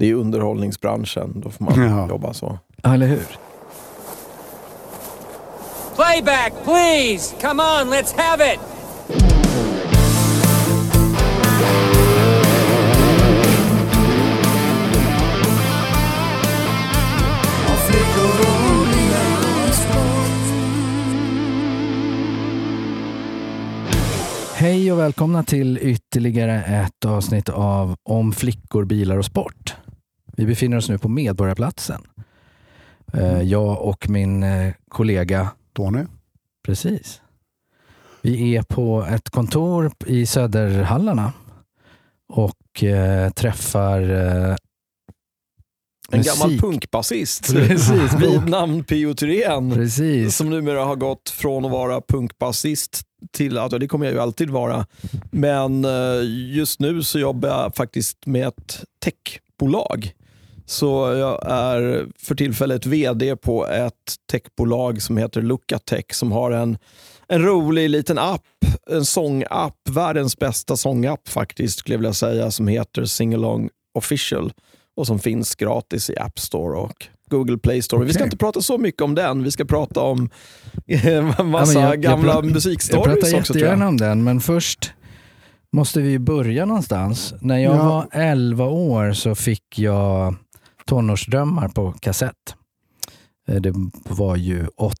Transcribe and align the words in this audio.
Det 0.00 0.10
är 0.10 0.14
underhållningsbranschen, 0.14 1.40
då 1.40 1.50
får 1.50 1.64
man 1.64 1.88
Ja. 1.90 2.08
jobba 2.08 2.32
så. 2.34 2.58
Ja, 2.82 2.94
eller 2.94 3.06
hur? 3.06 3.26
Playback, 5.96 6.52
please! 6.64 7.34
Come 7.40 7.62
on, 7.62 7.88
let's 7.94 8.16
have 8.16 8.52
it! 8.54 8.60
Hej 24.54 24.92
och 24.92 24.98
välkomna 24.98 25.42
till 25.42 25.78
ytterligare 25.82 26.64
ett 26.64 27.04
avsnitt 27.04 27.48
av 27.48 27.96
Om 28.02 28.32
flickor, 28.32 28.84
bilar 28.84 29.16
och 29.18 29.24
sport. 29.24 29.74
Vi 30.38 30.46
befinner 30.46 30.76
oss 30.76 30.88
nu 30.88 30.98
på 30.98 31.08
Medborgarplatsen. 31.08 32.02
Eh, 33.12 33.42
Jag 33.42 33.82
och 33.82 34.08
min 34.08 34.42
eh, 34.42 34.72
kollega, 34.88 35.50
Tony? 35.72 36.04
precis. 36.66 37.20
Vi 38.22 38.56
är 38.56 38.62
på 38.62 39.06
ett 39.10 39.30
kontor 39.30 39.92
i 40.06 40.26
Söderhallarna 40.26 41.32
och 42.28 42.82
eh, 42.84 43.30
träffar 43.30 44.00
eh, 44.10 44.56
En 46.12 46.22
gammal 46.22 46.48
musik. 46.48 46.60
punkbasist 46.60 47.52
Precis. 47.54 48.12
vid 48.20 48.48
namn 48.48 48.84
Pio 48.84 49.14
Thyrén. 49.14 49.70
Precis. 49.74 50.36
Som 50.36 50.50
numera 50.50 50.84
har 50.84 50.96
gått 50.96 51.30
från 51.30 51.64
att 51.64 51.70
vara 51.70 52.00
punkbasist 52.08 53.02
till 53.32 53.58
att, 53.58 53.72
och 53.72 53.80
det 53.80 53.88
kommer 53.88 54.06
jag 54.06 54.12
ju 54.14 54.20
alltid 54.20 54.50
vara, 54.50 54.86
men 55.30 55.86
just 56.54 56.80
nu 56.80 57.02
så 57.02 57.18
jobbar 57.18 57.48
jag 57.48 57.74
faktiskt 57.76 58.26
med 58.26 58.48
ett 58.48 58.84
techbolag. 59.04 60.12
Så 60.70 60.86
jag 61.16 61.46
är 61.50 62.06
för 62.18 62.34
tillfället 62.34 62.86
VD 62.86 63.36
på 63.36 63.66
ett 63.66 63.92
techbolag 64.32 65.02
som 65.02 65.16
heter 65.16 65.42
Lookatech 65.42 66.04
som 66.14 66.32
har 66.32 66.50
en, 66.50 66.78
en 67.28 67.42
rolig 67.42 67.90
liten 67.90 68.18
app, 68.18 68.42
en 68.90 69.04
sångapp, 69.04 69.74
världens 69.90 70.38
bästa 70.38 70.76
sångapp 70.76 71.28
faktiskt 71.28 71.78
skulle 71.78 71.94
jag 71.94 71.98
vilja 71.98 72.12
säga, 72.12 72.50
som 72.50 72.68
heter 72.68 73.04
Singalong 73.04 73.68
Official 73.94 74.52
och 74.96 75.06
som 75.06 75.18
finns 75.18 75.54
gratis 75.54 76.10
i 76.10 76.18
App 76.18 76.38
Store 76.38 76.78
och 76.78 77.06
Google 77.30 77.58
Play 77.58 77.82
Store. 77.82 77.98
Men 77.98 78.06
Vi 78.08 78.14
ska 78.14 78.24
inte 78.24 78.36
prata 78.36 78.60
så 78.60 78.78
mycket 78.78 79.02
om 79.02 79.14
den, 79.14 79.42
vi 79.44 79.50
ska 79.50 79.64
prata 79.64 80.00
om 80.00 80.30
en 80.86 81.46
massa 81.50 81.72
Ja, 81.72 81.80
jag- 81.80 81.90
jag 81.94 82.00
gamla 82.02 82.32
pratar- 82.32 82.46
Jag 82.46 82.52
musikstories 82.54 83.04
pratar 83.04 83.38
också 83.38 83.52
tror 83.52 83.56
jättegärna 83.56 83.84
jag. 83.84 83.88
om 83.88 83.96
den, 83.96 84.24
men 84.24 84.40
först 84.40 84.92
måste 85.72 86.00
vi 86.00 86.18
börja 86.18 86.64
någonstans. 86.64 87.34
När 87.40 87.58
jag 87.58 87.76
Ja. 87.76 87.84
var 87.88 88.06
11 88.22 88.64
år 88.64 89.12
så 89.12 89.34
fick 89.34 89.78
jag 89.78 90.34
tonårsdrömmar 90.88 91.68
på 91.68 91.92
kassett. 91.92 92.54
Det 93.46 93.72
var 94.08 94.36
ju 94.36 94.66
80... 94.76 94.94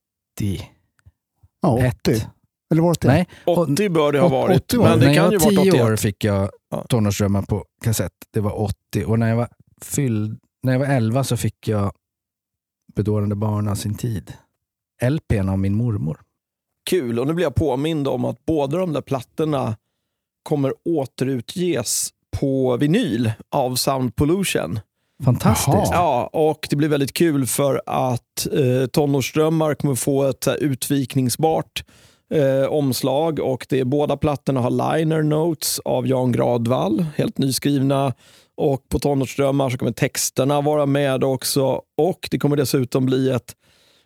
Ja, 1.62 1.78
Ett. 1.84 2.08
80. 2.08 2.26
Eller 2.72 2.82
var 2.82 2.96
det? 3.00 3.08
Nej, 3.08 3.26
80 3.46 3.88
bör 3.88 4.12
det 4.12 4.20
ha 4.20 4.28
varit, 4.28 4.56
80 4.64 4.76
var 4.76 4.84
det. 4.84 4.90
men 4.90 5.00
det 5.00 5.06
när 5.06 5.14
jag 5.14 5.24
kan 5.24 5.32
ju 5.32 5.38
var 5.38 5.44
vara 5.44 5.64
10 5.64 5.72
81. 5.72 5.84
år 5.92 5.96
fick 5.96 6.24
jag 6.24 6.50
Ja. 6.70 6.84
tonårsdrömmar 6.88 7.42
på 7.42 7.64
kassett. 7.84 8.12
Det 8.32 8.40
var 8.40 8.60
80 8.60 9.04
och 9.06 9.18
när 9.18 9.28
jag 9.28 9.36
var, 9.36 9.48
fylld, 9.82 10.38
när 10.62 10.72
jag 10.72 10.80
var 10.80 10.86
11 10.86 11.24
så 11.24 11.36
fick 11.36 11.68
jag 11.68 11.92
Bedårande 12.94 13.34
barn 13.34 13.68
av 13.68 13.74
sin 13.74 13.94
tid. 13.94 14.32
LPn 15.02 15.48
av 15.48 15.58
min 15.58 15.74
mormor. 15.76 16.20
Kul, 16.90 17.18
och 17.18 17.26
nu 17.26 17.34
blir 17.34 17.44
jag 17.46 17.54
påmind 17.54 18.08
om 18.08 18.24
att 18.24 18.44
båda 18.46 18.78
de 18.78 18.92
där 18.92 19.00
plattorna 19.00 19.76
kommer 20.42 20.74
återutges 20.84 22.10
på 22.40 22.76
vinyl 22.76 23.32
av 23.50 23.74
Sound 23.74 24.16
Pollution. 24.16 24.80
Fantastiskt. 25.24 25.76
Jaha. 25.76 25.88
Ja, 25.92 26.30
och 26.32 26.66
det 26.70 26.76
blir 26.76 26.88
väldigt 26.88 27.12
kul 27.12 27.46
för 27.46 27.82
att 27.86 28.46
eh, 28.52 28.86
Tonårsdrömmar 28.86 29.74
kommer 29.74 29.94
få 29.94 30.24
ett 30.24 30.46
här, 30.46 30.56
utvikningsbart 30.56 31.84
eh, 32.34 32.72
omslag 32.72 33.40
och 33.40 33.66
det 33.68 33.80
är, 33.80 33.84
båda 33.84 34.16
plattorna 34.16 34.60
har 34.60 34.96
liner 34.96 35.22
notes 35.22 35.78
av 35.84 36.06
Jan 36.06 36.32
Gradvall, 36.32 37.06
helt 37.16 37.38
nyskrivna. 37.38 38.12
Och 38.56 38.88
på 38.88 38.98
Tonårsdrömmar 38.98 39.70
så 39.70 39.78
kommer 39.78 39.92
texterna 39.92 40.60
vara 40.60 40.86
med 40.86 41.24
också 41.24 41.82
och 41.98 42.28
det 42.30 42.38
kommer 42.38 42.56
dessutom 42.56 43.06
bli 43.06 43.30
ett 43.30 43.54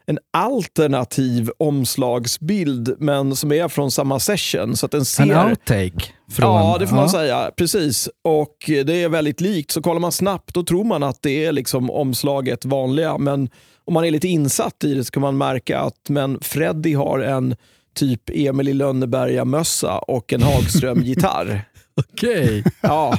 en 0.07 0.19
alternativ 0.33 1.51
omslagsbild 1.59 2.95
men 2.99 3.37
som 3.37 3.53
är 3.53 3.69
från 3.69 3.91
samma 3.91 4.21
session. 4.21 4.77
Så 4.77 4.87
att 4.87 4.93
den 4.93 5.05
ser... 5.05 5.23
En 5.23 5.49
outtake. 5.51 6.13
Från, 6.31 6.55
Ja, 6.57 6.77
det 6.81 6.87
får 6.87 6.97
man 6.97 7.05
ja. 7.05 7.11
säga. 7.11 7.51
Precis. 7.57 8.09
Och 8.25 8.57
det 8.67 9.03
är 9.03 9.09
väldigt 9.09 9.41
likt. 9.41 9.71
Så 9.71 9.83
kollar 9.83 10.01
man 10.01 10.13
snabbt 10.13 10.55
då 10.55 10.63
tror 10.63 10.85
man 10.85 11.03
att 11.03 11.19
det 11.23 11.45
är 11.45 11.53
liksom 11.53 11.91
omslaget 11.91 12.65
vanliga. 12.65 13.19
Men 13.19 13.49
om 13.85 13.95
man 13.95 14.05
är 14.05 14.11
lite 14.11 14.29
insatt 14.29 14.85
i 14.85 14.95
det 14.95 15.05
så 15.05 15.11
kan 15.11 15.21
man 15.21 15.39
märka 15.39 15.81
att 15.81 16.09
men 16.09 16.39
Freddy 16.41 16.95
har 16.95 17.19
en 17.19 17.57
typ 17.95 18.31
Emil 18.35 18.69
i 18.69 18.73
Lönneberga-mössa 18.75 19.99
och 19.99 20.33
en 20.33 20.43
Hagström-gitarr. 20.43 21.65
Okej, 22.13 22.65
Ja, 22.81 23.19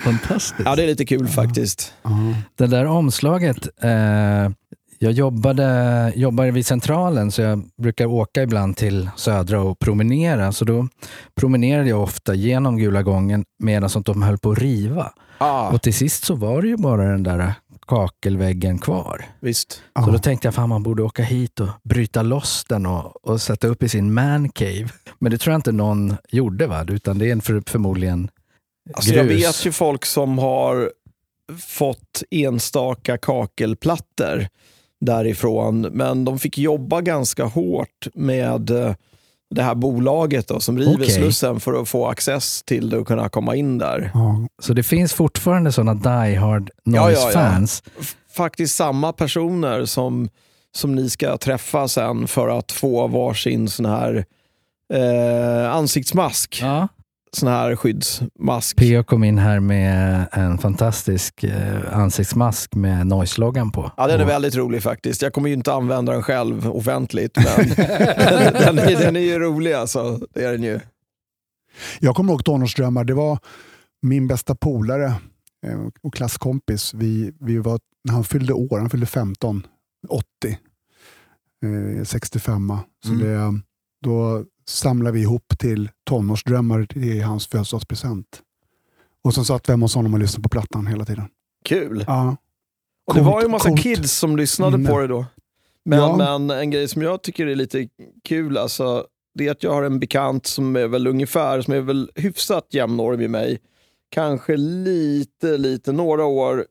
fantastiskt. 0.00 0.62
ja, 0.64 0.76
det 0.76 0.82
är 0.82 0.86
lite 0.86 1.04
kul 1.06 1.28
faktiskt. 1.28 1.92
Ja. 2.02 2.10
Det 2.56 2.66
där 2.66 2.84
omslaget, 2.86 3.68
eh, 3.82 4.50
jag 4.98 5.12
jobbade, 5.12 6.12
jobbade 6.16 6.50
vid 6.50 6.66
Centralen 6.66 7.30
så 7.32 7.42
jag 7.42 7.62
brukar 7.82 8.06
åka 8.06 8.42
ibland 8.42 8.76
till 8.76 9.10
Södra 9.16 9.60
och 9.62 9.78
promenera. 9.78 10.52
Så 10.52 10.64
då 10.64 10.88
promenerade 11.40 11.88
jag 11.88 12.02
ofta 12.02 12.34
genom 12.34 12.76
Gula 12.78 13.02
gången 13.02 13.44
medan 13.58 13.90
som 13.90 14.02
de 14.02 14.22
höll 14.22 14.38
på 14.38 14.50
att 14.50 14.58
riva. 14.58 15.12
Ah, 15.38 15.68
Och 15.70 15.82
till 15.82 15.94
sist 15.94 16.24
så 16.24 16.34
var 16.34 16.62
det 16.62 16.68
ju 16.68 16.76
bara 16.76 17.04
den 17.04 17.22
där 17.22 17.54
kakelväggen 17.86 18.78
kvar. 18.78 19.24
visst. 19.40 19.72
Så 19.72 19.80
Ja. 19.94 20.06
då 20.12 20.18
tänkte 20.18 20.46
jag 20.48 20.54
fan 20.54 20.68
man 20.68 20.82
borde 20.82 21.02
åka 21.02 21.22
hit 21.22 21.60
och 21.60 21.68
bryta 21.84 22.22
loss 22.22 22.64
den 22.68 22.86
och, 22.86 23.26
och 23.26 23.40
sätta 23.40 23.66
upp 23.68 23.82
i 23.82 23.88
sin 23.88 24.14
mancave. 24.14 24.88
Men 25.18 25.32
det 25.32 25.38
tror 25.38 25.52
jag 25.52 25.58
inte 25.58 25.72
någon 25.72 26.16
gjorde 26.30 26.66
va? 26.66 26.84
Utan 26.88 27.18
det 27.18 27.26
är 27.28 27.32
en 27.32 27.40
för, 27.40 27.62
förmodligen 27.66 28.30
Alltså, 28.94 29.14
jag 29.14 29.26
grus. 29.26 29.44
vet 29.46 29.66
ju 29.66 29.72
folk 29.72 30.04
som 30.06 30.38
har 30.38 30.92
fått 31.58 32.22
enstaka 32.30 33.18
kakelplattor 33.18 34.46
därifrån, 35.00 35.80
men 35.80 36.24
de 36.24 36.38
fick 36.38 36.58
jobba 36.58 37.00
ganska 37.00 37.44
hårt 37.44 38.06
med 38.14 38.70
eh, 38.70 38.94
det 39.50 39.62
här 39.62 39.74
bolaget 39.74 40.48
då, 40.48 40.60
som 40.60 40.78
river 40.78 40.94
Okej. 40.94 41.10
Slussen 41.10 41.60
för 41.60 41.82
att 41.82 41.88
få 41.88 42.06
access 42.06 42.62
till 42.62 42.90
det 42.90 42.98
och 42.98 43.06
kunna 43.06 43.28
komma 43.28 43.56
in 43.56 43.78
där. 43.78 44.10
Ja. 44.14 44.46
Så 44.62 44.72
det 44.72 44.82
finns 44.82 45.12
fortfarande 45.12 45.72
sådana 45.72 45.94
die 45.94 46.36
hard 46.36 46.70
Ja, 46.84 46.92
ja, 46.92 47.00
ja. 47.00 47.06
noise-fans. 47.06 47.82
Faktiskt 48.32 48.76
samma 48.76 49.12
personer 49.12 49.84
som, 49.84 50.28
som 50.74 50.94
ni 50.94 51.10
ska 51.10 51.36
träffa 51.36 51.88
sen 51.88 52.28
för 52.28 52.48
att 52.58 52.72
få 52.72 53.06
varsin 53.06 53.68
sån 53.68 53.86
här 53.86 54.24
eh, 54.94 55.74
ansiktsmask. 55.74 56.58
Ja. 56.62 56.88
Sån 57.32 57.48
här 57.48 57.76
skyddsmask. 57.76 58.76
P.O. 58.76 59.04
kom 59.04 59.24
in 59.24 59.38
här 59.38 59.60
med 59.60 60.26
en 60.32 60.58
fantastisk 60.58 61.44
eh, 61.44 61.98
ansiktsmask 61.98 62.74
med 62.74 63.06
noise-loggan 63.06 63.70
på. 63.72 63.92
Ja, 63.96 64.06
den 64.06 64.20
är 64.20 64.24
väldigt 64.24 64.54
rolig 64.56 64.82
faktiskt. 64.82 65.22
Jag 65.22 65.32
kommer 65.32 65.48
ju 65.48 65.54
inte 65.54 65.72
använda 65.72 66.12
den 66.12 66.22
själv 66.22 66.70
offentligt, 66.70 67.36
men 67.36 67.68
den, 68.52 68.78
är, 68.78 68.98
den 69.04 69.16
är 69.16 69.20
ju 69.20 69.38
rolig 69.38 69.72
alltså. 69.72 70.20
Det 70.34 70.44
är 70.44 70.52
den 70.52 70.62
ju. 70.62 70.80
Jag 72.00 72.16
kommer 72.16 72.32
ihåg 72.32 72.44
tonårsdrömmar. 72.44 73.04
Det 73.04 73.14
var 73.14 73.38
min 74.02 74.28
bästa 74.28 74.54
polare 74.54 75.06
eh, 75.66 75.80
och 76.02 76.14
klasskompis. 76.14 76.94
Vi, 76.94 77.32
vi 77.40 77.58
var, 77.58 77.80
när 78.04 78.14
han 78.14 78.24
fyllde 78.24 78.52
år, 78.52 78.78
han 78.78 78.90
fyllde 78.90 79.06
15, 79.06 79.66
80, 80.08 80.24
eh, 81.98 82.04
65. 82.04 82.72
Så 83.04 83.12
Mm. 83.12 83.22
det, 83.26 83.60
då 84.04 84.44
samlade 84.68 85.14
vi 85.14 85.20
ihop 85.20 85.58
till 85.58 85.90
tonårsdrömmar 86.06 86.96
i 86.98 87.20
hans 87.20 87.46
födelsedagspresent. 87.46 88.26
Och 89.24 89.34
sen 89.34 89.44
satt 89.44 89.68
vi 89.68 89.72
hemma 89.72 89.84
hos 89.84 89.94
honom 89.94 90.14
och 90.14 90.20
lyssnade 90.20 90.42
på 90.42 90.48
plattan 90.48 90.86
hela 90.86 91.04
tiden. 91.04 91.28
Kul. 91.64 92.04
Ja. 92.06 92.36
Och 93.06 93.14
det 93.14 93.20
Coolt, 93.20 93.32
var 93.32 93.40
ju 93.40 93.44
en 93.44 93.50
massa 93.50 93.68
coolt. 93.68 93.82
kids 93.82 94.12
som 94.18 94.36
lyssnade 94.36 94.74
Mm. 94.74 94.86
på 94.92 94.98
det 94.98 95.06
då. 95.06 95.26
Men, 95.84 95.98
Ja. 95.98 96.16
men 96.16 96.50
en 96.50 96.70
grej 96.70 96.88
som 96.88 97.02
jag 97.02 97.22
tycker 97.22 97.46
är 97.46 97.54
lite 97.54 97.88
kul, 98.24 98.58
alltså, 98.58 99.06
det 99.34 99.46
är 99.46 99.50
att 99.50 99.62
jag 99.62 99.72
har 99.72 99.82
en 99.82 100.00
bekant 100.00 100.46
som 100.46 100.76
är 100.76 100.86
väl 100.86 101.06
ungefär, 101.06 101.60
som 101.60 101.74
är 101.74 101.80
väl 101.80 102.10
hyfsat 102.14 102.66
jämnårig 102.74 103.18
med 103.18 103.30
mig. 103.30 103.58
Kanske 104.10 104.56
lite, 104.56 105.58
lite, 105.58 105.92
några 105.92 106.24
år 106.24 106.64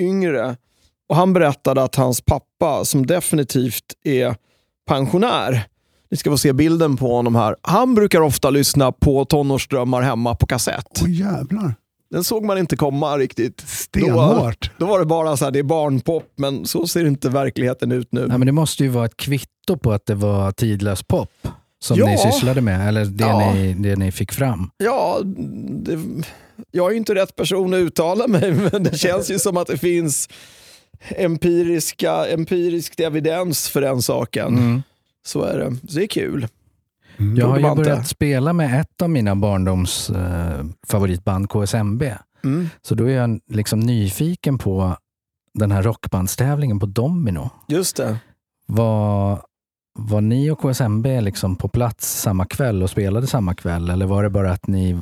yngre. 0.00 0.56
Och 1.08 1.16
han 1.16 1.32
berättade 1.32 1.82
att 1.82 1.94
hans 1.94 2.20
pappa, 2.20 2.84
som 2.84 3.06
definitivt 3.06 3.84
är 4.04 4.36
pensionär, 4.86 5.66
ni 6.10 6.16
ska 6.16 6.30
få 6.30 6.38
se 6.38 6.52
bilden 6.52 6.96
på 6.96 7.14
honom 7.16 7.34
här. 7.36 7.56
Han 7.62 7.94
brukar 7.94 8.20
ofta 8.20 8.50
lyssna 8.50 8.92
på 8.92 9.24
tonårsdrömmar 9.24 10.02
hemma 10.02 10.34
på 10.34 10.46
kassett. 10.46 11.00
Åh 11.02 11.10
jävlar. 11.12 11.74
Den 12.10 12.24
såg 12.24 12.44
man 12.44 12.58
inte 12.58 12.76
komma 12.76 13.18
riktigt. 13.18 13.60
Stenhårt. 13.66 14.70
Då 14.78 14.86
var 14.86 14.98
det 14.98 15.04
bara 15.06 15.36
så 15.36 15.44
här, 15.44 15.52
det 15.52 15.58
är 15.58 15.62
barnpop, 15.62 16.32
men 16.36 16.66
så 16.66 16.86
ser 16.86 17.04
inte 17.06 17.28
verkligheten 17.28 17.92
ut 17.92 18.08
nu. 18.12 18.26
Ja, 18.30 18.38
men 18.38 18.46
det 18.46 18.52
måste 18.52 18.82
ju 18.82 18.88
vara 18.88 19.04
ett 19.04 19.16
kvitto 19.16 19.76
på 19.82 19.92
att 19.92 20.06
det 20.06 20.14
var 20.14 20.52
tidlös 20.52 21.02
pop. 21.02 21.30
som 21.80 21.98
Ja. 21.98 22.06
ni 22.06 22.18
sysslade 22.18 22.60
med, 22.60 22.88
eller 22.88 23.04
det, 23.04 23.24
Ja. 23.24 23.52
ni, 23.54 23.74
det 23.74 23.96
ni 23.96 24.12
fick 24.12 24.32
fram? 24.32 24.70
Ja, 24.76 25.18
det, 25.24 25.98
jag 26.70 26.86
är 26.86 26.90
ju 26.90 26.96
inte 26.96 27.14
rätt 27.14 27.36
person 27.36 27.74
att 27.74 27.78
uttala 27.78 28.26
mig, 28.28 28.52
men 28.72 28.82
det 28.82 28.98
känns 28.98 29.30
ju 29.30 29.38
som 29.38 29.56
att 29.56 29.66
det 29.66 29.78
finns 29.78 30.28
empiriska, 31.16 32.26
empirisk 32.26 33.00
evidens 33.00 33.68
för 33.68 33.80
den 33.80 34.02
saken. 34.02 34.46
Mm. 34.48 34.82
Så 35.28 35.42
är 35.42 35.58
det. 35.58 35.76
Så 35.88 35.98
det 35.98 36.02
är 36.02 36.06
kul. 36.06 36.46
Mm. 37.16 37.36
Jag 37.36 37.46
har 37.46 37.58
ju 37.58 37.74
börjat 37.74 38.08
spela 38.08 38.52
med 38.52 38.80
ett 38.80 39.02
av 39.02 39.10
mina 39.10 39.36
barndoms 39.36 40.10
eh, 40.10 40.64
favoritband, 40.86 41.48
KSMB. 41.48 42.02
Mm. 42.44 42.68
Så 42.82 42.94
då 42.94 43.04
är 43.04 43.16
jag 43.16 43.40
liksom 43.50 43.80
nyfiken 43.80 44.58
på 44.58 44.96
den 45.54 45.72
här 45.72 45.82
rockbandstävlingen 45.82 46.80
på 46.80 46.86
Domino. 46.86 47.50
Just 47.68 47.96
det. 47.96 48.16
Var, 48.66 49.42
var 49.98 50.20
ni 50.20 50.50
och 50.50 50.60
KSMB 50.60 51.20
liksom 51.20 51.56
på 51.56 51.68
plats 51.68 52.20
samma 52.20 52.46
kväll 52.46 52.82
och 52.82 52.90
spelade 52.90 53.26
samma 53.26 53.54
kväll? 53.54 53.90
Eller 53.90 54.06
var 54.06 54.22
det 54.22 54.30
bara 54.30 54.52
att 54.52 54.66
ni 54.66 54.98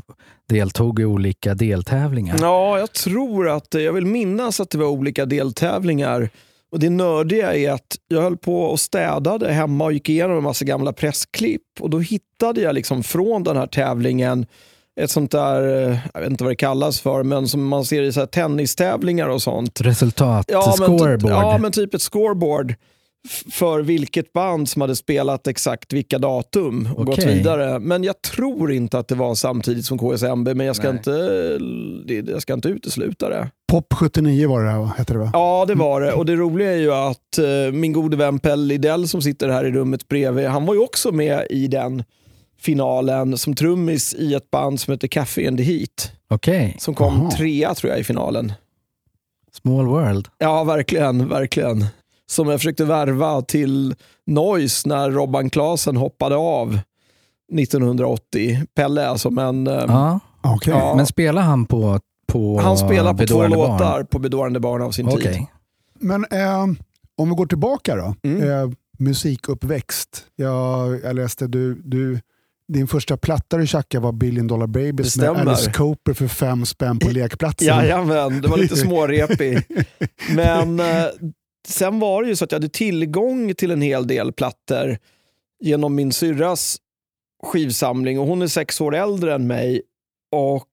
deltog 0.49 1.01
i 1.01 1.05
olika 1.05 1.55
deltävlingar? 1.55 2.39
Ja, 2.41 2.79
jag 2.79 2.93
tror 2.93 3.49
att, 3.49 3.75
jag 3.75 3.93
vill 3.93 4.07
minnas 4.07 4.61
att 4.61 4.71
det 4.71 4.79
var 4.79 4.87
olika 4.87 5.27
deltävlingar. 5.27 6.31
Och 6.73 6.79
Det 6.79 6.91
nördiga 6.91 7.55
är 7.57 7.71
att 7.71 7.97
jag 8.09 8.23
höll 8.23 8.37
på 8.37 8.63
och 8.63 8.81
städade 8.81 9.53
hemma 9.53 9.85
och 9.85 9.93
gick 9.93 10.09
igenom 10.09 10.37
en 10.37 10.43
massa 10.43 10.65
gamla 10.65 10.93
pressklipp. 10.93 11.63
Och 11.81 11.91
Då 11.91 11.99
hittade 11.99 12.61
jag 12.61 12.75
liksom 12.75 13.03
från 13.03 13.43
den 13.45 13.57
här 13.57 13.67
tävlingen 13.67 14.47
ett 15.01 15.11
sånt 15.11 15.31
där, 15.31 15.89
eh, 15.91 15.99
jag 16.15 16.21
vet 16.21 16.31
inte 16.31 16.45
vad 16.45 16.51
det 16.51 16.57
kallas 16.57 17.01
för, 17.01 17.23
men 17.23 17.49
som 17.49 17.67
man 17.69 17.85
ser 17.85 18.03
i 18.03 18.13
så 18.13 18.21
här 18.21 18.27
tennistävlingar 18.27 19.29
och 19.29 19.43
sånt. 19.43 19.81
Resultat, 19.81 20.47
Ja 20.49 20.75
men, 20.79 20.87
scoreboard. 20.87 21.21
typ, 21.21 21.31
ja, 21.31 21.59
men 21.61 21.73
typ 21.73 21.95
ett 21.95 22.03
scoreboard 22.03 22.75
för 23.51 23.81
vilket 23.83 24.33
band 24.33 24.69
som 24.69 24.81
hade 24.83 24.97
spelat 24.97 25.47
exakt 25.47 25.93
vilka 25.93 26.19
datum 26.19 26.89
och 26.97 27.07
gått 27.07 27.19
Okej. 27.19 27.35
vidare. 27.35 27.79
Men 27.79 28.05
jag 28.05 28.23
tror 28.23 28.73
inte 28.73 28.99
att 28.99 29.09
det 29.09 29.15
var 29.15 29.35
samtidigt 29.35 29.85
som 29.85 29.99
KSMB, 29.99 30.49
men 30.55 30.67
jag 30.67 30.77
ska, 30.77 30.89
Nej. 30.93 30.97
inte, 30.97 32.33
jag 32.33 32.43
ska 32.43 32.55
inte 32.55 32.69
utesluta 32.69 33.29
det. 33.29 33.51
Pop 33.73 33.95
79 33.95 34.49
var 34.49 34.63
det 34.65 34.71
här, 34.71 34.85
hette 34.85 35.13
det 35.13 35.19
va? 35.19 35.31
Ja, 35.33 35.65
det 35.69 35.75
var 35.75 36.01
det. 36.01 36.13
Och 36.13 36.27
det 36.27 36.37
roliga 36.37 36.73
är 36.73 36.77
ju 36.79 36.93
att 36.93 37.39
eh, 37.39 37.73
min 37.73 37.93
gode 37.93 38.17
vän 38.17 38.39
Pelle 38.39 38.63
Lidell 38.67 39.09
som 39.09 39.23
sitter 39.23 39.49
här 39.49 39.65
i 39.65 39.71
rummet 39.71 40.09
bredvid, 40.09 40.47
han 40.47 40.67
var 40.67 40.75
ju 40.75 40.81
också 40.81 41.13
med 41.13 41.47
i 41.51 41.67
den 41.69 42.05
finalen 42.61 43.39
som 43.39 43.55
trummis 43.55 44.15
i 44.15 44.35
ett 44.35 44.51
band 44.51 44.81
som 44.81 44.93
heter 44.93 45.09
Café 45.09 45.47
in 45.47 45.57
the 45.57 45.63
Heat. 45.63 46.13
Okej, 46.31 46.77
Som 46.81 46.95
kom 46.95 47.15
Aha. 47.21 47.31
trea 47.31 47.75
tror 47.75 47.91
jag 47.91 48.01
i 48.01 48.05
finalen. 48.05 48.53
small 49.63 49.87
world. 49.87 50.29
Ja, 50.39 50.65
verkligen, 50.65 51.29
verkligen. 51.29 51.85
Som 52.27 52.49
jag 52.49 52.61
försökte 52.61 52.85
värva 52.85 53.43
till 53.43 53.95
Noise 54.27 54.89
när 54.89 55.11
Robban 55.11 55.51
Klasen 55.51 55.97
hoppade 55.97 56.37
av 56.37 56.79
1980. 57.59 58.63
Pelle 58.75 59.09
alltså, 59.09 59.31
men 59.31 59.67
eh, 59.67 59.85
Ja. 59.89 60.21
Okej. 60.43 60.75
Ja. 60.75 60.95
Men 60.97 61.07
spelar 61.07 61.43
han 61.43 61.67
på, 61.67 62.01
på 62.27 62.61
han 62.61 62.77
spelar 62.79 63.15
på 63.15 63.27
två 63.27 63.39
barn? 63.39 63.51
låtar 63.51 64.03
på 64.03 64.19
Bedårande 64.19 64.61
barn 64.61 64.83
av 64.83 64.91
sin 64.91 65.09
Okej. 65.09 65.33
tid. 65.35 65.47
Men 66.01 66.25
eh, 66.31 66.63
om 67.17 67.29
vi 67.29 67.35
går 67.35 67.47
tillbaka 67.47 67.97
då. 67.97 68.15
Mm. 68.23 68.51
Eh, 68.51 68.71
musikuppväxt. 68.99 70.25
Jag, 70.37 71.01
jag 71.05 71.17
läste 71.17 71.47
du, 71.47 71.75
du, 71.75 72.21
din 72.73 72.87
första 72.87 73.17
platta 73.17 73.57
du 73.57 73.67
tjackade 73.67 74.05
var 74.05 74.13
Billion 74.13 74.47
Dollar 74.47 74.67
Babies 74.67 75.17
med. 75.17 75.29
Alice 75.29 75.73
Cooper 75.73 76.13
för 76.15 76.29
fem 76.29 76.67
spänn 76.67 76.99
på 76.99 77.11
lekplatsen. 77.11 77.69
Jajamän, 77.69 78.41
det 78.41 78.49
var 78.49 78.57
lite 78.57 78.77
smårepig. 78.77 79.63
Men 80.35 80.81
eh, 80.81 80.87
sen 81.67 81.99
var 81.99 82.23
det 82.23 82.29
ju 82.29 82.37
så 82.37 82.45
att 82.45 82.53
jag 82.53 82.57
hade 82.57 82.69
tillgång 82.69 83.55
till 83.55 83.71
en 83.71 83.83
hel 83.83 84.07
del 84.07 84.33
plattor 84.33 84.99
genom 85.61 85.95
min 85.95 86.13
syrras 86.13 86.77
skivsamling 87.43 88.19
och 88.19 88.27
hon 88.27 88.43
är 88.43 88.47
sex 88.47 88.81
år 88.81 88.95
äldre 88.95 89.35
än 89.35 89.47
mig. 89.47 89.83
Och 90.33 90.69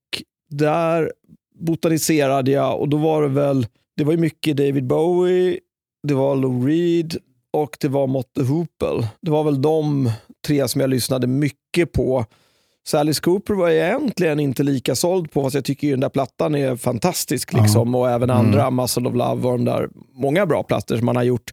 där 0.49 1.13
botaniserade 1.59 2.51
jag 2.51 2.79
och 2.79 2.89
då 2.89 2.97
var 2.97 3.21
det 3.21 3.27
väl, 3.27 3.67
det 3.97 4.03
var 4.03 4.11
ju 4.11 4.19
mycket 4.19 4.57
David 4.57 4.87
Bowie, 4.87 5.59
det 6.07 6.13
var 6.13 6.35
Lou 6.35 6.67
Reed 6.67 7.17
och 7.51 7.77
det 7.79 7.87
var 7.87 8.07
Motte 8.07 8.43
Hoople. 8.43 9.07
Det 9.21 9.31
var 9.31 9.43
väl 9.43 9.61
de 9.61 10.11
tre 10.47 10.67
som 10.67 10.81
jag 10.81 10.89
lyssnade 10.89 11.27
mycket 11.27 11.91
på. 11.91 12.25
Så 12.85 12.97
Alice 12.97 13.21
Cooper 13.21 13.53
var 13.53 13.69
jag 13.69 13.87
egentligen 13.87 14.39
inte 14.39 14.63
lika 14.63 14.95
såld 14.95 15.31
på, 15.31 15.43
fast 15.43 15.55
jag 15.55 15.65
tycker 15.65 15.87
ju 15.87 15.93
den 15.93 15.99
där 15.99 16.09
plattan 16.09 16.55
är 16.55 16.75
fantastisk. 16.75 17.53
Liksom, 17.53 17.95
Och 17.95 18.09
även 18.09 18.29
andra, 18.29 18.71
Muscle 18.71 19.09
of 19.09 19.15
Love 19.15 19.47
och 19.47 19.57
de 19.57 19.65
där, 19.65 19.89
många 20.13 20.45
bra 20.45 20.63
plattor 20.63 20.97
som 20.97 21.05
man 21.05 21.15
har 21.15 21.23
gjort. 21.23 21.51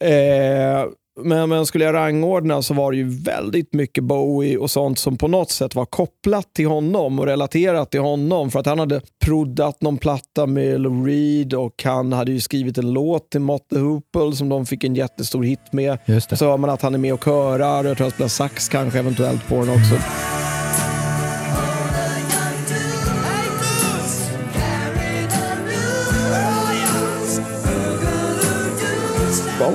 Eh, 0.00 0.90
men, 1.20 1.48
men 1.48 1.66
skulle 1.66 1.84
jag 1.84 1.94
rangordna 1.94 2.62
så 2.62 2.74
var 2.74 2.92
det 2.92 2.98
ju 2.98 3.08
väldigt 3.08 3.72
mycket 3.74 4.04
Bowie 4.04 4.56
och 4.58 4.70
sånt 4.70 4.98
som 4.98 5.18
på 5.18 5.28
något 5.28 5.50
sätt 5.50 5.74
var 5.74 5.84
kopplat 5.84 6.54
till 6.54 6.66
honom 6.66 7.18
och 7.18 7.26
relaterat 7.26 7.90
till 7.90 8.00
honom. 8.00 8.50
För 8.50 8.60
att 8.60 8.66
han 8.66 8.78
hade 8.78 9.00
proddat 9.24 9.82
någon 9.82 9.98
platta 9.98 10.46
med 10.46 10.80
Lou 10.80 11.06
Reed 11.06 11.54
och 11.54 11.82
han 11.84 12.12
hade 12.12 12.32
ju 12.32 12.40
skrivit 12.40 12.78
en 12.78 12.92
låt 12.92 13.30
till 13.30 13.40
Motte 13.40 13.78
Hoople 13.78 14.36
som 14.36 14.48
de 14.48 14.66
fick 14.66 14.84
en 14.84 14.94
jättestor 14.94 15.42
hit 15.42 15.72
med. 15.72 15.98
Så 16.36 16.44
hör 16.46 16.56
man 16.56 16.70
att 16.70 16.82
han 16.82 16.94
är 16.94 16.98
med 16.98 17.14
och 17.14 17.24
körar. 17.24 17.84
Jag 17.84 17.96
tror 17.96 18.04
han 18.04 18.10
spelar 18.10 18.28
sax 18.28 18.68
kanske 18.68 18.98
eventuellt 18.98 19.48
på 19.48 19.54
den 19.54 19.68
också. 19.68 19.96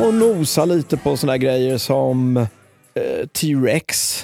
Och 0.07 0.13
nosa 0.13 0.65
lite 0.65 0.97
på 0.97 1.17
såna 1.17 1.33
här 1.33 1.37
grejer 1.37 1.77
som 1.77 2.37
eh, 2.37 3.27
T-Rex. 3.41 4.17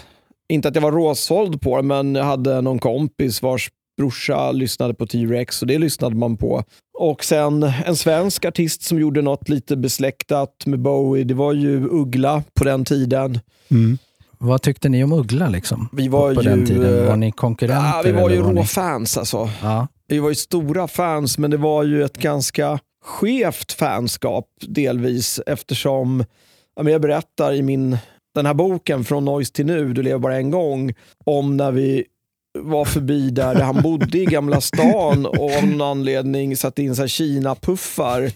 Inte 0.49 0.67
att 0.67 0.75
jag 0.75 0.81
var 0.81 0.91
råsåld 0.91 1.61
på 1.61 1.77
det, 1.77 1.83
men 1.83 2.15
jag 2.15 2.23
hade 2.23 2.61
någon 2.61 2.79
kompis 2.79 3.41
vars 3.41 3.69
brorsa 3.97 4.51
lyssnade 4.51 4.93
på 4.93 5.07
T-Rex 5.07 5.61
och 5.61 5.67
det 5.67 5.77
lyssnade 5.77 6.15
man 6.15 6.37
på. 6.37 6.63
Och 6.99 7.23
sen 7.23 7.63
en 7.85 7.95
svensk 7.95 8.45
artist 8.45 8.81
som 8.83 8.99
gjorde 8.99 9.21
något 9.21 9.49
lite 9.49 9.75
besläktat 9.77 10.65
med 10.65 10.79
Bowie, 10.79 11.23
det 11.23 11.33
var 11.33 11.53
ju 11.53 11.87
Uggla 11.91 12.43
på 12.53 12.63
den 12.63 12.85
tiden. 12.85 13.39
Mm. 13.71 13.97
Vad 14.39 14.61
tyckte 14.61 14.89
ni 14.89 15.03
om 15.03 15.11
Uggla 15.11 15.49
liksom? 15.49 15.89
Vi 15.91 16.07
var 16.07 16.35
på 16.35 16.41
ju, 16.43 16.49
den 16.49 16.65
tiden? 16.65 17.05
Var 17.05 17.11
eh, 17.11 17.17
ni 17.17 17.31
konkurrenter? 17.31 17.97
Ja, 17.97 18.01
vi 18.05 18.11
var 18.11 18.29
ju 18.29 18.41
var 18.41 18.53
ni- 18.53 18.61
råfans 18.61 19.17
alltså. 19.17 19.49
Ja. 19.61 19.87
Vi 20.07 20.19
var 20.19 20.29
ju 20.29 20.35
stora 20.35 20.87
fans, 20.87 21.37
men 21.37 21.51
det 21.51 21.57
var 21.57 21.83
ju 21.83 22.03
ett 22.03 22.17
ganska 22.17 22.79
skevt 23.07 23.71
fanskap 23.71 24.47
delvis 24.59 25.39
eftersom, 25.45 26.25
jag 26.75 27.01
berättar 27.01 27.53
i 27.53 27.61
min, 27.61 27.97
den 28.35 28.45
här 28.45 28.53
boken 28.53 29.03
Från 29.03 29.25
Noise 29.25 29.53
till 29.53 29.65
nu, 29.65 29.93
Du 29.93 30.03
lever 30.03 30.19
bara 30.19 30.37
en 30.37 30.51
gång, 30.51 30.93
om 31.25 31.57
när 31.57 31.71
vi 31.71 32.05
var 32.59 32.85
förbi 32.85 33.29
där 33.29 33.55
han 33.55 33.81
bodde 33.81 34.17
i 34.17 34.25
Gamla 34.25 34.61
stan 34.61 35.25
och 35.25 35.55
av 35.57 35.67
någon 35.67 35.81
anledning 35.81 36.57
satte 36.57 36.83
in 36.83 37.07
Kina-puffar 37.07 38.31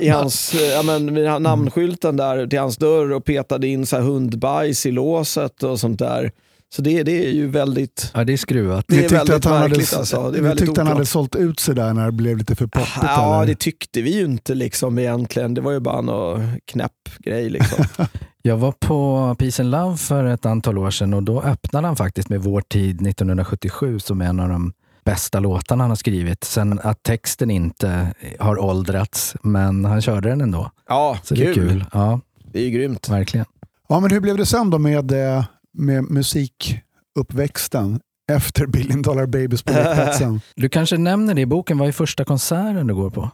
i 0.00 0.08
hans, 0.08 0.54
ja, 0.54 0.82
men, 0.82 1.06
namnskylten 1.42 2.16
där 2.16 2.46
till 2.46 2.58
hans 2.58 2.76
dörr 2.76 3.12
och 3.12 3.24
petade 3.24 3.66
in 3.66 3.86
så 3.86 3.96
här 3.96 4.02
hundbajs 4.02 4.86
i 4.86 4.90
låset 4.90 5.62
och 5.62 5.80
sånt 5.80 5.98
där. 5.98 6.32
Så 6.72 6.82
det, 6.82 7.02
det 7.02 7.26
är 7.26 7.30
ju 7.32 7.46
väldigt 7.48 8.10
ja, 8.14 8.24
det 8.24 8.32
är 8.32 8.36
skruvat. 8.36 8.84
Det 8.88 8.94
är 8.94 8.96
Ni 8.96 9.02
tyckte 9.02 9.16
väldigt 9.16 9.34
att 9.36 9.44
han 9.44 9.54
hade, 9.54 9.68
märkligt 9.68 9.94
alltså. 9.94 10.30
Det 10.30 10.40
väldigt 10.40 10.58
tyckte 10.66 10.80
han 10.80 10.86
oklart. 10.86 10.96
hade 10.96 11.06
sålt 11.06 11.36
ut 11.36 11.60
sig 11.60 11.74
där 11.74 11.94
när 11.94 12.06
det 12.06 12.12
blev 12.12 12.38
lite 12.38 12.54
för 12.54 12.66
poppigt? 12.66 12.88
Ja, 13.02 13.36
eller? 13.36 13.46
det 13.46 13.58
tyckte 13.58 14.02
vi 14.02 14.10
ju 14.18 14.24
inte 14.24 14.54
liksom 14.54 14.98
egentligen. 14.98 15.54
Det 15.54 15.60
var 15.60 15.72
ju 15.72 15.80
bara 15.80 16.00
någon 16.00 16.48
knäpp 16.64 16.92
grej 17.18 17.50
liksom. 17.50 17.84
Jag 18.42 18.56
var 18.56 18.72
på 18.72 19.34
Peace 19.38 19.62
and 19.62 19.70
Love 19.70 19.96
för 19.96 20.24
ett 20.24 20.46
antal 20.46 20.78
år 20.78 20.90
sedan 20.90 21.14
och 21.14 21.22
då 21.22 21.42
öppnade 21.42 21.86
han 21.86 21.96
faktiskt 21.96 22.28
med 22.28 22.40
Vår 22.42 22.60
tid 22.60 23.06
1977 23.06 23.98
som 23.98 24.20
är 24.20 24.24
en 24.26 24.40
av 24.40 24.48
de 24.48 24.72
bästa 25.04 25.40
låtarna 25.40 25.82
han 25.84 25.90
har 25.90 25.96
skrivit. 25.96 26.44
Sen 26.44 26.80
att 26.82 27.02
texten 27.02 27.50
inte 27.50 28.14
har 28.38 28.58
åldrats, 28.58 29.36
men 29.42 29.84
han 29.84 30.02
körde 30.02 30.28
den 30.28 30.40
ändå. 30.40 30.70
Ja, 30.88 31.18
Så 31.24 31.34
kul. 31.36 31.44
det 31.44 31.50
är 31.50 31.54
kul. 31.54 31.84
Ja, 31.92 32.20
Det 32.52 32.58
är 32.58 32.62
ju 32.64 32.70
grymt. 32.70 33.08
verkligen. 33.08 33.46
Ja, 33.88 34.00
men 34.00 34.10
hur 34.10 34.20
blev 34.20 34.36
det 34.36 34.46
sen 34.46 34.70
då 34.70 34.78
med, 34.78 35.12
eh, 35.12 35.44
med 35.78 36.10
musikuppväxten 36.10 38.00
efter 38.32 38.66
Billion 38.66 39.02
Dollar 39.02 39.26
Babies 39.26 39.62
på 39.62 39.72
lekplatsen? 39.72 40.40
Du 40.56 40.68
kanske 40.68 40.98
nämner 40.98 41.34
det 41.34 41.40
i 41.40 41.46
boken. 41.46 41.78
Vad 41.78 41.88
är 41.88 41.92
första 41.92 42.24
konserten 42.24 42.86
du 42.86 42.94
går 42.94 43.10
på? 43.10 43.30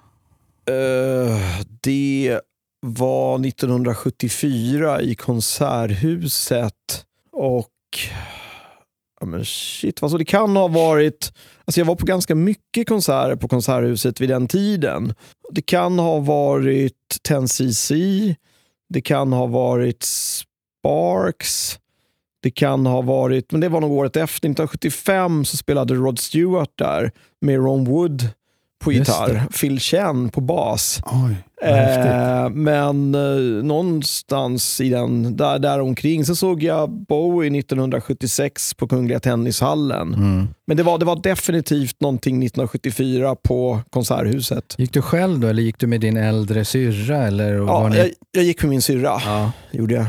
Eh, 0.68 1.60
det 1.80 2.40
var 2.80 3.46
1974 3.46 5.02
i 5.02 5.14
Konserthuset 5.14 7.04
och 7.32 7.68
ja, 9.20 9.26
men 9.26 9.44
shit, 9.44 10.02
alltså 10.02 10.18
det 10.18 10.24
kan 10.24 10.56
ha 10.56 10.68
varit, 10.68 11.32
alltså 11.64 11.80
jag 11.80 11.84
var 11.84 11.94
på 11.94 12.06
ganska 12.06 12.34
mycket 12.34 12.88
konserter 12.88 13.36
på 13.36 13.48
Konserthuset 13.48 14.20
vid 14.20 14.28
den 14.28 14.48
tiden. 14.48 15.14
Det 15.50 15.62
kan 15.62 15.98
ha 15.98 16.18
varit 16.18 17.18
10cc, 17.28 18.34
det 18.88 19.00
kan 19.00 19.32
ha 19.32 19.46
varit 19.46 20.02
Sparks, 20.02 21.78
det 22.42 22.50
kan 22.50 22.86
ha 22.86 23.00
varit, 23.00 23.52
men 23.52 23.60
det 23.60 23.68
var 23.68 23.80
nog 23.80 23.92
året 23.92 24.16
efter, 24.16 24.48
1975 24.48 25.44
så 25.44 25.56
spelade 25.56 25.94
Rod 25.94 26.18
Stewart 26.18 26.70
där 26.74 27.10
med 27.40 27.56
Ron 27.56 27.84
Wood 27.84 28.28
på 28.84 28.92
Just 28.92 29.10
gitarr, 29.10 29.46
Phil 29.60 29.80
Chen 29.80 30.28
på 30.28 30.40
bas. 30.40 31.00
Oj. 31.04 31.36
Eh, 31.62 32.50
men 32.50 33.14
eh, 33.14 33.64
någonstans 33.64 34.80
i 34.80 34.88
den, 34.90 35.36
där, 35.36 35.58
där 35.58 35.80
omkring 35.80 36.24
så 36.24 36.36
såg 36.36 36.62
jag 36.62 36.90
Bowie 36.90 37.58
1976 37.58 38.74
på 38.74 38.88
Kungliga 38.88 39.20
Tennishallen. 39.20 40.14
Mm. 40.14 40.48
Men 40.66 40.76
det 40.76 40.82
var, 40.82 40.98
det 40.98 41.04
var 41.04 41.22
definitivt 41.22 42.00
någonting 42.00 42.36
1974 42.36 43.36
på 43.42 43.80
Konserthuset. 43.90 44.74
Gick 44.78 44.92
du 44.92 45.02
själv 45.02 45.40
då 45.40 45.48
eller 45.48 45.62
gick 45.62 45.78
du 45.78 45.86
med 45.86 46.00
din 46.00 46.16
äldre 46.16 46.64
syrra? 46.64 47.26
Eller 47.26 47.52
Ja, 47.52 47.88
ni... 47.88 47.98
jag, 47.98 48.08
jag 48.30 48.44
gick 48.44 48.62
med 48.62 48.70
min 48.70 48.82
syrra, 48.82 49.20
ja, 49.24 49.52
gjorde 49.70 49.94
jag. 49.94 50.06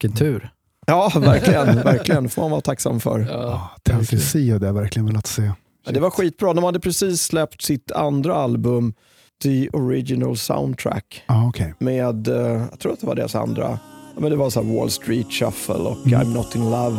vilken 0.00 0.16
tur. 0.16 0.50
Ja, 0.86 1.12
verkligen. 1.14 1.82
verkligen. 1.82 2.28
får 2.28 2.42
man 2.42 2.50
vara 2.50 2.60
tacksam 2.60 3.00
för. 3.00 3.20
Ja, 3.30 3.70
Tennessee 3.82 4.52
hade 4.52 4.66
jag 4.66 4.72
verkligen 4.74 5.06
velat 5.06 5.26
se. 5.26 5.52
Ja, 5.86 5.92
det 5.92 6.00
var 6.00 6.10
skitbra. 6.10 6.52
De 6.52 6.64
hade 6.64 6.80
precis 6.80 7.22
släppt 7.22 7.62
sitt 7.62 7.92
andra 7.92 8.34
album, 8.34 8.94
The 9.42 9.68
Original 9.68 10.36
Soundtrack. 10.36 11.22
Ja, 11.26 11.48
okej. 11.48 11.74
Med, 11.78 12.28
eh, 12.28 12.62
jag 12.70 12.78
tror 12.78 12.92
att 12.92 13.00
det 13.00 13.06
var 13.06 13.14
deras 13.14 13.34
andra, 13.34 13.78
men 14.18 14.30
det 14.30 14.36
var 14.36 14.50
så 14.50 14.62
här 14.62 14.76
Wall 14.78 14.90
Street 14.90 15.32
Shuffle 15.32 15.74
och 15.74 16.06
Mm. 16.06 16.20
I'm 16.20 16.34
Not 16.34 16.54
In 16.54 16.64
Love. 16.70 16.96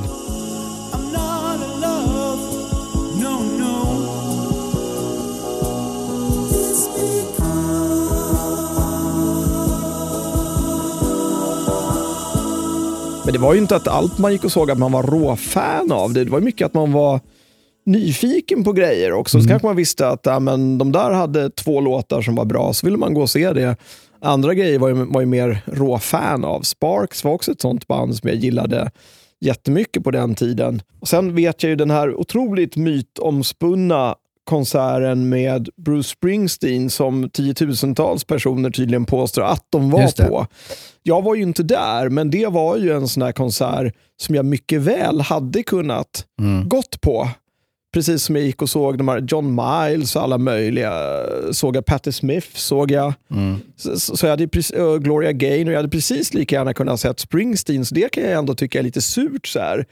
Men 13.25 13.33
det 13.33 13.39
var 13.39 13.53
ju 13.53 13.59
inte 13.59 13.75
att 13.75 13.87
allt 13.87 14.17
man 14.17 14.31
gick 14.31 14.43
och 14.43 14.51
såg 14.51 14.71
att 14.71 14.77
man 14.77 14.91
var 14.91 15.03
råfan 15.03 15.91
av 15.91 16.13
det. 16.13 16.23
Det 16.23 16.31
var 16.31 16.39
mycket 16.39 16.65
att 16.65 16.73
man 16.73 16.91
var 16.91 17.19
nyfiken 17.85 18.63
på 18.63 18.73
grejer 18.73 19.13
också. 19.13 19.41
Så 19.41 19.47
kanske 19.47 19.67
man 19.67 19.75
visste 19.75 20.07
att 20.07 20.21
ja, 20.23 20.39
men 20.39 20.77
de 20.77 20.91
där 20.91 21.11
hade 21.11 21.49
två 21.49 21.81
låtar 21.81 22.21
som 22.21 22.35
var 22.35 22.45
bra, 22.45 22.73
så 22.73 22.85
ville 22.87 22.97
man 22.97 23.13
gå 23.13 23.21
och 23.21 23.29
se 23.29 23.53
det. 23.53 23.75
Andra 24.21 24.53
grejer 24.53 24.79
var 24.79 24.87
ju, 24.87 24.93
var 24.93 25.21
ju 25.21 25.27
mer 25.27 25.63
råfan 25.65 26.45
av. 26.45 26.61
Sparks 26.61 27.23
var 27.23 27.31
också 27.31 27.51
ett 27.51 27.61
sånt 27.61 27.87
band 27.87 28.15
som 28.15 28.29
jag 28.29 28.37
gillade 28.37 28.91
jättemycket 29.41 30.03
på 30.03 30.11
den 30.11 30.35
tiden. 30.35 30.81
Och 30.99 31.07
Sen 31.07 31.35
vet 31.35 31.63
jag 31.63 31.69
ju 31.69 31.75
den 31.75 31.91
här 31.91 32.15
otroligt 32.15 32.75
mytomspunna 32.75 34.15
konserten 34.45 35.29
med 35.29 35.69
Bruce 35.85 36.09
Springsteen 36.09 36.89
som 36.89 37.29
tiotusentals 37.29 38.23
personer 38.23 38.69
tydligen 38.69 39.05
påstår 39.05 39.41
att 39.43 39.65
de 39.69 39.89
var 39.89 40.27
på. 40.27 40.47
Jag 41.03 41.21
var 41.21 41.35
ju 41.35 41.41
inte 41.41 41.63
där, 41.63 42.09
men 42.09 42.29
det 42.29 42.47
var 42.47 42.77
ju 42.77 42.91
en 42.93 43.07
sån 43.07 43.23
här 43.23 43.31
konsert 43.31 43.93
som 44.21 44.35
jag 44.35 44.45
mycket 44.45 44.81
väl 44.81 45.21
hade 45.21 45.63
kunnat 45.63 46.25
Mm. 46.41 46.69
gått 46.69 47.01
på. 47.01 47.29
Precis 47.93 48.23
som 48.23 48.35
jag 48.35 48.45
gick 48.45 48.61
och 48.61 48.69
såg 48.69 48.97
de 48.97 49.07
här 49.07 49.25
John 49.27 49.55
Miles 49.55 50.15
och 50.15 50.21
alla 50.21 50.37
möjliga. 50.37 50.93
Såg 51.51 51.75
jag 51.75 51.85
Patti 51.85 52.11
Smith, 52.11 52.47
såg 52.53 52.91
jag. 52.91 53.13
Mm. 53.31 53.55
Så, 53.75 53.99
så 53.99 54.25
jag 54.25 54.31
hade 54.31 54.47
precis, 54.47 54.77
uh, 54.77 54.97
Gloria 54.97 55.31
Gaynor, 55.31 55.73
jag 55.73 55.79
hade 55.79 55.89
precis 55.89 56.33
lika 56.33 56.55
gärna 56.55 56.73
kunnat 56.73 56.99
sett 56.99 57.19
Springsteen, 57.19 57.85
så 57.85 57.95
det 57.95 58.11
kan 58.11 58.23
jag 58.23 58.33
ändå 58.33 58.55
tycka 58.55 58.79
är 58.79 58.83
lite 58.83 59.01
surt 59.01 59.47
så 59.47 59.59
här. 59.59 59.85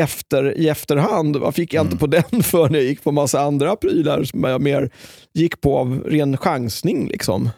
Efter, 0.00 0.58
i 0.58 0.68
efterhand. 0.68 1.36
Vad 1.36 1.54
fick 1.54 1.74
jag 1.74 1.86
inte 1.86 1.96
på 1.96 2.06
den 2.06 2.42
för 2.42 2.68
när 2.68 2.78
jag 2.78 2.88
gick 2.88 3.04
på 3.04 3.12
massa 3.12 3.40
andra 3.40 3.76
prylar 3.76 4.24
som 4.24 4.44
jag 4.44 4.60
mer 4.60 4.90
gick 5.32 5.60
på 5.60 5.78
av 5.78 6.02
ren 6.06 6.36
chansning. 6.36 7.08
Liksom. 7.08 7.50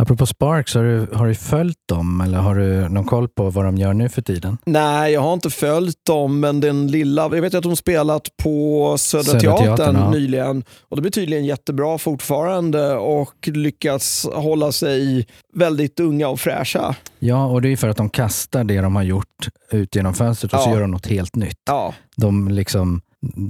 Apropå 0.00 0.26
Sparks, 0.26 0.74
har 0.74 0.84
du, 0.84 1.06
har 1.12 1.26
du 1.26 1.34
följt 1.34 1.76
dem 1.88 2.20
eller 2.20 2.38
har 2.38 2.54
du 2.54 2.88
någon 2.88 3.04
koll 3.04 3.28
på 3.28 3.50
vad 3.50 3.64
de 3.64 3.76
gör 3.76 3.94
nu 3.94 4.08
för 4.08 4.22
tiden? 4.22 4.58
Nej, 4.66 5.12
jag 5.12 5.20
har 5.20 5.32
inte 5.32 5.50
följt 5.50 6.04
dem, 6.06 6.40
men 6.40 6.60
den 6.60 6.86
lilla, 6.86 7.22
jag 7.22 7.40
vet 7.42 7.54
att 7.54 7.62
de 7.62 7.76
spelat 7.76 8.28
på 8.42 8.94
Södra, 8.98 9.24
Södra 9.24 9.40
Teatern, 9.40 9.76
Teatern, 9.76 9.96
ja. 9.96 10.10
nyligen. 10.10 10.64
Och 10.88 10.96
det 10.96 11.00
blir 11.02 11.12
tydligen 11.12 11.44
jättebra 11.44 11.98
fortfarande 11.98 12.94
och 12.94 13.48
lyckats 13.48 14.26
hålla 14.34 14.72
sig 14.72 15.26
väldigt 15.54 16.00
unga 16.00 16.28
och 16.28 16.40
fräscha. 16.40 16.94
Ja, 17.18 17.46
och 17.46 17.62
det 17.62 17.68
är 17.68 17.76
för 17.76 17.88
att 17.88 17.96
de 17.96 18.10
kastar 18.10 18.64
det 18.64 18.80
de 18.80 18.96
har 18.96 19.02
gjort 19.02 19.48
ut 19.72 19.94
genom 19.96 20.14
fönstret 20.14 20.52
och 20.54 20.60
så 20.60 20.68
Ja. 20.70 20.74
gör 20.74 20.80
de 20.80 20.90
något 20.90 21.06
helt 21.06 21.36
nytt. 21.36 21.58
Ja. 21.66 21.94
De, 22.16 22.48
liksom, 22.48 23.00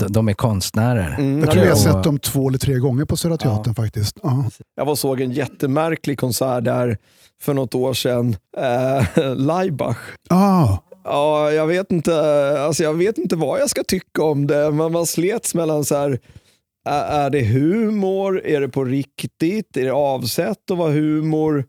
de, 0.09 0.29
är 0.29 0.33
konstnärer. 0.33 1.15
Mm, 1.19 1.39
Jag 1.39 1.49
ja, 1.49 1.53
tror 1.53 1.65
jag 1.65 1.73
har 1.73 1.79
sett 1.79 2.05
dem 2.05 2.19
två 2.19 2.49
eller 2.49 2.59
tre 2.59 2.75
gånger 2.75 3.05
på 3.05 3.17
Södra 3.17 3.37
Teatern 3.37 3.75
faktiskt. 3.75 4.19
Ja. 4.23 4.45
Jag 4.77 4.85
var 4.85 4.95
såg 4.95 5.21
en 5.21 5.33
jättemärklig 5.33 6.19
konsert 6.19 6.65
där 6.65 6.99
för 7.43 7.55
något 7.55 7.75
år 7.75 7.95
sedan. 7.95 8.37
Eh, 8.57 9.35
Laibach. 9.37 9.99
Ah, 10.31 10.77
Ja, 11.05 11.53
jag 11.53 11.67
vet, 11.67 11.93
inte, 11.93 12.15
alltså 12.61 12.83
jag 12.83 12.95
vet 12.95 13.19
inte 13.19 13.37
vad 13.37 13.61
jag 13.61 13.71
ska 13.71 13.85
tycka 13.85 14.23
om 14.23 14.47
det, 14.47 14.71
men 14.71 14.93
man 14.93 15.07
slets 15.07 15.55
mellan 15.55 15.85
så 15.85 15.97
här, 15.97 16.19
är, 16.89 17.03
är 17.27 17.31
det 17.31 17.41
humor? 17.45 18.43
Är 18.45 18.61
det 18.61 18.69
på 18.69 18.85
riktigt? 18.85 19.77
Är 19.77 19.85
det 19.85 19.93
avsett 19.93 20.71
att 20.71 20.79
vara 20.79 20.93
humor? 20.93 21.65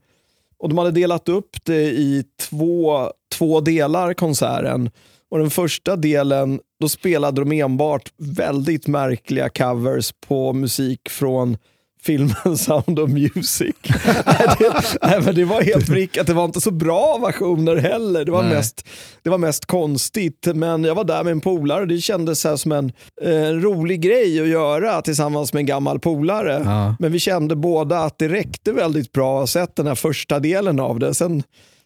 Och 0.59 0.69
de 0.69 0.77
hade 0.77 0.91
delat 0.91 1.29
upp 1.29 1.49
det 1.63 1.81
i 1.81 2.23
två, 2.49 3.07
två 3.37 3.61
delar, 3.61 4.13
konserten. 4.13 4.89
Och 5.31 5.39
den 5.39 5.49
första 5.49 5.95
delen, 5.95 6.59
då 6.79 6.89
spelade 6.89 7.41
de 7.41 7.51
enbart 7.51 8.11
väldigt 8.17 8.87
märkliga 8.87 9.49
covers 9.49 10.13
på 10.27 10.53
musik 10.53 11.09
från 11.09 11.57
filmen 12.01 12.57
Sound 12.57 12.99
of 12.99 13.09
Music. 13.09 13.75
nej, 14.25 14.47
det, 14.59 14.97
nej, 15.01 15.21
men 15.21 15.35
det 15.35 15.45
var 15.45 15.61
helt 15.61 15.89
vrickat. 15.89 16.27
Det 16.27 16.33
var 16.33 16.45
inte 16.45 16.61
så 16.61 16.71
bra 16.71 17.17
versioner 17.17 17.75
heller. 17.75 18.25
Det 18.25 18.31
var, 18.31 18.43
Nej. 18.43 18.53
mest, 18.53 18.87
det 19.23 19.29
var 19.29 19.37
mest 19.37 19.65
konstigt. 19.65 20.47
Men 20.55 20.83
jag 20.83 20.95
var 20.95 21.03
där 21.03 21.23
med 21.23 21.31
en 21.31 21.41
polare 21.41 21.81
och 21.81 21.87
det 21.87 21.97
kändes 21.97 22.39
så 22.39 22.57
som 22.57 22.71
en 22.71 22.91
eh, 23.21 23.49
rolig 23.49 24.01
grej 24.01 24.41
att 24.41 24.47
göra 24.47 25.01
tillsammans 25.01 25.53
med 25.53 25.59
en 25.59 25.65
gammal 25.65 25.99
polare. 25.99 26.61
Ja. 26.65 26.95
Men 26.99 27.11
vi 27.11 27.19
kände 27.19 27.55
båda 27.55 27.99
att 27.99 28.17
det 28.17 28.27
räckte 28.27 28.71
väldigt 28.71 29.11
bra 29.11 29.35
att 29.35 29.41
ha 29.41 29.47
sett 29.47 29.75
den 29.75 29.87
här 29.87 29.95
första 29.95 30.39
delen 30.39 30.79
av 30.79 30.99
det. 30.99 31.13
Sen, 31.13 31.43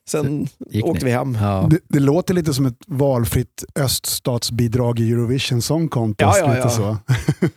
sen 0.09 0.47
gick 0.69 0.85
åkte 0.85 1.05
ni? 1.05 1.11
vi 1.11 1.17
hem. 1.17 1.37
Ja. 1.41 1.67
det, 1.69 1.79
det 1.87 1.99
låter 1.99 2.33
lite 2.33 2.53
som 2.53 2.65
ett 2.65 2.79
valfritt 2.87 3.63
öststatsbidrag 3.79 4.99
i 4.99 5.11
Eurovision 5.11 5.61
Song 5.61 5.87
Contest. 5.87 6.37
Ja, 6.39 6.47
ja, 6.47 6.47
lite 6.55 6.59
ja. 6.59 6.69
Så. 6.69 6.97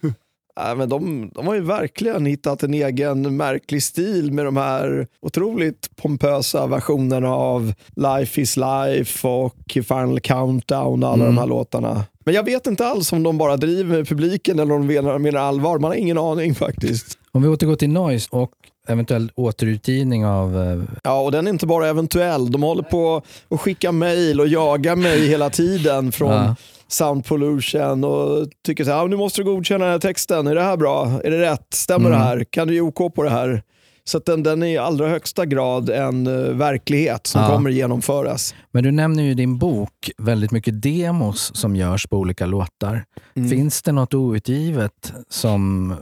Nej, 0.60 0.76
men 0.76 0.88
de, 0.88 1.30
de 1.34 1.46
har 1.46 1.54
ju 1.54 1.60
verkligen 1.60 2.26
hittat 2.26 2.62
en 2.62 2.74
egen 2.74 3.36
märklig 3.36 3.82
stil 3.82 4.32
med 4.32 4.44
de 4.44 4.56
här 4.56 5.06
otroligt 5.22 5.96
pompösa 5.96 6.66
versionerna 6.66 7.28
av 7.34 7.72
Life 7.96 8.40
is 8.40 8.56
Life 8.56 9.28
och 9.28 9.54
Final 9.88 10.20
Countdown 10.20 11.02
och 11.02 11.08
alla 11.08 11.24
Mm. 11.24 11.34
de 11.34 11.40
här 11.40 11.46
låtarna. 11.46 12.04
Men 12.24 12.34
jag 12.34 12.42
vet 12.44 12.66
inte 12.66 12.86
alls 12.86 13.12
om 13.12 13.22
de 13.22 13.38
bara 13.38 13.56
driver 13.56 13.96
med 13.96 14.08
publiken 14.08 14.58
eller 14.58 14.74
om 14.74 14.86
de 14.86 14.94
menar, 14.94 15.18
menar 15.18 15.40
allvar. 15.40 15.78
Man 15.78 15.90
har 15.90 15.96
ingen 15.96 16.18
aning 16.18 16.54
faktiskt. 16.54 17.18
Om 17.32 17.42
vi 17.42 17.48
återgår 17.48 17.76
till 17.76 17.90
Noise 17.90 18.28
och 18.32 18.50
eventuell 18.88 19.30
återutgivning 19.34 20.26
av... 20.26 20.56
eh, 20.62 20.82
Ja, 21.04 21.20
och 21.20 21.32
den 21.32 21.46
är 21.46 21.50
inte 21.50 21.66
bara 21.66 21.88
eventuell. 21.88 22.50
De 22.52 22.62
håller 22.62 22.82
på 22.82 23.22
att 23.50 23.60
skicka 23.60 23.92
mejl 23.92 24.40
och 24.40 24.48
jaga 24.48 24.96
mig 24.96 25.28
hela 25.28 25.50
tiden 25.50 26.12
från 26.12 26.32
Ja. 26.32 26.56
Sound 26.88 27.24
Pollution 27.24 28.04
och 28.04 28.48
tycker 28.66 28.84
så 28.84 28.90
här, 28.90 28.98
"Ah, 29.02 29.06
nu 29.06 29.16
måste 29.16 29.40
du 29.40 29.44
godkänna 29.44 29.84
den 29.84 29.92
här 29.92 29.98
texten. 29.98 30.46
Är 30.46 30.54
det 30.54 30.62
här 30.62 30.76
bra? 30.76 31.20
Är 31.24 31.30
det 31.30 31.40
rätt? 31.40 31.66
Stämmer 31.74 32.06
Mm. 32.08 32.18
det 32.20 32.24
här? 32.24 32.44
Kan 32.50 32.68
du 32.68 32.74
ge 32.74 32.80
OK 32.80 33.14
på 33.14 33.22
det 33.22 33.30
här? 33.30 33.62
Så 34.04 34.18
den, 34.18 34.42
den 34.42 34.62
är 34.62 34.66
i 34.66 34.78
allra 34.78 35.08
högsta 35.08 35.46
grad 35.46 35.90
en 35.90 36.26
eh, 36.26 36.32
verklighet 36.54 37.26
som 37.26 37.40
Ja. 37.42 37.48
kommer 37.48 37.70
genomföras. 37.70 38.54
Men 38.70 38.84
du 38.84 38.90
nämner 38.90 39.22
ju 39.22 39.30
i 39.30 39.34
din 39.34 39.58
bok 39.58 40.10
väldigt 40.18 40.50
mycket 40.50 40.82
demos 40.82 41.50
som 41.56 41.76
görs 41.76 42.06
på 42.06 42.16
olika 42.18 42.46
låtar. 42.46 43.04
Mm. 43.36 43.48
Finns 43.50 43.82
det 43.82 43.92
något 43.92 44.14
outgivet 44.14 45.12
som 45.28 45.94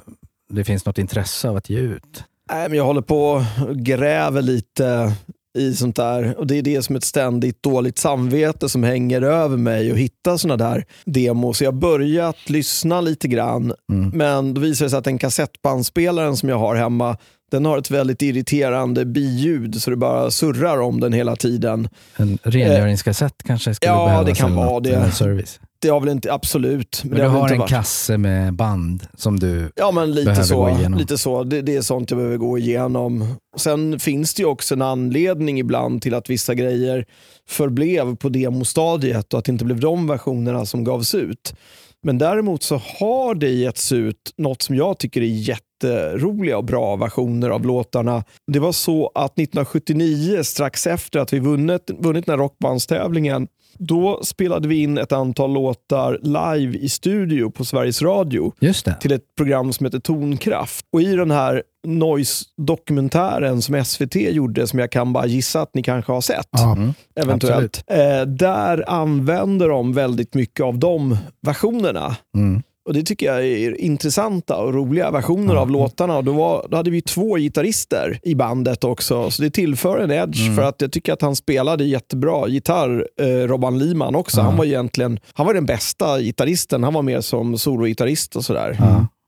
det 0.50 0.64
finns 0.64 0.86
något 0.86 0.98
intresse 0.98 1.48
av 1.48 1.56
att 1.56 1.70
ge 1.70 1.78
ut? 1.78 2.24
Nej, 2.52 2.68
men 2.68 2.78
jag 2.78 2.84
håller 2.84 3.00
på 3.02 3.22
och 3.68 3.76
gräver 3.76 4.42
lite 4.42 5.12
i 5.58 5.74
sånt 5.74 5.96
där. 5.96 6.38
Och 6.38 6.46
Det 6.46 6.58
är 6.58 6.62
det 6.62 6.82
som 6.82 6.96
ett 6.96 7.04
ständigt 7.04 7.62
dåligt 7.62 7.98
samvete 7.98 8.68
som 8.68 8.82
hänger 8.82 9.22
över 9.22 9.56
mig 9.56 9.92
och 9.92 9.98
hitta 9.98 10.38
såna 10.38 10.56
där 10.56 10.84
demos. 11.04 11.58
Så 11.58 11.64
jag 11.64 11.72
har 11.72 11.78
börjat 11.78 12.36
lyssna 12.50 13.00
lite 13.00 13.28
grann, 13.28 13.72
Mm. 13.92 14.08
men 14.14 14.54
då 14.54 14.60
visar 14.60 14.84
det 14.86 14.90
sig 14.90 14.98
att 14.98 15.04
den 15.04 15.18
kassettbandspelaren 15.18 16.36
som 16.36 16.48
jag 16.48 16.58
har 16.58 16.74
hemma, 16.76 17.16
den 17.50 17.64
har 17.64 17.78
ett 17.78 17.90
väldigt 17.90 18.22
irriterande 18.22 19.04
biljud 19.04 19.82
så 19.82 19.90
det 19.90 19.96
bara 19.96 20.30
surrar 20.30 20.80
om 20.80 21.00
den 21.00 21.12
hela 21.12 21.36
tiden. 21.36 21.88
En 22.16 22.38
rengöringskassett 22.42 23.34
kanske 23.46 23.74
skulle 23.74 23.92
Eh, 23.92 23.98
ja, 23.98 24.06
behövas? 24.06 24.26
det 24.26 24.34
kan 24.34 24.54
vara 24.54 24.80
det. 24.80 25.10
service. 25.12 25.60
Det 25.84 25.92
har 25.92 26.00
väl 26.00 26.08
inte, 26.08 26.32
absolut. 26.32 27.00
Men 27.04 27.10
det 27.18 27.22
du 27.24 27.28
har 27.28 27.40
har 27.40 27.48
en 27.48 27.58
varit- 27.58 27.70
kasse 27.70 28.18
med 28.18 28.54
band 28.54 29.06
som 29.16 29.40
du... 29.40 29.70
Ja, 29.76 29.90
men 29.90 30.12
lite 30.14 30.44
så. 30.44 30.78
Lite 30.96 31.18
så. 31.18 31.44
Det, 31.44 31.62
det 31.62 31.76
är 31.76 31.82
sånt 31.82 32.10
jag 32.10 32.18
behöver 32.18 32.36
gå 32.36 32.58
igenom. 32.58 33.34
Sen 33.56 33.98
finns 33.98 34.34
det 34.34 34.42
ju 34.42 34.46
också 34.48 34.74
en 34.74 34.82
anledning 34.82 35.58
ibland 35.58 36.02
till 36.02 36.14
att 36.14 36.30
vissa 36.30 36.54
grejer 36.54 37.04
förblev 37.48 38.16
på 38.16 38.28
demostadiet 38.28 39.32
och 39.32 39.38
att 39.38 39.44
det 39.44 39.52
inte 39.52 39.64
blev 39.64 39.80
de 39.80 40.06
versionerna 40.06 40.66
som 40.66 40.84
gavs 40.84 41.14
ut. 41.14 41.54
Men 42.02 42.18
däremot 42.18 42.62
så 42.62 42.74
har 43.00 43.34
det 43.34 43.50
getts 43.50 43.92
ut 43.92 44.16
något 44.36 44.62
som 44.62 44.76
jag 44.76 44.98
tycker 44.98 45.20
är 45.20 45.24
jätteroliga 45.26 46.58
och 46.58 46.64
bra 46.64 46.96
versioner 46.96 47.50
av 47.50 47.66
låtarna. 47.66 48.24
Det 48.52 48.58
var 48.58 48.72
så 48.72 49.10
att 49.14 49.38
1979, 49.38 50.42
strax 50.42 50.86
efter 50.86 51.18
att 51.20 51.32
vi 51.32 51.38
vunnit, 51.38 51.90
vunnit 51.98 52.26
den 52.26 52.32
här 52.32 52.38
rockbandstävlingen, 52.38 53.48
då 53.78 54.20
spelade 54.22 54.68
vi 54.68 54.82
in 54.82 54.98
ett 54.98 55.12
antal 55.12 55.52
låtar 55.52 56.18
live 56.22 56.78
i 56.78 56.88
studio 56.88 57.50
på 57.50 57.64
Sveriges 57.64 58.02
Radio 58.02 58.52
till 59.00 59.12
ett 59.12 59.34
program 59.36 59.72
som 59.72 59.86
heter 59.86 59.98
Tonkraft. 59.98 60.86
Och 60.92 61.02
i 61.02 61.16
den 61.16 61.30
här 61.30 61.62
Noise-dokumentären 61.86 63.62
som 63.62 63.84
SVT 63.84 64.14
gjorde, 64.14 64.66
som 64.66 64.78
jag 64.78 64.90
kan 64.90 65.12
bara 65.12 65.26
gissa 65.26 65.62
att 65.62 65.74
ni 65.74 65.82
kanske 65.82 66.12
har 66.12 66.20
sett. 66.20 66.60
Mm. 66.60 66.94
eventuellt. 67.14 67.84
Eh, 67.86 68.22
där 68.26 68.90
använder 68.90 69.68
de 69.68 69.92
väldigt 69.92 70.34
mycket 70.34 70.64
av 70.64 70.78
de 70.78 71.16
versionerna. 71.40 72.16
Mm. 72.36 72.62
Och 72.86 72.94
Det 72.94 73.02
tycker 73.02 73.26
jag 73.26 73.46
är 73.46 73.80
intressanta 73.80 74.56
och 74.56 74.74
roliga 74.74 75.10
versioner 75.10 75.54
av 75.54 75.70
låtarna. 75.70 76.16
Och 76.16 76.24
då, 76.24 76.32
var, 76.32 76.66
då 76.70 76.76
hade 76.76 76.90
vi 76.90 77.02
två 77.02 77.36
gitarrister 77.36 78.20
i 78.22 78.34
bandet 78.34 78.84
också, 78.84 79.30
så 79.30 79.42
det 79.42 79.50
tillför 79.50 79.98
en 79.98 80.10
edge. 80.10 80.56
För 80.56 80.62
att 80.62 80.80
jag 80.80 80.92
tycker 80.92 81.12
att 81.12 81.22
han 81.22 81.36
spelade 81.36 81.84
jättebra 81.84 82.48
gitarr, 82.48 83.08
eh, 83.20 83.26
Robban 83.26 83.78
Liman 83.78 84.14
också. 84.14 84.40
Han 84.40 84.56
var 84.56 84.64
egentligen 84.64 85.20
han 85.32 85.46
var 85.46 85.54
den 85.54 85.66
bästa 85.66 86.20
gitarristen. 86.20 86.84
Han 86.84 86.94
var 86.94 87.02
mer 87.02 87.20
som 87.20 87.58
sologitarrist 87.58 88.36
och 88.36 88.44
sådär. 88.44 88.76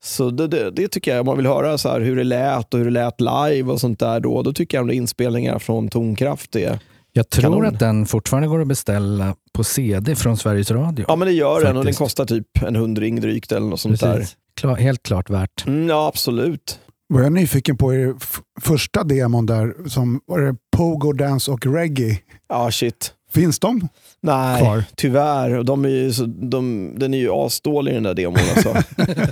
Så 0.04 0.30
det, 0.30 0.48
det, 0.48 0.70
det 0.70 0.88
tycker 0.88 1.10
jag, 1.10 1.20
om 1.20 1.26
man 1.26 1.36
vill 1.36 1.46
höra 1.46 1.78
så 1.78 1.98
hur 1.98 2.16
det 2.16 2.24
lät 2.24 2.74
och 2.74 2.78
hur 2.78 2.84
det 2.86 2.90
lät 2.90 3.20
live 3.20 3.72
och 3.72 3.80
sånt 3.80 3.98
där 3.98 4.20
då, 4.20 4.42
då 4.42 4.52
tycker 4.52 4.78
jag 4.78 4.88
att 4.88 4.94
inspelningar 4.94 5.58
från 5.58 5.88
Tonkraft 5.88 6.56
är... 6.56 6.78
Jag 7.16 7.30
tror 7.30 7.42
Kanon. 7.42 7.66
att 7.66 7.78
den 7.78 8.06
fortfarande 8.06 8.48
går 8.48 8.60
att 8.60 8.68
beställa 8.68 9.34
på 9.52 9.64
CD 9.64 10.16
från 10.16 10.36
Sveriges 10.36 10.70
Radio. 10.70 11.04
Ja 11.08 11.16
men 11.16 11.28
det 11.28 11.34
gör 11.34 11.60
den 11.60 11.68
och 11.68 11.74
den 11.74 11.82
Faktiskt. 11.82 11.98
kostar 11.98 12.24
typ 12.24 12.62
en 12.66 12.76
hundring 12.76 13.20
drygt 13.20 13.52
eller 13.52 13.66
något 13.66 13.80
sånt 13.80 14.00
där. 14.00 14.16
Precis. 14.16 14.36
Klar, 14.60 14.76
helt 14.76 15.02
klart 15.02 15.30
värt. 15.30 15.66
Mm, 15.66 15.88
ja 15.88 16.06
absolut. 16.06 16.78
Vad 17.08 17.20
jag 17.22 17.26
är 17.26 17.30
nyfiken 17.30 17.76
på 17.76 17.94
är 17.94 18.14
första 18.60 19.04
demon 19.04 19.46
där, 19.46 19.88
som 19.88 20.20
var 20.26 20.40
det 20.40 20.56
Pogo 20.76 21.12
Dance 21.12 21.50
och 21.50 21.66
Reggae. 21.66 22.18
Ja 22.48 22.70
shit. 22.70 23.12
Finns 23.30 23.58
de? 23.58 23.88
Nej, 24.22 24.62
Kvar. 24.62 24.84
tyvärr. 24.96 25.62
De 25.62 25.84
är 25.84 25.88
ju 25.88 26.12
så, 26.12 26.24
de, 26.26 26.92
den 26.96 27.14
är 27.14 27.18
ju 27.18 27.30
asdålig 27.32 27.94
den 27.94 28.02
där 28.02 28.14
demon. 28.14 28.38
Alltså. 28.56 28.76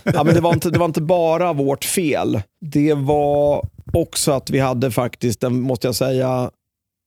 ja, 0.14 0.24
men 0.24 0.34
det, 0.34 0.40
var 0.40 0.52
inte, 0.52 0.70
det 0.70 0.78
var 0.78 0.86
inte 0.86 1.02
bara 1.02 1.52
vårt 1.52 1.84
fel. 1.84 2.42
Det 2.60 2.94
var 2.94 3.66
också 3.92 4.32
att 4.32 4.50
vi 4.50 4.58
hade 4.58 4.90
faktiskt, 4.90 5.42
måste 5.50 5.88
jag 5.88 5.94
säga, 5.94 6.50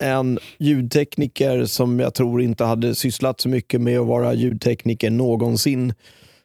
en 0.03 0.39
ljudtekniker 0.59 1.65
som 1.65 1.99
jag 1.99 2.13
tror 2.13 2.41
inte 2.41 2.63
hade 2.63 2.95
sysslat 2.95 3.41
så 3.41 3.49
mycket 3.49 3.81
med 3.81 3.99
att 3.99 4.07
vara 4.07 4.33
ljudtekniker 4.33 5.09
någonsin 5.09 5.93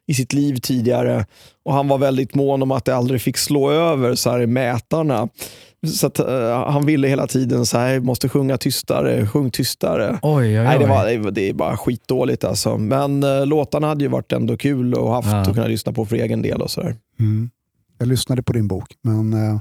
i 0.07 0.15
sitt 0.15 0.33
liv 0.33 0.57
tidigare. 0.57 1.27
Och 1.65 1.73
Han 1.75 1.89
var 1.89 1.99
väldigt 1.99 2.35
mån 2.35 2.63
om 2.63 2.71
att 2.71 2.85
det 2.85 2.95
aldrig 2.97 3.21
fick 3.21 3.37
slå 3.37 3.71
över 3.71 4.15
så 4.15 4.31
här 4.31 4.41
i 4.41 4.47
mätarna. 4.47 5.29
Så 5.87 6.07
att, 6.07 6.19
eh, 6.19 6.71
han 6.71 6.87
ville 6.87 7.09
hela 7.09 7.27
tiden 7.27 7.67
så 7.67 7.79
här, 7.79 8.01
måste 8.01 8.29
sjunga 8.29 8.59
tystare, 8.59 9.27
sjung 9.27 9.51
tystare. 9.51 10.19
Oj, 10.23 10.45
oj, 10.45 10.59
oj. 10.59 10.65
Nej, 10.65 10.79
det, 10.79 10.87
var, 10.87 11.31
det 11.31 11.49
är 11.49 11.53
bara 11.53 11.77
skitdåligt 11.77 12.45
alltså. 12.45 12.79
Men 12.79 13.25
uh, 13.25 13.47
låtarna 13.47 13.87
hade 13.87 14.05
ju 14.05 14.09
varit 14.11 14.33
ändå 14.33 14.57
kul 14.57 14.95
och 14.95 15.13
haft 15.15 15.29
Ja. 15.29 15.41
och 15.49 15.55
kunna 15.55 15.67
lyssna 15.67 15.93
på 15.93 16.07
för 16.07 16.17
egen 16.17 16.43
del 16.43 16.63
och 16.63 16.71
sådär. 16.71 16.97
Mm. 17.21 17.51
Jag 17.99 18.09
lyssnade 18.09 18.43
på 18.43 18.53
din 18.53 18.69
bok, 18.69 18.87
men 19.03 19.33
eh, 19.33 19.59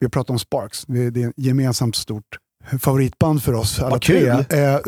vi 0.00 0.06
har 0.06 0.10
pratat 0.10 0.30
om 0.30 0.38
Sparks. 0.38 0.84
Det 0.86 0.98
är 1.22 1.28
ett 1.28 1.34
gemensamt 1.36 1.96
stort 1.96 2.36
favoritband 2.82 3.42
för 3.42 3.52
oss 3.54 3.78
alla 3.80 3.90
Vad 3.90 4.02
kul. 4.02 4.44
tre. 4.48 4.58
Eh, 4.58 4.74
eh, 4.74 4.80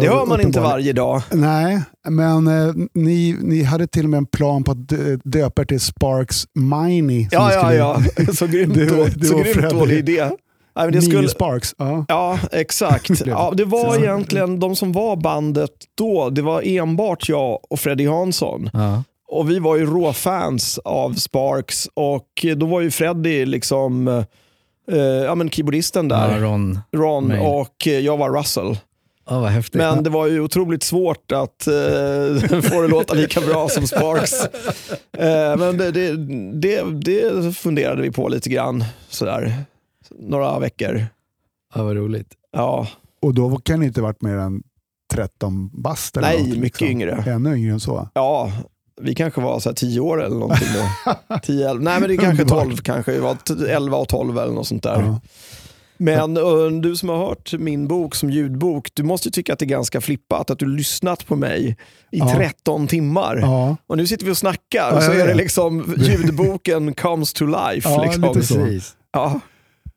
Det 0.00 0.08
hör 0.08 0.26
man 0.26 0.40
inte 0.40 0.60
varje 0.60 0.92
dag. 0.92 1.22
Nej, 1.30 1.80
men 2.08 2.46
eh, 2.46 2.74
ni, 2.94 3.36
ni 3.42 3.62
hade 3.62 3.86
till 3.86 4.04
och 4.04 4.10
med 4.10 4.18
en 4.18 4.26
plan 4.26 4.64
på 4.64 4.72
att 4.72 4.88
dö- 4.88 5.18
döpa 5.24 5.62
er 5.62 5.66
till 5.66 5.80
Sparks 5.80 6.44
Miney. 6.54 7.28
Ja, 7.30 7.52
ja, 7.52 7.58
skulle- 7.60 7.74
ja. 7.76 8.32
Så 8.34 8.46
grymt, 8.46 8.74
då, 8.88 9.06
det 9.16 9.24
så 9.26 9.34
var 9.36 9.42
grymt 9.42 9.56
Freddy. 9.56 9.74
dålig 9.78 9.98
idé. 9.98 10.24
Nej, 10.76 10.84
men 10.86 10.92
det 10.92 11.02
skulle, 11.02 11.28
Sparks. 11.28 11.74
Ja. 11.78 12.04
ja, 12.08 12.38
exakt. 12.52 13.10
Ja, 13.26 13.52
det 13.56 13.64
var 13.64 13.96
egentligen 13.98 14.60
de 14.60 14.76
som 14.76 14.92
var 14.92 15.16
bandet 15.16 15.70
då. 15.98 16.30
Det 16.30 16.42
var 16.42 16.62
enbart 16.66 17.28
jag 17.28 17.58
och 17.72 17.80
Freddie 17.80 18.06
Hansson. 18.06 18.70
Ja. 18.72 19.02
Och 19.28 19.50
vi 19.50 19.58
var 19.58 19.76
ju 19.76 19.86
råfans 19.86 20.78
av 20.84 21.14
Sparks 21.14 21.88
och 21.94 22.26
då 22.56 22.66
var 22.66 22.80
ju 22.80 22.90
Freddie 22.90 23.44
liksom 23.46 24.24
eh, 24.90 24.96
ja, 24.98 25.34
men 25.34 25.50
keyboardisten 25.50 26.08
Ja, 26.10 26.16
där. 26.16 26.40
Ron. 26.40 26.80
Ron 26.96 27.28
Mail. 27.28 27.40
och 27.40 27.86
eh, 27.86 27.98
jag 27.98 28.16
var 28.16 28.30
Russell. 28.38 28.78
Ja, 29.28 29.40
vad 29.40 29.50
häftigt. 29.50 29.74
Men 29.78 30.02
det 30.02 30.10
var 30.10 30.26
ju 30.26 30.40
otroligt 30.40 30.82
svårt 30.82 31.32
att 31.32 31.66
eh, 31.66 31.72
få 32.62 32.82
det 32.82 32.88
låta 32.88 33.14
lika 33.14 33.40
bra 33.40 33.68
som 33.68 33.86
Sparks. 33.86 34.32
Eh, 35.18 35.56
men 35.56 35.76
det, 35.78 35.90
det, 35.90 36.16
det, 36.52 36.82
det 37.00 37.52
funderade 37.56 38.02
vi 38.02 38.10
på 38.10 38.28
lite 38.28 38.48
grann, 38.50 38.84
sådär. 39.08 39.54
Några 40.18 40.58
veckor. 40.58 41.06
Ja, 41.74 41.82
vad 41.84 41.96
roligt. 41.96 42.28
Ja, 42.52 42.86
Och 43.22 43.34
då 43.34 43.56
kan 43.58 43.80
ni 43.80 43.86
inte 43.86 44.02
varit 44.02 44.22
mer 44.22 44.36
än 44.36 44.62
13 45.12 45.70
bast? 45.72 46.16
eller 46.16 46.28
Nej, 46.28 46.38
något, 46.38 46.48
mycket 46.48 46.62
liksom. 46.62 46.86
yngre. 46.88 47.24
Ännu 47.26 47.56
yngre 47.56 47.72
än 47.72 47.80
så. 47.80 48.08
ja, 48.14 48.52
vi 49.00 49.14
kanske 49.14 49.40
var 49.40 49.60
så 49.60 49.68
här 49.68 49.74
10 49.76 50.00
år 50.00 50.24
eller 50.24 50.36
någonting 50.36 50.68
då. 50.74 51.38
10, 51.42 51.70
11, 51.70 51.84
nej 51.90 52.00
men 52.00 52.08
det 52.08 52.14
är 52.14 52.18
kanske 52.18 52.44
12 52.44 52.76
kanske. 52.76 53.12
Vi 53.12 53.18
var 53.18 53.34
t- 53.34 53.70
11 53.72 53.96
och 53.96 54.08
12 54.08 54.38
eller 54.38 54.52
något 54.52 54.66
sånt 54.66 54.82
där. 54.82 55.00
Ja. 55.02 55.20
Men 55.96 56.36
eh, 56.36 56.66
du 56.82 56.96
som 56.96 57.08
har 57.08 57.16
hört 57.16 57.52
min 57.52 57.88
bok 57.88 58.14
som 58.14 58.30
ljudbok, 58.30 58.88
du 58.94 59.02
måste 59.02 59.28
ju 59.28 59.32
tycka 59.32 59.52
att 59.52 59.58
det 59.58 59.64
är 59.64 59.66
ganska 59.68 60.00
flippat 60.00 60.50
att 60.50 60.58
du 60.58 60.66
lyssnat 60.66 61.26
på 61.26 61.36
mig 61.36 61.76
i 62.12 62.18
Ja. 62.18 62.32
13 62.36 62.86
timmar. 62.86 63.36
Ja, 63.42 63.76
Och 63.86 63.96
nu 63.96 64.06
sitter 64.06 64.26
vi 64.26 64.32
och 64.32 64.38
snackar 64.38 64.92
Ja, 64.94 65.00
så 65.00 65.12
är 65.12 65.26
det 65.26 65.34
liksom 65.34 65.94
ljudboken 65.98 66.94
comes 66.94 67.32
to 67.32 67.44
life. 67.46 67.88
Ja, 67.88 68.04
liksom. 68.04 68.22
lite 68.22 68.42
så. 68.42 68.90
Ja, 69.12 69.40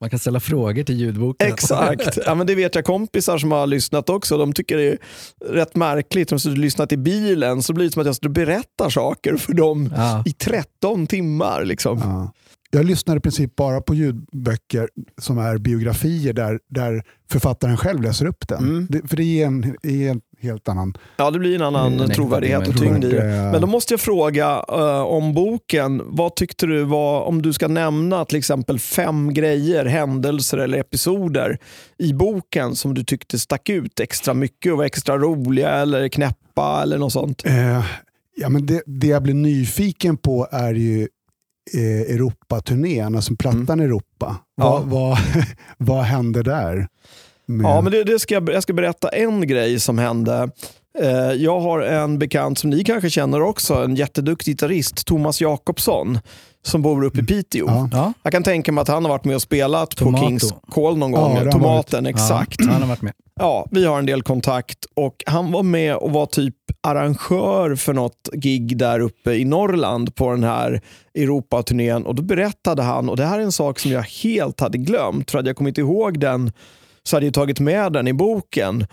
Man 0.05 0.09
kan 0.09 0.19
ställa 0.19 0.39
frågor 0.39 0.83
till 0.83 0.95
ljudboken. 0.95 1.47
exakt. 1.47 2.17
Ja, 2.25 2.35
men 2.35 2.47
det 2.47 2.55
vet 2.55 2.75
jag 2.75 2.85
kompisar 2.85 3.37
som 3.37 3.51
har 3.51 3.67
lyssnat 3.67 4.09
också. 4.09 4.37
De 4.37 4.53
tycker 4.53 4.77
det 4.77 4.83
är 4.83 4.97
rätt 5.53 5.75
märkligt. 5.75 6.29
De 6.29 6.33
har 6.35 6.55
lyssnat 6.55 6.91
i 6.91 6.97
bilen 6.97 7.63
så 7.63 7.73
blir 7.73 7.85
det 7.85 7.91
som 7.91 7.99
att 8.01 8.05
jag 8.05 8.15
står 8.15 8.27
och 8.29 8.33
berättar 8.33 8.89
saker 8.89 9.37
för 9.37 9.53
dem 9.53 9.93
Ja. 9.95 10.23
i 10.25 10.31
13 10.33 11.07
timmar. 11.07 11.65
Liksom. 11.65 11.97
ja. 12.03 12.33
Jag 12.71 12.85
lyssnar 12.85 13.17
i 13.17 13.19
princip 13.19 13.55
bara 13.55 13.81
på 13.81 13.95
ljudböcker 13.95 14.89
som 15.21 15.37
är 15.37 15.57
biografier 15.57 16.33
där, 16.33 16.59
där 16.69 17.03
författaren 17.31 17.77
själv 17.77 18.01
läser 18.01 18.25
upp 18.25 18.47
den. 18.47 18.63
Mm. 18.63 18.87
Det, 18.89 19.07
för 19.07 19.17
det 19.17 19.23
ger 19.23 19.45
en, 19.47 19.75
ger 19.83 20.11
en 20.11 20.21
helt 20.41 20.67
annan... 20.67 20.93
Ja, 21.17 21.31
det 21.31 21.39
blir 21.39 21.55
en 21.55 21.61
annan 21.61 21.93
Mm, 21.93 22.09
trovärdighet 22.09 22.67
och 22.67 22.75
nej, 22.75 22.77
tyngd 22.77 23.03
i 23.05 23.09
det. 23.09 23.49
Men 23.51 23.61
då 23.61 23.67
måste 23.67 23.93
jag 23.93 23.99
fråga 24.01 24.65
eh, 24.69 25.01
om 25.01 25.33
boken. 25.33 26.01
Vad 26.05 26.35
tyckte 26.35 26.65
du 26.65 26.83
var, 26.83 27.21
om 27.21 27.41
du 27.41 27.53
ska 27.53 27.67
nämna 27.67 28.25
till 28.25 28.37
exempel 28.37 28.79
fem 28.79 29.33
grejer, 29.33 29.85
händelser 29.85 30.57
eller 30.57 30.77
episoder 30.77 31.57
i 31.97 32.13
boken 32.13 32.75
som 32.75 32.93
du 32.93 33.03
tyckte 33.03 33.39
stack 33.39 33.69
ut 33.69 33.99
extra 33.99 34.33
mycket 34.33 34.71
och 34.71 34.77
var 34.77 34.85
extra 34.85 35.17
roliga 35.17 35.69
eller 35.69 36.07
knäppa 36.07 36.79
eller 36.83 36.97
något 36.97 37.13
sånt? 37.13 37.45
Eh, 37.45 37.85
ja, 38.35 38.49
men 38.49 38.65
det, 38.65 38.83
det 38.85 39.07
jag 39.07 39.23
blir 39.23 39.33
nyfiken 39.33 40.17
på 40.17 40.47
är 40.51 40.73
ju 40.73 41.07
eh, 41.73 42.15
Europaturnén, 42.15 43.15
alltså 43.15 43.35
plattan 43.35 43.79
Europa. 43.79 44.35
Ja. 44.57 44.69
Vad, 44.71 44.83
vad, 44.83 45.17
vad 45.77 46.03
hände 46.03 46.43
där? 46.43 46.87
Med- 47.47 47.65
Ja, 47.65 47.81
men 47.81 47.91
det, 47.91 48.03
det 48.03 48.19
ska 48.19 48.33
jag, 48.33 48.49
jag 48.49 48.63
ska 48.63 48.73
berätta 48.73 49.09
en 49.09 49.47
grej 49.47 49.79
som 49.79 49.97
hände. 49.97 50.49
Eh, 50.99 51.09
jag 51.33 51.59
har 51.59 51.81
en 51.81 52.19
bekant 52.19 52.59
som 52.59 52.69
ni 52.69 52.83
kanske 52.83 53.09
känner 53.09 53.41
också, 53.41 53.73
en 53.73 53.95
jätteduktig 53.95 54.51
gitarrist, 54.51 55.05
Thomas 55.05 55.41
Jakobsson, 55.41 56.19
som 56.65 56.81
bor 56.81 57.03
uppe 57.03 57.19
i 57.19 57.23
Piteå. 57.23 57.65
Ja. 57.67 57.89
Ja, 57.91 58.13
Jag 58.23 58.31
kan 58.31 58.43
tänka 58.43 58.71
mig 58.71 58.81
att 58.81 58.87
han 58.87 59.03
har 59.05 59.09
varit 59.09 59.25
med 59.25 59.35
och 59.35 59.41
spelat 59.41 59.89
Tomato. 59.89 60.21
på 60.23 60.27
Kings 60.27 60.53
Call 60.71 60.97
någon 60.97 61.11
Ja, 61.11 61.17
gång. 61.21 61.35
han 61.37 61.51
Tomaten, 61.51 62.05
exakt. 62.05 62.55
Ja, 62.59 62.71
han 62.71 62.81
har 62.81 62.89
varit 62.89 63.01
med. 63.01 63.13
Ja, 63.39 63.67
vi 63.71 63.85
har 63.85 63.99
en 63.99 64.05
del 64.05 64.23
kontakt 64.23 64.85
och 64.95 65.23
han 65.25 65.51
var 65.51 65.63
med 65.63 65.95
och 65.95 66.11
var 66.11 66.25
typ 66.25 66.55
arrangör 66.83 67.75
för 67.75 67.93
något 67.93 68.29
gig 68.33 68.77
där 68.77 68.99
uppe 68.99 69.33
i 69.33 69.45
Norrland 69.45 70.15
på 70.15 70.31
den 70.31 70.43
här 70.43 70.81
Europaturnén 71.17 72.05
och 72.05 72.15
då 72.15 72.23
berättade 72.23 72.83
han, 72.83 73.09
och 73.09 73.17
det 73.17 73.25
här 73.25 73.39
är 73.39 73.43
en 73.43 73.51
sak 73.51 73.79
som 73.79 73.91
jag 73.91 74.01
helt 74.03 74.59
hade 74.59 74.77
glömt 74.77 75.31
för 75.31 75.39
att 75.39 75.45
jag 75.47 75.55
kommer 75.55 75.69
inte 75.69 75.81
ihåg 75.81 76.19
den 76.19 76.51
så 77.07 77.15
hade 77.15 77.25
jag 77.25 77.33
tagit 77.33 77.59
med 77.59 77.93
den 77.93 78.07
i 78.07 78.13
boken. 78.13 78.87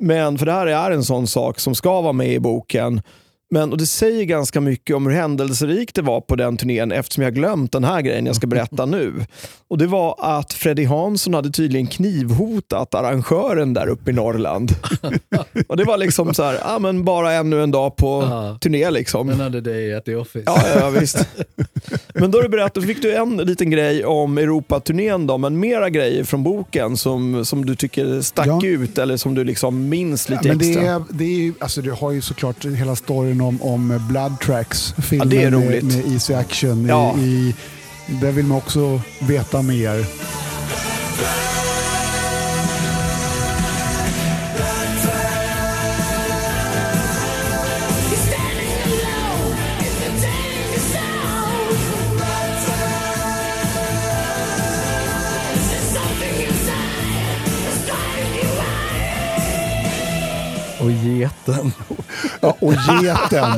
Men 0.00 0.38
för 0.38 0.46
det 0.46 0.52
här 0.52 0.66
är 0.66 0.90
en 0.90 1.04
sån 1.04 1.26
sak 1.26 1.60
som 1.60 1.74
ska 1.74 2.00
vara 2.00 2.12
med 2.12 2.32
i 2.32 2.40
boken. 2.40 3.02
Men, 3.50 3.72
och 3.72 3.78
Det 3.78 3.86
säger 3.86 4.24
ganska 4.24 4.60
mycket 4.60 4.96
om 4.96 5.06
hur 5.06 5.12
händelserikt 5.14 5.94
det 5.94 6.02
var 6.02 6.20
på 6.20 6.36
den 6.36 6.56
turnén 6.56 6.92
eftersom 6.92 7.24
jag 7.24 7.34
glömt 7.34 7.72
den 7.72 7.84
här 7.84 8.00
grejen 8.00 8.26
jag 8.26 8.36
ska 8.36 8.46
berätta 8.46 8.86
nu. 8.86 9.12
Och 9.68 9.78
Det 9.78 9.86
var 9.86 10.14
att 10.18 10.52
Freddie 10.52 10.84
Hansson 10.84 11.34
hade 11.34 11.50
tydligen 11.50 11.86
knivhotat 11.86 12.94
arrangören 12.94 13.74
där 13.74 13.86
uppe 13.86 14.10
i 14.10 14.14
Norrland. 14.14 14.72
och 15.68 15.76
Det 15.76 15.84
var 15.84 15.96
liksom 15.96 16.34
så 16.34 16.42
här, 16.42 16.58
ah, 16.64 16.78
men 16.78 17.04
bara 17.04 17.32
ännu 17.32 17.62
en 17.62 17.70
dag 17.70 17.96
på 17.96 18.22
Ja. 18.30 18.58
turné. 18.60 18.90
liksom. 18.90 19.28
Hade 19.40 19.60
dig 19.60 19.94
at 19.94 20.04
the 20.04 20.14
office. 20.16 20.42
Ja, 20.46 20.62
ja, 20.74 20.80
ja, 20.80 20.90
visst. 20.90 21.28
Men 22.14 22.30
då 22.30 22.40
du 22.40 22.48
berättat, 22.48 22.74
så 22.82 22.88
fick 22.88 23.02
du 23.02 23.14
en 23.14 23.36
liten 23.36 23.70
grej 23.70 24.04
om 24.04 24.38
Europaturnén 24.38 25.26
då, 25.26 25.38
men 25.38 25.60
mera 25.60 25.90
grejer 25.90 26.24
från 26.24 26.42
boken 26.42 26.96
som, 26.96 27.44
som 27.44 27.66
du 27.66 27.76
tycker 27.76 28.20
stack 28.20 28.46
Ja. 28.46 28.60
ut 28.64 28.98
eller 28.98 29.16
som 29.16 29.34
du 29.34 29.44
liksom 29.44 29.88
minns 29.88 30.28
lite 30.28 30.48
men 30.48 30.58
det, 30.58 30.68
extra. 30.70 30.84
är, 30.92 31.02
det, 31.10 31.24
är, 31.24 31.52
alltså 31.58 31.82
det 31.82 31.90
har 31.90 32.10
ju 32.12 32.20
såklart 32.20 32.64
hela 32.64 32.96
storyn 32.96 33.33
om, 33.40 33.62
om 33.62 34.06
Blood 34.08 34.40
Tracks, 34.40 34.94
filmen 34.98 35.28
det 35.28 35.42
är 35.42 35.50
med, 35.50 35.66
roligt. 35.66 35.84
med 35.84 36.12
Easy 36.12 36.34
Action 36.34 36.86
Ja. 36.86 37.14
i, 37.18 37.20
i, 37.22 37.54
Där 38.20 38.32
vill 38.32 38.44
man 38.44 38.58
också 38.58 39.00
veta 39.20 39.62
mer. 39.62 40.06
Och 60.84 60.90
geten. 60.90 61.72
Ja, 62.40 62.56
och 62.60 62.72
geten. 63.02 63.50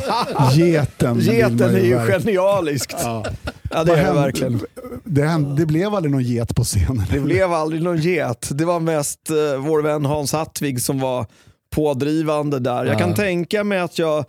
Geten, 0.54 1.20
Geten 1.20 1.74
är 1.74 1.78
ju 1.80 1.94
verkligen- 1.94 2.20
genialiskt. 2.22 2.96
Ja. 3.02 3.24
Ja, 3.70 3.84
det 3.84 3.90
Vad 3.90 3.98
är 3.98 4.02
det 4.02 4.02
hände- 4.06 4.20
verkligen. 4.20 4.60
Det, 5.04 5.22
hände, 5.22 5.54
det 5.60 5.66
blev 5.66 5.94
aldrig 5.94 6.12
någon 6.12 6.22
get 6.22 6.54
på 6.54 6.64
scenen. 6.64 7.04
Det 7.10 7.20
blev 7.20 7.52
aldrig 7.52 7.82
någon 7.82 7.96
get. 7.98 8.48
Det 8.50 8.64
var 8.64 8.80
mest 8.80 9.30
eh, 9.30 9.58
vår 9.60 9.82
vän 9.82 10.04
Hans 10.04 10.32
Hattvig 10.32 10.82
som 10.82 10.98
var 11.00 11.26
pådrivande 11.74 12.58
där. 12.58 12.84
Jag 12.84 12.98
kan 12.98 13.14
tänka 13.14 13.64
mig 13.64 13.78
att 13.78 13.98
jag 13.98 14.24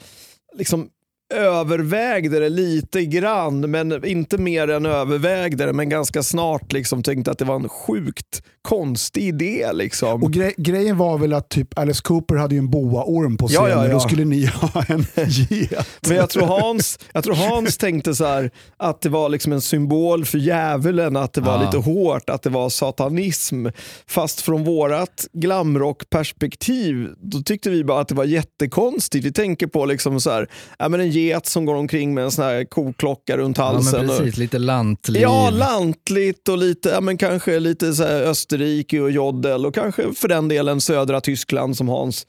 liksom 0.58 0.88
övervägde 1.34 2.40
det 2.40 2.50
lite 2.50 3.06
grann, 3.06 3.72
men 3.72 4.06
inte 4.06 4.38
mer 4.38 4.68
än 4.68 4.86
övervägde 4.86 5.66
det, 5.66 5.74
men 5.74 5.90
ganska 5.90 6.24
snart 6.24 6.74
liksom 6.74 7.04
tänkte 7.04 7.32
att 7.32 7.38
det 7.38 7.46
var 7.46 7.56
en 7.56 7.70
sjukt 7.70 8.42
konstig 8.62 9.24
idé. 9.28 9.68
Liksom. 9.74 10.24
Och 10.24 10.34
gre 10.34 10.52
grejen 10.58 10.98
var 10.98 11.18
väl 11.18 11.34
att 11.34 11.50
typ 11.50 11.80
Alice 11.80 12.02
Cooper 12.04 12.36
hade 12.36 12.56
ju 12.56 12.60
en 12.60 12.70
boaorm 12.70 13.38
på 13.38 13.48
Ja, 13.50 13.62
scenen. 13.62 13.78
ja, 13.78 13.88
ja. 13.88 13.94
Då 13.94 14.00
skulle 14.00 14.26
ni 14.26 14.46
ha 14.62 14.84
en 14.88 15.06
get. 15.50 15.88
Men 16.08 16.18
jag 16.18 16.30
tror, 16.30 16.46
Hans, 16.46 17.00
jag 17.14 17.24
tror 17.24 17.36
Hans 17.36 17.78
tänkte 17.78 18.16
så 18.16 18.26
här 18.26 18.52
att 18.78 19.02
det 19.02 19.10
var 19.10 19.30
liksom 19.30 19.54
en 19.54 19.62
symbol 19.62 20.26
för 20.26 20.38
djävulen, 20.38 21.16
att 21.18 21.34
det 21.34 21.42
var 21.42 21.54
Ja. 21.54 21.66
lite 21.66 21.78
hårt, 21.78 22.30
att 22.30 22.42
det 22.44 22.50
var 22.50 22.70
satanism. 22.70 23.66
Fast 24.08 24.42
från 24.42 24.64
vårat 24.64 25.28
glamrock-perspektiv, 25.34 27.10
då 27.18 27.42
tyckte 27.42 27.70
vi 27.70 27.84
bara 27.84 28.00
att 28.02 28.08
det 28.08 28.16
var 28.16 28.26
jättekonstigt. 28.26 29.26
Vi 29.26 29.32
tänker 29.32 29.68
på 29.68 29.86
liksom 29.86 30.22
så 30.22 30.30
här, 30.32 30.48
ja, 30.80 30.90
men 30.90 31.00
en 31.00 31.12
get 31.26 31.46
som 31.46 31.66
går 31.66 31.76
omkring 31.76 32.14
med 32.14 32.24
en 32.24 32.32
sån 32.32 32.46
här 32.46 32.64
koklocka 32.66 33.38
runt 33.38 33.58
Ja, 33.58 33.64
halsen. 33.64 34.10
och- 34.10 34.18
precis. 34.18 34.38
Lite 34.38 34.58
lantliv. 34.60 35.22
Ja, 35.22 35.50
lantligt 35.50 36.50
och 36.50 36.58
lite, 36.58 36.90
ja, 36.90 37.02
men 37.02 37.18
kanske 37.18 37.60
lite 37.60 37.94
så 37.94 38.04
Österrike 38.04 39.00
och 39.02 39.12
joddel 39.12 39.66
och 39.66 39.74
kanske 39.76 40.14
för 40.14 40.28
den 40.28 40.48
delen 40.48 40.82
södra 40.82 41.22
Tyskland 41.22 41.78
som 41.78 41.88
Hans 41.90 42.28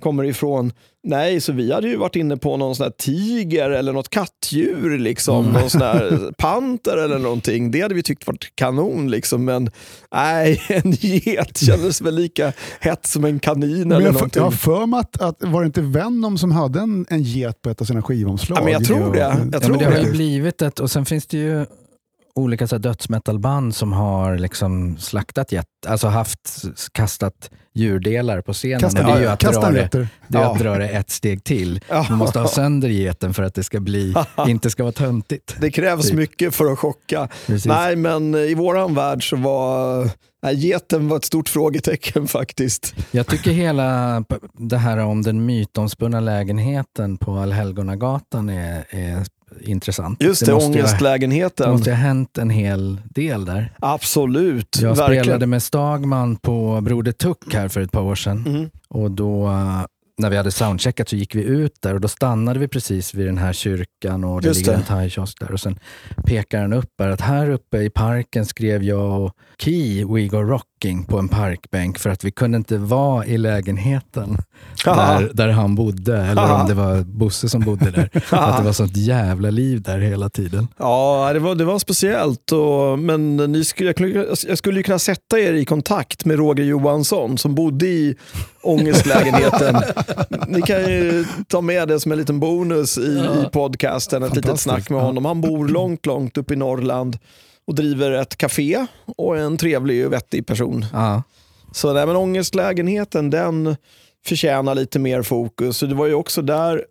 kommer 0.00 0.24
ifrån. 0.24 0.72
Nej, 1.02 1.40
så 1.40 1.52
vi 1.52 1.72
hade 1.72 1.88
ju 1.88 1.96
varit 1.96 2.16
inne 2.16 2.36
på 2.36 2.56
någon 2.56 2.76
sån 2.76 2.84
här 2.84 2.90
tiger 2.90 3.70
eller 3.70 3.92
något 3.92 4.08
kattdjur, 4.08 4.98
liksom. 4.98 5.44
Mm. 5.48 5.60
någon 5.60 5.70
sån 5.70 5.80
här 5.80 6.32
panter 6.38 6.96
eller 6.96 7.18
någonting. 7.18 7.70
Det 7.70 7.80
hade 7.80 7.94
vi 7.94 8.02
tyckt 8.02 8.26
varit 8.26 8.52
kanon, 8.56 9.10
liksom. 9.10 9.44
men 9.44 9.70
nej, 10.14 10.60
en 10.68 10.90
get 10.90 11.58
kändes 11.58 12.00
väl 12.00 12.14
lika 12.14 12.52
hett 12.80 13.06
som 13.06 13.24
en 13.24 13.38
kanin 13.40 13.88
Men 13.88 13.92
eller 13.92 14.00
jag, 14.06 14.14
för, 14.14 14.20
någonting. 14.20 14.40
jag 14.40 14.44
har 14.44 14.50
för 14.50 14.86
mig 14.86 15.00
att, 15.00 15.20
att 15.22 15.36
var 15.44 15.60
det 15.60 15.66
inte 15.66 15.80
Venom 15.82 16.38
som 16.38 16.50
hade 16.52 16.80
en, 16.80 17.06
en 17.08 17.22
get 17.22 17.62
på 17.62 17.70
ett 17.70 17.80
av 17.80 17.84
sina 17.84 18.02
skivomslag? 18.02 18.58
Ja, 18.58 18.64
men 18.64 18.72
jag 18.72 18.84
tror 18.84 19.12
det. 19.12 19.18
Jag 19.18 19.48
Ja, 19.52 19.60
tror 19.60 19.70
men 19.70 19.78
det 19.78 19.84
har 19.84 20.04
ju 20.04 20.10
blivit 20.12 20.62
ett, 20.62 20.80
och 20.80 20.90
sen 20.90 21.04
finns 21.04 21.26
det 21.26 21.38
ju 21.38 21.66
olika 22.40 22.66
så 22.66 22.78
dödsmetalband 22.78 23.74
som 23.74 23.92
har 23.92 24.38
liksom 24.38 24.96
slaktat 24.98 25.52
jet, 25.52 25.66
alltså 25.86 26.08
haft, 26.08 26.62
kastat 26.92 27.50
djurdelar 27.74 28.40
på 28.40 28.52
scenen. 28.52 28.80
Kasta, 28.80 29.02
det 29.06 29.12
är 29.12 29.20
ju 29.20 29.26
att, 29.26 29.40
dra 29.40 29.70
det, 29.70 29.88
det 29.92 29.98
är 29.98 30.08
Ja. 30.42 30.52
att 30.52 30.58
dra 30.58 30.78
det 30.78 30.88
ett 30.88 31.10
steg 31.10 31.44
till. 31.44 31.80
Man 32.08 32.18
måste 32.18 32.38
ha 32.38 32.48
sönder 32.48 32.88
geten 32.88 33.34
för 33.34 33.42
att 33.42 33.54
det 33.54 33.64
ska 33.64 33.80
bli, 33.80 34.14
inte 34.48 34.70
ska 34.70 34.82
vara 34.82 34.92
töntigt. 34.92 35.56
Det 35.60 35.70
krävs 35.70 36.06
Typ. 36.08 36.16
mycket 36.16 36.54
för 36.54 36.72
att 36.72 36.78
chocka. 36.78 37.28
Precis. 37.46 37.66
Nej, 37.66 37.96
men 37.96 38.34
i 38.34 38.54
våran 38.54 38.94
värld 38.94 39.30
så 39.30 39.36
var 39.36 40.10
nej, 40.42 40.54
geten 40.56 41.08
var 41.08 41.16
ett 41.16 41.24
stort 41.24 41.48
frågetecken 41.48 42.26
faktiskt. 42.28 42.94
Jag 43.10 43.26
tycker 43.26 43.50
hela 43.50 44.24
det 44.58 44.76
här 44.78 44.98
om 44.98 45.22
den 45.22 45.46
mytomspunna 45.46 46.20
lägenheten 46.20 47.16
på 47.16 47.38
Allhelgonagatan 47.38 48.48
är, 48.48 48.84
är 48.90 49.24
intressant. 49.60 50.22
Just 50.22 50.46
det, 50.46 50.52
måste 50.54 50.72
det 50.72 50.78
ångestlägenheten. 50.78 51.70
måste 51.72 51.90
ju 51.90 51.96
ha 51.96 52.02
hänt 52.02 52.38
en 52.38 52.50
hel 52.50 53.00
del 53.04 53.44
där. 53.44 53.72
Absolut, 53.78 54.78
Jag 54.82 54.94
verkligen. 54.96 55.24
spelade 55.24 55.46
med 55.46 55.62
Stagman 55.62 56.36
på 56.36 56.80
Broder 56.80 57.12
Tuck 57.12 57.54
här 57.54 57.68
för 57.68 57.80
ett 57.80 57.92
par 57.92 58.02
år 58.02 58.14
sedan. 58.14 58.44
Mm. 58.46 58.70
Och 58.88 59.10
då, 59.10 59.48
när 60.18 60.30
vi 60.30 60.36
hade 60.36 60.50
soundcheckat 60.50 61.08
så 61.08 61.16
gick 61.16 61.34
vi 61.34 61.42
ut 61.42 61.72
där 61.82 61.94
och 61.94 62.00
då 62.00 62.08
stannade 62.08 62.60
vi 62.60 62.68
precis 62.68 63.14
vid 63.14 63.26
den 63.26 63.38
här 63.38 63.52
kyrkan 63.52 64.24
och 64.24 64.42
det 64.42 64.48
Just 64.48 64.60
ligger 64.60 64.72
det. 64.72 64.78
en 64.78 64.84
thaikiosk 64.84 65.40
där. 65.40 65.52
Och 65.52 65.60
sen 65.60 65.78
pekar 66.26 66.60
han 66.60 66.72
upp 66.72 66.90
här 66.98 67.08
att 67.08 67.20
här 67.20 67.50
uppe 67.50 67.78
i 67.78 67.90
parken 67.90 68.46
skrev 68.46 68.82
jag 68.82 69.20
och 69.24 69.32
Key 69.58 70.04
We 70.04 70.26
Go 70.28 70.42
Rocking 70.84 71.04
på 71.04 71.18
en 71.18 71.28
parkbänk 71.28 71.98
för 71.98 72.10
att 72.10 72.24
vi 72.24 72.30
kunde 72.30 72.56
inte 72.56 72.78
vara 72.78 73.26
i 73.26 73.38
lägenheten 73.38 74.38
där, 74.84 75.30
där 75.34 75.48
han 75.48 75.74
bodde. 75.74 76.16
Eller 76.16 76.42
Haha. 76.42 76.60
om 76.62 76.68
det 76.68 76.74
var 76.74 77.00
Bosse 77.02 77.48
som 77.48 77.60
bodde 77.60 77.90
där. 77.90 78.10
Att 78.30 78.58
det 78.58 78.64
var 78.64 78.72
sånt 78.72 78.96
jävla 78.96 79.50
liv 79.50 79.82
där 79.82 79.98
hela 79.98 80.28
tiden. 80.30 80.68
Ja, 80.78 81.30
det 81.32 81.38
var, 81.38 81.54
det 81.54 81.64
var 81.64 81.78
speciellt. 81.78 82.52
Och, 82.52 82.98
men 82.98 83.36
ni 83.36 83.64
skulle, 83.64 83.94
jag, 84.48 84.58
skulle- 84.58 84.76
ju 84.78 84.82
kunna 84.82 84.98
sätta 84.98 85.38
er 85.38 85.52
i 85.52 85.64
kontakt 85.64 86.24
med 86.24 86.36
Roger 86.38 86.64
Johansson 86.64 87.38
som 87.38 87.54
bodde 87.54 87.86
i 87.86 88.14
ångestlägenheten. 88.62 89.76
ni 90.48 90.62
kan 90.62 90.80
ju 90.80 91.24
ta 91.48 91.60
med 91.60 91.88
det 91.88 92.00
som 92.00 92.12
en 92.12 92.18
liten 92.18 92.40
bonus 92.40 92.98
i, 92.98 93.00
i 93.02 93.48
podcasten, 93.52 94.22
ett 94.22 94.36
litet 94.36 94.60
snack 94.60 94.90
med 94.90 94.98
Ja. 94.98 95.02
honom. 95.04 95.24
Han 95.24 95.40
bor 95.40 95.68
långt, 95.68 96.06
långt 96.06 96.38
upp 96.38 96.50
i 96.50 96.56
Norrland 96.56 97.18
och 97.70 97.76
driver 97.76 98.12
ett 98.12 98.36
café 98.36 98.86
och 99.16 99.38
är 99.38 99.40
en 99.40 99.56
trevlig 99.56 100.06
och 100.06 100.12
vettig 100.12 100.46
person. 100.46 100.86
Ja. 100.92 101.22
Så 101.72 101.92
nej, 101.92 102.06
men 102.06 102.16
ångestlägenheten 102.16 103.30
den 103.30 103.76
förtjänar 104.26 104.74
lite 104.74 104.98
mer 104.98 105.22
fokus. 105.22 105.76
Så 105.76 105.86
det 105.86 105.94
var 105.94 106.06
ju 106.06 106.14
också 106.14 106.42
där 106.42 106.84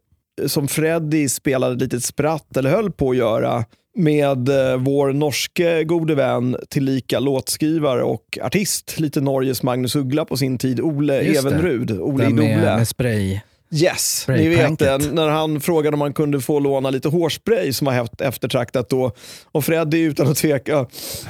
som 0.47 0.67
Freddy 0.67 1.29
spelade 1.29 1.73
ett 1.73 1.81
litet 1.81 2.03
spratt, 2.03 2.57
eller 2.57 2.69
höll 2.69 2.91
på 2.91 3.09
att 3.09 3.17
göra, 3.17 3.65
med 3.95 4.49
eh, 4.49 4.77
vår 4.77 5.13
norske 5.13 5.83
gode 5.83 6.15
vän, 6.15 6.57
tillika 6.69 7.19
låtskrivare 7.19 8.03
och 8.03 8.39
artist, 8.41 8.99
lite 8.99 9.21
Norges 9.21 9.63
Magnus 9.63 9.95
Uggla 9.95 10.25
på 10.25 10.37
sin 10.37 10.57
tid, 10.57 10.81
Ole 10.81 11.21
Just. 11.21 11.45
Evenrud. 11.45 11.91
Ole 11.91 12.29
med, 12.29 12.59
med 12.59 12.87
spray. 12.87 13.39
Yes, 13.71 14.25
ni 14.27 14.47
vet 14.47 14.79
det. 14.79 14.97
När 14.97 15.27
han 15.27 15.61
frågade 15.61 15.95
om 15.95 15.99
man 15.99 16.13
kunde 16.13 16.41
få 16.41 16.59
låna 16.59 16.89
lite 16.89 17.09
hårspray 17.09 17.73
som 17.73 17.85
var 17.85 18.09
eftertraktat 18.21 18.89
då. 18.89 19.11
Och 19.51 19.65
Freddy 19.65 19.99
utan 19.99 20.27
att 20.27 20.37
tveka 20.37 20.85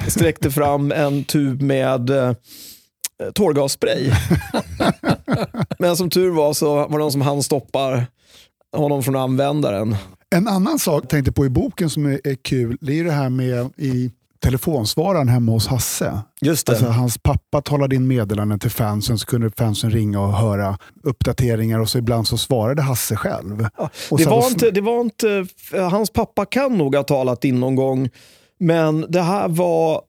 sträckte 0.07 0.51
fram 0.51 0.91
en 0.91 1.23
tub 1.23 1.61
med 1.61 2.09
eh, 2.09 2.33
tårgasspray. 3.33 4.11
Men 5.79 5.97
som 5.97 6.09
tur 6.09 6.29
var 6.29 6.53
så 6.53 6.75
var 6.75 6.89
det 6.89 6.97
någon 6.97 7.11
som 7.11 7.21
hann 7.21 7.43
stoppa 7.43 8.03
honom 8.75 9.03
från 9.03 9.15
användaren. 9.15 9.95
En 10.35 10.47
annan 10.47 10.79
sak 10.79 11.03
jag 11.03 11.09
tänkte 11.09 11.31
på 11.31 11.45
i 11.45 11.49
boken 11.49 11.89
som 11.89 12.05
är, 12.05 12.27
är 12.27 12.35
kul, 12.35 12.77
det 12.81 12.99
är 12.99 13.03
det 13.03 13.11
här 13.11 13.29
med 13.29 13.69
i 13.77 14.11
telefonsvararen 14.43 15.27
hemma 15.27 15.51
hos 15.51 15.67
Hasse. 15.67 16.19
Just 16.41 16.65
det. 16.67 16.71
Alltså, 16.71 16.85
hans 16.87 17.17
pappa 17.17 17.61
talade 17.61 17.95
in 17.95 18.07
meddelanden 18.07 18.59
till 18.59 18.71
fansen 18.71 19.17
så 19.17 19.25
kunde 19.25 19.51
fansen 19.57 19.89
ringa 19.91 20.19
och 20.19 20.33
höra 20.33 20.77
uppdateringar 21.03 21.79
och 21.79 21.89
så 21.89 21.97
ibland 21.97 22.27
så 22.27 22.37
svarade 22.37 22.81
Hasse 22.81 23.15
själv. 23.15 23.67
Och 24.09 24.17
det, 24.17 24.25
var 24.25 24.47
inte, 24.47 24.71
det 24.71 24.81
var 24.81 25.01
inte, 25.01 25.45
hans 25.91 26.09
pappa 26.09 26.45
kan 26.45 26.77
nog 26.77 26.95
ha 26.95 27.03
talat 27.03 27.43
in 27.45 27.59
någon 27.59 27.75
gång, 27.75 28.09
men 28.59 29.05
det 29.09 29.21
här 29.21 29.47
var 29.47 30.01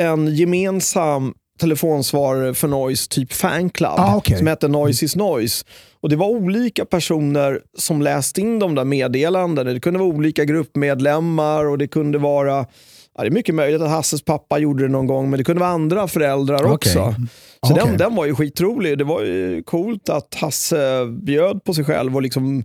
en 0.00 0.34
gemensam 0.36 1.34
telefonsvarare 1.60 2.54
för 2.54 2.68
Noise, 2.68 3.08
typ 3.08 3.32
fanclub, 3.32 3.90
Ah, 3.96 4.16
okej. 4.16 4.38
som 4.38 4.46
hette 4.46 4.68
Noise 4.68 5.04
is 5.04 5.16
Noise. 5.16 5.64
Och 6.00 6.08
Det 6.08 6.16
var 6.16 6.26
olika 6.26 6.84
personer 6.84 7.60
som 7.78 8.02
läste 8.02 8.40
in 8.40 8.58
de 8.58 8.74
där 8.74 8.84
meddelandena. 8.84 9.72
Det 9.72 9.80
kunde 9.80 9.98
vara 9.98 10.08
olika 10.08 10.44
gruppmedlemmar 10.44 11.64
och 11.66 11.78
det 11.78 11.86
kunde 11.88 12.18
vara 12.18 12.66
Ja, 13.18 13.24
det 13.24 13.28
är 13.28 13.32
mycket 13.32 13.54
möjligt 13.54 13.82
att 13.82 13.90
Hasses 13.90 14.22
pappa 14.22 14.58
gjorde 14.58 14.82
det 14.82 14.88
någon 14.88 15.06
gång, 15.06 15.30
men 15.30 15.38
det 15.38 15.44
kunde 15.44 15.60
vara 15.60 15.70
andra 15.70 16.08
föräldrar 16.08 16.56
Okej. 16.56 16.70
också. 16.70 17.14
Så 17.66 17.72
Okej. 17.72 17.84
den, 17.86 17.96
den 17.96 18.14
var 18.14 18.26
ju 18.26 18.34
skitrolig. 18.34 18.98
Det 18.98 19.04
var 19.04 19.22
ju 19.22 19.62
coolt 19.62 20.08
att 20.08 20.34
Hasse 20.34 21.06
bjöd 21.06 21.64
på 21.64 21.74
sig 21.74 21.84
själv 21.84 22.16
och 22.16 22.22
liksom 22.22 22.64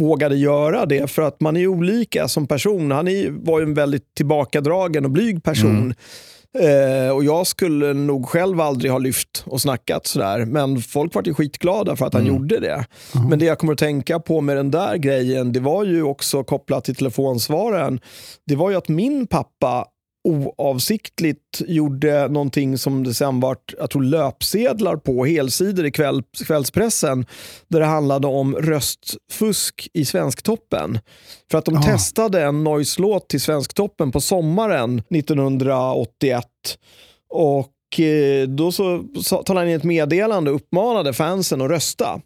vågade 0.00 0.36
göra 0.36 0.86
det. 0.86 1.10
För 1.10 1.22
att 1.22 1.40
man 1.40 1.56
är 1.56 1.66
olika 1.66 2.28
som 2.28 2.46
person. 2.46 2.90
Han 2.90 3.08
är, 3.08 3.30
var 3.30 3.60
ju 3.60 3.62
en 3.62 3.74
väldigt 3.74 4.14
tillbakadragen 4.14 5.04
och 5.04 5.10
blyg 5.10 5.42
person. 5.42 5.94
Eh, 6.58 7.14
och 7.14 7.24
Jag 7.24 7.46
skulle 7.46 7.92
nog 7.92 8.28
själv 8.28 8.60
aldrig 8.60 8.92
ha 8.92 8.98
lyft 8.98 9.44
och 9.46 9.60
snackat 9.60 10.06
sådär. 10.06 10.44
Men 10.44 10.80
folk 10.80 11.14
var 11.14 11.22
ju 11.26 11.34
skitglada 11.34 11.96
för 11.96 12.06
att 12.06 12.14
han 12.14 12.26
gjorde 12.26 12.60
det. 12.60 12.86
Men 13.28 13.38
det 13.38 13.44
jag 13.44 13.58
kommer 13.58 13.72
att 13.72 13.78
tänka 13.78 14.20
på 14.20 14.40
med 14.40 14.56
den 14.56 14.70
där 14.70 14.96
grejen, 14.96 15.52
det 15.52 15.60
var 15.60 15.84
ju 15.84 16.02
också 16.02 16.44
kopplat 16.44 16.84
till 16.84 16.94
telefonsvararen. 16.94 18.00
Det 18.46 18.56
var 18.56 18.70
ju 18.70 18.76
att 18.76 18.88
min 18.88 19.26
pappa 19.26 19.86
oavsiktligt 20.24 21.60
gjorde 21.66 22.28
någonting 22.28 22.78
som 22.78 23.04
det 23.04 23.14
sen 23.14 23.40
vart, 23.40 23.74
jag 23.78 23.90
tror 23.90 24.02
löpsedlar 24.02 24.96
på, 24.96 25.24
helsidor 25.24 25.86
i 25.86 25.90
kväll, 25.90 26.22
kvällspressen, 26.46 27.26
där 27.68 27.80
det 27.80 27.86
handlade 27.86 28.26
om 28.26 28.54
röstfusk 28.56 29.88
i 29.94 30.04
Svensktoppen. 30.04 30.98
För 31.50 31.58
att 31.58 31.64
de 31.64 31.74
Ja. 31.74 31.82
testade 31.82 32.42
en 32.42 32.64
Noise-låt 32.64 33.28
till 33.28 33.40
Svensktoppen 33.40 34.12
på 34.12 34.20
sommaren 34.20 35.02
1981. 35.10 36.44
Och 37.30 38.00
eh, 38.00 38.48
då 38.48 38.72
så 38.72 39.04
sa- 39.22 39.42
talade 39.42 39.66
han 39.66 39.70
in 39.70 39.76
ett 39.76 39.84
meddelande 39.84 40.50
och 40.50 40.56
uppmanade 40.56 41.12
fansen 41.12 41.60
att 41.62 41.70
rösta 41.70 42.20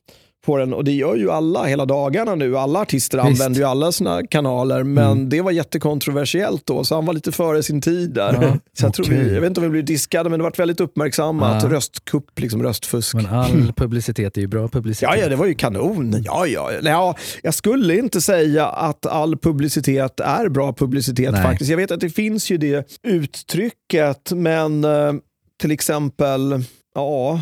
på 0.46 0.56
den. 0.56 0.74
Och 0.74 0.84
det 0.84 0.92
gör 0.92 1.16
ju 1.16 1.30
alla 1.30 1.64
hela 1.64 1.86
dagarna 1.86 2.34
nu. 2.34 2.58
Alla 2.58 2.80
artister 2.80 3.18
Visst. 3.18 3.28
använder 3.28 3.60
ju 3.60 3.66
alla 3.66 3.92
sina 3.92 4.26
kanaler. 4.26 4.82
Men 4.82 5.28
det 5.28 5.40
var 5.40 5.50
jättekontroversiellt 5.50 6.66
då, 6.66 6.84
så 6.84 6.94
han 6.94 7.06
var 7.06 7.14
lite 7.14 7.32
före 7.32 7.62
sin 7.62 7.80
tid 7.80 8.10
där. 8.10 8.38
Ja, 8.42 8.58
så 8.78 8.86
jag, 8.86 8.94
tror 8.94 9.06
vi, 9.06 9.34
jag 9.34 9.40
vet 9.40 9.48
inte 9.48 9.60
om 9.60 9.64
vi 9.64 9.70
blev 9.70 9.84
diskade, 9.84 10.30
men 10.30 10.38
det 10.38 10.42
varit 10.42 10.58
väldigt 10.58 10.80
uppmärksammat. 10.80 11.62
Ja. 11.62 11.68
Röstkupp, 11.68 12.40
liksom 12.40 12.62
röstfusk. 12.62 13.14
Men 13.14 13.26
all 13.26 13.72
publicitet 13.76 14.36
är 14.36 14.40
ju 14.40 14.46
bra 14.46 14.68
publicitet. 14.68 15.08
Ja, 15.12 15.22
ja, 15.22 15.28
det 15.28 15.36
var 15.36 15.46
ju 15.46 15.54
kanon. 15.54 16.22
Ja, 16.24 16.46
ja. 16.46 16.72
ja, 16.82 17.16
jag 17.42 17.54
skulle 17.54 17.98
inte 17.98 18.20
säga 18.20 18.66
att 18.66 19.06
all 19.06 19.36
publicitet 19.36 20.20
är 20.20 20.48
bra 20.48 20.72
publicitet 20.72 21.32
Nej. 21.32 21.42
faktiskt. 21.42 21.70
Jag 21.70 21.76
vet 21.76 21.90
att 21.90 22.00
det 22.00 22.10
finns 22.10 22.50
ju 22.50 22.58
det 22.58 23.00
uttrycket, 23.02 24.32
men 24.32 24.84
eh, 24.84 25.12
till 25.60 25.70
exempel, 25.70 26.64
ja, 26.94 27.40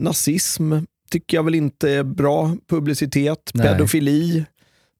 nazism 0.00 0.72
tycker 1.14 1.36
jag 1.36 1.42
väl 1.44 1.54
inte 1.54 1.90
är 1.90 2.02
bra 2.02 2.56
publicitet. 2.70 3.50
Nej. 3.54 3.66
Pedofili, 3.66 4.44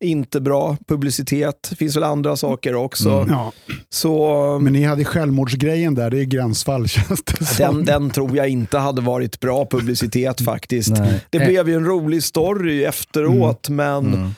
inte 0.04 0.40
bra 0.40 0.76
publicitet. 0.88 1.66
Det 1.70 1.76
finns 1.76 1.96
väl 1.96 2.02
andra 2.04 2.36
saker 2.36 2.74
också. 2.74 3.10
Mm. 3.10 3.28
Ja. 3.30 3.52
Så 3.90 4.58
Men 4.62 4.72
ni 4.72 4.84
hade 4.84 5.04
självmordsgrejen 5.04 5.94
där, 5.94 6.10
det 6.10 6.20
är 6.20 6.24
gränsfall 6.24 6.88
känns 6.88 7.22
det 7.24 7.44
som. 7.44 7.74
den, 7.74 7.84
den 7.84 8.10
tror 8.10 8.36
jag 8.36 8.48
inte 8.48 8.78
hade 8.78 9.00
varit 9.02 9.40
bra 9.40 9.66
publicitet 9.66 10.40
faktiskt. 10.40 10.90
Nej. 10.98 11.24
Det 11.30 11.38
blev 11.38 11.68
ju 11.68 11.74
en 11.76 11.84
rolig 11.86 12.22
story 12.22 12.84
efteråt, 12.84 13.68
men 13.68 14.06
Mm. 14.14 14.30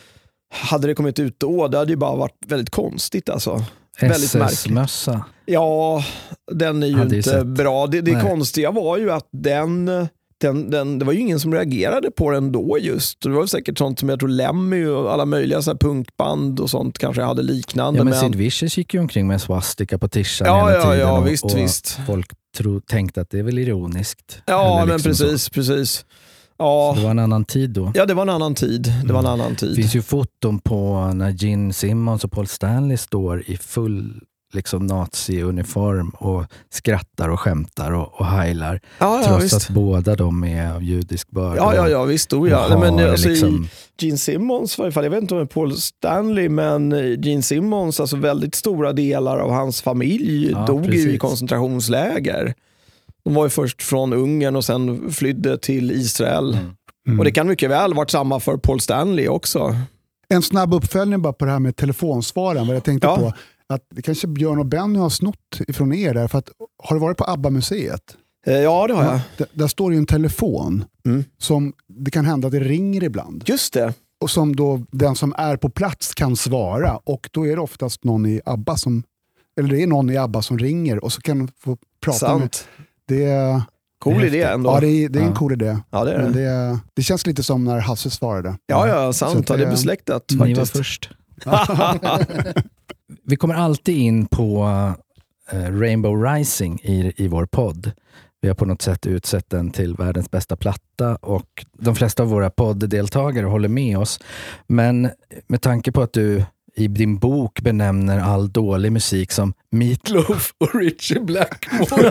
hade 0.54 0.86
det 0.86 0.94
kommit 0.94 1.18
ut 1.18 1.34
då, 1.40 1.68
det 1.68 1.78
hade 1.78 1.90
ju 1.92 1.96
bara 1.96 2.16
varit 2.16 2.38
väldigt 2.46 2.70
konstigt 2.70 3.28
alltså. 3.28 3.64
SS-mössa. 4.00 5.24
Ja, 5.46 6.04
den 6.52 6.82
är 6.82 6.86
ju 6.86 6.96
Hade 6.96 7.16
inte 7.16 7.30
sett. 7.30 7.46
bra. 7.46 7.86
Det, 7.86 8.00
det 8.00 8.12
Nej. 8.12 8.22
konstiga 8.22 8.70
var 8.70 8.98
ju 8.98 9.10
att 9.10 9.28
den, 9.32 9.90
den, 10.40 10.70
den, 10.70 10.98
det 10.98 11.04
var 11.04 11.12
ju 11.12 11.20
ingen 11.20 11.40
som 11.40 11.54
reagerade 11.54 12.10
på 12.10 12.30
den 12.30 12.52
då 12.52 12.78
just. 12.80 13.20
Det 13.20 13.28
var 13.28 13.38
väl 13.38 13.48
säkert 13.48 13.78
sånt 13.78 13.98
som 13.98 14.08
jag 14.08 14.18
tror 14.20 14.28
Lemmy 14.28 14.86
och 14.86 15.12
alla 15.12 15.24
möjliga 15.24 15.62
så 15.62 15.76
punkband 15.76 16.60
och 16.60 16.70
sånt 16.70 16.98
kanske 16.98 17.22
hade 17.22 17.42
liknande. 17.42 17.98
Ja, 17.98 18.04
men 18.04 18.10
men 18.10 18.20
Sid 18.20 18.34
Vicious 18.34 18.78
gick 18.78 18.94
ju 18.94 19.00
omkring 19.00 19.26
med 19.26 19.34
en 19.34 19.40
swastika 19.40 19.98
på 19.98 20.08
tishan 20.08 20.46
Ja, 20.48 20.68
hela 20.68 20.78
ja, 20.78 20.82
tiden. 20.82 20.98
ja, 21.08 21.18
och, 21.18 21.26
visst, 21.26 21.44
och 21.44 21.56
visst. 21.56 21.98
Folk 22.06 22.30
tro, 22.56 22.80
tänkte 22.80 23.20
att 23.20 23.30
det 23.30 23.38
är 23.38 23.42
väl 23.42 23.58
ironiskt. 23.58 24.42
ja, 24.46 24.76
Eller 24.82 24.86
men 24.86 24.96
liksom 24.96 25.14
så. 25.14 25.24
precis, 25.24 25.48
precis. 25.50 26.04
Ja. 26.58 26.92
Så 26.94 27.00
det 27.00 27.04
var 27.04 27.10
en 27.10 27.18
annan 27.18 27.44
tid 27.44 27.70
då. 27.70 27.92
ja, 27.94 28.06
det 28.06 28.14
var 28.14 28.22
en 28.22 28.28
annan 28.28 28.54
tid. 28.54 28.92
Det 29.04 29.12
var 29.12 29.20
en 29.20 29.26
annan 29.26 29.50
Det 29.52 29.56
tid. 29.58 29.76
finns 29.76 29.96
ju 29.96 30.02
foton 30.02 30.58
på 30.58 31.10
när 31.14 31.30
Gene 31.30 31.72
Simmons 31.72 32.24
och 32.24 32.32
Paul 32.32 32.46
Stanley 32.46 32.96
står 32.96 33.42
i 33.50 33.56
full 33.56 34.20
liksom, 34.52 34.86
nazi-uniform 34.86 36.10
och 36.10 36.44
skrattar 36.70 37.28
och 37.28 37.40
skämtar 37.40 37.92
och, 37.92 38.20
och 38.20 38.26
heilar. 38.26 38.80
Ja, 38.98 39.20
ja, 39.22 39.28
trots 39.28 39.44
visst. 39.44 39.54
att 39.54 39.68
båda 39.74 40.16
de 40.16 40.44
är 40.44 40.72
av 40.74 40.82
judisk 40.82 41.30
börd. 41.30 41.56
Ja, 41.56 41.74
ja, 41.74 41.88
ja, 41.88 42.04
visst. 42.04 42.32
Oh, 42.32 42.50
ja. 42.50 42.66
Nej, 42.70 42.78
men, 42.78 43.10
alltså, 43.10 43.28
liksom, 43.28 43.64
i 44.00 44.04
Gene 44.06 44.18
Simmons, 44.18 44.78
i 44.78 44.82
varje 44.82 44.92
fall, 44.92 45.04
jag 45.04 45.10
vet 45.10 45.22
inte 45.22 45.34
om 45.34 45.38
det 45.40 45.44
är 45.44 45.46
Paul 45.46 45.76
Stanley, 45.76 46.48
men 46.48 46.90
Gene 47.22 47.42
Simmons, 47.42 48.00
alltså 48.00 48.16
väldigt 48.16 48.54
stora 48.54 48.92
delar 48.92 49.38
av 49.38 49.50
hans 49.50 49.82
familj 49.82 50.50
Ja, 50.50 50.66
dog 50.66 50.86
ju 50.86 51.00
i 51.00 51.04
precis. 51.04 51.20
koncentrationsläger. 51.20 52.54
De 53.24 53.34
var 53.34 53.44
ju 53.44 53.50
först 53.50 53.82
från 53.82 54.12
Ungern 54.12 54.56
och 54.56 54.64
sen 54.64 55.12
flydde 55.12 55.58
till 55.58 55.90
Israel. 55.90 56.52
Mm. 56.54 56.70
Mm. 57.06 57.18
Och 57.18 57.24
det 57.24 57.30
kan 57.30 57.48
mycket 57.48 57.70
väl 57.70 57.94
varit 57.94 58.10
samma 58.10 58.40
för 58.40 58.56
Paul 58.56 58.80
Stanley 58.80 59.28
också. 59.28 59.76
En 60.28 60.42
snabb 60.42 60.74
uppföljning 60.74 61.22
bara 61.22 61.32
på 61.32 61.44
det 61.44 61.50
här 61.50 61.58
med 61.58 61.76
telefonsvaren. 61.76 62.66
Vad 62.66 62.76
jag 62.76 62.84
tänkte 62.84 63.06
Ja. 63.06 63.16
på. 63.16 63.32
Att 63.68 63.82
det 63.94 64.02
kanske 64.02 64.26
Björn 64.26 64.58
och 64.58 64.66
Benny 64.66 64.98
har 64.98 65.10
snott 65.10 65.60
ifrån 65.68 65.92
er 65.92 66.14
där. 66.14 66.28
För 66.28 66.38
att, 66.38 66.48
har 66.82 66.96
du 66.96 67.00
varit 67.00 67.16
på 67.16 67.24
ABBA-museet? 67.24 68.16
Eh, 68.46 68.54
Ja, 68.54 68.86
det 68.86 68.94
har 68.94 69.04
jag. 69.04 69.20
Där, 69.36 69.46
där 69.52 69.66
står 69.66 69.90
det 69.90 69.94
ju 69.94 69.98
en 69.98 70.06
telefon 70.06 70.84
Mm. 71.06 71.24
som 71.38 71.72
det 71.88 72.10
kan 72.10 72.24
hända 72.24 72.46
att 72.48 72.52
det 72.52 72.60
ringer 72.60 73.04
ibland. 73.04 73.42
Just 73.46 73.72
det. 73.72 73.94
Och 74.20 74.30
som 74.30 74.56
då 74.56 74.82
den 74.90 75.16
som 75.16 75.34
är 75.38 75.56
på 75.56 75.68
plats 75.70 76.14
kan 76.14 76.36
svara. 76.36 76.96
Och 77.04 77.28
då 77.32 77.46
är 77.46 77.56
det 77.56 77.62
oftast 77.62 78.04
någon 78.04 78.26
i 78.26 78.40
ABBA 78.44 78.76
som, 78.76 79.02
eller 79.60 79.68
det 79.68 79.82
är 79.82 79.86
någon 79.86 80.10
i 80.10 80.16
ABBA 80.16 80.42
som 80.42 80.58
ringer 80.58 81.04
och 81.04 81.12
så 81.12 81.20
kan 81.20 81.38
de 81.38 81.48
få 81.58 81.76
prata 82.04 82.32
med. 82.32 82.40
Sant. 82.40 82.68
Det 83.08 83.24
är, 83.24 83.62
Cool 83.98 84.14
Det 84.14 84.20
är 84.20 84.26
idé 84.26 84.42
ändå. 84.42 84.70
ja, 84.70 84.80
det 84.80 84.88
är, 84.88 85.08
det 85.08 85.18
är 85.18 85.22
en 85.24 85.34
cool 85.34 85.52
idé. 85.52 85.78
Ja, 85.90 86.04
det 86.04 86.12
är 86.12 86.22
Men 86.22 86.32
det. 86.32 86.40
det, 86.42 86.78
det 86.94 87.02
känns 87.02 87.26
lite 87.26 87.42
som 87.42 87.64
när 87.64 87.78
Hasse 87.78 88.10
svarade. 88.10 88.58
Ja, 88.66 88.88
ja, 88.88 89.12
Så 89.12 89.18
sant. 89.18 89.38
att 89.38 89.48
Ja, 89.48 89.56
det 89.56 89.62
är 89.62 89.66
det- 89.66 89.70
besläktat 89.72 90.24
ni 90.30 90.36
var 90.36 90.46
faktiskt. 90.46 90.72
först. 90.76 91.10
Vi 93.24 93.36
kommer 93.36 93.54
alltid 93.54 93.96
in 93.96 94.26
på 94.26 94.66
eh, 95.52 95.78
Rainbow 95.78 96.22
Rising 96.22 96.80
i, 96.82 97.12
i 97.16 97.28
vår 97.28 97.46
podd. 97.46 97.92
Vi 98.40 98.48
har 98.48 98.54
på 98.54 98.64
något 98.64 98.82
sätt 98.82 99.06
utsett 99.06 99.50
den 99.50 99.70
till 99.70 99.94
världens 99.94 100.30
bästa 100.30 100.56
platta 100.56 101.16
och 101.16 101.66
de 101.72 101.94
flesta 101.94 102.22
av 102.22 102.28
våra 102.28 102.50
podddeltagare 102.50 103.46
håller 103.46 103.68
med 103.68 103.98
oss. 103.98 104.20
Men 104.66 105.10
med 105.46 105.62
tanke 105.62 105.92
på 105.92 106.02
att 106.02 106.12
du 106.12 106.44
i 106.76 106.88
din 106.88 107.18
bok 107.18 107.60
benämner 107.60 108.18
all 108.18 108.52
dålig 108.52 108.92
musik 108.92 109.32
som 109.32 109.54
Meatloaf 109.70 110.52
och 110.58 110.74
Richie 110.74 111.20
Blackmore. 111.20 112.10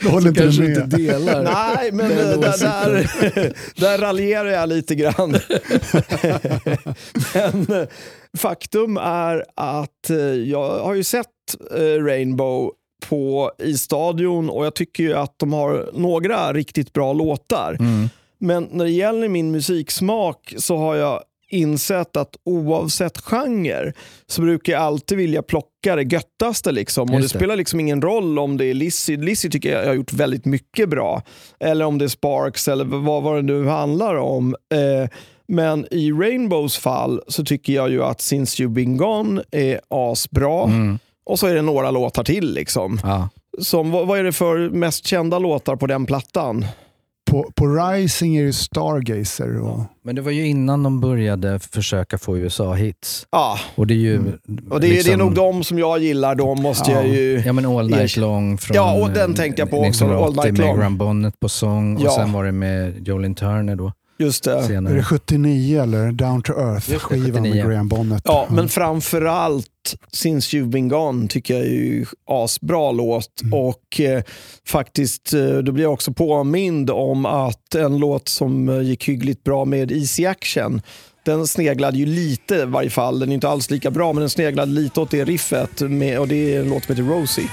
Då 0.00 0.08
håller 0.08 0.20
så 0.20 0.28
inte 0.28 0.42
kanske 0.42 0.62
du 0.62 0.68
du 0.68 0.74
med. 0.74 0.84
inte 0.84 0.96
delar 0.96 1.42
Nej, 1.42 1.92
men 1.92 2.08
där, 2.08 2.36
där, 2.36 3.52
där 3.80 3.98
raljerar 3.98 4.48
jag 4.48 4.68
lite 4.68 4.94
grann. 4.94 5.30
men 7.34 7.80
eh, 7.80 7.88
faktum 8.36 8.96
är 8.96 9.44
att 9.54 10.10
eh, 10.10 10.16
jag 10.18 10.78
har 10.84 10.94
ju 10.94 11.04
sett 11.04 11.26
eh, 11.74 12.04
Rainbow 12.04 12.72
på, 13.08 13.52
i 13.58 13.78
stadion 13.78 14.50
och 14.50 14.66
jag 14.66 14.74
tycker 14.74 15.02
ju 15.02 15.14
att 15.14 15.38
de 15.38 15.52
har 15.52 15.90
några 15.92 16.52
riktigt 16.52 16.92
bra 16.92 17.12
låtar. 17.12 17.76
Mm. 17.80 18.08
Men 18.38 18.68
när 18.72 18.84
det 18.84 18.90
gäller 18.90 19.28
min 19.28 19.50
musiksmak 19.50 20.54
så 20.56 20.76
har 20.76 20.94
jag 20.94 21.22
insett 21.50 22.16
att 22.16 22.36
oavsett 22.44 23.18
genre 23.18 23.92
så 24.26 24.42
brukar 24.42 24.72
jag 24.72 24.82
alltid 24.82 25.18
vilja 25.18 25.42
plocka 25.42 25.96
det 25.96 26.02
göttaste. 26.02 26.72
Liksom. 26.72 27.14
Och 27.14 27.20
det 27.20 27.28
spelar 27.28 27.56
liksom 27.56 27.80
ingen 27.80 28.02
roll 28.02 28.38
om 28.38 28.56
det 28.56 28.64
är 28.64 28.74
Lizzy. 28.74 29.16
Lizzy 29.16 29.50
tycker 29.50 29.72
jag 29.72 29.86
har 29.86 29.94
gjort 29.94 30.12
väldigt 30.12 30.44
mycket 30.44 30.88
bra. 30.88 31.22
Eller 31.60 31.84
om 31.84 31.98
det 31.98 32.04
är 32.04 32.08
Sparks 32.08 32.68
eller 32.68 32.84
vad, 32.84 33.22
vad 33.22 33.36
det 33.36 33.42
nu 33.42 33.66
handlar 33.66 34.14
om. 34.14 34.56
Eh, 34.74 35.10
men 35.48 35.86
i 35.90 36.12
Rainbows 36.12 36.78
fall 36.78 37.20
så 37.28 37.44
tycker 37.44 37.72
jag 37.72 37.90
ju 37.90 38.02
att 38.02 38.20
Since 38.20 38.62
You've 38.62 38.68
Been 38.68 38.96
Gone 38.96 39.42
är 39.50 39.80
asbra. 39.88 40.64
Mm. 40.64 40.98
Och 41.26 41.38
så 41.38 41.46
är 41.46 41.54
det 41.54 41.62
några 41.62 41.90
låtar 41.90 42.24
till. 42.24 42.54
Liksom. 42.54 43.00
Ja. 43.02 43.28
Som, 43.58 43.90
vad, 43.90 44.06
vad 44.06 44.18
är 44.18 44.24
det 44.24 44.32
för 44.32 44.70
mest 44.70 45.06
kända 45.06 45.38
låtar 45.38 45.76
på 45.76 45.86
den 45.86 46.06
plattan? 46.06 46.64
På, 47.36 47.50
på 47.54 47.66
Rising 47.66 48.36
är 48.36 48.44
det 48.44 48.52
Stargazer. 48.52 49.60
Och, 49.60 49.80
Men 50.04 50.14
det 50.16 50.22
var 50.22 50.30
ju 50.30 50.46
innan 50.46 50.82
de 50.82 51.00
började 51.00 51.58
försöka 51.58 52.18
få 52.18 52.38
USA-hits. 52.38 53.26
Ja, 53.32 53.58
Och 53.74 53.86
det 53.86 53.94
är 53.94 53.96
ju... 53.96 54.18
och 54.18 54.24
det, 54.48 54.52
är- 54.76 54.80
det 54.80 54.86
är 54.86 54.90
liksom- 54.90 55.18
nog 55.18 55.34
de 55.34 55.64
som 55.64 55.78
jag 55.78 55.98
gillar. 55.98 56.34
De 56.34 56.62
måste 56.62 56.90
Ja. 56.90 56.96
jag 56.96 57.08
ju... 57.08 57.42
Ja 57.46 57.52
men 57.52 57.66
All 57.66 57.90
Night 57.90 58.16
Long 58.16 58.58
från 58.58 58.74
Ja, 58.76 59.02
och 59.02 59.10
den 59.10 59.34
tänkte 59.34 59.62
jag 59.62 59.70
på 59.70 59.78
också, 59.80 60.04
All 60.04 60.10
1980 60.10 60.42
Night 60.42 60.58
med 60.58 60.66
Long. 60.66 60.76
Graham 60.76 60.96
Bonnet 60.98 61.40
på 61.40 61.48
sång 61.48 61.96
och 62.06 62.12
sen 62.12 62.32
var 62.32 62.44
det 62.44 62.52
med 62.52 63.08
Jolin 63.08 63.34
Turner 63.34 63.76
då 63.76 63.92
Just 64.18 64.44
det. 64.44 64.52
är 64.52 64.62
senare. 64.62 64.94
det 64.94 65.04
79 65.04 65.82
eller 65.82 66.12
Down 66.12 66.42
to 66.42 66.52
Earth-skivan 66.52 67.42
med 67.42 67.52
79. 67.52 67.68
Graham 67.68 67.88
Bonnet? 67.88 68.22
Ja, 68.24 68.46
men 68.50 68.68
framförallt 68.68 69.66
Since 70.12 70.56
You've 70.56 70.70
Been 70.70 70.88
Gone 70.88 71.28
tycker 71.28 71.54
jag 71.54 71.62
är 71.62 71.70
ju 71.70 72.06
asbra 72.26 72.92
låt. 72.92 73.42
Och 73.52 74.00
eh, 74.00 74.22
faktiskt, 74.66 75.32
eh, 75.32 75.56
då 75.56 75.72
blir 75.72 75.84
jag 75.84 75.92
också 75.92 76.12
påmind 76.12 76.90
om 76.90 77.26
att 77.26 77.74
en 77.74 77.98
låt 77.98 78.28
som 78.28 78.68
eh, 78.68 78.80
gick 78.80 79.08
hyggligt 79.08 79.44
bra 79.44 79.64
med 79.64 79.92
Easy 79.92 80.26
Action, 80.26 80.80
den 81.24 81.46
sneglade 81.46 81.98
ju 81.98 82.06
lite 82.06 82.54
i 82.54 82.64
varje 82.64 82.90
fall. 82.90 83.18
Den 83.18 83.30
är 83.30 83.34
inte 83.34 83.48
alls 83.48 83.70
lika 83.70 83.90
bra, 83.90 84.12
men 84.12 84.20
den 84.20 84.30
sneglade 84.30 84.72
lite 84.72 85.00
åt 85.00 85.10
det 85.10 85.24
riffet. 85.24 85.80
Med, 85.80 86.18
och 86.18 86.28
det 86.28 86.54
är 86.54 86.60
en 86.60 86.68
låt 86.68 86.84
som 86.84 86.96
heter 86.96 87.10
Rosie. 87.10 87.48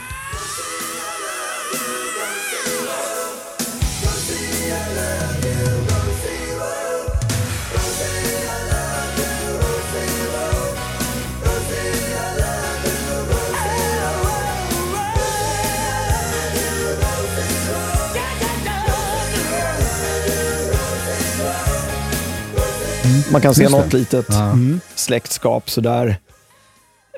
Man 23.32 23.42
kan 23.42 23.56
se 23.56 23.62
Just 23.64 23.76
det. 23.76 23.82
något 23.84 23.94
litet 23.94 24.26
Ja. 24.30 24.50
Mm. 24.52 24.80
släktskap 24.96 25.70
sådär. 25.70 26.16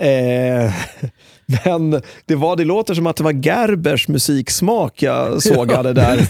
Eh, 0.02 0.74
men 1.66 2.02
det, 2.26 2.36
var, 2.36 2.56
det 2.56 2.64
låter 2.66 2.94
som 2.94 3.08
att 3.08 3.16
det 3.16 3.24
var 3.24 3.32
Gerbers 3.34 4.08
musiksmak 4.08 5.02
jag 5.02 5.42
sågade 5.44 5.94
där. 5.94 6.28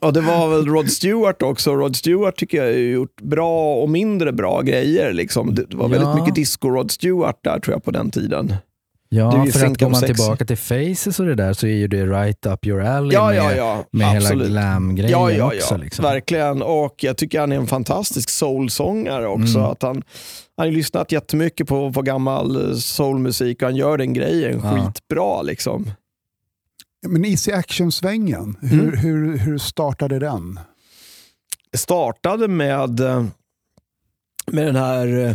och 0.04 0.12
det 0.12 0.20
var 0.20 0.48
väl 0.48 0.66
Rod 0.66 0.90
Stewart 0.90 1.42
också. 1.42 1.74
Rod 1.74 1.96
Stewart 1.96 2.36
tycker 2.36 2.58
jag 2.58 2.64
har 2.64 2.78
gjort 2.78 3.20
bra 3.20 3.74
och 3.74 3.90
mindre 3.90 4.32
bra 4.32 4.60
grejer. 4.62 5.12
Liksom. 5.12 5.54
Det 5.54 5.74
var 5.74 5.88
väldigt 5.88 6.08
Ja. 6.08 6.14
mycket 6.20 6.34
disco-Rod 6.34 6.90
Stewart 6.90 7.36
där 7.44 7.60
tror 7.60 7.74
jag 7.74 7.84
på 7.84 7.90
den 7.90 8.10
tiden. 8.10 8.54
Ja, 9.12 9.46
för 9.52 9.66
att 9.66 9.78
går 9.78 9.88
man 9.90 10.00
Sexy. 10.00 10.14
tillbaka 10.14 10.44
till 10.44 10.56
Faces 10.56 11.20
och 11.20 11.26
det 11.26 11.34
där 11.34 11.52
så 11.52 11.66
är 11.66 11.70
ju 11.74 11.88
det 11.88 12.06
right 12.06 12.46
up 12.46 12.66
your 12.66 12.80
alley 12.82 13.12
Ja, 13.14 13.26
med, 13.26 13.36
ja, 13.36 13.52
ja. 13.52 13.84
med 13.92 14.06
hela 14.10 14.34
glam-grejen 14.44 15.10
Ja, 15.10 15.30
ja, 15.30 15.46
också. 15.46 15.74
ja. 15.74 15.76
Liksom. 15.76 16.02
Verkligen. 16.02 16.62
Och 16.62 16.94
jag 17.04 17.16
tycker 17.16 17.40
han 17.40 17.52
är 17.52 17.56
en 17.56 17.66
fantastisk 17.66 18.30
soulsångare 18.30 19.26
också. 19.26 19.58
Mm. 19.58 19.70
Att 19.70 19.82
han, 19.82 19.94
han 19.96 20.02
har 20.56 20.66
ju 20.66 20.72
lyssnat 20.72 21.12
jättemycket 21.12 21.68
på, 21.68 21.92
på 21.92 22.02
gammal 22.02 22.70
eh, 22.70 22.76
soulmusik 22.76 23.62
och 23.62 23.68
han 23.68 23.76
gör 23.76 23.98
den 23.98 24.12
grejen 24.12 24.60
Ja. 24.64 24.70
skitbra. 24.86 25.42
Liksom. 25.42 25.90
Men 27.08 27.24
Easy 27.24 27.52
Action-svängen, 27.52 28.56
hur, 28.60 28.82
Mm. 28.82 28.96
hur, 28.98 29.38
hur 29.38 29.58
startade 29.58 30.18
den? 30.18 30.60
Det 31.72 31.78
startade 31.78 32.48
med, 32.48 33.00
eh, 33.00 33.24
med 34.46 34.66
den 34.66 34.76
här 34.76 35.18
eh, 35.26 35.34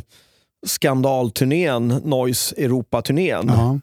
skandalturnén, 0.65 1.88
Noise 1.88 2.56
Europa-turnén. 2.58 3.47
Ja. 3.47 3.80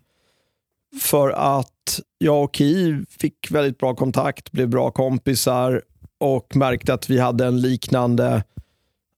För 1.01 1.31
att 1.31 2.01
jag 2.19 2.45
och 2.45 2.57
Ki 2.57 3.05
fick 3.19 3.51
väldigt 3.51 3.79
bra 3.79 3.95
kontakt, 3.95 4.53
blev 4.53 4.69
bra 4.69 4.91
kompisar 4.91 5.83
och 6.21 6.57
märkte 6.57 6.95
att 6.95 7.11
vi 7.11 7.19
hade 7.19 7.47
en 7.47 7.61
liknande 7.61 8.45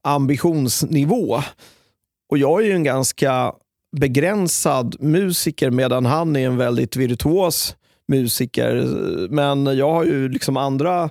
ambitionsnivå. 0.03 1.41
Och 2.29 2.37
jag 2.37 2.61
är 2.61 2.65
ju 2.65 2.73
en 2.73 2.83
ganska 2.83 3.53
begränsad 3.97 4.95
musiker 4.99 5.69
medan 5.69 6.05
han 6.05 6.35
är 6.35 6.45
en 6.45 6.57
väldigt 6.57 6.95
virtuos 6.95 7.75
musiker. 8.07 8.75
Men 9.29 9.65
jag 9.65 9.91
har 9.91 10.03
ju 10.03 10.29
liksom 10.29 10.57
andra 10.57 11.09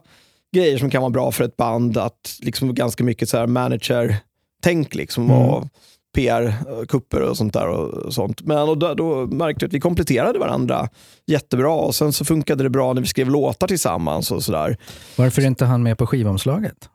grejer 0.54 0.78
som 0.78 0.90
kan 0.90 1.02
vara 1.02 1.10
bra 1.10 1.32
för 1.32 1.44
ett 1.44 1.56
band. 1.56 1.96
Att 1.98 2.38
liksom 2.40 2.74
ganska 2.74 3.04
mycket 3.04 3.28
så 3.28 3.36
här 3.36 3.46
manager-tänk 3.46 4.94
liksom. 4.94 5.24
Mm. 5.30 5.36
Och 5.36 5.68
PR-kupper 6.14 7.20
och 7.20 7.36
sånt 7.36 7.52
där. 7.52 7.68
Och 7.68 8.14
sånt. 8.14 8.42
Men 8.42 8.68
och 8.68 8.78
då, 8.78 8.94
då 8.94 9.26
märkte 9.26 9.64
jag 9.64 9.68
att 9.68 9.74
vi 9.74 9.80
kompletterade 9.80 10.38
varandra 10.38 10.88
jättebra. 11.26 11.72
Och 11.72 11.94
Sen 11.94 12.12
så 12.12 12.24
funkade 12.24 12.62
det 12.62 12.70
bra 12.70 12.92
när 12.92 13.00
vi 13.00 13.06
skrev 13.06 13.30
låtar 13.30 13.66
tillsammans. 13.66 14.30
och 14.30 14.42
sådär. 14.42 14.76
Varför 15.16 15.42
är 15.42 15.46
inte 15.46 15.64
han 15.64 15.82
med 15.82 15.98
på 15.98 16.06
skivomslaget? 16.06 16.88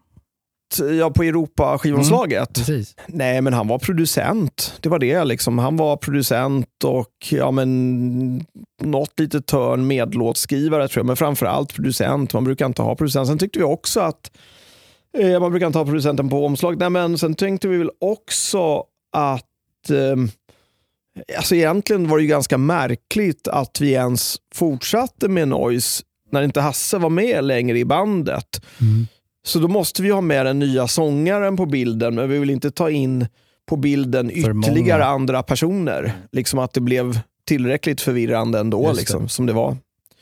Ja, 0.99 1.09
på 1.09 1.23
Europa-skivomslaget. 1.23 2.53
Precis. 2.53 2.95
Nej, 3.07 3.41
men 3.41 3.53
han 3.53 3.67
var 3.67 3.79
producent. 3.79 4.73
Det 4.81 4.89
var 4.89 4.99
det. 4.99 5.23
Liksom. 5.23 5.57
Han 5.57 5.77
var 5.77 5.97
producent 5.97 6.83
och 6.83 7.13
ja, 7.31 7.51
men, 7.51 8.45
något 8.81 9.19
litet 9.19 9.45
törn 9.45 9.87
medlåtskrivare 9.87 10.87
tror 10.87 10.99
jag, 10.99 11.05
men 11.05 11.15
framförallt 11.15 11.73
producent. 11.73 12.33
Man 12.33 12.43
brukar 12.43 12.65
inte 12.65 12.81
ha 12.81 12.95
producent. 12.95 13.27
Sen 13.27 13.37
tyckte 13.37 13.59
vi 13.59 13.65
också 13.65 13.99
att 13.99 14.31
eh, 15.17 15.39
man 15.39 15.51
brukar 15.51 15.67
inte 15.67 15.79
ha 15.79 15.85
producenten 15.85 16.29
på 16.29 16.45
omslag. 16.45 16.77
Nej, 16.77 16.89
men 16.89 17.17
sen 17.17 17.35
tänkte 17.35 17.67
vi 17.67 17.77
väl 17.77 17.91
också 18.01 18.83
att 19.11 19.89
eh, 19.89 20.15
alltså 21.37 21.55
egentligen 21.55 22.07
var 22.07 22.17
det 22.17 22.23
ju 22.23 22.29
ganska 22.29 22.57
märkligt 22.57 23.47
att 23.47 23.81
vi 23.81 23.91
ens 23.91 24.37
fortsatte 24.55 25.27
med 25.27 25.47
Noise 25.47 26.03
när 26.31 26.41
inte 26.41 26.61
Hasse 26.61 26.97
var 26.97 27.09
med 27.09 27.43
längre 27.43 27.79
i 27.79 27.85
bandet. 27.85 28.61
Mm. 28.81 29.07
Så 29.43 29.59
då 29.59 29.67
måste 29.67 30.01
vi 30.01 30.09
ha 30.09 30.21
med 30.21 30.45
den 30.45 30.59
nya 30.59 30.87
sångaren 30.87 31.57
på 31.57 31.65
bilden, 31.65 32.15
men 32.15 32.29
vi 32.29 32.39
vill 32.39 32.49
inte 32.49 32.71
ta 32.71 32.89
in 32.89 33.27
på 33.69 33.75
bilden 33.75 34.31
ytterligare 34.31 35.05
andra 35.05 35.43
personer. 35.43 36.13
Liksom 36.31 36.59
att 36.59 36.73
det 36.73 36.81
blev 36.81 37.19
tillräckligt 37.45 38.01
förvirrande 38.01 38.59
ändå, 38.59 38.87
det. 38.87 38.97
liksom, 38.97 39.29
som 39.29 39.45
det 39.45 39.53
var. 39.53 39.77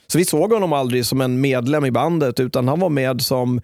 Så 0.06 0.18
vi 0.18 0.24
såg 0.24 0.52
honom 0.52 0.72
aldrig 0.72 1.06
som 1.06 1.20
en 1.20 1.40
medlem 1.40 1.84
i 1.84 1.90
bandet, 1.90 2.40
utan 2.40 2.68
han 2.68 2.80
var 2.80 2.88
med 2.88 3.22
som, 3.22 3.60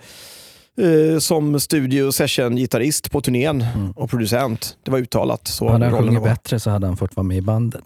eh, 0.78 1.18
som 1.18 1.60
studio 1.60 2.12
session-gitarrist 2.12 3.10
på 3.10 3.20
turnén 3.20 3.64
och 3.96 4.10
producent. 4.10 4.76
Det 4.82 4.90
var 4.90 4.98
uttalat. 4.98 5.48
Så 5.48 5.68
Hade 5.68 5.84
han 5.87 5.98
sjungit 5.98 6.20
var. 6.20 6.28
bättre 6.28 6.60
så 6.60 6.70
hade 6.70 6.87
han 6.87 6.96
fått 6.96 7.16
vara 7.16 7.24
med 7.24 7.37
i 7.37 7.40
bandet. 7.42 7.84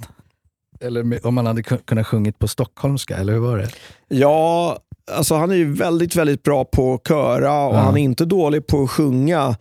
Eller 0.81 1.03
med, 1.03 1.25
om 1.27 1.37
han 1.37 1.47
hade 1.47 1.63
kun- 1.63 1.79
kunnat 1.85 2.07
sjungit 2.07 2.39
på 2.39 2.49
stockholmska, 2.49 3.17
eller 3.17 3.33
hur 3.33 3.41
var 3.41 3.59
det? 3.59 3.69
Ja, 4.09 4.79
alltså 5.13 5.35
han 5.35 5.51
är 5.51 5.55
ju 5.55 5.73
väldigt, 5.75 6.17
väldigt 6.17 6.43
bra 6.43 6.65
på 6.65 6.95
att 6.95 7.09
köra 7.09 7.67
och 7.67 7.75
Ja. 7.75 7.79
han 7.79 7.97
är 7.97 8.03
inte 8.03 8.25
dålig 8.25 8.67
på 8.67 8.83
att 8.83 8.91
sjunga. 8.91 9.57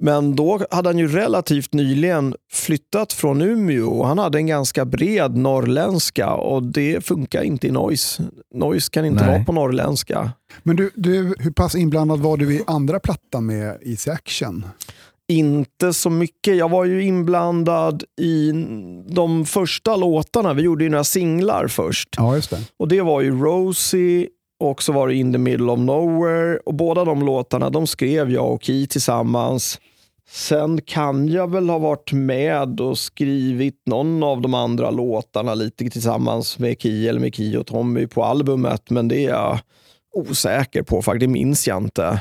Men 0.00 0.36
då 0.36 0.60
hade 0.70 0.88
han 0.88 0.98
ju 0.98 1.08
relativt 1.08 1.72
nyligen 1.72 2.34
flyttat 2.52 3.12
från 3.12 3.42
Umeå 3.42 3.90
och 3.90 4.06
han 4.06 4.18
hade 4.18 4.38
en 4.38 4.46
ganska 4.46 4.84
bred 4.84 5.36
norrländska 5.36 6.30
och 6.30 6.62
det 6.62 7.06
funkar 7.06 7.42
inte 7.42 7.66
i 7.66 7.70
noise. 7.70 8.22
Noise 8.54 8.90
kan 8.90 9.04
inte 9.04 9.24
Nej. 9.24 9.34
vara 9.34 9.44
på 9.44 9.52
norrländska. 9.52 10.32
Men 10.62 10.76
du, 10.76 10.90
du, 10.94 11.34
hur 11.38 11.50
pass 11.50 11.74
inblandad 11.74 12.20
var 12.20 12.36
du 12.36 12.54
i 12.54 12.62
andra 12.66 13.00
plattan 13.00 13.46
med 13.46 13.78
Easy 13.82 14.10
Action? 14.10 14.66
Inte 15.28 15.92
så 15.92 16.10
mycket. 16.10 16.56
Jag 16.56 16.68
var 16.68 16.84
ju 16.84 17.04
inblandad 17.04 18.04
i 18.20 18.52
de 19.08 19.46
första 19.46 19.96
låtarna. 19.96 20.52
Vi 20.52 20.62
gjorde 20.62 20.84
ju 20.84 20.90
några 20.90 21.04
singlar 21.04 21.68
först. 21.68 22.08
Ja, 22.16 22.34
just 22.34 22.50
det. 22.50 22.60
Och 22.78 22.88
det 22.88 23.00
var 23.00 23.20
ju 23.20 23.30
Rosie 23.30 24.28
och 24.64 24.82
så 24.82 24.92
var 24.92 25.08
det 25.08 25.14
In 25.14 25.32
the 25.32 25.38
middle 25.38 25.72
of 25.72 25.78
nowhere. 25.78 26.58
Och 26.58 26.74
båda 26.74 27.04
de 27.04 27.26
låtarna 27.26 27.70
de 27.70 27.86
skrev 27.86 28.30
jag 28.30 28.52
och 28.52 28.62
Key 28.62 28.86
tillsammans. 28.86 29.80
Sen 30.28 30.80
kan 30.80 31.28
jag 31.28 31.50
väl 31.50 31.68
ha 31.68 31.78
varit 31.78 32.12
med 32.12 32.80
och 32.80 32.98
skrivit 32.98 33.82
någon 33.86 34.22
av 34.22 34.40
de 34.40 34.54
andra 34.54 34.90
låtarna 34.90 35.54
lite 35.54 35.90
tillsammans 35.90 36.58
med 36.58 36.80
Ki 36.80 37.08
eller 37.08 37.20
med 37.20 37.34
Ki 37.34 37.56
och 37.56 37.66
Tommy 37.66 38.06
på 38.06 38.24
albumet. 38.24 38.90
Men 38.90 39.08
det 39.08 39.24
är 39.24 39.30
jag 39.30 39.58
osäker 40.14 40.82
på, 40.82 41.02
faktiskt. 41.02 41.20
Det 41.20 41.32
minns 41.32 41.68
jag 41.68 41.82
inte. 41.82 42.20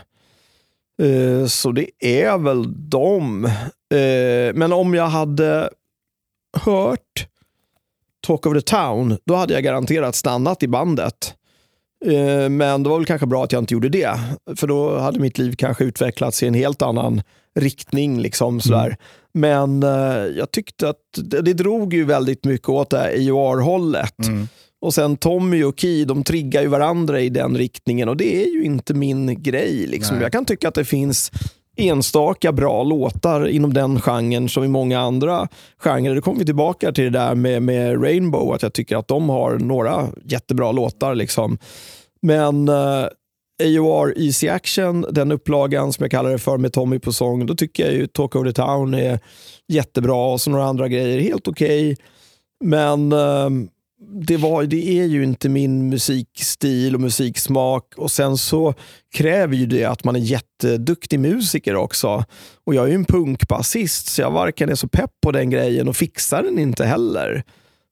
Eh, 1.01 1.45
så 1.47 1.71
det 1.71 1.89
är 1.99 2.38
väl 2.38 2.89
dem. 2.89 3.45
Eh, 3.45 4.53
men 4.53 4.73
om 4.73 4.93
jag 4.93 5.08
hade 5.08 5.69
hört 6.58 7.27
Talk 8.27 8.45
of 8.45 8.53
the 8.53 8.62
Town, 8.62 9.17
då 9.25 9.36
hade 9.36 9.53
jag 9.53 9.63
garanterat 9.63 10.15
stannat 10.15 10.63
i 10.63 10.67
bandet. 10.67 11.36
Eh, 12.05 12.49
Men 12.49 12.83
det 12.83 12.89
var 12.89 12.97
väl 12.97 13.05
kanske 13.05 13.27
bra 13.27 13.43
att 13.43 13.51
jag 13.51 13.61
inte 13.61 13.73
gjorde 13.73 13.89
det. 13.89 14.19
För 14.55 14.67
då 14.67 14.97
hade 14.97 15.19
mitt 15.19 15.37
liv 15.37 15.55
kanske 15.57 15.83
utvecklats 15.83 16.43
i 16.43 16.47
en 16.47 16.53
helt 16.53 16.81
annan 16.81 17.21
riktning. 17.59 18.19
Liksom, 18.21 18.61
sådär. 18.61 18.97
Men 19.33 19.83
eh, 19.83 19.89
jag 20.37 20.51
tyckte 20.51 20.89
att 20.89 20.97
det, 21.15 21.41
det 21.41 21.53
drog 21.53 21.93
ju 21.93 22.03
väldigt 22.05 22.45
mycket 22.45 22.69
åt 22.69 22.89
det 22.89 22.97
här 22.97 23.31
AOR-hållet. 23.31 24.15
Och 24.81 24.93
sen 24.93 25.17
Tommy 25.17 25.63
och 25.63 25.79
Key, 25.79 26.05
de 26.05 26.23
triggar 26.23 26.61
ju 26.61 26.67
varandra 26.67 27.19
i 27.19 27.29
den 27.29 27.57
riktningen 27.57 28.09
och 28.09 28.17
det 28.17 28.43
är 28.43 28.53
ju 28.53 28.63
inte 28.63 28.93
min 28.93 29.43
grej. 29.43 29.87
Liksom. 29.87 30.15
Nej. 30.15 30.23
Jag 30.23 30.31
kan 30.31 30.45
tycka 30.45 30.67
att 30.67 30.73
det 30.73 30.85
finns 30.85 31.31
enstaka 31.77 32.51
bra 32.51 32.83
låtar 32.83 33.47
inom 33.47 33.73
den 33.73 34.01
genren 34.01 34.49
som 34.49 34.63
i 34.63 34.67
många 34.67 34.99
andra 34.99 35.47
genrer. 35.77 36.15
Då 36.15 36.21
kommer 36.21 36.39
vi 36.39 36.45
tillbaka 36.45 36.91
till 36.91 37.03
det 37.03 37.19
där 37.19 37.36
med, 37.36 37.62
med 37.62 38.03
Rainbow, 38.03 38.53
att 38.53 38.63
jag 38.63 38.73
tycker 38.73 38.97
att 38.97 39.07
de 39.07 39.29
har 39.29 39.59
några 39.59 40.07
jättebra 40.23 40.71
låtar. 40.71 41.15
Liksom. 41.15 41.57
Men 42.21 42.69
eh, 42.69 42.75
uh, 43.63 43.79
AOR 43.79 44.13
Easy 44.17 44.49
Action, 44.49 45.05
den 45.09 45.31
upplagan 45.31 45.93
som 45.93 46.03
jag 46.03 46.12
kallar 46.12 46.31
det 46.31 46.39
för 46.39 46.57
med 46.57 46.73
Tommy 46.73 46.99
på 46.99 47.13
sång, 47.13 47.45
då 47.45 47.55
tycker 47.55 47.86
jag 47.86 47.93
ju 47.93 48.07
Talk 48.07 48.36
of 48.36 48.45
the 48.45 48.53
Town 48.53 48.93
är 48.93 49.19
jättebra 49.67 50.25
och 50.25 50.41
så 50.41 50.49
några 50.49 50.65
andra 50.65 50.88
grejer 50.88 51.19
helt 51.19 51.47
okej. 51.47 51.97
Men 52.63 53.12
eh, 53.12 53.49
det, 54.07 54.37
var, 54.37 54.63
det 54.63 54.99
är 54.99 55.05
ju 55.05 55.23
inte 55.23 55.49
min 55.49 55.89
musikstil 55.89 56.95
och 56.95 57.01
musiksmak 57.01 57.93
och 57.97 58.11
sen 58.11 58.37
så 58.37 58.73
kräver 59.13 59.55
ju 59.55 59.65
det 59.65 59.85
att 59.85 60.03
man 60.03 60.15
är 60.15 60.19
jätteduktig 60.19 61.19
musiker 61.19 61.75
också. 61.75 62.25
Och 62.63 62.75
jag 62.75 62.85
är 62.85 62.89
ju 62.89 62.95
en 62.95 63.05
punkbasist 63.05 64.07
så 64.07 64.21
jag 64.21 64.31
varken 64.31 64.69
är 64.69 64.75
så 64.75 64.87
pepp 64.87 65.11
på 65.21 65.31
den 65.31 65.49
grejen 65.49 65.87
och 65.87 65.95
fixar 65.95 66.43
den 66.43 66.59
inte 66.59 66.85
heller 66.85 67.43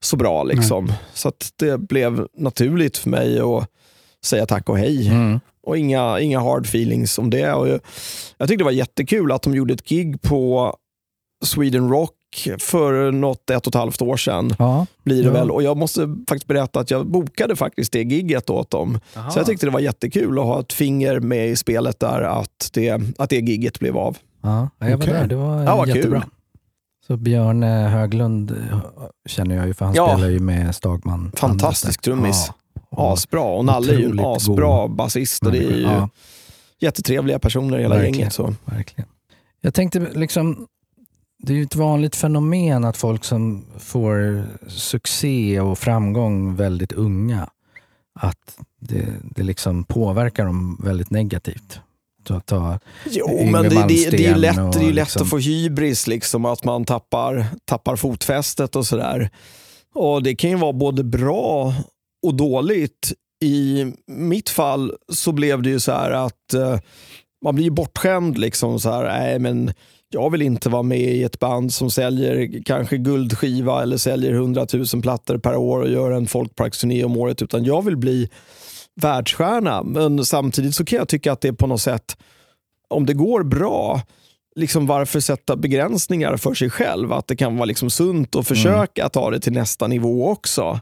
så 0.03 0.15
bra. 0.15 0.43
liksom. 0.43 0.93
Så 1.13 1.27
att 1.27 1.53
det 1.55 1.77
blev 1.77 2.27
naturligt 2.37 2.97
för 2.97 3.09
mig 3.09 3.39
att 3.39 3.67
säga 4.25 4.45
tack 4.45 4.69
och 4.69 4.77
hej. 4.77 5.07
Mm. 5.07 5.39
Och 5.63 5.77
inga, 5.77 6.19
inga 6.19 6.39
hard 6.39 6.65
feelings 6.65 7.17
om 7.17 7.29
det. 7.29 7.53
Och 7.53 7.67
jag, 7.67 7.79
jag 8.37 8.47
tyckte 8.47 8.61
det 8.61 8.65
var 8.65 8.71
jättekul 8.71 9.31
att 9.31 9.41
de 9.41 9.55
gjorde 9.55 9.73
ett 9.73 9.89
gig 9.89 10.21
på 10.21 10.75
Sweden 11.45 11.89
Rock 11.89 12.15
för 12.59 13.11
något 13.11 13.49
ett 13.49 13.67
och 13.67 13.71
ett 13.71 13.75
halvt 13.79 14.01
år 14.01 14.17
sedan. 14.17 14.53
Ja. 14.59 14.85
Blir 15.03 15.21
det 15.23 15.27
Ja. 15.27 15.33
väl. 15.33 15.51
Och 15.51 15.63
jag 15.63 15.77
måste 15.77 16.01
faktiskt 16.29 16.47
berätta 16.47 16.79
att 16.79 16.91
jag 16.91 17.07
bokade 17.07 17.55
faktiskt 17.55 17.91
det 17.93 18.01
gigget 18.03 18.49
åt 18.49 18.69
dem. 18.69 18.99
Så 19.13 19.39
jag 19.39 19.45
tyckte 19.45 19.65
det 19.65 19.71
var 19.71 19.79
jättekul 19.79 20.39
att 20.39 20.45
ha 20.45 20.59
ett 20.59 20.73
finger 20.73 21.19
med 21.19 21.47
i 21.49 21.55
spelet 21.55 21.99
där 21.99 22.21
att 22.21 22.69
det, 22.73 23.01
att 23.17 23.29
det 23.29 23.35
gigget 23.39 23.79
blev 23.79 23.97
av. 23.97 24.17
Ja, 24.41 24.69
jag 24.79 24.87
var 24.87 24.95
Okej. 24.97 25.13
där. 25.13 25.27
Det 25.27 25.35
var 25.35 25.63
Ja, 25.63 25.87
jättebra. 25.87 26.21
kul. 26.21 26.29
Så 27.07 27.17
Björn 27.17 27.63
eh, 27.63 27.87
Höglund 27.87 28.51
eh, 28.51 28.77
känner 29.25 29.55
jag 29.55 29.67
ju, 29.67 29.73
för 29.73 29.85
han 29.85 29.95
Ja. 29.95 30.13
spelar 30.13 30.29
ju 30.29 30.39
med 30.39 30.75
Stagman. 30.75 31.31
Fantastisk 31.35 32.01
trummis. 32.01 32.51
Ja. 32.89 33.13
Asbra. 33.13 33.41
Och 33.43 33.65
Nalle 33.65 33.93
är 33.93 33.97
ju 33.99 34.05
en 34.09 34.19
asbra 34.19 34.87
basist. 34.87 35.45
Och 35.45 35.51
det 35.51 35.57
är 35.57 35.71
ju 35.77 35.81
Ja, 35.81 36.09
jättetrevliga 36.79 37.39
personer 37.39 37.77
hela 37.77 37.95
Verkligen. 37.95 38.13
gänget. 38.19 38.33
Så. 38.33 38.53
verkligen. 38.65 39.09
Jag 39.61 39.73
tänkte 39.73 39.99
liksom, 40.13 40.67
det 41.43 41.53
är 41.53 41.57
ju 41.57 41.63
ett 41.63 41.75
vanligt 41.75 42.15
fenomen 42.15 42.85
att 42.85 42.97
folk 42.97 43.23
som 43.23 43.65
får 43.79 44.43
succé 44.67 45.59
och 45.59 45.79
framgång 45.79 46.55
väldigt 46.55 46.91
unga, 46.91 47.49
att 48.19 48.57
det, 48.79 49.05
det 49.35 49.43
liksom 49.43 49.83
påverkar 49.83 50.45
dem 50.45 50.81
väldigt 50.83 51.09
negativt. 51.09 51.79
Ta, 52.23 52.39
ta, 52.39 52.79
Jo, 53.09 53.45
men 53.51 53.63
det, 53.63 53.69
det, 53.69 54.09
det 54.09 54.25
är 54.25 54.35
lätt, 54.35 54.55
det 54.55 54.79
är 54.79 54.83
lätt 54.83 54.93
liksom- 54.93 55.21
att 55.21 55.29
få 55.29 55.37
hybris, 55.37 56.07
liksom, 56.07 56.45
att 56.45 56.63
man 56.63 56.85
tappar, 56.85 57.45
tappar 57.65 57.95
fotfästet 57.95 58.75
och 58.75 58.85
sådär. 58.85 59.29
Och 59.93 60.23
Det 60.23 60.35
kan 60.35 60.49
ju 60.49 60.55
vara 60.55 60.73
både 60.73 61.03
bra 61.03 61.73
och 62.23 62.35
dåligt. 62.35 63.13
I 63.43 63.85
mitt 64.07 64.49
fall 64.49 64.93
så 65.13 65.31
blev 65.31 65.61
det 65.61 65.69
ju 65.69 65.79
så 65.79 65.91
här 65.91 66.11
att 66.11 66.53
eh, 66.53 66.79
man 67.43 67.55
blir 67.55 67.69
bortskämd. 67.71 68.37
Liksom, 68.37 68.79
så 68.79 68.91
här, 68.91 69.03
nej, 69.03 69.39
men 69.39 69.73
jag 70.13 70.29
vill 70.29 70.41
inte 70.41 70.69
vara 70.69 70.83
med 70.83 70.99
i 70.99 71.23
ett 71.23 71.39
band 71.39 71.73
som 71.73 71.91
säljer 71.91 72.63
kanske 72.65 72.97
guldskiva 72.97 73.81
eller 73.81 73.97
säljer 73.97 74.31
100 74.31 74.67
000 74.93 75.01
plattor 75.01 75.37
per 75.37 75.55
år 75.55 75.79
och 75.79 75.89
gör 75.89 76.11
en 76.11 76.27
folkparksturné 76.27 77.03
om 77.03 77.17
året, 77.17 77.41
utan 77.41 77.63
jag 77.63 77.85
vill 77.85 77.97
bli 77.97 78.29
världsstjärna. 79.01 79.83
Men 79.83 80.25
samtidigt 80.25 80.75
så 80.75 80.85
kan 80.85 80.97
jag 80.99 81.07
tycka 81.07 81.31
att 81.31 81.41
det 81.41 81.47
är 81.47 81.53
på 81.53 81.67
något 81.67 81.81
sätt, 81.81 82.17
om 82.89 83.05
det 83.05 83.13
går 83.13 83.43
bra, 83.43 84.01
liksom 84.55 84.87
varför 84.87 85.19
sätta 85.19 85.55
begränsningar 85.55 86.37
för 86.37 86.53
sig 86.53 86.69
själv? 86.69 87.13
Att 87.13 87.27
det 87.27 87.35
kan 87.35 87.55
vara 87.55 87.65
liksom 87.65 87.89
sunt 87.89 88.35
att 88.35 88.47
försöka 88.47 89.09
ta 89.09 89.29
det 89.29 89.39
till 89.39 89.53
nästa 89.53 89.87
nivå 89.87 90.29
också. 90.29 90.79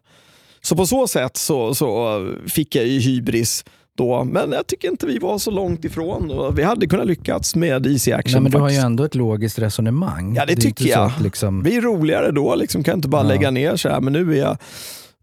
Så 0.61 0.75
på 0.75 0.85
så 0.85 1.07
sätt 1.07 1.37
så, 1.37 1.75
så 1.75 2.33
fick 2.47 2.75
jag 2.75 2.87
ju 2.87 2.99
hybris 2.99 3.65
då, 3.99 4.23
men 4.23 4.51
jag 4.51 4.67
tycker 4.67 4.87
inte 4.91 5.05
vi 5.05 5.19
var 5.19 5.37
så 5.37 5.51
långt 5.51 5.85
ifrån. 5.85 6.53
Vi 6.55 6.63
hade 6.63 6.87
kunnat 6.87 7.07
lyckats 7.07 7.55
med 7.55 7.87
Easy 7.87 8.11
Action. 8.11 8.33
Nej, 8.33 8.41
men 8.41 8.51
du 8.51 8.57
har 8.57 8.69
ju 8.69 8.75
ändå 8.77 9.03
ett 9.03 9.15
logiskt 9.15 9.59
resonemang. 9.59 10.35
Ja, 10.35 10.45
det 10.45 10.53
är 10.53 10.57
tycker 10.57 10.85
jag. 10.87 11.05
Att 11.05 11.21
liksom, 11.21 11.63
Vi 11.63 11.77
är 11.77 11.81
roligare 11.81 12.31
då, 12.31 12.55
liksom, 12.55 12.83
kan 12.83 12.95
inte 12.95 13.07
bara 13.07 13.21
Ja. 13.21 13.27
lägga 13.27 13.51
ner 13.51 13.75
så 13.75 13.89
här, 13.89 14.01
men 14.01 14.13
nu 14.13 14.33
är 14.33 14.39
jag 14.39 14.57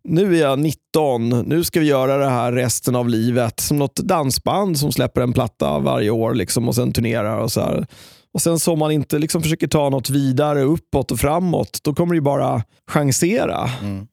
nu 0.09 0.37
är 0.37 0.41
jag 0.41 0.59
19, 0.59 1.29
nu 1.29 1.65
ska 1.65 1.81
vi 1.81 1.87
göra 1.87 2.17
det 2.17 2.29
här 2.31 2.53
resten 2.53 2.97
av 2.97 3.09
livet. 3.09 3.61
Som 3.61 3.79
något 3.79 3.97
dansband 3.97 4.79
som 4.79 4.93
släpper 4.93 5.21
en 5.21 5.33
platta 5.33 5.79
varje 5.79 6.11
år 6.11 6.35
liksom, 6.35 6.69
och 6.69 6.75
sen 6.75 6.93
turnerar. 6.93 7.39
och 7.41 7.53
så 7.53 7.61
här. 7.61 7.87
Och 8.35 8.43
Sen 8.43 8.59
så 8.59 8.73
om 8.73 8.79
man 8.79 8.91
inte 8.91 9.19
liksom 9.19 9.43
försöker 9.43 9.67
ta 9.67 9.89
något 9.91 10.11
vidare 10.11 10.63
uppåt 10.63 11.11
och 11.11 11.19
framåt, 11.19 11.79
då 11.83 11.95
kommer 11.95 12.15
det 12.15 12.17
ju 12.17 12.21
bara 12.23 12.63
chansera. 12.91 13.71
Mm. 13.83 14.07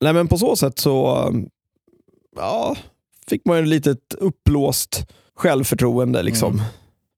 Nej, 0.00 0.12
men 0.12 0.28
på 0.28 0.38
så 0.38 0.56
sätt 0.56 0.78
så 0.78 1.28
ja, 2.36 2.76
fick 3.30 3.44
man 3.44 3.58
ett 3.58 3.68
litet 3.68 4.14
uppblåst 4.18 5.06
självförtroende. 5.36 6.22
Liksom. 6.22 6.52
Mm. 6.52 6.64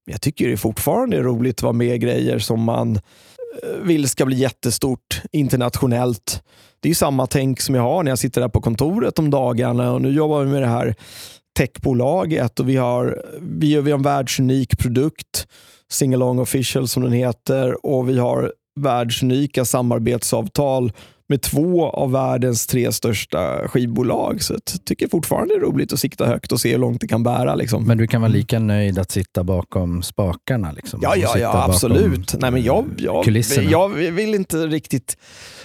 Jag 0.05 0.21
tycker 0.21 0.47
det 0.47 0.57
fortfarande 0.57 1.17
är 1.17 1.23
roligt 1.23 1.59
att 1.59 1.63
vara 1.63 1.73
med 1.73 1.95
i 1.95 1.97
grejer 1.97 2.39
som 2.39 2.63
man 2.63 2.95
eh, 2.95 3.01
vill 3.83 4.09
ska 4.09 4.25
bli 4.25 4.35
jättestort 4.37 5.21
internationellt. 5.31 6.43
Det 6.79 6.89
är 6.89 6.93
samma 6.93 7.27
tänk 7.27 7.61
som 7.61 7.75
jag 7.75 7.81
har 7.81 8.03
när 8.03 8.11
jag 8.11 8.19
sitter 8.19 8.41
där 8.41 8.47
på 8.49 8.61
kontoret 8.61 9.19
om 9.19 9.29
dagarna 9.29 9.93
och 9.93 10.01
nu 10.01 10.11
jobbar 10.11 10.43
vi 10.43 10.51
med 10.51 10.61
det 10.61 10.67
här 10.67 10.95
techbolaget 11.57 12.59
och 12.59 12.69
vi 12.69 12.75
har, 12.75 13.23
vi, 13.41 13.67
gör- 13.67 13.81
vi 13.81 13.91
en 13.91 14.01
världsunik 14.01 14.79
produkt, 14.79 15.47
Singalong 15.91 16.39
Official 16.39 16.87
som 16.87 17.03
den 17.03 17.11
heter 17.11 17.85
och 17.85 18.09
vi 18.09 18.19
har 18.19 18.53
världsunika 18.79 19.65
samarbetsavtal 19.65 20.91
med 21.29 21.41
två 21.41 21.89
av 21.89 22.11
världens 22.11 22.67
tre 22.67 22.91
största 22.91 23.67
skivbolag. 23.67 24.43
Så 24.43 24.53
jag 24.53 24.85
tycker 24.85 25.07
fortfarande 25.07 25.53
det 25.53 25.57
är 25.57 25.61
roligt 25.61 25.93
att 25.93 25.99
sikta 25.99 26.25
högt 26.25 26.51
och 26.51 26.61
se 26.61 26.71
hur 26.71 26.77
långt 26.77 27.01
det 27.01 27.07
kan 27.07 27.23
bära. 27.23 27.55
Liksom. 27.55 27.83
Men 27.83 27.97
du 27.97 28.07
kan 28.07 28.21
vara 28.21 28.31
lika 28.31 28.59
nöjd 28.59 28.99
att 28.99 29.11
sitta 29.11 29.43
bakom 29.43 30.03
spakarna? 30.03 30.71
Liksom, 30.71 30.99
Ja, 31.03 31.15
ja, 31.15 31.37
ja 31.37 31.63
absolut. 31.63 32.35
Nej, 32.39 32.51
men 32.51 32.63
jag, 32.63 32.85
jag, 32.97 33.23
kulisserna. 33.23 33.71
jag 33.71 33.89
vill 33.89 34.35
inte 34.35 34.57
riktigt 34.57 35.17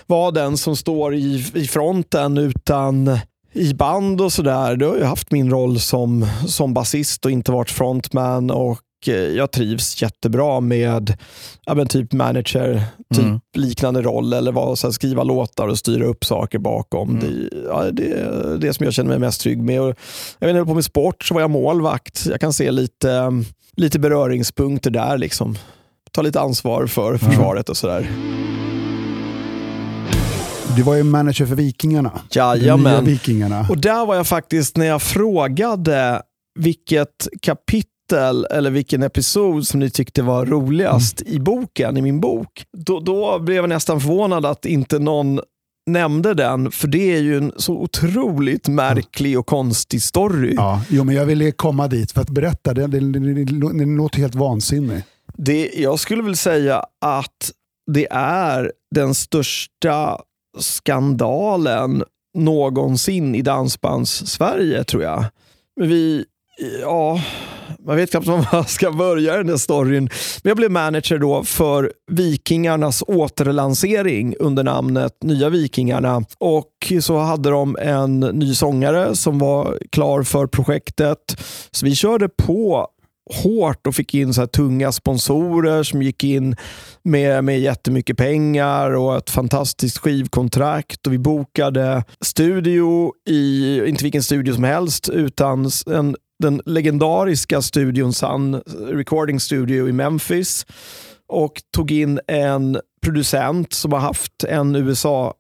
vara 0.07 0.31
den 0.31 0.57
som 0.57 0.77
står 0.77 1.15
i, 1.15 1.45
i 1.55 1.67
fronten 1.67 2.39
utan 2.39 3.19
i 3.53 3.75
band 3.75 4.21
och 4.21 4.33
sådär. 4.33 4.77
Du 4.77 4.87
har 4.87 4.97
ju 4.97 5.05
haft 5.05 5.31
min 5.31 5.51
roll 5.51 5.81
som, 5.81 6.27
som 6.47 6.75
basist 6.75 7.25
och 7.25 7.31
inte 7.31 7.53
varit 7.53 7.71
frontman 7.71 8.51
och 8.51 8.81
eh, 9.07 9.15
jag 9.15 9.51
trivs 9.51 10.03
jättebra 10.03 10.61
med 10.61 11.17
ja, 11.67 11.85
typ 11.85 12.13
manager, 12.13 12.83
typ 13.15 13.25
Mm. 13.25 13.41
liknande 13.57 14.03
roll 14.03 14.33
eller 14.33 14.53
vara, 14.53 14.77
så 14.77 14.87
här, 14.87 14.93
skriva 14.93 15.23
låtar 15.23 15.69
och 15.69 15.79
styra 15.79 16.05
upp 16.05 16.25
saker 16.25 16.59
bakom. 16.59 17.11
Mm. 17.11 17.21
Det, 17.21 17.57
ja, 17.69 17.91
det 17.91 18.13
är 18.13 18.59
det 18.61 18.75
som 18.75 18.85
jag 18.85 18.95
känner 18.95 19.09
mig 19.11 19.19
mest 19.19 19.41
trygg 19.41 19.63
med. 19.63 19.81
Och 19.81 19.87
jag 19.89 19.95
vet, 19.95 19.99
när 20.41 20.49
jag 20.49 20.55
höll 20.57 20.67
på 20.67 20.75
med 20.75 20.85
sport 20.85 21.25
så 21.25 21.35
var 21.35 21.41
jag 21.41 21.51
målvakt. 21.51 22.27
Jag 22.27 22.41
kan 22.41 22.53
se 22.53 22.71
lite, 22.71 23.33
lite 23.77 23.99
beröringspunkter 23.99 24.91
där. 24.91 25.19
Liksom. 25.19 25.57
Ta 26.13 26.23
lite 26.23 26.41
ansvar 26.41 26.87
för 26.87 27.17
försvaret 27.17 27.69
och 27.69 27.77
sådär. 27.77 28.11
Du 30.77 30.83
var 30.83 30.95
ju 30.95 31.03
manager 31.03 31.47
för 31.47 31.55
Vikingarna. 31.55 32.13
Jajamän. 32.31 33.05
Vikingarna. 33.05 33.67
Och 33.71 33.79
där 33.79 34.07
var 34.07 34.15
jag 34.15 34.27
faktiskt 34.27 34.77
när 34.77 34.87
jag 34.87 35.03
frågade 35.03 36.23
vilket 36.59 37.29
kapitel 37.43 37.91
eller 38.19 38.71
vilken 38.71 39.03
episod 39.03 39.67
som 39.67 39.81
ni 39.81 39.91
tyckte 39.91 40.23
var 40.23 40.47
roligast 40.47 41.23
i 41.23 41.39
boken, 41.39 41.97
i 41.97 42.03
min 42.03 42.21
bok. 42.21 42.65
Då, 42.77 43.01
då 43.01 43.39
blev 43.39 43.57
jag 43.57 43.69
nästan 43.69 44.01
förvånad 44.01 44.47
att 44.47 44.67
inte 44.67 44.99
någon 44.99 45.41
nämnde 45.87 46.35
den, 46.35 46.71
för 46.71 46.89
det 46.89 47.15
är 47.15 47.21
ju 47.21 47.37
en 47.37 47.53
så 47.57 47.75
otroligt 47.75 48.69
märklig 48.69 49.39
och 49.39 49.47
konstig 49.47 50.03
story. 50.03 50.55
Ja, 50.57 50.83
jo, 50.89 51.05
men 51.05 51.15
jag 51.15 51.27
ville 51.27 51.53
komma 51.53 51.89
dit 51.89 52.13
för 52.13 52.21
att 52.21 52.31
berätta. 52.31 52.75
Det, 52.75 52.87
det, 52.87 53.01
det, 53.01 53.35
det, 53.35 53.45
det 53.79 53.85
låter 53.85 54.19
helt 54.19 54.35
vansinnigt. 54.35 55.07
Det, 55.37 55.71
jag 55.77 55.99
skulle 55.99 56.23
väl 56.23 56.37
säga 56.37 56.85
att 57.01 57.51
det 57.93 58.07
är 58.11 58.73
den 58.95 59.15
största 59.15 60.19
skandalen 60.59 62.03
någonsin 62.39 63.35
i 63.35 63.43
dansbands-Sverige, 63.43 64.85
tror 64.85 65.03
jag. 65.03 65.25
Vi, 65.81 66.25
ja, 66.81 67.21
man 67.87 67.97
vet 67.97 68.11
knappt 68.11 68.27
var 68.27 68.49
man 68.53 68.65
ska 68.69 68.91
börja 68.91 69.37
den 69.37 69.47
där 69.47 69.57
storyn. 69.57 70.09
Men 70.43 70.51
jag 70.51 70.57
blev 70.57 70.71
manager 70.71 71.19
då 71.19 71.45
för 71.45 71.93
Vikingarnas 72.11 73.03
återlansering 73.07 74.35
under 74.41 74.65
namnet 74.65 75.23
Nya 75.23 75.49
Vikingarna. 75.49 76.25
Och 76.39 76.93
så 77.01 77.19
hade 77.19 77.51
de 77.51 77.77
en 77.81 78.21
ny 78.21 78.55
sångare 78.55 79.17
som 79.17 79.39
var 79.39 79.79
klar 79.93 80.23
för 80.23 80.47
projektet. 80.47 81.41
Så 81.71 81.87
vi 81.87 81.95
körde 81.95 82.29
på 82.29 82.89
hårt 83.31 83.87
och 83.87 83.95
fick 83.95 84.15
in 84.15 84.35
så 84.35 84.41
här 84.41 84.47
tunga 84.47 84.93
sponsorer 84.93 85.83
som 85.83 86.03
gick 86.03 86.25
in 86.25 86.57
med, 87.03 87.45
med 87.45 87.61
jättemycket 87.61 88.17
pengar 88.17 88.91
och 88.91 89.17
ett 89.17 89.31
fantastiskt 89.31 89.99
skivkontrakt. 89.99 91.07
Och 91.07 91.13
vi 91.13 91.19
bokade 91.19 92.05
studio 92.21 93.13
i, 93.29 93.81
inte 93.87 94.05
vilken 94.05 94.23
studio 94.23 94.55
som 94.55 94.65
helst, 94.65 95.09
utan 95.09 95.71
en, 95.87 96.17
den 96.45 96.63
legendariska 96.67 97.63
studion 97.63 98.13
Sun 98.13 98.55
Recording 98.91 99.41
Studio 99.41 99.89
i 99.89 99.93
Memphis 99.93 100.67
och 101.29 101.63
tog 101.77 101.91
in 101.91 102.21
en 102.27 102.81
producent 103.03 103.73
som 103.73 103.93
har 103.93 104.01
haft 104.01 104.45
en 104.45 104.77
USA 104.77 105.35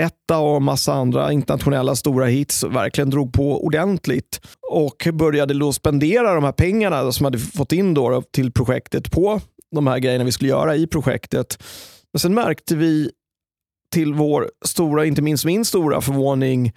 etta 0.00 0.38
och 0.38 0.62
massa 0.62 0.92
andra 0.92 1.32
internationella 1.32 1.96
stora 1.96 2.26
hits 2.26 2.62
och 2.62 2.76
verkligen 2.76 3.10
drog 3.10 3.32
på 3.32 3.64
ordentligt 3.64 4.40
och 4.70 5.08
började 5.12 5.54
då 5.54 5.72
spendera 5.72 6.34
de 6.34 6.44
här 6.44 6.52
pengarna 6.52 7.12
som 7.12 7.24
hade 7.24 7.38
fått 7.38 7.72
in 7.72 7.94
då 7.94 8.22
till 8.22 8.52
projektet 8.52 9.10
på 9.10 9.40
de 9.70 9.86
här 9.86 9.98
grejerna 9.98 10.24
vi 10.24 10.32
skulle 10.32 10.50
göra 10.50 10.76
i 10.76 10.86
projektet. 10.86 11.62
Men 12.12 12.20
sen 12.20 12.34
märkte 12.34 12.76
vi 12.76 13.10
till 13.92 14.14
vår 14.14 14.50
stora, 14.64 15.06
inte 15.06 15.22
minst 15.22 15.44
min 15.44 15.64
stora 15.64 16.00
förvåning, 16.00 16.72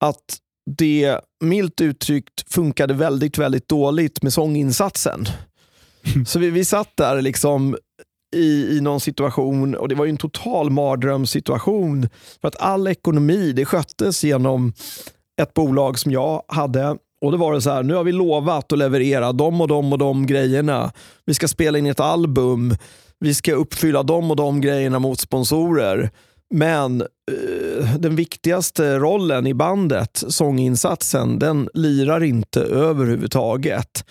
att 0.00 0.38
det 0.76 1.20
milt 1.44 1.80
uttryckt 1.80 2.52
funkade 2.52 2.94
väldigt, 2.94 3.38
väldigt 3.38 3.68
dåligt 3.68 4.22
med 4.22 4.32
sånginsatsen. 4.32 5.26
Så 6.26 6.38
vi, 6.38 6.50
vi 6.50 6.64
satt 6.64 6.96
där 6.96 7.22
liksom 7.22 7.76
i, 8.36 8.76
i 8.76 8.80
någon 8.80 9.00
situation 9.00 9.74
och 9.74 9.88
det 9.88 9.94
var 9.94 10.06
en 10.06 10.16
total 10.16 10.70
mardrömssituation. 10.70 12.08
För 12.40 12.48
att 12.48 12.60
all 12.60 12.86
ekonomi 12.86 13.52
det 13.52 13.64
sköttes 13.64 14.24
genom 14.24 14.72
ett 15.42 15.54
bolag 15.54 15.98
som 15.98 16.12
jag 16.12 16.42
hade. 16.48 16.96
Och 17.24 17.32
det 17.32 17.38
var 17.38 17.54
det 17.54 17.62
så 17.62 17.70
här, 17.70 17.82
nu 17.82 17.94
har 17.94 18.04
vi 18.04 18.12
lovat 18.12 18.72
att 18.72 18.78
leverera 18.78 19.32
de 19.32 19.60
och 19.60 19.68
de 19.68 19.92
och 19.92 19.98
de 19.98 20.26
grejerna. 20.26 20.92
Vi 21.26 21.34
ska 21.34 21.48
spela 21.48 21.78
in 21.78 21.86
ett 21.86 22.00
album. 22.00 22.76
Vi 23.18 23.34
ska 23.34 23.52
uppfylla 23.52 24.02
de 24.02 24.30
och 24.30 24.36
de 24.36 24.60
grejerna 24.60 24.98
mot 24.98 25.20
sponsorer. 25.20 26.10
Men 26.54 27.04
Eh, 27.30 27.96
den 27.98 28.16
viktigaste 28.16 28.98
rollen 28.98 29.46
i 29.46 29.54
bandet, 29.54 30.24
sånginsatsen, 30.28 31.38
den 31.38 31.68
lirar 31.74 32.22
inte 32.24 32.60
överhuvudtaget. 32.60 34.04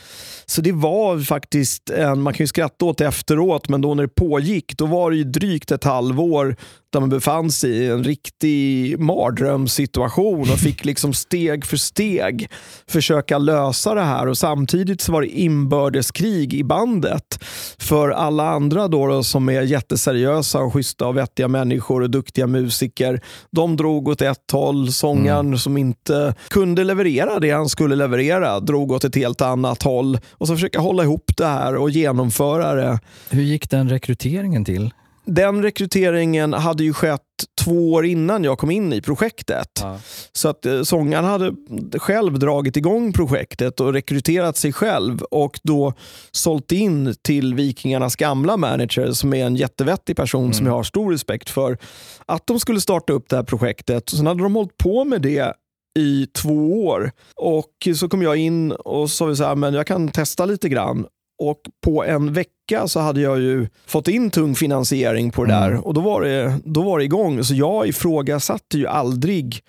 Så 0.45 0.61
det 0.61 0.71
var 0.71 1.19
faktiskt, 1.19 1.89
en, 1.89 2.21
man 2.21 2.33
kan 2.33 2.43
ju 2.43 2.47
skratta 2.47 2.85
åt 2.85 2.97
det 2.97 3.05
efteråt, 3.05 3.69
men 3.69 3.81
då 3.81 3.93
när 3.93 4.03
det 4.03 4.15
pågick, 4.15 4.77
då 4.77 4.85
var 4.85 5.11
det 5.11 5.17
ju 5.17 5.23
drygt 5.23 5.71
ett 5.71 5.83
halvår 5.83 6.55
där 6.91 6.99
man 6.99 7.09
befann 7.09 7.51
sig 7.51 7.71
i 7.71 7.87
en 7.87 8.03
riktig 8.03 8.99
mardrömssituation 8.99 10.41
och 10.41 10.59
fick 10.59 10.85
liksom 10.85 11.13
steg 11.13 11.65
för 11.65 11.77
steg 11.77 12.49
försöka 12.87 13.37
lösa 13.37 13.93
det 13.93 14.03
här. 14.03 14.27
Och 14.27 14.37
Samtidigt 14.37 15.01
så 15.01 15.11
var 15.11 15.21
det 15.21 15.27
inbördeskrig 15.27 16.53
i 16.53 16.63
bandet. 16.63 17.43
För 17.79 18.09
alla 18.09 18.49
andra 18.49 18.87
då, 18.87 19.07
då 19.07 19.23
som 19.23 19.49
är 19.49 19.61
jätteseriösa 19.61 20.59
och 20.59 20.73
schyssta 20.73 21.07
och 21.07 21.17
vettiga 21.17 21.47
människor 21.47 22.01
och 22.01 22.09
duktiga 22.09 22.47
musiker, 22.47 23.08
de 23.51 23.75
drog 23.75 24.07
åt 24.07 24.21
ett 24.21 24.51
håll. 24.51 24.91
Sångaren 24.91 25.59
som 25.59 25.77
inte 25.77 26.33
kunde 26.49 26.83
leverera 26.83 27.39
det 27.39 27.51
han 27.51 27.69
skulle 27.69 27.95
leverera 27.95 28.59
drog 28.59 28.91
åt 28.91 29.03
ett 29.03 29.15
helt 29.15 29.41
annat 29.41 29.83
håll. 29.83 30.19
Och 30.31 30.47
så 30.47 30.53
försöka 30.53 30.79
hålla 30.79 31.03
ihop 31.03 31.31
det 31.37 31.45
här 31.45 31.75
och 31.75 31.89
genomföra 31.89 32.73
det. 32.75 32.99
Hur 33.29 33.43
gick 33.43 33.69
den 33.69 33.89
rekryteringen 33.89 34.65
till? 34.65 34.91
Den 35.29 35.63
rekryteringen 35.63 36.53
hade 36.53 36.83
ju 36.83 36.93
skett 36.93 37.21
två 37.61 37.93
år 37.93 38.05
innan 38.05 38.43
jag 38.43 38.57
kom 38.57 38.71
in 38.71 38.93
i 38.93 39.01
projektet. 39.01 39.83
Så 40.31 40.49
att 40.49 40.65
eh, 40.65 40.81
sångaren 40.81 41.25
hade 41.25 41.53
själv 41.99 42.39
dragit 42.39 42.77
igång 42.77 43.13
projektet 43.13 43.79
och 43.79 43.93
rekryterat 43.93 44.57
sig 44.57 44.73
själv 44.73 45.21
och 45.21 45.59
då 45.63 45.93
sålt 46.31 46.71
in 46.71 47.15
till 47.21 47.55
Vikingarnas 47.55 48.15
gamla 48.15 48.57
manager 48.57 49.11
som 49.11 49.33
är 49.33 49.45
en 49.45 49.55
jättevettig 49.55 50.15
person 50.15 50.53
som 50.53 50.65
jag 50.65 50.73
har 50.73 50.83
stor 50.83 51.11
respekt 51.11 51.49
för. 51.49 51.77
Att 52.25 52.47
de 52.47 52.59
skulle 52.59 52.81
starta 52.81 53.13
upp 53.13 53.29
det 53.29 53.35
här 53.35 53.43
projektet. 53.43 54.09
Sen 54.09 54.27
hade 54.27 54.43
de 54.43 54.55
hållit 54.55 54.77
på 54.77 55.03
med 55.03 55.21
det 55.21 55.53
i 55.99 56.25
två 56.25 56.85
år. 56.85 57.11
Och 57.35 57.87
så 57.95 58.09
kom 58.09 58.21
jag 58.21 58.37
in 58.37 58.71
och 58.71 59.09
sa 59.09 59.35
så 59.35 59.43
här, 59.43 59.55
men 59.55 59.73
jag 59.73 59.87
kan 59.87 60.07
testa 60.07 60.45
lite 60.45 60.69
grann. 60.69 61.05
Och 61.39 61.61
på 61.83 62.03
en 62.03 62.33
vecka 62.33 62.87
så 62.87 62.99
hade 62.99 63.21
jag 63.21 63.39
ju 63.39 63.67
fått 63.87 64.07
in 64.07 64.31
tung 64.31 64.55
finansiering 64.55 65.31
på 65.31 65.45
det 65.45 65.51
där 65.51 65.87
och 65.87 65.93
då 65.93 66.01
var 66.01 66.21
det, 66.21 66.59
då 66.65 66.81
var 66.81 66.99
det 66.99 67.05
igång. 67.05 67.43
Så 67.43 67.53
jag 67.53 67.87
ifrågasatte 67.87 68.77
ju 68.77 68.87
aldrig 68.87 69.63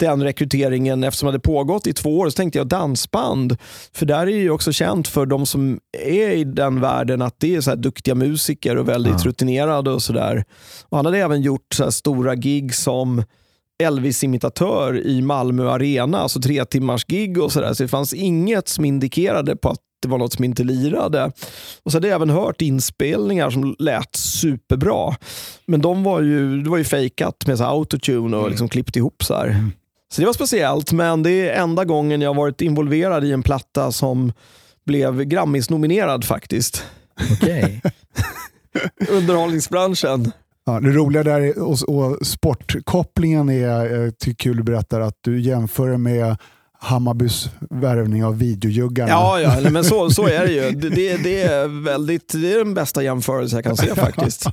den 0.00 0.22
rekryteringen 0.22 1.04
eftersom 1.04 1.26
det 1.26 1.30
hade 1.30 1.40
pågått 1.40 1.86
i 1.86 1.92
två 1.92 2.18
år. 2.18 2.30
Så 2.30 2.36
tänkte 2.36 2.58
jag 2.58 2.66
dansband. 2.66 3.56
För 3.92 4.06
där 4.06 4.20
är 4.20 4.26
det 4.26 4.32
ju 4.32 4.50
också 4.50 4.72
känt 4.72 5.08
för 5.08 5.26
de 5.26 5.46
som 5.46 5.80
är 6.06 6.30
i 6.30 6.44
den 6.44 6.80
världen 6.80 7.22
att 7.22 7.34
det 7.38 7.56
är 7.56 7.60
så 7.60 7.74
duktiga 7.74 8.14
musiker 8.14 8.76
och 8.76 8.88
väldigt 8.88 9.24
rutinerade 9.24 9.90
och 9.90 10.02
sådär. 10.02 10.44
Han 10.90 11.06
hade 11.06 11.18
även 11.18 11.42
gjort 11.42 11.74
så 11.74 11.92
stora 11.92 12.34
gig 12.34 12.74
som 12.74 13.22
Elvis-imitatör 13.82 15.06
i 15.06 15.22
Malmö 15.22 15.70
Arena, 15.70 16.18
alltså 16.18 16.40
tre 16.40 16.64
timmars 16.64 17.04
gig 17.04 17.38
och 17.38 17.52
sådär. 17.52 17.74
Så 17.74 17.82
det 17.82 17.88
fanns 17.88 18.14
inget 18.14 18.68
som 18.68 18.84
indikerade 18.84 19.56
på 19.56 19.68
att 19.68 19.80
det 20.02 20.08
var 20.08 20.18
något 20.18 20.32
som 20.32 20.44
inte 20.44 20.64
lirade. 20.64 21.32
Och 21.82 21.92
så 21.92 21.96
hade 21.96 22.08
jag 22.08 22.14
även 22.14 22.30
hört 22.30 22.62
inspelningar 22.62 23.50
som 23.50 23.76
lät 23.78 24.16
superbra. 24.16 25.16
Men 25.66 25.80
de 25.80 26.02
var 26.02 26.20
ju, 26.20 26.62
det 26.62 26.70
var 26.70 26.78
ju 26.78 26.84
fejkat 26.84 27.46
med 27.46 27.58
så 27.58 27.64
autotune 27.64 28.36
och 28.36 28.50
liksom 28.50 28.68
klippt 28.68 28.96
ihop. 28.96 29.24
så 29.24 29.34
här. 29.34 29.70
Så 30.12 30.20
det 30.20 30.26
var 30.26 30.32
speciellt, 30.32 30.92
men 30.92 31.22
det 31.22 31.48
är 31.48 31.62
enda 31.62 31.84
gången 31.84 32.20
jag 32.20 32.34
varit 32.34 32.60
involverad 32.60 33.24
i 33.24 33.32
en 33.32 33.42
platta 33.42 33.92
som 33.92 34.32
blev 34.86 35.24
Grammis-nominerad 35.24 36.24
faktiskt. 36.24 36.84
Okej. 37.32 37.82
Underhållningsbranschen. 39.08 40.32
Ja, 40.66 40.80
det 40.80 40.90
roliga 40.90 41.22
där 41.22 41.40
är, 41.40 41.58
och, 41.58 41.88
och 41.88 42.26
sportkopplingen 42.26 43.48
är 43.48 44.04
eh, 44.04 44.10
till 44.10 44.36
kul 44.36 44.58
att 44.58 44.64
berätta 44.64 45.04
att 45.04 45.18
du 45.20 45.40
jämför 45.40 45.96
med 45.96 46.36
Hammarbys 46.82 47.50
värvning 47.70 48.24
av 48.24 48.38
videojuggarna. 48.38 49.10
Ja, 49.10 49.40
ja 49.40 49.70
men 49.70 49.84
så, 49.84 50.10
så 50.10 50.26
är 50.26 50.46
det 50.46 50.52
ju. 50.52 50.70
Det, 50.70 51.16
det, 51.16 51.42
är 51.42 51.84
väldigt, 51.84 52.32
det 52.32 52.52
är 52.52 52.58
den 52.58 52.74
bästa 52.74 53.02
jämförelse 53.02 53.56
jag 53.56 53.64
kan 53.64 53.76
se 53.76 53.94
faktiskt. 53.94 54.46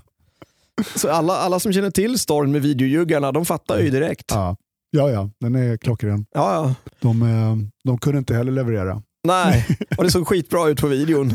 Så 0.96 1.10
alla, 1.10 1.38
alla 1.38 1.60
som 1.60 1.74
känner 1.74 1.92
till 1.92 2.20
storyn 2.20 2.52
med 2.52 2.62
videojuggarna, 2.62 3.32
de 3.32 3.46
fattar 3.46 3.80
ju 3.80 3.90
direkt. 3.90 4.26
Ja, 4.28 4.56
ja, 4.92 5.10
ja 5.12 5.30
den 5.40 5.56
är 5.56 5.78
klockren. 5.78 6.26
Ja, 6.34 6.54
ja. 6.54 6.76
De, 7.00 7.22
eh, 7.22 7.56
de 7.84 7.98
kunde 7.98 8.20
inte 8.20 8.34
heller 8.34 8.52
leverera. 8.52 9.02
Nej, 9.24 9.68
och 9.98 10.04
det 10.04 10.12
såg 10.12 10.28
skitbra 10.28 10.70
ut 10.70 10.82
på 10.82 10.88
videon. 10.88 11.34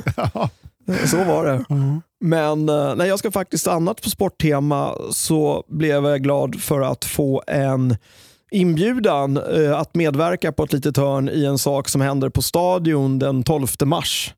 Så 1.07 1.25
var 1.25 1.45
det. 1.45 1.65
Men 2.21 2.69
eh, 2.69 2.95
när 2.95 3.05
jag 3.05 3.19
ska 3.19 3.31
faktiskt 3.31 3.67
annat 3.67 4.03
på 4.03 4.11
sporttema 4.11 4.95
så 5.11 5.65
blev 5.69 6.05
jag 6.05 6.23
glad 6.23 6.61
för 6.61 6.81
att 6.81 7.05
få 7.05 7.43
en 7.47 7.97
inbjudan 8.53 9.37
eh, 9.37 9.79
att 9.79 9.95
medverka 9.95 10.53
på 10.53 10.65
ett 10.65 10.73
litet 10.73 10.97
hörn 10.97 11.29
i 11.29 11.45
en 11.45 11.59
sak 11.59 11.89
som 11.89 12.01
händer 12.01 12.29
på 12.29 12.43
Stadion 12.43 13.19
den 13.19 13.43
12 13.43 13.67
mars. 13.85 14.35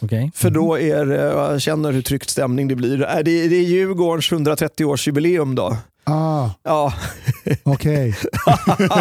Okej. 0.00 0.30
För 0.34 0.50
då 0.50 0.78
är 0.78 1.06
det, 1.06 1.16
jag 1.22 1.60
känner 1.62 1.92
hur 1.92 2.02
tryckt 2.02 2.30
stämning 2.30 2.68
det 2.68 2.76
blir. 2.76 3.02
Äh, 3.02 3.08
Det 3.24 3.30
är, 3.44 3.48
det 3.48 3.56
är 3.56 3.62
Djurgårdens 3.62 4.30
130-årsjubileum 4.32 5.54
då. 5.54 5.76
Ah, 6.06 6.50
Ja, 6.64 6.92
okej. 7.62 8.16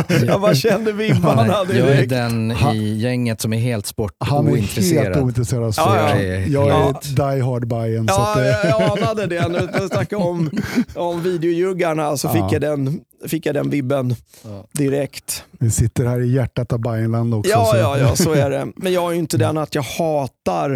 jag 0.28 0.42
bara 0.42 0.56
känner 0.56 0.92
vibbarna 0.92 1.48
Jag 1.48 1.70
är 1.70 1.74
direkt. 1.74 2.10
den 2.10 2.52
i 2.52 2.98
gänget 2.98 3.42
som 3.42 3.54
är 3.54 3.58
helt 3.58 3.94
Han 4.18 4.48
är 4.48 4.52
helt 4.56 4.70
sportointresserad. 4.72 5.24
ointresserad 5.24 5.64
av 5.64 5.72
sport. 5.72 5.86
Ja, 5.88 6.10
ja. 6.10 6.16
Jag 6.22 6.26
är 6.36 6.48
Jag 6.48 6.64
är 6.68 6.70
Ja. 6.70 6.90
ett 6.90 7.16
die 7.16 7.42
hard 7.44 7.68
Bayern. 7.68 8.08
så 8.08 8.14
att, 8.22 8.38
Ja, 8.38 8.44
eh, 8.64 8.70
jag, 8.70 9.00
anade 9.00 9.26
det. 9.28 9.48
När 9.48 9.82
du 9.82 9.88
snackade 9.88 10.24
om, 10.24 10.50
om 10.96 11.24
videojuggarna 11.24 12.18
så 12.18 12.30
fick, 12.30 12.42
Ja. 12.42 12.50
jag 12.52 12.62
den, 12.62 13.00
fick 13.28 13.46
jag 13.46 13.56
den 13.56 13.70
vibben 13.70 14.16
direkt. 14.72 15.44
Vi 15.60 15.72
sitter 15.72 16.06
här 16.06 16.20
i 16.22 16.32
hjärtat 16.34 16.74
av 16.74 16.80
Bayernland 16.80 17.34
också. 17.34 17.52
Ja, 17.52 17.66
så- 17.72 17.78
ja, 17.78 17.98
ja, 17.98 18.16
så 18.16 18.34
är 18.34 18.50
det. 18.50 18.68
Men 18.76 18.94
jag 18.94 19.10
är 19.10 19.14
ju 19.14 19.20
inte 19.20 19.38
den 19.38 19.58
att 19.58 19.76
jag 19.76 19.82
hatar 19.82 20.72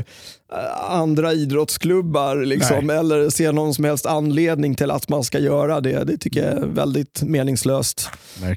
eh, 0.53 0.91
andra 0.91 1.33
idrottsklubbar 1.33 2.35
liksom, 2.35 2.89
eller 2.89 3.29
ser 3.29 3.53
någon 3.53 3.73
som 3.73 3.83
helst 3.83 4.05
anledning 4.05 4.75
till 4.75 4.91
att 4.91 5.09
man 5.09 5.23
ska 5.23 5.39
göra 5.39 5.81
det. 5.81 6.03
Det 6.03 6.17
tycker 6.17 6.43
jag 6.47 6.57
är 6.63 6.65
väldigt 6.67 7.21
meningslöst. 7.23 8.09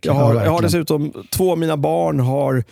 Jag 0.03 0.13
har, 0.15 0.35
jag 0.45 0.51
har 0.51 0.63
dessutom, 0.63 1.13
två 1.31 1.53
av 1.53 1.59
mina 1.59 1.77
barn 1.77 2.21
har 2.21 2.65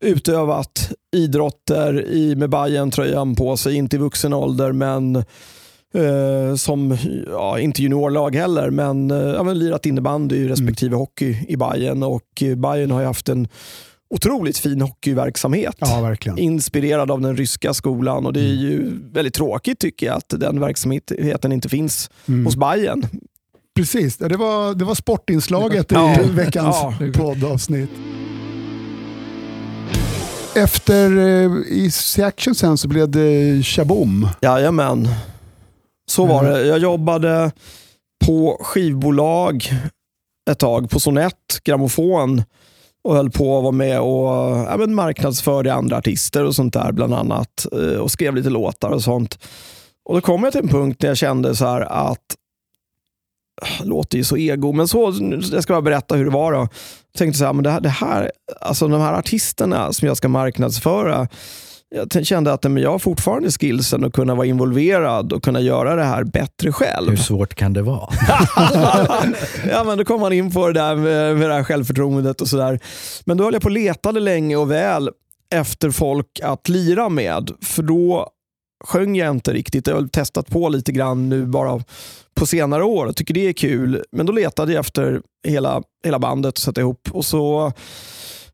utövat 0.00 0.90
idrotter 1.16 2.04
i, 2.06 2.36
med 2.36 2.50
bayern 2.50 2.90
tröjan 2.90 3.34
på 3.34 3.56
sig, 3.56 3.74
inte 3.74 3.96
i 3.96 3.98
vuxen 3.98 4.32
ålder 4.32 4.72
men 4.72 5.24
eh, 5.94 6.54
som, 6.56 6.96
ja, 7.30 7.58
inte 7.58 7.82
juniorlag 7.82 8.34
heller, 8.36 8.70
men, 8.70 9.10
eh, 9.10 9.16
ja, 9.18 9.42
men 9.42 9.58
lirat 9.58 9.86
innebandy 9.86 10.48
respektive 10.48 10.96
hockey 10.96 11.36
i 11.48 11.56
Bayern 11.56 12.02
och 12.02 12.42
eh, 12.42 12.54
Bayern 12.54 12.90
har 12.90 13.00
ju 13.00 13.06
haft 13.06 13.28
en 13.28 13.48
otroligt 14.10 14.58
fin 14.58 14.80
hockeyverksamhet. 14.80 15.76
ja. 15.78 16.16
Inspirerad 16.36 17.10
av 17.10 17.20
den 17.20 17.36
ryska 17.36 17.74
skolan 17.74 18.26
och 18.26 18.32
det 18.32 18.40
är 18.40 18.54
ju 18.54 18.90
väldigt 19.12 19.34
tråkigt 19.34 19.78
tycker 19.78 20.06
jag 20.06 20.16
att 20.16 20.28
den 20.28 20.60
verksamheten 20.60 21.52
inte 21.52 21.68
finns 21.68 22.10
Mm. 22.28 22.44
hos 22.46 22.56
Bayern. 22.56 23.06
Precis, 23.76 24.16
det 24.16 24.36
var, 24.36 24.74
det 24.74 24.84
var 24.84 24.94
sportinslaget 24.94 25.86
Ja. 25.92 26.20
i 26.20 26.30
veckans 26.30 26.76
Ja. 26.82 26.94
poddavsnitt. 27.14 27.90
Efter 30.56 31.10
i 31.72 31.90
Action 32.22 32.54
sen 32.54 32.78
så 32.78 32.88
blev 32.88 33.08
det 33.10 33.62
Shaboom. 33.62 34.28
Jajamän. 34.42 35.08
Så 36.06 36.26
var 36.26 36.40
Mm. 36.44 36.52
det. 36.52 36.66
Jag 36.66 36.78
jobbade 36.78 37.52
på 38.26 38.58
skivbolag 38.60 39.64
ett 40.50 40.58
tag, 40.58 40.90
på 40.90 41.00
Sonett, 41.00 41.60
Grammofon 41.64 42.42
och 43.04 43.14
höll 43.16 43.30
på 43.30 43.56
att 43.56 43.62
vara 43.62 43.72
med 43.72 44.00
och 44.00 44.26
ja, 44.56 44.76
men 44.78 44.94
marknadsförde 44.94 45.74
andra 45.74 45.96
artister 45.96 46.44
och 46.44 46.54
sånt 46.54 46.72
där 46.72 46.92
bland 46.92 47.14
annat. 47.14 47.66
eh, 47.72 47.98
Och 47.98 48.10
skrev 48.10 48.34
lite 48.34 48.50
låtar 48.50 48.88
och 48.90 49.02
sånt. 49.02 49.38
Och 50.04 50.14
Då 50.14 50.20
kom 50.20 50.42
jag 50.44 50.52
till 50.52 50.60
en 50.62 50.68
punkt 50.68 51.02
när 51.02 51.08
jag 51.10 51.16
kände 51.16 51.56
så 51.56 51.64
här 51.66 51.80
att 51.80 52.36
låter 53.82 54.18
ju 54.18 54.24
så 54.24 54.36
ego, 54.36 54.72
men 54.72 54.88
så, 54.88 55.14
jag 55.52 55.62
ska 55.62 55.72
bara 55.72 55.82
berätta 55.82 56.14
hur 56.16 56.24
det 56.24 56.30
var. 56.30 56.52
Då. 56.52 56.58
Jag 56.58 57.18
tänkte 57.18 57.38
så 57.38 57.44
här, 57.44 57.52
men 57.52 57.64
det 57.64 57.70
här, 57.70 57.80
det 57.80 57.88
här, 57.88 58.32
alltså 58.60 58.88
de 58.88 59.00
här 59.00 59.12
artisterna 59.12 59.92
som 59.92 60.08
jag 60.08 60.16
ska 60.16 60.28
marknadsföra, 60.28 61.28
jag 61.94 62.26
kände 62.26 62.52
att 62.52 62.62
men 62.64 62.82
jag 62.82 62.90
har 62.90 62.98
fortfarande 62.98 63.50
skillsen 63.50 64.04
att 64.04 64.12
kunna 64.12 64.34
vara 64.34 64.46
involverad 64.46 65.32
och 65.32 65.44
kunna 65.44 65.60
göra 65.60 65.96
det 65.96 66.04
här 66.04 66.24
bättre 66.24 66.72
själv. 66.72 67.10
Hur 67.10 67.16
svårt 67.16 67.54
kan 67.54 67.72
det 67.72 67.82
vara? 67.82 68.08
ja, 69.70 69.84
men 69.86 69.98
då 69.98 70.04
kom 70.04 70.20
man 70.20 70.32
in 70.32 70.52
på 70.52 70.66
det 70.66 70.72
där 70.72 70.96
med, 70.96 71.36
med 71.36 71.50
det 71.50 71.54
här 71.54 71.64
självförtroendet 71.64 72.40
och 72.40 72.48
sådär. 72.48 72.80
Men 73.24 73.36
då 73.36 73.44
höll 73.44 73.52
jag 73.52 73.62
på 73.62 73.66
och 73.66 73.72
letade 73.72 74.20
länge 74.20 74.56
och 74.56 74.70
väl 74.70 75.10
efter 75.54 75.90
folk 75.90 76.40
att 76.42 76.68
lira 76.68 77.08
med. 77.08 77.50
För 77.62 77.82
då 77.82 78.28
sjöng 78.84 79.16
jag 79.16 79.30
inte 79.30 79.52
riktigt. 79.52 79.86
Jag 79.86 79.94
har 79.94 80.06
testat 80.06 80.50
på 80.50 80.68
lite 80.68 80.92
grann 80.92 81.28
nu 81.28 81.46
bara 81.46 81.82
på 82.34 82.46
senare 82.46 82.84
år 82.84 83.06
och 83.06 83.16
tycker 83.16 83.34
det 83.34 83.48
är 83.48 83.52
kul. 83.52 84.04
Men 84.12 84.26
då 84.26 84.32
letade 84.32 84.72
jag 84.72 84.80
efter 84.80 85.20
hela, 85.48 85.82
hela 86.04 86.18
bandet 86.18 86.58
och 86.58 86.62
sätta 86.62 86.80
ihop. 86.80 87.08
Och 87.12 87.24
så 87.24 87.72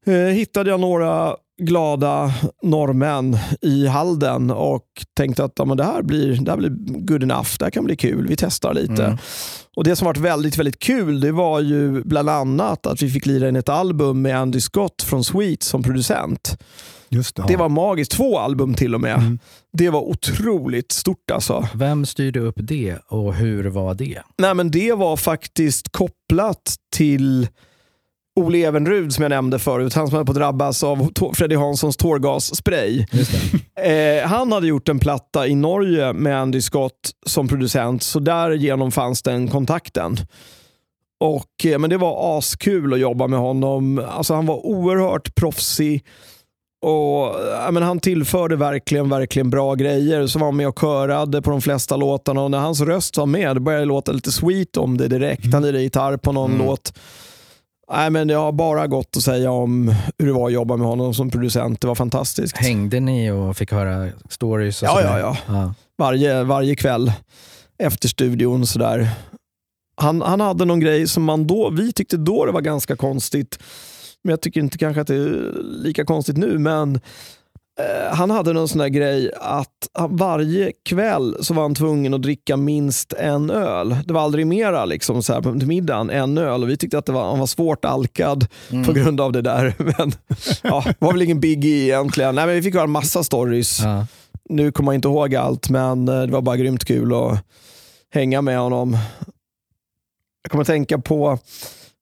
eh, 0.07 0.15
hittade 0.15 0.71
jag 0.71 0.81
några 0.81 1.37
glada 1.61 2.33
norrmän 2.63 3.39
i 3.61 3.87
Halden 3.87 4.51
och 4.51 4.87
tänkte 5.17 5.45
att 5.45 5.53
ja, 5.57 5.65
men 5.65 5.77
det, 5.77 5.85
här 5.85 6.03
blir, 6.03 6.41
det 6.41 6.51
här 6.51 6.59
blir 6.59 6.71
good 7.07 7.23
enough, 7.23 7.49
det 7.59 7.65
här 7.65 7.71
kan 7.71 7.85
bli 7.85 7.97
kul, 7.97 8.27
vi 8.29 8.37
testar 8.37 8.75
lite. 8.75 9.05
Mm. 9.05 9.19
Och 9.77 9.85
Det 9.85 9.97
som 9.97 10.07
varit 10.07 10.17
väldigt 10.17 10.59
väldigt 10.59 10.79
kul 10.79 11.21
det 11.21 11.33
var 11.33 11.61
ju 11.61 12.03
bland 12.05 12.31
annat 12.31 12.87
att 12.87 13.03
vi 13.03 13.11
fick 13.11 13.27
lira 13.27 13.49
in 13.49 13.57
ett 13.57 13.69
album 13.69 14.23
med 14.23 14.37
Andy 14.39 14.61
Scott 14.61 15.03
från 15.03 15.25
Sweet 15.25 15.63
som 15.63 15.83
producent. 15.83 16.59
Just 17.09 17.37
det. 17.37 17.45
Det 17.49 17.57
var 17.57 17.69
magiskt, 17.69 18.13
två 18.13 18.39
album 18.39 18.75
till 18.75 18.95
och 18.95 19.01
med. 19.01 19.19
Mm. 19.19 19.39
Det 19.73 19.91
var 19.91 20.01
otroligt 20.01 20.93
stort 20.93 21.31
alltså. 21.31 21.69
Vem 21.75 22.07
styrde 22.07 22.41
upp 22.41 22.57
det 22.59 22.99
och 23.09 23.35
hur 23.35 23.65
var 23.65 23.95
det? 23.95 24.23
Nej, 24.39 24.55
men 24.55 24.71
det 24.71 24.93
var 24.93 25.17
faktiskt 25.17 25.93
kopplat 25.93 26.75
till 26.93 27.49
Ole 28.37 28.59
Evenrud 28.59 29.13
som 29.15 29.23
jag 29.23 29.31
nämnde 29.31 29.59
förut. 29.59 29.95
Han 29.95 30.07
som 30.09 30.17
höll 30.17 30.27
på 30.27 30.33
att 30.33 30.39
drabbas 30.39 30.85
av 30.85 31.11
Freddy 31.35 31.57
Hanssons 31.57 31.97
tårgasspray. 31.97 33.07
Eh, 33.83 34.29
han 34.29 34.53
hade 34.53 34.67
gjort 34.67 34.89
en 34.89 34.99
platta 34.99 35.47
i 35.47 35.55
Norge 35.55 36.13
med 36.13 36.41
Andy 36.41 36.61
Scott 36.61 37.11
som 37.27 37.49
producent, 37.49 38.03
så 38.03 38.19
därigenom 38.21 38.93
fanns 38.93 39.23
den 39.23 39.49
kontakten. 39.49 40.17
Och, 41.21 41.67
eh, 41.67 41.79
men 41.79 41.91
det 41.91 41.97
var 41.97 42.39
askul 42.39 42.93
att 42.95 43.01
jobba 43.01 43.27
med 43.27 43.39
honom. 43.39 44.03
Alltså, 44.11 44.35
han 44.35 44.47
var 44.47 44.67
oerhört 44.67 45.35
proffsig. 45.35 46.05
Och, 46.83 47.37
ja, 47.65 47.69
men 47.71 47.83
han 47.83 48.01
tillförde 48.01 48.57
verkligen, 48.57 49.09
verkligen 49.09 49.51
bra 49.51 49.75
grejer. 49.75 50.27
Så 50.27 50.39
var 50.39 50.47
han 50.47 50.57
med 50.57 50.69
och 50.69 50.79
körade 50.81 51.43
på 51.43 51.51
de 51.51 51.61
flesta 51.61 51.97
låtarna 51.97 52.43
och 52.43 52.51
när 52.51 52.59
hans 52.59 52.81
röst 52.81 53.17
var 53.17 53.27
med 53.27 53.63
började 53.63 53.85
det 53.85 53.89
låta 53.89 54.13
lite 54.13 54.33
sweet 54.33 54.77
om 54.77 54.97
det 54.97 55.09
direkt. 55.09 55.53
Han 55.53 55.63
lirade 55.63 55.83
gitarr 55.83 56.17
på 56.17 56.33
någon 56.33 56.55
Mm. 56.55 56.67
låt. 56.67 56.93
Nej, 57.93 58.11
men 58.11 58.29
det 58.29 58.35
har 58.35 58.53
bara 58.53 58.87
gott 58.87 59.17
att 59.17 59.23
säga 59.23 59.51
om 59.51 59.95
hur 60.19 60.27
det 60.27 60.33
var 60.33 60.47
att 60.47 60.53
jobba 60.53 60.77
med 60.77 60.87
honom 60.87 61.15
som 61.15 61.31
producent. 61.31 61.81
Det 61.81 61.87
var 61.87 61.95
fantastiskt. 61.95 62.57
Hängde 62.57 63.01
ni 63.01 63.31
och 63.31 63.57
fick 63.57 63.73
höra 63.73 64.09
stories? 64.29 64.83
Och 64.83 64.89
Ja, 64.89 64.95
sådär? 64.95 65.19
ja, 65.19 65.37
ja. 65.49 65.75
varje, 65.99 66.43
varje 66.45 66.77
kväll 66.77 67.13
efter 67.83 68.09
studion. 68.09 68.67
Sådär. 68.67 69.11
Han, 69.97 70.23
han 70.23 70.41
hade 70.41 70.65
någon 70.65 70.81
grej 70.81 71.09
som 71.09 71.25
man 71.25 71.47
då, 71.47 71.71
vi 71.71 71.93
tyckte 71.93 72.17
då 72.17 72.47
det 72.47 72.53
var 72.53 72.61
ganska 72.61 72.97
konstigt. 72.97 73.59
Men 74.25 74.31
jag 74.31 74.41
tycker 74.41 74.61
inte 74.61 74.79
kanske 74.79 75.01
att 75.01 75.07
det 75.07 75.15
är 75.15 75.53
lika 75.63 76.05
konstigt 76.05 76.37
nu. 76.37 76.59
Men 76.59 77.01
han 78.13 78.31
hade 78.31 78.53
någon 78.53 78.69
sån 78.69 78.79
där 78.79 78.89
grej 78.89 79.31
att 79.41 79.89
han, 79.93 80.17
varje 80.17 80.73
kväll 80.85 81.37
så 81.41 81.55
var 81.55 81.63
han 81.63 81.75
tvungen 81.75 82.15
att 82.15 82.23
dricka 82.23 82.57
minst 82.57 83.13
en 83.13 83.51
öl. 83.51 83.97
Det 84.07 84.13
var 84.13 84.21
aldrig 84.21 84.47
mera 84.47 84.85
liksom, 84.85 85.23
så 85.23 85.33
här, 85.33 85.41
på 85.41 85.53
middagen, 85.53 86.11
en 86.11 86.39
öl. 86.39 86.63
Och 86.63 86.69
vi 86.71 86.77
tyckte 86.77 86.99
att 86.99 87.07
det 87.07 87.13
var, 87.13 87.31
han 87.31 87.39
var 87.39 87.47
svårt 87.47 87.85
alkad 87.85 88.47
Mm. 88.71 88.85
på 88.85 88.93
grund 88.93 89.21
av 89.21 89.33
det 89.33 89.43
där. 89.43 89.75
Men 89.99 90.13
ja, 90.63 90.85
var 90.99 91.13
väl 91.13 91.23
ingen 91.23 91.41
biggie 91.41 91.85
egentligen. 91.85 92.35
Nej, 92.35 92.47
men 92.47 92.55
vi 92.55 92.63
fick 92.63 92.75
höra 92.75 92.85
en 92.85 92.91
massa 92.91 93.23
stories 93.25 93.81
Ja. 93.81 94.07
nu 94.49 94.73
kommer 94.73 94.93
jag 94.93 94.99
inte 94.99 95.09
ihåg 95.09 95.35
allt, 95.35 95.69
men 95.71 96.09
eh, 96.09 96.21
det 96.23 96.33
var 96.33 96.43
bara 96.43 96.57
grymt 96.57 96.85
kul 96.85 97.15
att 97.15 97.45
hänga 98.15 98.43
med 98.43 98.59
honom. 98.59 98.99
Jag 100.43 100.51
kommer 100.51 100.63
att 100.63 100.67
tänka 100.69 100.99
på 100.99 101.39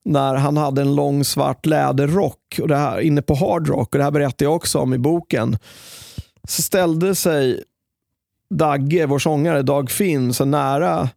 när 0.05 0.35
han 0.35 0.57
hade 0.57 0.81
en 0.81 0.95
lång 0.95 1.25
svart 1.25 1.65
läderrock 1.65 2.59
och 2.61 2.67
det 2.67 2.77
här, 2.77 2.99
inne 2.99 3.21
på 3.21 3.35
Hard 3.35 3.67
Rock, 3.67 3.95
och 3.95 3.97
det 3.97 4.03
här 4.03 4.11
berättar 4.11 4.45
jag 4.45 4.55
också 4.55 4.79
om 4.79 4.93
i 4.93 4.97
boken. 4.97 5.57
Så 6.47 6.61
ställde 6.61 7.15
sig 7.15 7.63
Dagge, 8.49 9.05
vår 9.05 9.19
sångare, 9.19 9.61
Dag 9.61 9.91
Finn, 9.91 10.33
så 10.33 10.45
nära 10.45 11.09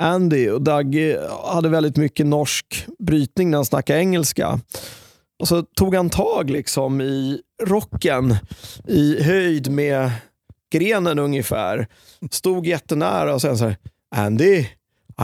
Andy 0.00 0.50
och 0.50 0.62
Dagge 0.62 1.20
hade 1.44 1.68
väldigt 1.68 1.96
mycket 1.96 2.26
norsk 2.26 2.86
brytning 2.98 3.50
när 3.50 3.58
han 3.58 3.64
snackade 3.64 3.98
engelska. 3.98 4.60
Och 5.38 5.48
så 5.48 5.62
tog 5.62 5.94
han 5.94 6.10
tag 6.10 6.50
liksom 6.50 7.00
i 7.00 7.40
rocken 7.62 8.36
i 8.88 9.22
höjd 9.22 9.70
med 9.70 10.10
grenen 10.72 11.18
ungefär. 11.18 11.86
Stod 12.30 12.66
jättenära 12.66 13.34
och 13.34 13.40
sen 13.40 13.58
så 13.58 13.64
här, 13.64 13.76
Andy, 14.16 14.66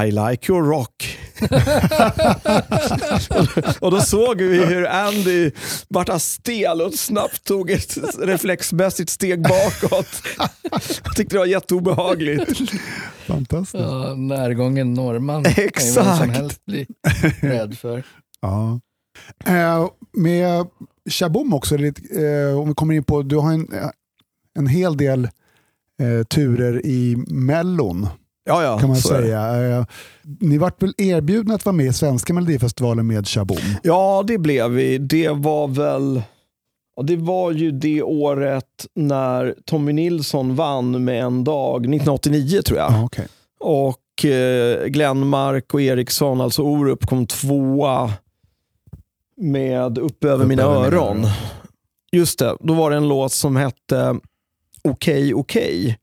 I 0.05 0.11
like 0.11 0.53
your 0.53 0.63
rock. 0.63 1.19
och 3.81 3.91
då 3.91 4.01
såg 4.01 4.43
vi 4.43 4.65
hur 4.65 4.89
Andy 4.89 5.51
vart 5.89 6.23
stel 6.23 6.81
och 6.81 6.95
snabbt 6.95 7.45
tog 7.45 7.71
ett 7.71 7.99
reflexmässigt 8.19 9.11
steg 9.11 9.43
bakåt. 9.43 10.07
Jag 11.05 11.17
tyckte 11.17 11.35
det 11.35 11.39
var 11.39 11.47
jätteobehagligt. 11.47 12.71
Fantastiskt. 13.27 13.85
Ja, 13.85 14.15
närgången 14.15 14.95
norrman 14.95 15.45
kan 15.45 15.53
ju 15.55 15.65
vem 15.65 15.95
som 15.95 16.03
Exakt. 16.03 16.37
helst 16.37 16.65
bli 16.65 16.87
rädd 17.41 17.79
för. 17.79 18.03
Ja. 18.41 18.81
Eh, 19.47 19.89
med 20.13 20.67
Shaboom 21.11 21.55
också, 21.55 21.77
lite, 21.77 22.25
eh, 22.25 22.59
om 22.59 22.69
vi 22.69 22.75
kommer 22.75 22.95
in 22.95 23.05
på, 23.05 23.23
du 23.23 23.37
har 23.37 23.53
en, 23.53 23.69
en 24.59 24.67
hel 24.67 24.97
del 24.97 25.25
eh, 26.01 26.23
turer 26.29 26.87
i 26.87 27.17
Mellon 27.29 28.09
Ja, 28.45 28.63
ja, 28.63 28.79
kan 28.79 28.89
man 28.89 28.97
säga. 28.97 29.77
Eh, 29.79 29.85
ni 30.41 30.59
vart 30.59 30.83
väl 30.83 30.95
erbjudna 30.99 31.55
att 31.55 31.65
vara 31.65 31.77
med 31.77 31.87
i 31.87 31.93
svenska 31.93 32.35
melodifestivalen 32.35 33.07
med 33.07 33.29
Shaboom? 33.29 33.59
Ja, 33.83 34.25
det 34.27 34.39
blev 34.39 34.71
vi. 34.71 34.99
Det 34.99 35.29
var 35.29 35.69
väl... 35.69 36.23
Det 37.03 37.17
var 37.17 37.51
ju 37.53 37.71
det 37.71 38.03
året 38.03 38.87
när 38.95 39.55
Tommy 39.65 39.93
Nilsson 39.93 40.57
vann 40.57 41.05
med 41.05 41.23
en 41.23 41.45
dag, 41.45 41.77
1989 41.81 42.63
tror 42.63 42.79
jag. 42.79 42.93
Ja, 42.93 43.05
okej. 43.05 43.27
Och 43.61 44.25
eh, 44.25 44.87
Glenmark 44.87 45.75
och 45.75 45.81
Eriksson, 45.81 46.41
alltså 46.41 46.63
Orup, 46.63 47.07
kom 47.07 47.27
tvåa 47.27 48.13
med 49.37 49.99
Upp 49.99 50.25
över 50.25 50.45
Upp 50.45 50.49
mina 50.49 50.63
över 50.63 50.93
öron. 50.93 51.27
Just 52.13 52.39
det, 52.39 52.57
då 52.61 52.75
var 52.75 52.91
det 52.91 52.97
en 52.97 53.09
låt 53.09 53.33
som 53.33 53.57
hette 53.57 54.17
Okej, 54.85 55.35
okej. 55.35 55.99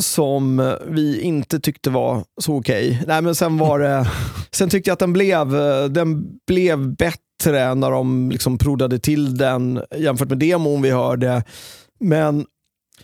Som 0.00 0.76
vi 0.86 1.20
inte 1.20 1.60
tyckte 1.60 1.90
var 1.90 2.24
så 2.40 2.56
okej. 2.56 3.02
Nej, 3.06 3.22
men 3.22 3.34
sen 3.34 3.58
var 3.58 3.78
det... 3.78 4.06
Sen 4.52 4.70
tyckte 4.70 4.90
jag 4.90 4.92
att 4.92 4.98
den 4.98 5.12
blev, 5.12 5.50
den 5.90 6.26
blev 6.46 6.96
bättre 6.96 7.74
när 7.74 7.90
de 7.90 8.30
liksom 8.30 8.58
prodade 8.58 8.98
till 8.98 9.36
den 9.36 9.82
jämfört 9.96 10.28
med 10.28 10.38
demon 10.38 10.82
vi 10.82 10.90
hörde. 10.90 11.42
Men, 12.00 12.46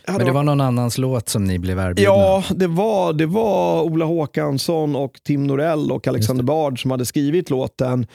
Men 0.07 0.25
det 0.25 0.31
var 0.31 0.43
någon 0.43 0.61
annans 0.61 0.97
låt 0.97 1.29
som 1.29 1.43
ni 1.43 1.59
blev 1.59 1.79
erbjudna? 1.79 2.13
Ja, 2.13 2.43
det 2.55 2.67
var, 2.67 3.13
det 3.13 3.25
var 3.25 3.81
Ola 3.81 4.05
Håkansson 4.05 4.95
och 4.95 5.19
Tim 5.23 5.47
Norell 5.47 5.91
och 5.91 6.07
Alexander 6.07 6.43
Bard 6.43 6.81
som 6.81 6.91
hade 6.91 7.05
skrivit 7.05 7.49
låten. 7.49 8.07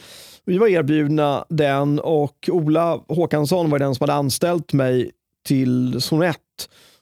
Vi 0.44 0.58
var 0.58 0.68
erbjudna 0.68 1.44
den 1.48 1.98
och 2.00 2.48
Ola 2.52 3.00
Håkansson 3.08 3.70
var 3.70 3.78
den 3.78 3.94
som 3.94 4.04
hade 4.04 4.18
anställt 4.18 4.72
mig 4.72 5.10
till 5.46 6.00
Sonett. 6.00 6.36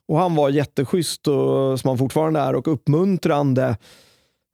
Och 0.08 0.18
Han 0.18 0.34
var 0.34 0.48
jätteschysst, 0.48 1.28
och, 1.28 1.80
som 1.80 1.88
han 1.88 1.98
fortfarande 1.98 2.40
är, 2.40 2.54
och 2.54 2.68
uppmuntrande 2.72 3.76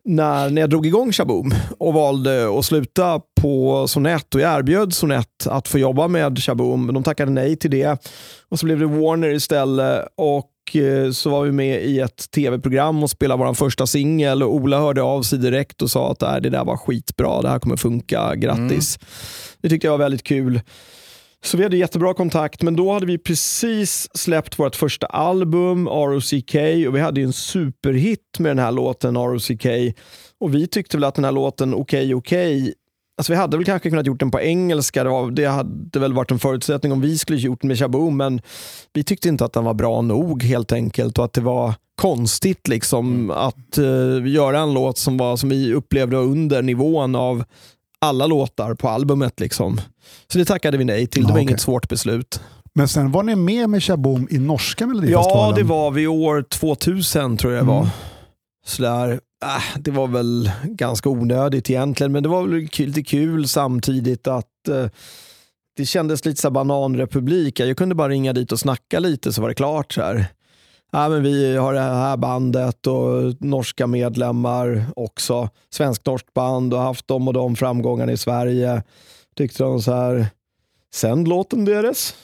när, 0.05 0.51
när 0.51 0.61
jag 0.62 0.70
drog 0.70 0.86
igång 0.86 1.12
Shaboom 1.12 1.55
och 1.78 1.94
valde 1.94 2.59
att 2.59 2.64
sluta 2.64 3.20
på 3.40 3.86
Sonett 3.88 4.34
och 4.34 4.40
jag 4.40 4.59
erbjöd 4.59 4.94
Sonett 4.94 5.46
att 5.46 5.68
få 5.68 5.78
jobba 5.78 6.09
med 6.09 6.38
Shaboom, 6.38 6.86
men 6.86 6.94
de 6.94 7.03
tackade 7.05 7.30
nej 7.30 7.57
till 7.57 7.70
det. 7.70 7.98
Och 8.48 8.59
så 8.59 8.66
blev 8.66 8.78
det 8.78 8.86
Warner 8.86 9.28
istället 9.28 10.09
och 10.16 10.76
eh, 10.76 11.11
så 11.11 11.30
var 11.30 11.42
vi 11.42 11.53
med 11.53 11.82
i 11.84 12.01
ett 12.01 12.30
tv-program 12.30 13.03
och 13.03 13.11
spelade 13.11 13.44
vår 13.44 13.55
första 13.55 13.86
singel 13.86 14.42
och 14.42 14.55
Ola 14.55 14.78
hörde 14.80 15.03
av 15.03 15.22
sig 15.22 15.38
direkt 15.38 15.82
och 15.82 15.90
sa 15.90 16.11
att 16.12 16.20
"Nej, 16.20 16.40
det 16.40 16.51
där 16.51 16.64
var 16.64 16.76
skitbra, 16.76 17.42
det 17.42 17.48
här 17.48 17.59
kommer 17.59 17.76
funka, 17.76 18.34
grattis. 18.36 18.98
Det 19.62 19.68
tyckte 19.68 19.86
jag 19.86 19.92
var 19.92 19.98
väldigt 19.98 20.22
kul. 20.24 20.61
Så 21.45 21.57
vi 21.57 21.62
hade 21.62 21.76
jättebra 21.76 22.14
kontakt, 22.14 22.62
men 22.62 22.76
då 22.76 22.93
hade 22.93 23.07
vi 23.07 23.18
precis 23.18 24.09
släppt 24.14 24.59
vårt 24.59 24.76
första 24.76 25.07
album, 25.07 25.88
ROCK, 25.88 26.55
och 26.88 26.97
vi 26.97 27.01
hade 27.01 27.20
ju 27.20 27.26
en 27.26 27.32
superhit 27.32 28.38
med 28.38 28.51
den 28.51 28.59
här 28.59 28.72
låten, 28.72 29.16
ROCK. 29.16 29.97
Och 30.41 30.55
vi 30.55 30.66
tyckte 30.66 30.97
väl 30.97 31.05
att 31.05 31.14
den 31.14 31.24
här 31.24 31.32
låten, 31.32 31.74
Okej 31.74 32.14
okej, 32.14 32.74
alltså 33.18 33.32
vi 33.32 33.36
hade 33.36 33.57
väl 33.57 33.66
kanske 33.66 33.91
kunnat 33.91 34.07
gjort 34.07 34.20
den 34.20 34.30
på 34.30 34.41
engelska, 34.41 35.05
det, 35.30 35.47
hade 35.47 35.99
väl 35.99 36.12
varit 36.12 36.30
en 36.30 36.38
förutsättning 36.38 36.93
om 36.93 37.01
vi 37.01 37.18
skulle 37.18 37.38
gjort 37.38 37.61
den 37.61 37.68
med 37.68 37.78
Shaboom, 37.78 38.16
men 38.16 38.41
vi 38.93 39.05
tyckte 39.05 39.28
inte 39.28 39.45
att 39.45 39.53
den 39.53 39.64
var 39.64 39.74
bra 39.74 40.03
nog 40.03 40.43
helt 40.43 40.72
enkelt 40.72 41.18
och 41.18 41.24
att 41.24 41.32
det 41.32 41.41
var 41.41 41.74
konstigt 41.95 42.68
liksom 42.68 43.30
att 43.30 43.78
eh, 43.78 44.26
göra 44.26 44.61
en 44.61 44.74
låt 44.74 44.99
som, 44.99 45.16
var, 45.16 45.36
som 45.36 45.49
vi 45.49 45.74
upplevde 45.74 46.16
var 46.16 46.24
under 46.24 46.62
nivån 46.62 47.14
av 47.14 47.45
alla 48.01 48.26
låtar 48.26 48.74
på 48.74 48.88
albumet. 48.88 49.41
Liksom. 49.41 49.80
Så 50.32 50.38
det 50.38 50.44
tackade 50.44 50.76
vi 50.76 50.84
nej 50.84 51.07
till. 51.07 51.22
Det 51.22 51.28
var 51.28 51.34
okej. 51.34 51.42
inget 51.42 51.61
svårt 51.61 51.88
beslut. 51.88 52.40
Men 52.74 52.88
sen 52.88 53.12
var 53.12 53.22
ni 53.22 53.36
med 53.36 53.70
med 53.70 53.82
Shaboom 53.82 54.28
i 54.30 54.38
norska 54.38 54.86
melodifestivalen? 54.86 55.51
Ja, 55.51 55.57
det 55.57 55.62
var 55.62 55.90
vi 55.90 56.07
år 56.07 56.42
2000 56.42 57.36
tror 57.36 57.53
jag 57.53 57.62
det 57.62 57.68
var. 57.68 57.78
Mm. 57.78 57.90
Sådär, 58.66 59.20
äh, 59.44 59.80
det 59.80 59.90
var 59.90 60.07
väl 60.07 60.51
ganska 60.64 61.09
onödigt 61.09 61.70
egentligen, 61.70 62.12
men 62.12 62.22
det 62.22 62.28
var 62.28 62.46
väl 62.46 62.68
lite 62.86 63.03
kul 63.03 63.48
samtidigt 63.48 64.26
att 64.26 64.68
eh, 64.68 64.86
det 65.76 65.86
kändes 65.86 66.24
lite 66.24 66.40
så 66.40 66.51
bananrepublik. 66.51 67.61
Jag 67.61 67.76
kunde 67.76 67.94
bara 67.94 68.09
ringa 68.09 68.32
dit 68.32 68.53
och 68.53 68.61
snacka 68.61 68.98
lite 68.98 69.32
så 69.32 69.42
var 69.42 69.48
det 69.48 69.55
klart. 69.55 69.92
Så 69.92 70.03
här. 70.03 70.26
Ja, 70.92 71.09
men 71.09 71.22
vi 71.22 71.57
har 71.57 71.74
det 71.74 71.80
här 71.80 72.16
bandet 72.16 72.86
och 72.86 73.34
norska 73.40 73.86
medlemmar 73.86 74.86
också. 74.96 75.48
Svensk-norskt 75.70 76.34
band 76.34 76.74
och 76.74 76.80
haft 76.80 77.09
de 77.09 77.28
och 77.28 77.34
de 77.34 77.57
framgångarna 77.57 78.12
i 78.12 78.16
Sverige. 78.16 78.82
Tyckte 79.41 79.62
de 79.62 79.82
så 79.82 79.93
här, 79.93 80.26
sänd 80.95 81.28
låten 81.28 81.64
deras. 81.64 82.14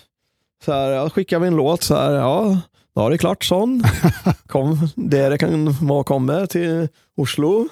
Så 0.64 0.72
här, 0.72 0.90
ja, 0.90 1.10
skickar 1.10 1.38
vi 1.38 1.46
en 1.46 1.56
låt 1.56 1.82
så 1.82 1.94
här, 1.94 2.12
ja, 2.12 2.60
då 2.94 3.06
är 3.06 3.10
det 3.10 3.18
klart 3.18 3.44
sån. 3.44 3.82
Kom, 4.46 4.88
det 4.96 5.40
kan 5.40 5.76
må 5.80 6.04
komma 6.04 6.46
till 6.46 6.88
Oslo. 7.16 7.68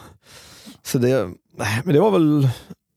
Så 0.82 0.98
det, 0.98 1.30
men 1.84 1.94
det 1.94 2.00
var 2.00 2.10
väl 2.10 2.48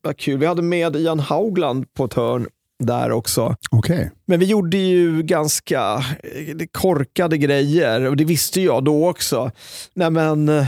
var 0.01 0.13
kul. 0.13 0.39
Vi 0.39 0.45
hade 0.45 0.61
med 0.61 0.95
Ian 0.95 1.19
Haugland 1.19 1.93
på 1.93 2.05
ett 2.05 2.13
hörn 2.13 2.47
där 2.83 3.11
också. 3.11 3.55
Okej. 3.71 4.11
Men 4.25 4.39
vi 4.39 4.45
gjorde 4.45 4.77
ju 4.77 5.23
ganska 5.23 6.03
eh, 6.23 6.65
korkade 6.71 7.37
grejer 7.37 8.05
och 8.05 8.17
det 8.17 8.25
visste 8.25 8.61
jag 8.61 8.83
då 8.83 9.09
också. 9.09 9.51
Nej, 9.93 10.09
men, 10.09 10.49
eh, 10.49 10.67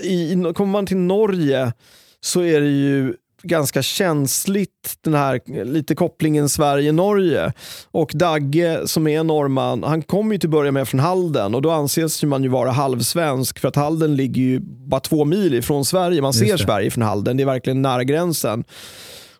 i, 0.00 0.52
kommer 0.54 0.72
man 0.72 0.86
till 0.86 0.96
Norge 0.96 1.72
så 2.20 2.40
är 2.40 2.60
det 2.60 2.70
ju 2.70 3.14
ganska 3.42 3.82
känsligt 3.82 4.98
den 5.00 5.14
här 5.14 5.64
lite 5.64 5.94
kopplingen 5.94 6.48
Sverige-Norge. 6.48 7.52
Och 7.90 8.10
Dagge 8.14 8.80
som 8.86 9.06
är 9.06 9.24
norrman, 9.24 9.82
han 9.82 10.02
kommer 10.02 10.32
ju 10.32 10.38
till 10.38 10.48
att 10.48 10.52
börja 10.52 10.72
med 10.72 10.88
från 10.88 11.00
Halden 11.00 11.54
och 11.54 11.62
då 11.62 11.70
anses 11.70 12.22
man 12.22 12.42
ju 12.42 12.48
vara 12.48 12.70
halvsvensk 12.70 13.58
för 13.58 13.68
att 13.68 13.76
Halden 13.76 14.16
ligger 14.16 14.42
ju 14.42 14.60
bara 14.60 15.00
två 15.00 15.24
mil 15.24 15.54
ifrån 15.54 15.84
Sverige. 15.84 16.22
Man 16.22 16.32
ser. 16.32 16.56
Sverige 16.56 16.90
från 16.90 17.02
Halden, 17.02 17.36
det 17.36 17.42
är 17.42 17.46
verkligen 17.46 17.82
nära 17.82 18.04
gränsen. 18.04 18.64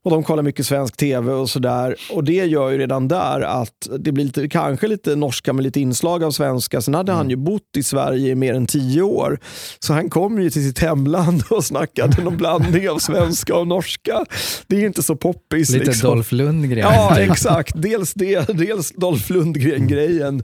Och 0.04 0.10
de 0.10 0.22
kollar 0.22 0.42
mycket 0.42 0.66
svensk 0.66 0.96
tv 0.96 1.32
och 1.32 1.50
sådär. 1.50 1.96
Och 2.10 2.24
det 2.24 2.32
gör 2.32 2.70
ju 2.70 2.78
redan 2.78 3.08
där 3.08 3.40
att 3.40 3.88
det 3.98 4.12
blir 4.12 4.24
lite, 4.24 4.48
kanske 4.48 4.88
lite 4.88 5.16
norska 5.16 5.52
med 5.52 5.62
lite 5.62 5.80
inslag 5.80 6.24
av 6.24 6.30
svenska. 6.30 6.80
Sen 6.80 6.94
hade 6.94 7.12
han 7.12 7.30
ju 7.30 7.36
bott 7.36 7.76
i 7.76 7.82
Sverige 7.82 8.30
i 8.30 8.34
mer 8.34 8.54
än 8.54 8.66
tio 8.66 9.02
år. 9.02 9.38
Så 9.78 9.92
han 9.92 10.10
kom 10.10 10.42
ju 10.42 10.50
till 10.50 10.68
sitt 10.68 10.78
hemland 10.78 11.42
och 11.50 11.64
snackade 11.64 12.22
någon 12.22 12.36
blandning 12.36 12.90
av 12.90 12.98
svenska 12.98 13.56
och 13.56 13.66
norska. 13.66 14.24
Det 14.66 14.76
är 14.76 14.86
inte 14.86 15.02
så 15.02 15.16
poppis. 15.16 15.70
Lite 15.70 15.84
liksom. 15.84 16.10
Dolph 16.10 16.34
Lundgren. 16.34 16.78
Ja, 16.78 17.18
exakt. 17.18 17.72
Dels 17.76 18.14
det, 18.14 18.48
dels 18.48 18.90
Dolph 18.90 19.32
Lundgren-grejen. 19.32 20.42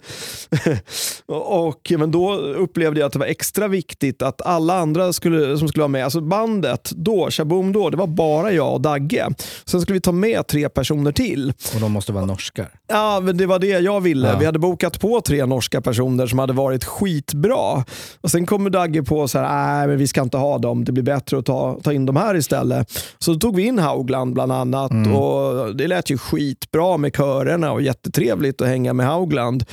och, 1.26 1.92
men 1.98 2.10
då 2.10 2.34
upplevde 2.36 3.00
jag 3.00 3.06
att 3.06 3.12
det 3.12 3.18
var 3.18 3.26
extra 3.26 3.68
viktigt 3.68 4.22
att 4.22 4.46
alla 4.46 4.78
andra 4.78 5.12
skulle, 5.12 5.58
som 5.58 5.68
skulle 5.68 5.82
vara 5.82 5.88
med, 5.88 6.04
alltså 6.04 6.20
bandet 6.20 6.90
då, 6.94 7.30
Shaboom 7.30 7.72
då, 7.72 7.90
det 7.90 7.96
var 7.96 8.06
bara 8.06 8.52
jag 8.52 8.74
och 8.74 8.80
Dagge. 8.80 9.28
Sen 9.64 9.80
skulle 9.80 9.94
vi 9.94 10.00
ta 10.00 10.12
med 10.12 10.46
tre 10.46 10.68
personer 10.68 11.12
till. 11.12 11.52
Och 11.74 11.80
de 11.80 11.92
måste 11.92 12.12
vara 12.12 12.26
norskar. 12.26 12.68
Ja, 12.88 13.20
men 13.22 13.36
det 13.36 13.46
var 13.46 13.58
det 13.58 13.66
jag 13.66 14.00
ville. 14.00 14.28
Ja. 14.28 14.38
Vi 14.38 14.46
hade 14.46 14.58
bokat 14.58 15.00
på 15.00 15.20
tre 15.20 15.46
norska 15.46 15.80
personer 15.80 16.26
som 16.26 16.38
hade 16.38 16.52
varit 16.52 16.84
skitbra. 16.84 17.84
Och 18.20 18.30
Sen 18.30 18.46
kommer 18.46 18.70
Dagge 18.70 19.02
på 19.02 19.28
så 19.28 19.38
här, 19.38 19.76
nej 19.78 19.88
men 19.88 19.98
vi 19.98 20.06
ska 20.06 20.22
inte 20.22 20.36
ha 20.36 20.58
dem, 20.58 20.84
det 20.84 20.92
blir 20.92 21.02
bättre 21.02 21.38
att 21.38 21.46
ta, 21.46 21.80
ta 21.82 21.92
in 21.92 22.06
de 22.06 22.16
här 22.16 22.36
istället. 22.36 22.90
Så 23.18 23.32
då 23.32 23.38
tog 23.38 23.56
vi 23.56 23.62
in 23.66 23.78
Haugland 23.78 24.34
bland 24.34 24.52
annat 24.52 24.90
och 25.16 25.76
det 25.76 25.86
lät 25.86 26.10
ju 26.10 26.18
skitbra 26.18 26.96
med 26.96 27.16
körerna 27.16 27.72
och 27.72 27.82
jättetrevligt 27.82 28.62
att 28.62 28.68
hänga 28.68 28.92
med 28.92 29.06
Haugland. 29.06 29.64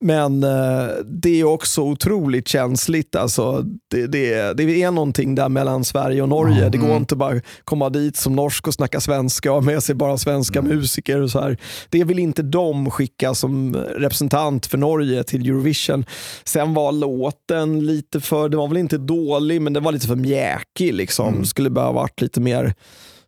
Men 0.00 0.44
eh, 0.44 0.88
det 1.04 1.40
är 1.40 1.44
också 1.44 1.82
otroligt 1.82 2.48
känsligt. 2.48 3.16
Alltså, 3.16 3.64
det, 3.90 4.06
det, 4.06 4.52
det 4.56 4.82
är 4.82 4.90
någonting 4.90 5.34
där 5.34 5.48
mellan 5.48 5.84
Sverige 5.84 6.22
och 6.22 6.28
Norge. 6.28 6.68
Det 6.68 6.78
går 6.78 6.96
inte 6.96 7.16
bara 7.16 7.40
komma 7.64 7.90
dit 7.90 8.16
som 8.16 8.36
norsk 8.36 8.66
och 8.66 8.74
snacka 8.74 9.00
svenska 9.00 9.52
och 9.52 9.56
ha 9.56 9.62
med 9.62 9.82
sig 9.82 9.94
bara 9.94 10.18
svenska 10.18 10.62
musiker. 10.62 11.20
Och 11.20 11.30
så 11.30 11.40
här. 11.40 11.58
Det 11.88 12.04
vill 12.04 12.18
inte 12.18 12.42
de 12.42 12.90
skicka 12.90 13.34
som 13.34 13.76
representant 13.76 14.66
för 14.66 14.78
Norge 14.78 15.22
till 15.24 15.48
Eurovision. 15.48 16.04
Sen 16.44 16.74
var 16.74 16.92
låten 16.92 17.86
lite 17.86 18.20
för, 18.20 18.48
den 18.48 18.58
var 18.58 18.68
väl 18.68 18.76
inte 18.76 18.98
dålig, 18.98 19.62
men 19.62 19.72
den 19.72 19.82
var 19.82 19.92
lite 19.92 20.06
för 20.06 20.16
mjäkig. 20.16 20.94
Liksom. 20.94 21.44
Skulle 21.44 21.70
behöva 21.70 21.92
varit 21.92 22.20
lite 22.20 22.40
mer 22.40 22.74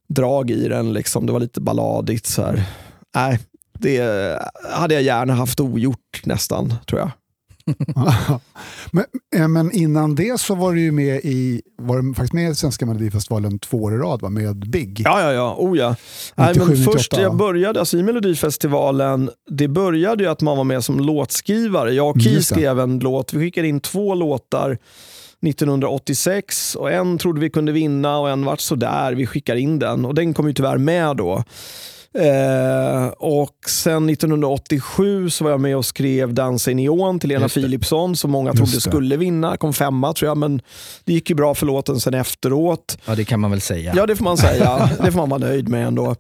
drag 0.09 0.51
i 0.51 0.69
den. 0.69 0.93
Liksom. 0.93 1.27
Det 1.27 1.33
var 1.33 1.41
lite 1.41 1.61
balladigt. 1.61 2.27
Så 2.27 2.43
här. 2.43 2.63
Nej, 3.15 3.39
det 3.81 4.39
hade 4.73 4.95
jag 4.95 5.03
gärna 5.03 5.35
haft 5.35 5.61
ogjort 5.61 6.23
nästan, 6.25 6.75
tror 6.87 7.01
jag. 7.01 7.11
men, 8.91 9.05
eh, 9.37 9.49
men 9.49 9.73
innan 9.73 10.15
det 10.15 10.41
så 10.41 10.55
var 10.55 10.73
du 10.73 10.81
ju 10.81 10.93
med 10.93 11.21
i, 11.25 11.63
var 11.79 11.99
du 11.99 12.15
faktiskt 12.15 12.33
med 12.33 12.51
i 12.51 12.55
Svenska 12.55 12.87
Melodifestivalen 12.87 13.59
två 13.59 13.83
år 13.83 13.95
i 13.95 13.97
rad 13.97 14.23
va? 14.23 14.29
med 14.29 14.71
Big. 14.71 15.01
Ja, 15.05 15.21
ja, 15.23 15.33
ja. 15.33 15.55
Oh, 15.59 15.79
ja. 15.79 15.97
Nej, 16.35 16.49
97, 16.49 16.67
men 16.67 16.79
98. 16.79 16.93
först 16.93 17.17
jag 17.19 17.37
började, 17.37 17.81
alltså 17.81 17.97
i 17.97 18.03
Melodifestivalen, 18.03 19.31
det 19.51 19.69
började 19.69 20.25
ju 20.25 20.31
att 20.31 20.41
man 20.41 20.57
var 20.57 20.65
med 20.65 20.85
som 20.85 21.01
låtskrivare. 21.01 21.93
Jag 21.93 22.09
och 22.09 22.17
Mm, 22.17 22.35
Ki 22.35 22.43
skrev 22.43 22.81
en 22.81 22.99
låt. 22.99 23.33
Vi 23.33 23.47
skickade 23.47 23.69
in 23.69 23.81
två 23.81 24.15
låtar 24.15 24.79
1986 25.47 26.77
och 26.77 26.93
en 26.93 27.19
trodde 27.19 27.41
vi 27.41 27.51
kunde 27.51 27.73
vinna 27.73 28.19
och 28.19 28.31
en 28.31 28.45
vart 28.45 28.61
sådär. 28.61 29.13
Vi 29.13 29.27
skickar 29.27 29.57
in 29.57 29.79
den 29.79 30.05
och 30.05 30.15
den 30.15 30.35
kom 30.35 30.47
ju 30.47 30.53
tyvärr 30.53 30.79
med 30.79 31.17
då. 31.17 31.45
Eh, 32.19 33.07
och 33.09 33.57
sen 33.69 34.11
1987 34.11 35.31
så 35.31 35.45
var 35.45 35.51
jag 35.51 35.61
med 35.61 35.77
och 35.77 35.85
skrev 35.85 36.35
Dansa 36.35 36.71
i 36.71 36.75
neon 36.75 37.19
till 37.19 37.29
Lena. 37.29 37.49
Philipsson 37.49 38.17
som 38.17 38.31
många 38.31 38.53
trodde 38.53 38.81
skulle 38.81 39.17
vinna. 39.17 39.57
Kom 39.57 39.73
femma 39.73 40.13
tror 40.13 40.29
jag, 40.29 40.37
men 40.39 40.63
det 41.05 41.13
gick 41.13 41.31
ju 41.31 41.37
bra 41.37 41.55
för 41.55 41.67
låten 41.67 42.01
sen 42.01 42.15
efteråt. 42.15 42.99
Ja, 43.05 43.15
det 43.15 43.25
kan 43.25 43.41
man 43.41 43.51
väl 43.51 43.61
säga. 43.61 43.93
Ja, 43.97 44.07
det 44.07 44.17
får 44.17 44.25
man 44.25 44.37
säga. 44.37 44.91
Det 45.05 45.13
får 45.13 45.19
man 45.19 45.29
vara 45.29 45.41
nöjd 45.41 45.69
med 45.69 45.87
ändå. 45.87 46.17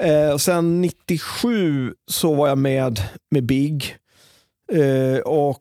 Eh, 0.00 0.36
sen 0.36 0.80
97 0.80 1.92
så 2.10 2.34
var 2.34 2.48
jag 2.48 2.58
med 2.58 3.00
med 3.30 3.46
Big. 3.46 3.96
Eh, 4.72 5.18
och 5.18 5.58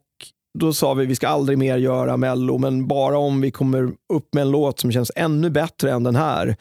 då 0.59 0.73
sa 0.73 0.93
vi 0.93 1.05
vi 1.05 1.15
ska 1.15 1.27
aldrig 1.27 1.57
mer 1.57 1.77
göra 1.77 2.17
Mello, 2.17 2.57
men 2.57 2.87
bara 2.87 3.17
om 3.17 3.41
vi 3.41 3.51
kommer 3.51 3.91
upp 4.13 4.33
med 4.33 4.41
en 4.41 4.51
låt 4.51 4.79
som 4.79 4.91
känns 4.91 5.11
ännu 5.15 5.49
bättre 5.49 5.91
än 5.91 6.03
den 6.03 6.15
här. 6.15 6.55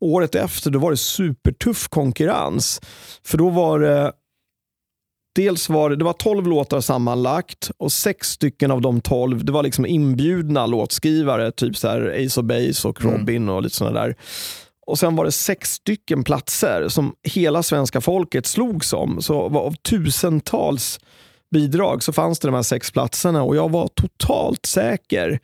Året 0.00 0.34
efter 0.34 0.70
då 0.70 0.78
var 0.78 0.90
det 0.90 0.96
supertuff 0.96 1.88
konkurrens. 1.88 2.80
För 3.24 3.38
då 3.38 3.50
var 3.50 3.78
det 3.78 4.12
Dels 5.34 5.68
var 5.68 5.90
det, 5.90 5.96
det 5.96 6.04
var 6.04 6.12
12 6.12 6.46
låtar 6.46 6.80
sammanlagt 6.80 7.70
och 7.78 7.92
sex 7.92 8.28
stycken 8.30 8.70
av 8.70 8.80
de 8.80 9.00
12 9.00 9.44
det 9.44 9.52
var 9.52 9.62
liksom 9.62 9.86
inbjudna 9.86 10.66
låtskrivare, 10.66 11.52
typ 11.52 11.76
så 11.76 11.88
här 11.88 12.24
Ace 12.26 12.40
of 12.40 12.46
Base 12.46 12.88
och 12.88 13.04
Robin 13.04 13.48
och 13.48 13.62
lite 13.62 13.76
sådana 13.76 14.00
där. 14.00 14.16
Och 14.86 14.98
sen 14.98 15.16
var 15.16 15.24
det 15.24 15.32
sex 15.32 15.70
stycken 15.70 16.24
platser 16.24 16.88
som 16.88 17.14
hela 17.22 17.62
svenska 17.62 18.00
folket 18.00 18.46
slogs 18.46 18.92
om. 18.92 19.22
Så 19.22 19.58
av 19.58 19.74
tusentals 19.74 21.00
bidrag 21.50 22.02
så 22.02 22.12
fanns 22.12 22.38
det 22.38 22.48
de 22.48 22.54
här 22.54 22.62
sex 22.62 22.90
platserna 22.90 23.42
och 23.42 23.56
jag 23.56 23.70
var 23.70 23.88
totalt 23.88 24.66
säker 24.66 25.40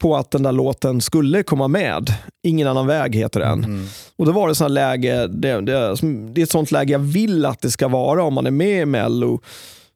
på 0.00 0.16
att 0.16 0.30
den 0.30 0.42
där 0.42 0.52
låten 0.52 1.00
skulle 1.00 1.42
komma 1.42 1.68
med. 1.68 2.14
Ingen 2.42 2.68
annan 2.68 2.86
väg 2.86 3.14
heter 3.14 3.40
den. 3.40 3.88
Och 4.16 4.26
då 4.26 4.32
var 4.32 4.48
det 4.48 4.68
läge, 4.68 5.26
det, 5.26 5.60
det, 5.60 5.94
det 6.32 6.40
är 6.40 6.42
ett 6.42 6.50
sånt 6.50 6.70
läge 6.70 6.92
jag 6.92 6.98
vill 6.98 7.46
att 7.46 7.60
det 7.60 7.70
ska 7.70 7.88
vara 7.88 8.24
om 8.24 8.34
man 8.34 8.46
är 8.46 8.50
med 8.50 8.82
i 8.82 8.86
Mello. 8.86 9.40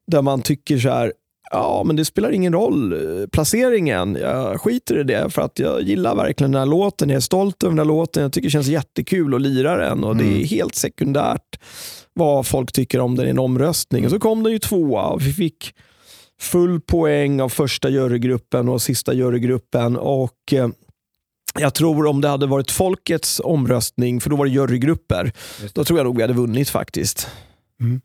Där 0.07 0.21
man 0.21 0.41
tycker 0.41 0.77
så 0.77 0.89
här, 0.89 1.13
ja 1.51 1.83
men 1.85 1.95
det 1.95 2.05
spelar 2.05 2.31
ingen 2.31 2.53
roll 2.53 2.93
eh, 2.93 3.27
placeringen. 3.27 4.17
Jag 4.21 4.61
skiter 4.61 4.99
i 4.99 5.03
det 5.03 5.29
för 5.29 5.41
att 5.41 5.59
jag 5.59 5.81
gillar 5.81 6.15
verkligen 6.15 6.51
den 6.51 6.59
här 6.59 6.65
låten. 6.65 7.09
Jag 7.09 7.17
är 7.17 7.21
stolt 7.21 7.63
över 7.63 7.71
den 7.71 7.79
här 7.79 7.85
låten. 7.85 8.23
Jag 8.23 8.33
tycker 8.33 8.47
det 8.47 8.51
känns 8.51 8.67
jättekul 8.67 9.35
att 9.35 9.41
lira 9.41 9.77
den 9.77 10.03
och 10.03 10.15
det 10.15 10.23
är 10.23 10.45
helt 10.45 10.75
sekundärt 10.75 11.59
vad 12.13 12.47
folk 12.47 12.71
tycker 12.71 12.99
om 12.99 13.15
den 13.15 13.27
i 13.27 13.29
en 13.29 13.39
omröstning. 13.39 14.05
Och 14.05 14.11
så 14.11 14.19
kom 14.19 14.43
den 14.43 14.53
ju 14.53 14.59
tvåa 14.59 15.07
och 15.07 15.21
vi 15.21 15.33
fick 15.33 15.73
full 16.41 16.81
poäng 16.81 17.41
av 17.41 17.49
första 17.49 17.89
jurygruppen 17.89 18.69
och 18.69 18.81
sista 18.81 19.13
jurygruppen. 19.13 19.97
Och 19.97 20.53
eh, 20.53 20.67
jag 21.59 21.73
tror 21.73 22.05
om 22.05 22.21
det 22.21 22.27
hade 22.27 22.47
varit 22.47 22.71
folkets 22.71 23.41
omröstning, 23.43 24.21
för 24.21 24.29
då 24.29 24.35
var 24.35 24.45
det 24.45 24.51
jurygrupper, 24.51 25.31
då 25.73 25.83
tror 25.83 25.99
jag 25.99 26.05
nog 26.05 26.15
vi 26.15 26.21
hade 26.21 26.33
vunnit 26.33 26.69
faktiskt. 26.69 27.27
Mm. 27.81 28.01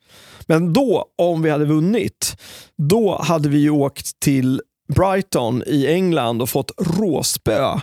Men 0.47 0.73
då, 0.73 1.05
om 1.19 1.43
vi 1.43 1.51
hade 1.51 1.65
vunnit, 1.65 2.37
då 2.77 3.19
hade 3.23 3.49
vi 3.49 3.59
ju 3.59 3.71
åkt 3.71 4.21
till 4.21 4.63
Brighton 4.95 5.63
i 5.67 5.87
England 5.87 6.43
och 6.43 6.49
fått 6.49 6.71
råspö 6.99 7.81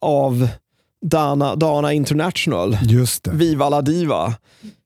av 0.00 0.48
Dana, 1.06 1.56
Dana 1.56 1.92
International. 1.92 2.78
Just 2.82 3.24
det. 3.24 3.30
Viva 3.30 3.68
la 3.68 3.82
diva. 3.82 4.34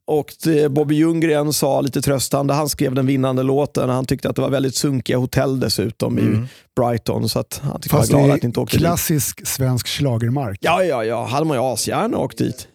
Och 0.05 0.33
det, 0.43 0.71
Bobby 0.71 0.95
Ljunggren 0.95 1.53
sa 1.53 1.81
lite 1.81 2.01
tröstande, 2.01 2.53
han 2.53 2.69
skrev 2.69 2.95
den 2.95 3.05
vinnande 3.05 3.43
låten. 3.43 3.89
Han 3.89 4.05
tyckte 4.05 4.29
att 4.29 4.35
det 4.35 4.41
var 4.41 4.49
väldigt 4.49 4.75
sunkiga 4.75 5.17
hotell 5.17 5.59
dessutom 5.59 6.19
i 6.19 6.47
Brighton. 6.75 7.29
Så 7.29 7.39
att 7.39 7.61
han 7.63 7.81
tyckte 7.81 7.97
Fast 7.97 8.13
var 8.13 8.23
glad 8.23 8.35
att 8.37 8.43
inte 8.43 8.59
åkte 8.59 8.77
dit. 8.77 8.81
klassisk 8.81 9.47
svensk 9.47 9.87
schlagermark. 9.87 10.57
Ja, 10.61 10.83
ja, 10.83 11.03
ja. 11.03 11.25
Hade 11.25 11.45
man 11.45 11.57
ju 11.57 11.63
asgärna 11.63 12.17
åkt 12.17 12.37
dit. 12.37 12.67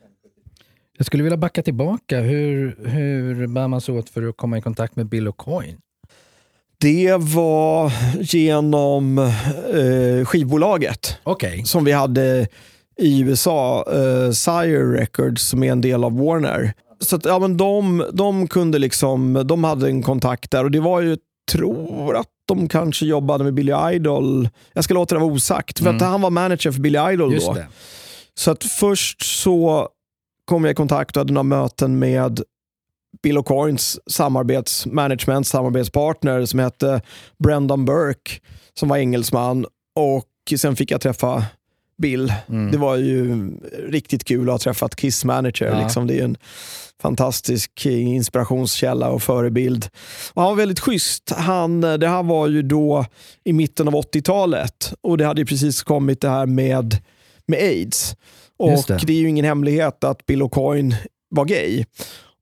Jag 0.98 1.06
skulle 1.06 1.22
vilja 1.22 1.36
backa 1.36 1.62
tillbaka. 1.62 2.20
Hur, 2.20 2.76
hur 2.84 3.46
bär 3.46 3.68
man 3.68 3.80
sig 3.80 3.94
åt 3.98 4.10
för 4.10 4.28
att 4.28 4.36
komma 4.36 4.58
i 4.58 4.62
kontakt 4.62 4.96
med 4.96 5.06
Bill 5.06 5.28
O'Coin? 5.28 5.76
Det 6.80 7.16
var 7.18 7.92
genom 8.20 9.18
eh, 9.18 10.24
skivbolaget 10.24 11.18
Okej. 11.22 11.64
som 11.64 11.84
vi 11.84 11.92
hade 11.92 12.48
i 12.96 13.20
USA, 13.20 13.84
eh, 13.92 14.30
Sire 14.32 15.00
Records, 15.00 15.48
som 15.48 15.62
är 15.62 15.72
en 15.72 15.80
del 15.80 16.04
av 16.04 16.18
Warner. 16.18 16.72
Så 17.00 17.16
att, 17.16 17.24
ja, 17.24 17.38
men 17.38 17.56
de, 17.56 18.04
de 18.12 18.48
kunde 18.48 18.78
liksom, 18.78 19.42
de 19.46 19.64
hade 19.64 19.86
en 19.86 20.02
kontakt 20.02 20.50
där 20.50 20.64
och 20.64 20.70
det 20.70 20.80
var 20.80 21.00
ju, 21.00 21.16
tror 21.52 22.16
att 22.16 22.28
de 22.48 22.68
kanske 22.68 23.06
jobbade 23.06 23.44
med 23.44 23.54
Billy 23.54 23.72
Idol. 23.92 24.48
Jag 24.72 24.84
ska 24.84 24.94
låta 24.94 25.14
det 25.14 25.20
vara 25.20 25.32
osagt, 25.32 25.78
för 25.78 25.90
att 25.90 26.00
han 26.00 26.20
var 26.20 26.30
manager 26.30 26.70
för 26.70 26.80
Billy 26.80 26.98
Idol 27.12 27.32
Just 27.32 27.46
då. 27.46 27.52
det. 27.52 27.66
Så 28.34 28.50
att 28.50 28.64
först 28.64 29.22
så 29.22 29.88
kom 30.48 30.64
jag 30.64 30.72
i 30.72 30.74
kontakt 30.74 31.16
och 31.16 31.20
hade 31.20 31.32
några 31.32 31.42
möten 31.42 31.98
med 31.98 32.42
Bill 33.22 33.38
O'Coins 33.38 33.98
samarbetsmanagement, 34.06 35.46
samarbetspartner 35.46 36.46
som 36.46 36.58
hette 36.58 37.02
Brendan 37.38 37.84
Burke 37.84 38.30
som 38.74 38.88
var 38.88 38.96
engelsman 38.96 39.66
och 39.94 40.58
sen 40.58 40.76
fick 40.76 40.90
jag 40.90 41.00
träffa 41.00 41.44
Bill. 41.98 42.32
Mm. 42.48 42.70
Det 42.70 42.78
var 42.78 42.96
ju 42.96 43.50
riktigt 43.88 44.24
kul 44.24 44.48
att 44.48 44.52
ha 44.52 44.58
träffat 44.58 44.96
Kiss 44.96 45.24
manager. 45.24 45.66
Ja. 45.66 45.82
Liksom. 45.82 46.06
Det 46.06 46.20
är 46.20 46.24
en 46.24 46.36
fantastisk 47.02 47.86
inspirationskälla 47.86 49.10
och 49.10 49.22
förebild. 49.22 49.88
Och 50.34 50.42
han 50.42 50.50
var 50.50 50.56
väldigt 50.56 50.80
schysst. 50.80 51.32
Han, 51.36 51.80
det 51.80 52.08
här 52.08 52.22
var 52.22 52.46
ju 52.46 52.62
då 52.62 53.04
i 53.44 53.52
mitten 53.52 53.88
av 53.88 53.94
80-talet 53.94 54.92
och 55.00 55.18
det 55.18 55.24
hade 55.26 55.40
ju 55.40 55.46
precis 55.46 55.82
kommit 55.82 56.20
det 56.20 56.28
här 56.28 56.46
med, 56.46 56.96
med 57.46 57.58
aids. 57.58 58.16
Och 58.58 58.84
det. 58.88 58.98
det. 59.06 59.12
är 59.12 59.20
ju 59.20 59.28
ingen 59.28 59.44
hemlighet 59.44 60.04
att 60.04 60.26
Bill 60.26 60.42
O'Coin 60.42 60.94
var 61.30 61.44
gay. 61.44 61.84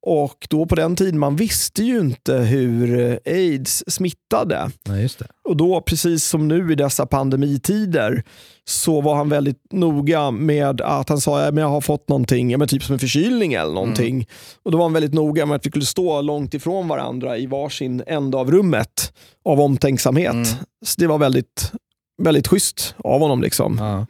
Och 0.09 0.47
då 0.51 0.67
på 0.67 0.75
den 0.75 0.97
tiden, 0.97 1.19
man 1.19 1.37
visste 1.37 1.83
ju 1.83 1.99
inte 1.99 2.35
hur 2.37 3.19
aids 3.27 3.85
smittade. 3.87 4.71
Det. 4.85 5.11
Och 5.49 5.57
då, 5.57 5.81
precis 5.81 6.25
som 6.25 6.49
nu 6.49 6.73
i 6.73 6.75
dessa 6.75 7.07
pandemitider, 7.07 8.25
så 8.65 9.01
var 9.01 9.15
han 9.15 9.29
väldigt 9.29 9.73
noga 9.73 10.31
med 10.31 10.81
att 10.81 11.09
han 11.09 11.21
sa 11.21 11.41
att 11.41 11.57
jag 11.57 11.69
har 11.69 11.81
fått 11.81 12.09
någonting, 12.09 12.51
ja, 12.51 12.59
men 12.59 12.69
typ 12.69 12.83
som 12.83 12.93
en 12.93 12.99
förkylning 12.99 13.55
eller 13.55 13.73
någonting. 13.73 14.27
Och 14.63 14.71
då 14.71 14.79
var 14.79 14.85
han 14.85 14.93
väldigt 14.93 15.15
noga 15.15 15.47
med 15.47 15.57
att 15.57 15.67
vi 15.67 15.71
skulle 15.71 15.85
stå 15.85 16.21
långt 16.21 16.55
ifrån 16.55 16.89
varandra 16.89 17.39
i 17.39 17.47
varsin 17.47 18.03
ände 18.07 18.37
av 18.37 18.51
rummet 18.51 19.13
av 19.45 19.61
omtänksamhet. 19.61 20.33
Mm. 20.33 20.47
Så 20.87 21.01
det 21.01 21.07
var 21.07 21.19
väldigt, 21.19 21.73
väldigt 22.23 22.49
schysst 22.49 22.95
av 22.99 23.21
honom. 23.21 23.43
Liksom. 23.43 23.77
Ja. 23.81 24.07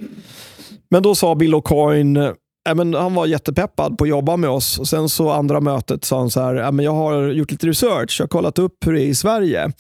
Men 0.91 1.03
då 1.03 1.14
sa 1.14 1.34
Bill 1.34 1.55
O'Coin, 1.55 2.16
eh, 2.24 2.32
äh, 2.68 2.74
men 2.74 2.95
han 2.95 3.14
var 3.14 3.26
jättepeppad 3.26 3.99
på 3.99 4.05
att 4.05 4.11
jobba 4.11 4.37
med 4.37 4.51
oss. 4.51 4.78
Och 4.78 4.89
sen 4.89 5.09
så 5.09 5.30
andra 5.30 5.61
mötet 5.61 6.05
sa 6.05 6.18
han 6.18 6.30
så 6.30 6.41
här, 6.41 6.55
äh, 6.55 6.72
men 6.72 6.84
jag 6.84 6.93
har 6.93 7.28
gjort 7.28 7.51
lite 7.51 7.66
research, 7.66 8.16
jag 8.20 8.24
har 8.24 8.28
kollat 8.28 8.59
upp 8.59 8.87
hur 8.87 8.93
det 8.93 9.03
är 9.03 9.07
i 9.07 9.14
Sverige. 9.14 9.72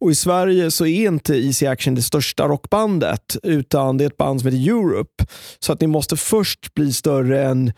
Och 0.00 0.10
i 0.10 0.14
Sverige 0.14 0.70
så 0.70 0.86
är 0.86 1.06
inte 1.06 1.34
Easy 1.34 1.66
Action 1.66 1.94
det 1.94 2.02
största 2.02 2.48
rockbandet, 2.48 3.36
utan 3.42 3.96
det 3.96 4.04
är 4.04 4.06
ett 4.06 4.16
band 4.16 4.40
som 4.40 4.50
heter 4.50 4.70
Europe. 4.70 5.24
Så 5.58 5.72
att 5.72 5.80
ni 5.80 5.86
måste 5.86 6.16
först 6.16 6.74
bli 6.74 6.92
större 6.92 7.44
än 7.44 7.72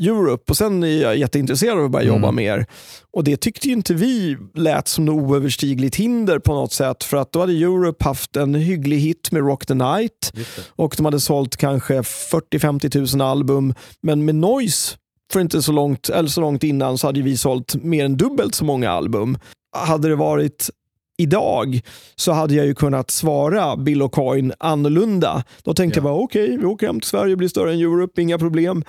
Europe 0.00 0.44
och 0.50 0.56
sen 0.56 0.82
är 0.82 1.02
jag 1.02 1.16
jätteintresserad 1.16 1.78
av 1.78 1.84
att 1.84 1.90
börja 1.90 2.04
Mm. 2.08 2.16
jobba 2.16 2.32
med 2.32 2.44
er. 2.44 2.66
Och 3.12 3.24
det 3.24 3.36
tyckte 3.36 3.66
ju 3.66 3.72
inte 3.72 3.94
vi 3.94 4.36
lät 4.54 4.88
som 4.88 5.04
något 5.04 5.22
oöverstigligt 5.30 5.96
hinder 5.96 6.38
på 6.38 6.54
något 6.54 6.72
sätt. 6.72 7.04
För 7.04 7.16
att 7.16 7.32
då 7.32 7.40
hade 7.40 7.52
Europe 7.52 8.04
haft 8.04 8.36
en 8.36 8.54
hygglig 8.54 8.98
hit 8.98 9.32
med 9.32 9.42
Rock 9.46 9.66
the 9.66 9.74
Night 9.74 10.32
och 10.68 10.94
de 10.96 11.04
hade 11.04 11.20
sålt 11.20 11.56
kanske 11.56 11.94
40-50 12.00 13.16
000 13.16 13.28
album. 13.28 13.74
Men 14.02 14.24
med 14.24 14.34
Noise 14.34 14.96
för 15.32 15.40
inte 15.40 15.62
så 15.62 15.72
långt, 15.72 16.08
eller 16.08 16.28
så 16.28 16.40
långt 16.40 16.62
innan 16.64 16.98
så 16.98 17.06
hade 17.06 17.22
vi 17.22 17.36
sålt 17.36 17.74
mer 17.84 18.04
än 18.04 18.16
dubbelt 18.16 18.54
så 18.54 18.64
många 18.64 18.90
album. 18.90 19.38
Hade 19.76 20.08
det 20.08 20.16
varit 20.16 20.70
idag 21.18 21.80
så 22.16 22.32
hade 22.32 22.54
jag 22.54 22.66
ju 22.66 22.74
kunnat 22.74 23.10
svara 23.10 23.76
Bill 23.76 24.02
O'Coin 24.02 24.52
annorlunda. 24.58 25.44
Då 25.62 25.74
tänkte 25.74 25.98
Ja. 25.98 26.04
jag 26.04 26.04
bara 26.14 26.24
okej, 26.24 26.56
vi 26.60 26.64
åker 26.66 26.86
hem 26.86 27.00
till 27.00 27.08
Sverige 27.10 27.32
och 27.32 27.38
blir 27.38 27.48
större 27.48 27.72
än 27.72 27.80
Europe, 27.80 28.22
inga 28.22 28.38
problem. 28.38 28.84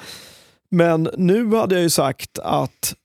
Men 0.72 1.10
nu 1.18 1.56
hade 1.56 1.76
jag 1.76 1.82
ju 1.84 1.90
sagt 1.90 2.40
att 2.40 2.96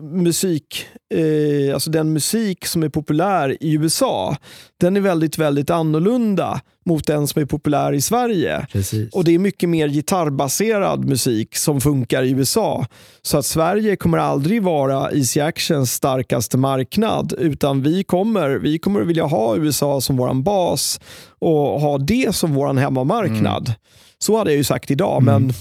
musik, 0.00 0.86
eh, 1.14 1.74
alltså 1.74 1.90
den 1.90 2.12
musik 2.12 2.66
som 2.66 2.82
är 2.82 2.88
populär 2.88 3.56
i 3.60 3.74
USA, 3.74 4.36
den 4.80 4.96
är 4.96 5.00
väldigt, 5.00 5.38
väldigt 5.38 5.70
annorlunda 5.70 6.60
mot 6.86 7.06
den 7.06 7.26
som 7.26 7.42
är 7.42 7.46
populär 7.46 7.92
i 7.92 8.00
Sverige. 8.00 8.66
Precis. 8.72 9.14
Och 9.14 9.24
det 9.24 9.34
är 9.34 9.38
mycket 9.38 9.68
mer 9.68 9.88
gitarrbaserad 9.88 11.04
musik 11.04 11.56
som 11.56 11.80
funkar 11.80 12.22
i 12.22 12.30
USA. 12.30 12.86
Så 13.22 13.38
att 13.38 13.46
Sverige 13.46 13.96
kommer 13.96 14.18
aldrig 14.18 14.62
vara 14.62 15.10
Easy 15.10 15.40
Actions 15.40 15.92
starkaste 15.92 16.58
marknad, 16.58 17.34
utan 17.38 17.82
vi 17.82 18.04
kommer, 18.04 18.50
vi 18.50 18.78
kommer 18.78 19.00
vilja 19.00 19.24
ha 19.24 19.56
USA 19.56 20.00
som 20.00 20.16
våran 20.16 20.42
bas 20.42 21.00
och 21.38 21.80
ha 21.80 21.98
det 21.98 22.34
som 22.34 22.54
våran 22.54 22.78
hemmamarknad. 22.78 23.74
Så 24.18 24.38
hade 24.38 24.50
jag 24.50 24.56
ju 24.56 24.64
sagt 24.64 24.90
idag, 24.90 25.22
men 25.22 25.52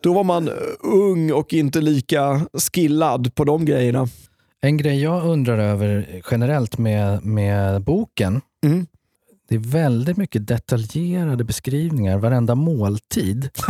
då 0.00 0.12
var 0.14 0.24
man 0.24 0.48
eh, 0.48 0.54
ung 0.80 1.32
och 1.32 1.52
inte 1.52 1.80
lika 1.80 2.46
skillad 2.72 3.34
på 3.34 3.44
de 3.44 3.64
grejerna. 3.64 4.08
En 4.60 4.76
grej 4.76 5.02
jag 5.02 5.24
undrar 5.26 5.58
över 5.58 6.22
generellt 6.30 6.78
med, 6.78 7.24
med 7.24 7.82
boken, 7.82 8.40
Mm. 8.66 8.86
det 9.48 9.54
är 9.54 9.58
väldigt 9.58 10.16
mycket 10.16 10.46
detaljerade 10.46 11.44
beskrivningar. 11.44 12.18
Varenda 12.18 12.54
måltid 12.54 13.48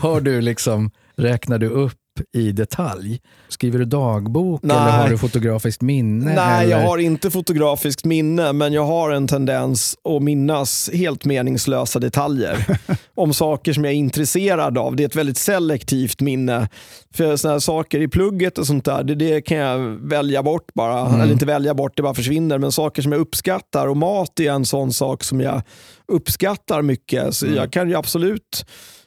har 0.00 0.20
du 0.20 0.40
liksom, 0.40 0.90
räknar 1.16 1.58
du 1.58 1.68
upp 1.68 1.98
i 2.32 2.52
detalj. 2.52 3.20
Skriver 3.48 3.78
du 3.78 3.84
dagbok 3.84 4.60
Nej. 4.62 4.76
eller 4.76 4.90
har 4.90 5.08
du 5.08 5.18
fotografiskt 5.18 5.82
minne? 5.82 6.34
Nej, 6.34 6.64
eller? 6.64 6.76
jag 6.78 6.88
har 6.88 6.98
inte 6.98 7.30
fotografiskt 7.30 8.04
minne, 8.04 8.52
men 8.52 8.72
jag 8.72 8.84
har 8.84 9.10
en 9.10 9.28
tendens 9.28 9.96
att 10.16 10.22
minnas 10.22 10.90
helt 10.92 11.24
meningslösa 11.24 11.98
detaljer 11.98 12.66
om 13.14 13.34
saker 13.34 13.72
som 13.72 13.84
jag 13.84 13.92
är 13.92 13.96
intresserad 13.96 14.78
av. 14.78 14.96
Det 14.96 15.02
är 15.02 15.06
ett 15.06 15.16
väldigt 15.16 15.38
selektivt 15.38 16.20
minne. 16.20 16.68
För 17.14 17.48
här 17.48 17.58
saker 17.58 18.00
i 18.00 18.08
plugget 18.08 18.58
och 18.58 18.66
sånt 18.66 18.84
där, 18.84 19.04
det, 19.04 19.14
det 19.14 19.40
kan 19.40 19.56
jag 19.56 19.78
välja 19.88 20.42
bort 20.42 20.74
bara. 20.74 21.00
Mm. 21.00 21.20
Eller 21.20 21.32
inte 21.32 21.46
välja 21.46 21.74
bort, 21.74 21.96
det 21.96 22.02
bara 22.02 22.14
försvinner. 22.14 22.58
Men 22.58 22.72
saker 22.72 23.02
som 23.02 23.12
jag 23.12 23.20
uppskattar 23.20 23.86
och 23.86 23.96
mat 23.96 24.40
är 24.40 24.50
en 24.50 24.64
sån 24.64 24.92
sak 24.92 25.24
som 25.24 25.40
jag 25.40 25.62
uppskattar 26.08 26.82
mycket. 26.82 27.34
Så 27.34 27.46
Mm. 27.46 27.58
jag 27.58 27.72
kan 27.72 27.88
ju 27.88 27.94
absolut 27.94 28.66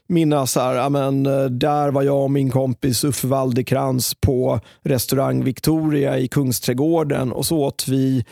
minnas 0.10 0.56
här, 0.56 0.74
ja, 0.74 0.90
men, 0.90 1.26
eh, 1.26 1.46
där 1.46 1.92
var 1.92 2.04
jag 2.04 2.24
och 2.24 2.32
min 2.32 2.50
kompis 2.52 3.04
Uffe 3.04 3.28
Waldekrans 3.28 4.16
på 4.22 4.60
restaurang 4.84 5.44
Victoria 5.44 6.18
i 6.18 6.28
Kungsträdgården 6.28 7.32
och 7.32 7.46
så 7.46 7.58
åt 7.58 7.88
vi 7.88 8.26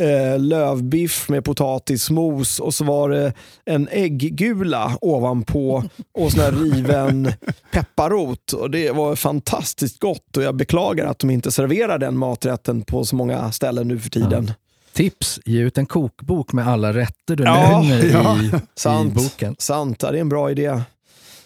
eh, 0.00 0.38
lövbiff 0.38 1.28
med 1.28 1.44
potatismos 1.44 2.58
och 2.58 2.74
så 2.74 2.84
var 2.84 3.10
det 3.10 3.32
en 3.64 3.88
ägggula 3.90 4.98
ovanpå 5.00 5.84
och 6.14 6.32
sån 6.32 6.40
här 6.40 6.52
riven 6.52 7.32
pepparrot. 7.72 8.52
Och 8.52 8.70
det 8.70 8.90
var 8.90 9.16
fantastiskt 9.16 10.00
gott 10.00 10.36
och 10.36 10.42
jag 10.42 10.56
beklagar 10.56 11.06
att 11.06 11.18
de 11.18 11.30
inte 11.30 11.52
serverar 11.52 11.98
den 11.98 12.18
maträtten 12.18 12.82
på 12.82 13.04
så 13.04 13.16
många 13.16 13.52
ställen 13.52 13.88
nu 13.88 13.98
för 13.98 14.10
tiden. 14.10 14.52
Tips, 14.92 15.40
ge 15.44 15.60
ut 15.60 15.78
en 15.78 15.86
kokbok 15.86 16.52
med 16.52 16.68
alla 16.68 16.92
rätter 16.92 17.36
du 17.36 17.44
Ja, 17.44 17.80
nämner 17.82 18.04
ja. 18.12 18.42
i, 18.42 18.46
i 18.46 18.52
Sant. 18.74 19.14
boken. 19.14 19.56
Sant, 19.58 20.02
ja, 20.02 20.10
det 20.10 20.18
är 20.18 20.20
en 20.20 20.28
bra 20.28 20.50
idé. 20.50 20.80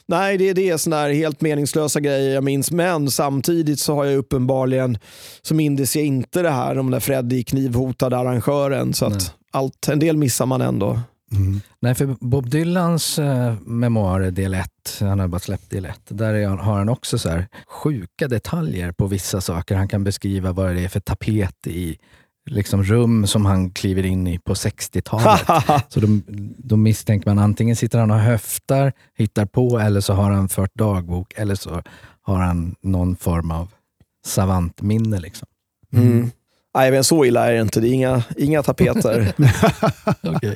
Nej, 0.07 0.39
det, 0.39 0.53
det 0.53 0.71
är 0.71 0.77
sådana 0.77 1.03
här 1.03 1.13
helt 1.13 1.41
meningslösa 1.41 2.01
grejer 2.01 2.35
jag 2.35 2.45
minns. 2.45 2.71
Men 2.71 3.11
samtidigt 3.11 3.81
så 3.81 3.95
har 3.95 4.05
jag 4.05 4.17
uppenbarligen, 4.17 4.99
så 5.43 5.55
minns 5.55 5.97
jag 5.97 6.05
inte 6.05 6.43
det 6.43 6.51
här 6.51 6.79
om 6.79 6.91
när 6.91 7.01
Freddie 7.01 7.45
knivhotade 7.45 8.19
arrangören. 8.19 8.95
Så 8.95 9.07
att 9.07 9.35
allt, 9.51 9.89
en 9.89 9.99
del 9.99 10.17
missar 10.17 10.47
man 10.47 10.61
ändå. 10.61 11.01
Nej, 11.81 11.95
för 11.95 12.17
Bob 12.21 12.51
Dylans 12.51 13.19
eh, 13.19 13.55
memoarer 13.61 14.31
del 14.31 14.55
1, 14.55 14.69
han 15.01 15.19
har 15.19 15.29
bara 15.29 15.39
släppt 15.39 15.71
del 15.71 15.85
1, 15.85 16.01
där 16.09 16.35
är, 16.35 16.49
har 16.49 16.79
han 16.79 16.89
också 16.89 17.19
så 17.19 17.29
här 17.29 17.49
sjuka 17.67 18.29
detaljer 18.29 18.93
på 18.93 19.07
vissa 19.07 19.41
saker. 19.41 19.75
Han 19.75 19.89
kan 19.89 20.05
beskriva 20.05 20.53
vad 20.53 20.75
det 20.75 20.85
är 20.85 20.89
för 20.89 21.01
tapet 21.01 21.67
i 21.67 21.99
liksom 22.47 22.85
rum 22.85 23.27
som 23.27 23.47
han 23.47 23.71
kliver 23.71 24.07
in 24.07 24.27
i 24.27 24.39
på 24.39 24.55
60-talet. 24.55 25.47
så 25.89 26.01
då, 26.01 26.07
då 26.57 26.77
misstänker 26.77 27.31
man 27.31 27.39
antingen 27.39 27.77
sitter 27.77 27.99
han 27.99 28.11
och 28.11 28.19
höftar, 28.19 28.93
hittar 29.15 29.47
på, 29.47 29.79
eller 29.79 30.01
så 30.01 30.13
har 30.13 30.31
han 30.31 30.49
fört 30.49 30.75
dagbok, 30.75 31.33
eller 31.37 31.55
så 31.55 31.83
har 32.23 32.39
han 32.39 32.75
någon 32.81 33.17
form 33.17 33.51
av 33.51 33.69
savantminne. 34.25 35.21
Liksom. 35.21 35.49
Mm. 35.93 36.31
Nej, 36.75 36.91
men 36.91 37.05
så 37.05 37.25
illa 37.25 37.47
är 37.49 37.53
det 37.53 37.61
inte. 37.61 37.81
Det 37.81 37.89
är 37.89 37.93
inga, 37.93 38.23
inga 38.37 38.63
tapeter. 38.63 39.33
Okay. 40.37 40.55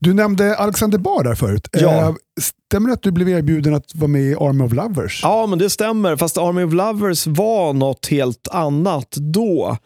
Du 0.00 0.14
nämnde 0.14 0.56
Alexander 0.56 0.98
Bard 0.98 1.24
där 1.24 1.34
förut. 1.34 1.68
Ja. 1.72 2.08
Eh, 2.08 2.14
stämmer 2.40 2.88
det 2.88 2.94
att 2.94 3.02
du 3.02 3.10
blev 3.10 3.28
erbjuden 3.28 3.74
att 3.74 3.94
vara 3.94 4.08
med 4.08 4.22
i 4.22 4.34
Army 4.34 4.64
of 4.64 4.72
Lovers? 4.72 5.20
Ja, 5.22 5.46
men 5.46 5.58
det 5.58 5.70
stämmer. 5.70 6.16
Fast 6.16 6.38
Army 6.38 6.62
of 6.62 6.72
Lovers 6.72 7.26
var 7.26 7.72
något 7.72 8.06
helt 8.06 8.48
annat 8.48 9.10
då 9.10 9.78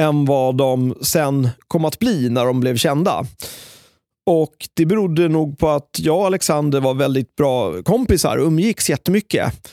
än 0.00 0.24
vad 0.24 0.56
de 0.56 0.94
sen 1.00 1.48
kom 1.68 1.84
att 1.84 1.98
bli 1.98 2.30
när 2.30 2.46
de 2.46 2.60
blev 2.60 2.76
kända. 2.76 3.26
Och 4.26 4.54
Det 4.74 4.86
berodde 4.86 5.28
nog 5.28 5.58
på 5.58 5.68
att 5.68 5.90
jag 5.98 6.18
och 6.18 6.26
Alexander 6.26 6.80
var 6.80 6.94
väldigt 6.94 7.36
bra 7.36 7.82
kompisar 7.82 8.36
och 8.36 8.46
umgicks 8.46 8.90
jättemycket. 8.90 9.68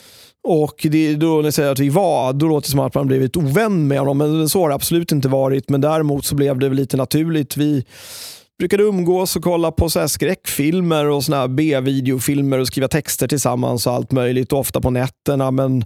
Och 0.48 0.86
det, 0.90 1.14
då 1.14 1.36
när 1.36 1.44
jag 1.44 1.54
säger 1.54 1.72
att 1.72 1.78
vi 1.78 1.88
var, 1.88 2.32
då 2.32 2.46
låter 2.46 2.68
det 2.68 2.70
som 2.70 2.80
att 2.80 2.94
man 2.94 3.06
blivit 3.06 3.36
ovän 3.36 3.88
med 3.88 3.98
honom. 3.98 4.18
Men 4.18 4.48
så 4.48 4.60
har 4.60 4.68
det 4.68 4.74
absolut 4.74 5.12
inte 5.12 5.28
varit. 5.28 5.68
Men 5.68 5.80
däremot 5.80 6.24
så 6.24 6.34
blev 6.34 6.58
det 6.58 6.68
lite 6.68 6.96
naturligt. 6.96 7.56
Vi 7.56 7.84
brukade 8.58 8.82
umgås 8.82 9.36
och 9.36 9.42
kolla 9.42 9.72
på 9.72 9.90
så 9.90 10.08
skräckfilmer 10.08 11.06
och 11.06 11.24
såna 11.24 11.36
här 11.36 11.48
B-videofilmer 11.48 12.58
och 12.58 12.66
skriva 12.66 12.88
texter 12.88 13.28
tillsammans 13.28 13.86
och 13.86 13.92
allt 13.92 14.12
möjligt. 14.12 14.52
Och 14.52 14.58
ofta 14.58 14.80
på 14.80 14.90
nätterna. 14.90 15.50
Men 15.50 15.84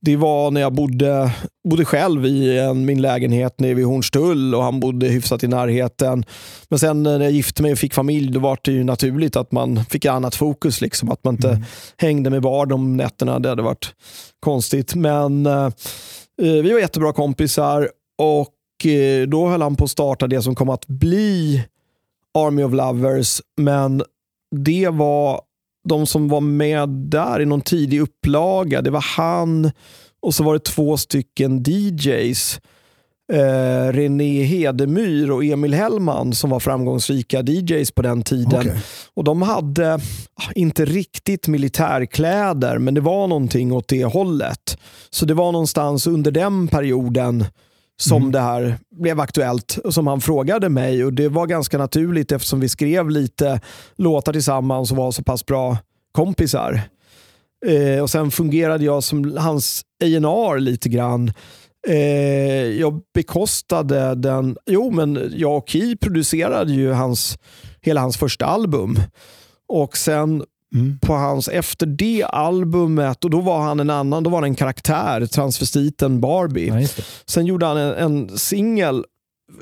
det 0.00 0.16
var 0.16 0.50
när 0.50 0.60
jag 0.60 0.72
bodde, 0.72 1.30
bodde 1.68 1.84
själv 1.84 2.26
i 2.26 2.58
en, 2.58 2.84
min 2.84 3.02
lägenhet 3.02 3.60
nere 3.60 3.74
vid 3.74 3.86
Hornstull 3.86 4.54
och 4.54 4.62
han 4.62 4.80
bodde 4.80 5.06
hyfsat 5.06 5.44
i 5.44 5.48
närheten. 5.48 6.24
Men 6.68 6.78
sen 6.78 7.02
när 7.02 7.20
jag 7.20 7.32
gifte 7.32 7.62
mig 7.62 7.72
och 7.72 7.78
fick 7.78 7.94
familj 7.94 8.32
då 8.32 8.40
var 8.40 8.58
det 8.64 8.72
ju 8.72 8.84
naturligt 8.84 9.36
att 9.36 9.52
man 9.52 9.84
fick 9.84 10.04
annat 10.04 10.34
fokus. 10.34 10.80
Liksom, 10.80 11.10
att 11.10 11.24
man 11.24 11.34
inte 11.34 11.64
hängde 11.96 12.30
med 12.30 12.42
Bard 12.42 12.72
om 12.72 12.96
nätterna. 12.96 13.38
Det 13.38 13.48
hade 13.48 13.62
varit 13.62 13.94
konstigt. 14.40 14.94
Men 14.94 15.46
eh, 15.46 15.68
Eh, 16.42 16.52
vi 16.52 16.72
var 16.72 16.80
jättebra 16.80 17.12
kompisar 17.12 17.90
och 18.18 18.86
eh, 18.86 19.26
då 19.26 19.48
höll 19.48 19.62
han 19.62 19.76
på 19.76 19.84
att 19.84 19.90
starta 19.90 20.26
det 20.26 20.42
som 20.42 20.54
kom 20.54 20.70
att 20.70 20.86
bli 20.86 21.64
Army 22.38 22.62
of 22.62 22.72
Lovers. 22.72 23.40
Men 23.56 24.02
det 24.56 24.88
var 24.88 25.40
de 25.88 26.06
som 26.06 26.28
var 26.28 26.40
med 26.40 26.88
där 26.88 27.40
i 27.40 27.46
någon 27.46 27.60
tidig 27.60 28.00
upplaga. 28.00 28.82
Det 28.82 28.90
var 28.90 29.04
han 29.16 29.70
och 30.22 30.34
så 30.34 30.44
var 30.44 30.52
det 30.52 30.64
två 30.64 30.96
stycken 30.96 31.62
DJs. 31.62 32.60
Eh, 33.32 33.92
René 33.92 34.42
Hedemyr 34.42 35.30
och 35.30 35.44
Emil 35.44 35.74
Hellman 35.74 36.32
som 36.32 36.50
var 36.50 36.60
framgångsrika 36.60 37.40
DJs 37.40 37.90
på 37.90 38.02
den 38.02 38.22
tiden. 38.22 38.60
Okej. 38.60 38.76
Och 39.14 39.24
De 39.24 39.42
hade, 39.42 39.94
ah, 39.94 40.52
inte 40.54 40.84
riktigt 40.84 41.48
militärkläder, 41.48 42.78
men 42.78 42.94
det 42.94 43.00
var 43.00 43.26
någonting 43.26 43.72
åt 43.72 43.88
det 43.88 44.04
hållet. 44.04 44.78
Så 45.10 45.26
det 45.26 45.34
var 45.34 45.52
någonstans 45.52 46.06
under 46.06 46.30
den 46.30 46.68
perioden 46.68 47.44
som 48.00 48.32
det 48.32 48.40
här 48.40 48.78
blev 48.90 49.20
aktuellt 49.20 49.78
och 49.84 49.94
som 49.94 50.06
han 50.06 50.20
frågade 50.20 50.68
mig. 50.68 51.04
Och 51.04 51.12
Det 51.12 51.28
var 51.28 51.46
ganska 51.46 51.78
naturligt 51.78 52.32
eftersom 52.32 52.60
vi 52.60 52.68
skrev 52.68 53.10
lite 53.10 53.60
låtar 53.96 54.32
tillsammans 54.32 54.90
och 54.90 54.96
var 54.96 55.10
så 55.10 55.22
pass 55.22 55.46
bra 55.46 55.76
kompisar. 56.12 56.80
Eh, 57.66 58.02
och 58.02 58.10
Sen 58.10 58.30
fungerade 58.30 58.84
jag 58.84 59.04
som 59.04 59.36
hans 59.36 59.82
A&R 60.04 60.60
lite 60.60 60.88
grann. 60.88 61.32
Eh, 61.88 62.64
jag 62.80 63.00
bekostade 63.14 64.14
den, 64.14 64.56
jo 64.66 64.90
men 64.90 65.32
jag 65.36 65.56
och 65.56 65.68
Key 65.68 65.96
producerade 65.96 66.72
ju 66.72 66.92
hans, 66.92 67.38
hela 67.80 68.00
hans 68.00 68.16
första 68.16 68.46
album. 68.46 68.96
Och 69.68 69.96
sen 69.96 70.44
Mm. 70.74 70.98
på 70.98 71.14
hans, 71.14 71.48
efter 71.48 71.86
det 71.86 72.24
albumet, 72.24 73.24
och 73.24 73.30
då 73.30 73.40
var 73.40 73.60
han 73.60 73.80
en 73.80 73.90
annan, 73.90 74.22
då 74.22 74.30
var 74.30 74.38
han 74.38 74.44
en 74.44 74.54
karaktär, 74.54 75.26
transvestiten 75.26 76.20
Barbie. 76.20 76.70
Det. 76.70 77.04
Sen 77.26 77.46
gjorde 77.46 77.66
han 77.66 77.76
en, 77.76 77.94
en 77.94 78.38
singel 78.38 79.04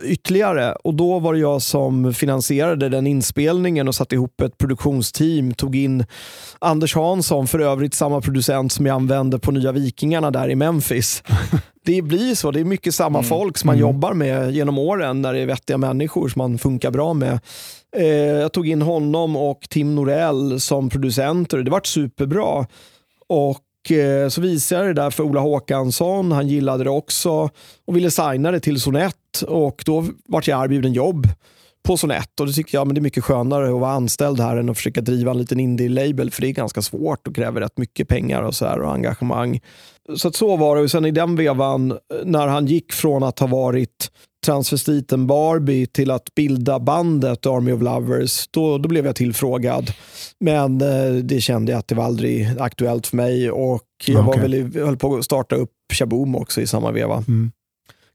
ytterligare 0.03 0.73
och 0.73 0.95
då 0.95 1.19
var 1.19 1.33
det 1.33 1.39
jag 1.39 1.63
som 1.63 2.15
finansierade 2.15 2.89
den 2.89 3.07
inspelningen 3.07 3.89
och 3.89 3.95
satte 3.95 4.15
ihop 4.15 4.41
ett 4.41 4.59
produktionsteam. 4.59 5.55
Tog 5.55 5.77
in 5.77 6.05
Anders 6.59 6.95
Hansson, 6.95 7.47
för 7.47 7.59
övrigt 7.59 7.95
samma 7.95 8.21
producent 8.21 8.73
som 8.73 8.87
jag 8.87 8.95
använde 8.95 9.39
på 9.39 9.51
Nya 9.51 9.73
Vikingarna 9.73 10.31
där 10.31 10.51
i 10.51 10.55
Memphis. 10.55 11.23
Det 11.85 12.03
blir 12.03 12.35
så, 12.35 12.51
det 12.51 12.61
är 12.61 12.65
mycket 12.65 12.95
samma 12.95 13.23
folk 13.23 13.59
som 13.59 13.67
man 13.67 13.79
jobbar 13.79 14.15
med 14.15 14.53
genom 14.53 14.79
åren 14.79 15.23
när 15.23 15.33
det 15.33 15.41
är 15.41 15.47
vettiga 15.47 15.79
människor 15.79 16.29
som 16.29 16.39
man 16.39 16.59
funkar 16.59 16.91
bra 16.91 17.15
med. 17.15 17.41
Eh, 17.97 18.07
jag 18.15 18.53
tog 18.53 18.69
in 18.69 18.83
honom 18.83 19.37
och 19.37 19.61
Tim 19.71 19.95
Norell 19.95 20.61
som 20.61 20.91
producenter 20.91 21.59
och 21.59 21.65
det 21.65 21.71
vart 21.71 21.87
superbra. 21.87 22.67
Och 23.29 23.91
eh, 23.91 24.29
så 24.29 24.41
visade 24.41 24.87
jag 24.87 24.97
det 24.97 25.03
där 25.03 25.11
för 25.11 25.23
Ola 25.23 25.41
Håkansson, 25.41 26.33
han 26.33 26.49
gillade 26.49 26.85
det 26.85 26.91
också 26.91 27.51
och 27.87 27.97
ville 27.97 28.11
signa 28.11 28.51
det 28.51 28.61
till 28.61 28.81
Sonett 28.81 29.43
och 29.49 29.83
då 29.87 30.07
vart 30.27 30.49
jag 30.49 30.65
erbjuden 30.65 30.93
jobb 30.93 31.27
på 31.83 31.97
Sonett 31.97 32.41
och 32.41 32.47
då 32.47 32.53
tyckte 32.53 32.77
jag 32.77 32.87
men 32.87 32.95
det 32.95 32.99
är 32.99 33.03
mycket 33.03 33.25
skönare 33.25 33.75
att 33.75 33.81
vara 33.81 33.93
anställd 33.93 34.41
här 34.41 34.57
än 34.57 34.69
att 34.69 34.77
försöka 34.77 35.01
driva 35.01 35.31
en 35.31 35.39
liten 35.39 35.61
indie-label 35.61 36.31
för 36.31 36.43
det 36.43 36.49
är 36.49 36.53
ganska 36.53 36.83
svårt 36.83 37.27
och 37.29 37.35
kräver 37.35 37.61
rätt 37.61 37.79
mycket 37.79 38.09
pengar 38.09 38.43
och, 38.43 38.55
så 38.55 38.67
här, 38.67 38.81
och 38.81 38.93
engagemang. 38.93 39.61
Så 40.17 40.29
att 40.29 40.37
så 40.37 40.57
var 40.57 40.77
det 40.77 40.83
och 40.83 40.91
sen 40.91 41.05
i 41.05 41.11
den 41.11 41.37
vevan 41.37 41.91
eh, 41.91 41.99
när 42.25 42.47
han 42.47 42.67
gick 42.67 42.93
från 42.93 43.23
att 43.23 43.39
ha 43.39 43.47
varit 43.47 44.11
transvestiten 44.47 45.27
Barbie 45.27 45.87
till 45.87 46.11
att 46.11 46.35
bilda 46.35 46.79
bandet 46.79 47.47
Army 47.47 47.73
of 47.73 47.83
Lovers, 47.83 48.49
då, 48.51 48.79
då 48.79 48.89
blev 48.89 49.07
jag 49.07 49.17
tillfrågad. 49.17 49.93
Men 50.41 50.81
eh, 50.81 51.13
det 51.23 51.41
kände 51.41 51.73
jag 51.73 51.79
att 51.79 51.89
det 51.89 51.95
var 51.95 52.05
aldrig 52.05 52.49
aktuellt 52.61 53.07
för 53.07 53.17
mig 53.17 53.51
och 53.51 53.83
jag 54.07 54.23
var 54.23 54.29
Okej. 54.33 54.43
väl 54.43 54.55
i, 54.55 54.79
höll 54.81 54.97
på 54.97 55.17
att 55.17 55.25
starta 55.25 55.57
upp 55.57 55.71
Shaboom 55.93 56.37
också 56.37 56.61
i 56.61 56.67
samma 56.67 56.91
veva. 56.91 57.17
Mm. 57.17 57.53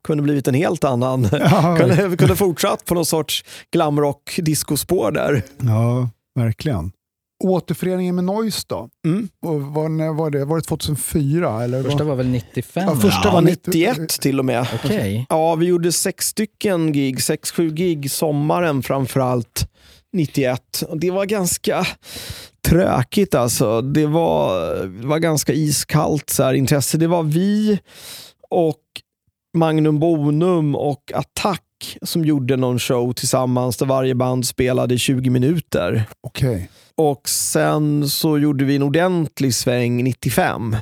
Kunde 0.04 0.24
blivit 0.24 0.48
en 0.48 0.54
helt 0.54 0.84
annan, 0.84 1.24
Ja, 1.32 1.78
kunde, 1.80 2.18
kunde 2.18 2.36
fortsatt 2.36 2.86
på 2.86 2.94
någon 2.94 3.06
sorts 3.06 3.46
glamrock 3.72 4.40
discospår 4.42 5.12
där. 5.12 5.44
ja, 5.62 6.10
verkligen. 6.36 6.92
Återföreningen 7.44 8.16
med 8.16 8.24
Noise 8.24 8.66
då? 8.68 8.90
Mm. 9.06 9.30
Och 9.46 9.62
var, 9.62 9.90
när 9.90 10.14
var 10.14 10.30
det? 10.30 10.46
Var 10.46 10.56
det 10.56 10.64
2004? 10.64 11.64
Eller 11.64 11.84
Första 11.84 12.04
var... 12.04 12.06
var 12.06 12.16
väl 12.16 12.28
95? 12.28 12.84
Ja, 12.88 12.96
första 12.96 13.28
Ja, 13.28 13.32
var 13.32 13.42
91 13.42 14.10
till 14.10 14.40
och 14.40 14.46
med. 14.46 14.68
Okej. 14.84 15.26
Ja, 15.30 15.56
vi 15.56 15.66
gjorde 15.66 15.92
sex 15.92 16.28
stycken 16.28 16.92
gig, 16.92 17.22
sex, 17.22 17.52
sju 17.52 17.72
gig 17.72 18.12
sommaren 18.12 18.84
framförallt 18.84 19.70
91. 20.14 20.84
Och 20.90 20.98
det 20.98 21.12
var 21.12 21.26
ganska 21.26 21.86
trökigt 22.68 23.36
alltså. 23.36 23.82
Det 23.82 24.08
var, 24.08 24.76
det 25.02 25.08
var 25.08 25.20
ganska 25.20 25.54
iskallt 25.54 26.30
så 26.30 26.44
här, 26.44 26.54
intresse. 26.54 26.98
Det 26.98 27.08
var 27.08 27.24
vi 27.24 27.80
och 28.50 28.82
Magnum 29.58 30.00
Bonum 30.00 30.76
och 30.76 31.12
Attack 31.16 31.98
som 32.02 32.26
gjorde 32.26 32.56
någon 32.56 32.80
show 32.80 33.14
tillsammans 33.14 33.78
där 33.78 33.86
varje 33.86 34.16
band 34.16 34.48
spelade 34.48 34.96
i 34.96 34.98
20 34.98 35.30
minuter. 35.30 36.04
Okej. 36.22 36.70
Och 36.98 37.30
sen 37.30 38.10
så 38.10 38.38
gjorde 38.38 38.66
vi 38.66 38.76
en 38.76 38.84
ordentlig 38.84 39.54
sväng 39.54 40.04
95. 40.04 40.76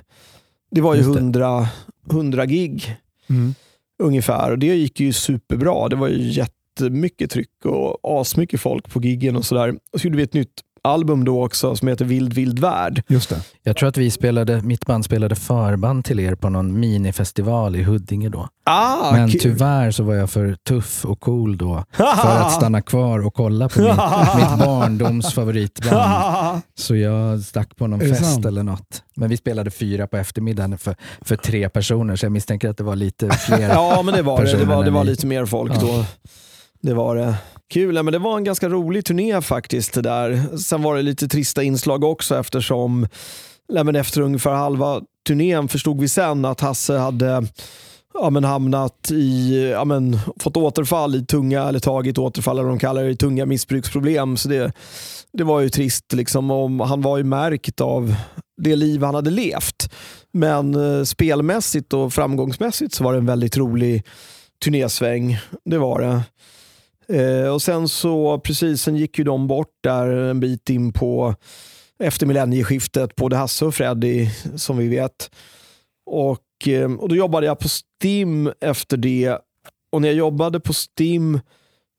Det 0.71 0.81
var 0.81 0.93
ju 0.95 0.99
Just 1.01 1.13
det. 1.13 1.19
100, 1.19 1.67
100 2.11 2.45
gig 2.45 2.97
Mm. 3.29 3.55
ungefär. 4.03 4.51
Och 4.51 4.59
det 4.59 4.65
gick 4.75 4.99
ju 4.99 5.13
superbra. 5.13 5.89
Det 5.89 5.95
var 5.95 6.07
ju 6.07 6.31
jättemycket 6.31 7.31
tryck 7.31 7.65
och 7.65 7.99
asmycket 8.21 8.61
folk 8.61 8.89
på 8.89 9.01
giggen 9.01 9.35
och 9.35 9.45
sådär. 9.45 9.75
Och 9.93 10.01
så 10.01 10.07
gjorde 10.07 10.17
vi 10.17 10.23
ett 10.23 10.33
nytt 10.33 10.61
album 10.85 11.25
då 11.25 11.45
också 11.45 11.75
som 11.75 11.87
heter 11.87 12.05
Vild 12.05 12.33
Vild 12.33 12.59
Värld. 12.59 13.03
Just 13.07 13.29
det. 13.29 13.41
Jag 13.63 13.77
tror 13.77 13.89
att 13.89 13.97
vi 13.97 14.11
spelade, 14.11 14.61
mitt 14.61 14.85
band 14.85 15.05
spelade 15.05 15.35
förband 15.35 16.05
till 16.05 16.19
er 16.19 16.35
på 16.35 16.49
någon 16.49 16.79
minifestival 16.79 17.75
i 17.75 17.83
Huddinge 17.83 18.29
då. 18.29 18.47
Ah, 18.65 19.11
Men 19.11 19.29
kul. 19.31 19.39
tyvärr 19.41 19.91
så 19.91 20.03
var 20.03 20.13
jag 20.13 20.29
för 20.29 20.55
tuff 20.67 21.05
och 21.05 21.19
cool 21.19 21.57
då 21.57 21.83
för 21.93 22.37
att 22.41 22.51
stanna 22.51 22.81
kvar 22.81 23.25
och 23.25 23.33
kolla 23.33 23.69
på 23.69 23.79
min, 23.79 23.87
mitt 24.35 24.65
barndoms 24.65 25.33
favoritband. 25.33 26.61
Så 26.77 26.95
jag 26.95 27.41
stack 27.41 27.75
på 27.75 27.87
någon 27.87 27.99
fest 27.99 28.25
sant? 28.33 28.45
eller 28.45 28.63
något. 28.63 29.03
Men 29.15 29.29
vi 29.29 29.37
spelade 29.37 29.71
fyra 29.71 30.07
på 30.07 30.17
eftermiddagen 30.17 30.77
för, 30.77 30.95
för 31.21 31.35
tre 31.35 31.69
personer, 31.69 32.15
så 32.15 32.25
jag 32.25 32.31
misstänker 32.31 32.69
att 32.69 32.77
det 32.77 32.83
var 32.83 32.95
lite 32.95 33.29
fler. 33.47 33.69
Ja, 33.69 34.01
men 34.01 34.13
det 34.13 34.21
var 34.21 34.41
det. 34.43 34.57
Det 34.57 34.65
var, 34.65 34.83
det 34.83 34.91
var 34.91 35.03
lite 35.03 35.27
mer 35.27 35.45
folk 35.45 35.71
Ja. 35.75 35.79
då. 35.81 36.05
Det 36.81 36.93
var 36.93 37.15
det. 37.15 37.35
Kul, 37.73 37.95
ja, 37.95 38.03
men 38.03 38.11
det 38.11 38.19
var 38.19 38.37
en 38.37 38.43
ganska 38.43 38.69
rolig 38.69 39.05
turné 39.05 39.41
faktiskt. 39.41 39.93
det 39.93 40.01
där. 40.01 40.57
Sen 40.57 40.81
var 40.81 40.95
det 40.95 41.01
lite 41.01 41.27
trista 41.27 41.63
inslag 41.63 42.03
också 42.03 42.39
eftersom 42.39 43.07
ja, 43.67 43.83
men 43.83 43.95
efter 43.95 44.21
ungefär 44.21 44.53
halva 44.53 45.01
turnén 45.27 45.67
förstod 45.67 46.01
vi 46.01 46.07
sen 46.07 46.45
att 46.45 46.61
Hasse 46.61 46.97
hade 46.97 47.47
ja, 48.13 48.29
men 48.29 48.43
hamnat 48.43 49.11
i, 49.11 49.69
ja, 49.71 49.85
men, 49.85 50.19
fått 50.39 50.57
återfall 50.57 51.15
i 51.15 51.25
tunga, 51.25 51.63
eller 51.63 51.79
tagit 51.79 52.17
återfall 52.17 52.59
eller 52.59 52.69
de 52.69 52.79
kallar 52.79 53.03
det, 53.03 53.09
i 53.09 53.15
tunga 53.15 53.45
missbruksproblem. 53.45 54.37
Så 54.37 54.49
det, 54.49 54.71
det 55.33 55.43
var 55.43 55.59
ju 55.59 55.69
trist. 55.69 56.13
Liksom, 56.13 56.51
och 56.51 56.87
han 56.87 57.01
var 57.01 57.17
ju 57.17 57.23
märkt 57.23 57.81
av 57.81 58.15
det 58.61 58.75
liv 58.75 59.03
han 59.03 59.15
hade 59.15 59.29
levt. 59.29 59.93
Men 60.33 60.75
eh, 60.75 61.03
spelmässigt 61.03 61.93
och 61.93 62.13
framgångsmässigt 62.13 62.93
så 62.93 63.03
var 63.03 63.13
det 63.13 63.19
en 63.19 63.25
väldigt 63.25 63.57
rolig 63.57 64.03
turnésväng. 64.65 65.37
Det 65.65 65.77
var 65.77 66.01
det. 66.01 66.21
Eh, 67.07 67.53
och 67.53 67.61
sen 67.61 67.89
så, 67.89 68.39
precis, 68.39 68.81
sen 68.81 68.95
gick 68.95 69.17
ju 69.17 69.23
de 69.23 69.47
bort 69.47 69.73
där 69.83 70.07
en 70.07 70.39
bit 70.39 70.69
in 70.69 70.93
på 70.93 71.35
efter 71.99 72.25
millennieskiftet, 72.25 73.15
både 73.15 73.35
Hasse 73.35 73.65
och 73.65 73.75
Freddy 73.75 74.29
som 74.55 74.77
vi 74.77 74.87
vet. 74.87 75.31
Och, 76.05 76.67
eh, 76.67 76.93
och 76.93 77.09
då 77.09 77.15
jobbade 77.15 77.45
jag 77.45 77.59
på 77.59 77.69
Stim 77.69 78.51
efter 78.61 78.97
det. 78.97 79.37
Och 79.91 80.01
när 80.01 80.07
jag 80.07 80.17
jobbade 80.17 80.59
på 80.59 80.73
Stim, 80.73 81.39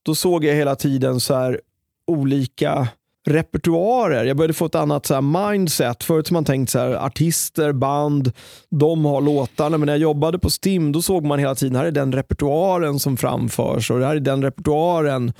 då 0.04 0.14
såg 0.14 0.44
jag 0.44 0.54
hela 0.54 0.76
tiden 0.76 1.20
så 1.20 1.34
här 1.34 1.60
olika 2.06 2.88
repertoarer. 3.26 4.24
Jag 4.24 4.36
började 4.36 4.54
få 4.54 4.66
ett 4.66 4.74
annat 4.74 5.06
så 5.06 5.14
här 5.14 5.50
mindset. 5.50 6.04
Förut 6.04 6.26
som 6.26 6.34
man 6.34 6.44
tänkt 6.44 6.70
så 6.70 6.78
här, 6.78 6.92
artister, 7.06 7.72
band, 7.72 8.32
de 8.70 9.04
har 9.04 9.20
låtarna. 9.20 9.78
Men 9.78 9.86
när 9.86 9.92
jag 9.92 10.00
jobbade 10.00 10.38
på 10.38 10.50
Stim 10.50 10.92
då 10.92 11.02
såg 11.02 11.24
man 11.24 11.38
hela 11.38 11.54
tiden, 11.54 11.76
här 11.76 11.84
är 11.84 11.90
den 11.90 12.12
repertoaren 12.12 12.98
som 12.98 13.16
framförs 13.16 13.90
och 13.90 13.98
det 13.98 14.06
här 14.06 14.16
är 14.16 14.20
den 14.20 14.42
repertoaren 14.42 15.32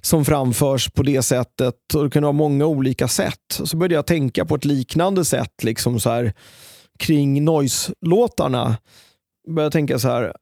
som 0.00 0.24
framförs 0.24 0.90
på 0.90 1.02
det 1.02 1.22
sättet. 1.22 1.94
Och 1.94 2.04
det 2.04 2.10
kan 2.10 2.22
vara 2.22 2.32
många 2.32 2.66
olika 2.66 3.08
sätt. 3.08 3.60
Så 3.64 3.76
började 3.76 3.94
jag 3.94 4.06
tänka 4.06 4.44
på 4.44 4.54
ett 4.54 4.64
liknande 4.64 5.24
sätt 5.24 5.62
liksom 5.62 6.00
så 6.00 6.10
här, 6.10 6.32
kring 6.98 7.44
noise-låtarna. 7.44 8.76
Började 9.48 9.72
tänka 9.72 9.98
så 9.98 10.08
här, 10.08 10.34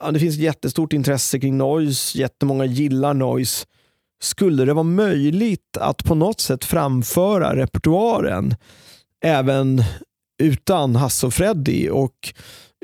ja, 0.00 0.10
det 0.10 0.20
finns 0.20 0.34
ett 0.34 0.42
jättestort 0.42 0.92
intresse 0.92 1.40
kring 1.40 1.58
noise, 1.58 2.18
jättemånga 2.18 2.64
gillar 2.64 3.14
noise. 3.14 3.66
Skulle 4.22 4.64
det 4.64 4.74
vara 4.74 4.82
möjligt 4.82 5.76
att 5.80 6.04
på 6.04 6.14
något 6.14 6.40
sätt 6.40 6.64
framföra 6.64 7.56
repertoaren 7.56 8.54
även 9.24 9.82
utan 10.42 10.96
Hasse 10.96 11.26
och 11.26 11.34
Freddy? 11.34 11.88
Och 11.88 12.34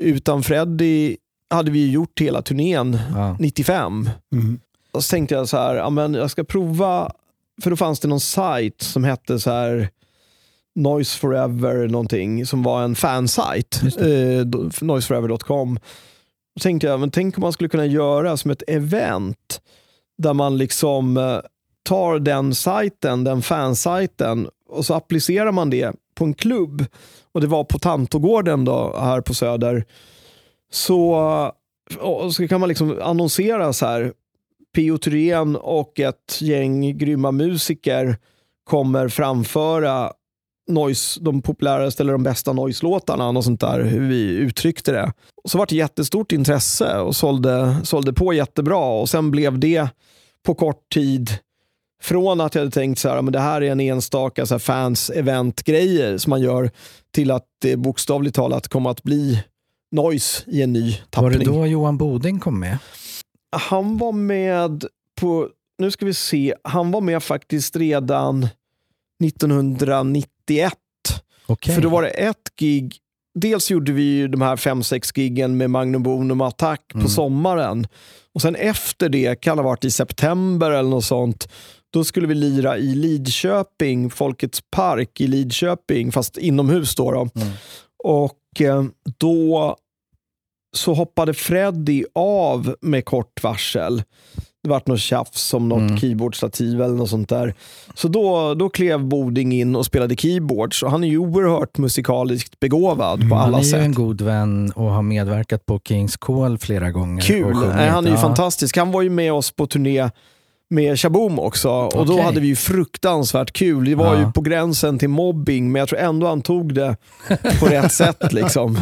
utan 0.01 0.43
Freddy 0.43 1.17
hade 1.49 1.71
vi 1.71 1.91
gjort 1.91 2.21
hela 2.21 2.41
turnén 2.41 2.99
Ja. 3.15 3.37
95. 3.39 4.09
Mm. 4.33 4.59
Och 4.91 5.03
så 5.03 5.09
tänkte 5.11 5.35
jag 5.35 5.49
så 5.49 5.57
här, 5.57 5.75
ja, 5.75 5.89
men 5.89 6.13
jag 6.13 6.31
ska 6.31 6.43
prova, 6.43 7.11
för 7.63 7.69
då 7.69 7.75
fanns 7.75 7.99
det 7.99 8.07
någon 8.07 8.19
sajt 8.19 8.81
som 8.81 9.03
hette 9.03 9.39
så 9.39 9.51
här 9.51 9.89
Noise 10.75 11.19
Forever 11.19 11.87
någonting 11.87 12.45
som 12.45 12.63
var 12.63 12.83
en 12.83 12.95
fansite. 12.95 13.77
Just 13.83 13.97
Eh, 14.01 14.45
noiseforever.com. 14.81 15.79
Då 16.55 16.61
tänkte 16.61 16.87
jag, 16.87 16.99
men 16.99 17.11
tänk 17.11 17.37
om 17.37 17.41
man 17.41 17.53
skulle 17.53 17.69
kunna 17.69 17.85
göra 17.85 18.37
som 18.37 18.51
ett 18.51 18.63
event 18.67 19.61
där 20.19 20.33
man 20.33 20.57
liksom 20.57 21.17
eh, 21.17 21.39
tar 21.83 22.19
den 22.19 22.55
sajten, 22.55 23.23
den 23.23 23.41
fansajten 23.41 24.49
och 24.69 24.85
så 24.85 24.93
applicerar 24.93 25.51
man 25.51 25.69
det 25.69 25.95
på 26.15 26.25
en 26.25 26.33
klubb. 26.33 26.85
Och 27.31 27.41
det 27.41 27.47
var 27.47 27.63
på 27.63 27.79
Tantogården 27.79 28.65
då, 28.65 28.95
här 28.99 29.21
på 29.21 29.33
Söder. 29.33 29.85
Så, 30.71 31.15
eh, 32.01 32.29
så 32.29 32.47
kan 32.47 32.59
man 32.59 32.69
liksom 32.69 32.99
annonsera 33.01 33.73
så 33.73 33.85
här. 33.85 34.13
Pio 34.75 34.97
Thyrén 34.97 35.55
och 35.55 35.99
ett 35.99 36.41
gäng 36.41 36.97
grymma 36.97 37.31
musiker 37.31 38.17
kommer 38.63 39.07
framföra 39.07 40.11
noise, 40.67 41.19
de 41.19 41.41
populäraste 41.41 42.03
eller 42.03 42.13
de 42.13 42.23
bästa 42.23 42.53
noise-låtarna, 42.53 43.31
något 43.31 43.45
sånt 43.45 43.61
där, 43.61 43.83
hur 43.83 44.07
vi 44.07 44.21
uttryckte 44.21 44.91
det. 44.91 45.13
Så 45.45 45.57
var 45.57 45.65
det 45.65 45.75
jättestort 45.75 46.31
intresse 46.31 46.99
och 46.99 47.15
sålde, 47.15 47.75
sålde 47.83 48.13
på 48.13 48.33
jättebra 48.33 48.85
och 48.85 49.09
sen 49.09 49.31
blev 49.31 49.59
det 49.59 49.89
på 50.45 50.53
kort 50.55 50.89
tid 50.93 51.29
från 52.01 52.41
att 52.41 52.55
jag 52.55 52.61
hade 52.61 52.71
tänkt 52.71 52.99
så 52.99 53.09
här, 53.09 53.21
men 53.21 53.33
det 53.33 53.39
här 53.39 53.61
är 53.63 53.71
en 53.71 53.79
enstaka 53.79 54.45
så 54.45 54.53
här, 54.53 54.59
fans-event-grejer 54.59 56.17
som 56.17 56.29
man 56.29 56.41
gör 56.41 56.71
till 57.13 57.31
att 57.31 57.45
det 57.61 57.75
bokstavligt 57.77 58.35
talat 58.35 58.67
kommer 58.67 58.89
att 58.89 59.03
bli 59.03 59.43
noise 59.91 60.43
i 60.47 60.61
en 60.61 60.73
ny 60.73 60.91
Var 60.91 60.97
tappning. 61.09 61.39
det 61.39 61.45
då 61.45 61.65
Johan 61.67 61.97
Boding 61.97 62.39
kom 62.39 62.59
med? 62.59 62.77
Han 63.51 63.97
var 63.97 64.11
med 64.11 64.85
på, 65.19 65.49
nu 65.77 65.91
ska 65.91 66.05
vi 66.05 66.13
se, 66.13 66.55
han 66.63 66.91
var 66.91 67.01
med 67.01 67.23
faktiskt 67.23 67.75
redan 67.75 68.47
1991. 69.23 70.73
Okej. 71.45 71.75
För 71.75 71.81
då 71.81 71.89
var 71.89 72.01
det 72.01 72.09
ett 72.09 72.55
gig, 72.59 72.95
dels 73.39 73.71
gjorde 73.71 73.91
vi 73.91 74.03
ju 74.03 74.27
de 74.27 74.41
här 74.41 74.55
fem 74.57 74.83
sex 74.83 75.17
giggen 75.17 75.57
med 75.57 75.69
Magnum 75.69 76.03
Bonum 76.03 76.41
Attack 76.41 76.81
på 76.87 76.97
Mm. 76.97 77.09
sommaren. 77.09 77.87
Och 78.35 78.41
sen 78.41 78.55
efter 78.55 79.09
det, 79.09 79.41
kan 79.41 79.57
ha 79.57 79.65
varit 79.65 79.85
i 79.85 79.91
september 79.91 80.71
eller 80.71 80.89
något 80.89 81.05
sånt, 81.05 81.47
då 81.93 82.03
skulle 82.03 82.27
vi 82.27 82.35
lira 82.35 82.77
i 82.77 82.95
Lidköping, 82.95 84.09
Folkets 84.09 84.61
park 84.71 85.21
i 85.21 85.27
Lidköping, 85.27 86.11
fast 86.11 86.37
inomhus 86.37 86.95
då. 86.95 87.11
då. 87.11 87.29
Mm. 87.35 87.53
Och 88.03 88.61
eh, 88.61 88.83
då 89.17 89.75
så 90.75 90.93
hoppade 90.93 91.33
Freddy 91.33 92.03
av 92.15 92.75
med 92.81 93.05
kort 93.05 93.43
varsel. 93.43 94.03
Det 94.63 94.69
vart 94.69 94.87
något 94.87 94.99
tjafs 94.99 95.53
om 95.53 95.69
något 95.69 95.79
Mm. 95.79 95.97
keyboardstativ 95.97 96.81
eller 96.81 96.95
något 96.95 97.09
sånt 97.09 97.29
där. 97.29 97.53
Så 97.93 98.07
då, 98.07 98.53
då 98.53 98.69
klev 98.69 99.03
Boding 99.05 99.53
in 99.53 99.75
och 99.75 99.85
spelade 99.85 100.15
keyboards 100.15 100.83
och 100.83 100.91
han 100.91 101.03
är 101.03 101.07
ju 101.07 101.17
oerhört 101.17 101.77
musikaliskt 101.77 102.59
begåvad 102.59 103.29
på 103.29 103.35
Han 103.35 103.47
alla 103.47 103.57
är 103.57 103.63
ju 103.63 103.69
sätt. 103.69 103.79
en 103.81 103.93
god 103.93 104.21
vän 104.21 104.71
och 104.75 104.85
har 104.91 105.01
medverkat 105.01 105.65
på 105.65 105.79
Kings 105.85 106.17
Call 106.17 106.57
flera 106.57 106.91
gånger. 106.91 107.21
Kul! 107.21 107.57
Nej, 107.75 107.89
han 107.89 108.05
är 108.05 108.09
ju 108.09 108.15
Ja. 108.15 108.21
fantastisk. 108.21 108.77
Han 108.77 108.91
var 108.91 109.01
ju 109.01 109.09
med 109.09 109.33
oss 109.33 109.51
på 109.51 109.67
turné 109.67 110.09
med 110.69 110.99
Shaboom 110.99 111.39
också 111.39 111.69
och 111.69 112.05
då 112.05 112.13
Okej. 112.13 112.25
hade 112.25 112.39
vi 112.39 112.47
ju 112.47 112.55
fruktansvärt 112.55 113.51
kul. 113.53 113.85
Det 113.85 113.95
var 113.95 114.15
Ja. 114.15 114.19
ju 114.25 114.31
på 114.31 114.41
gränsen 114.41 114.99
till 114.99 115.09
mobbing 115.09 115.71
men 115.71 115.79
jag 115.79 115.89
tror 115.89 115.99
ändå 115.99 116.27
han 116.27 116.41
tog 116.41 116.73
det 116.73 116.97
på 117.59 117.65
rätt 117.69 117.91
sätt. 117.93 118.33
Liksom. 118.33 118.79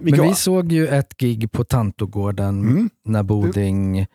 Men 0.00 0.22
vi 0.28 0.34
såg 0.34 0.72
ju 0.72 0.88
ett 0.88 1.16
gig 1.18 1.52
på 1.52 1.64
Tantogården 1.64 2.60
Mm. 2.60 2.90
när 3.04 3.22
Boding, 3.22 4.06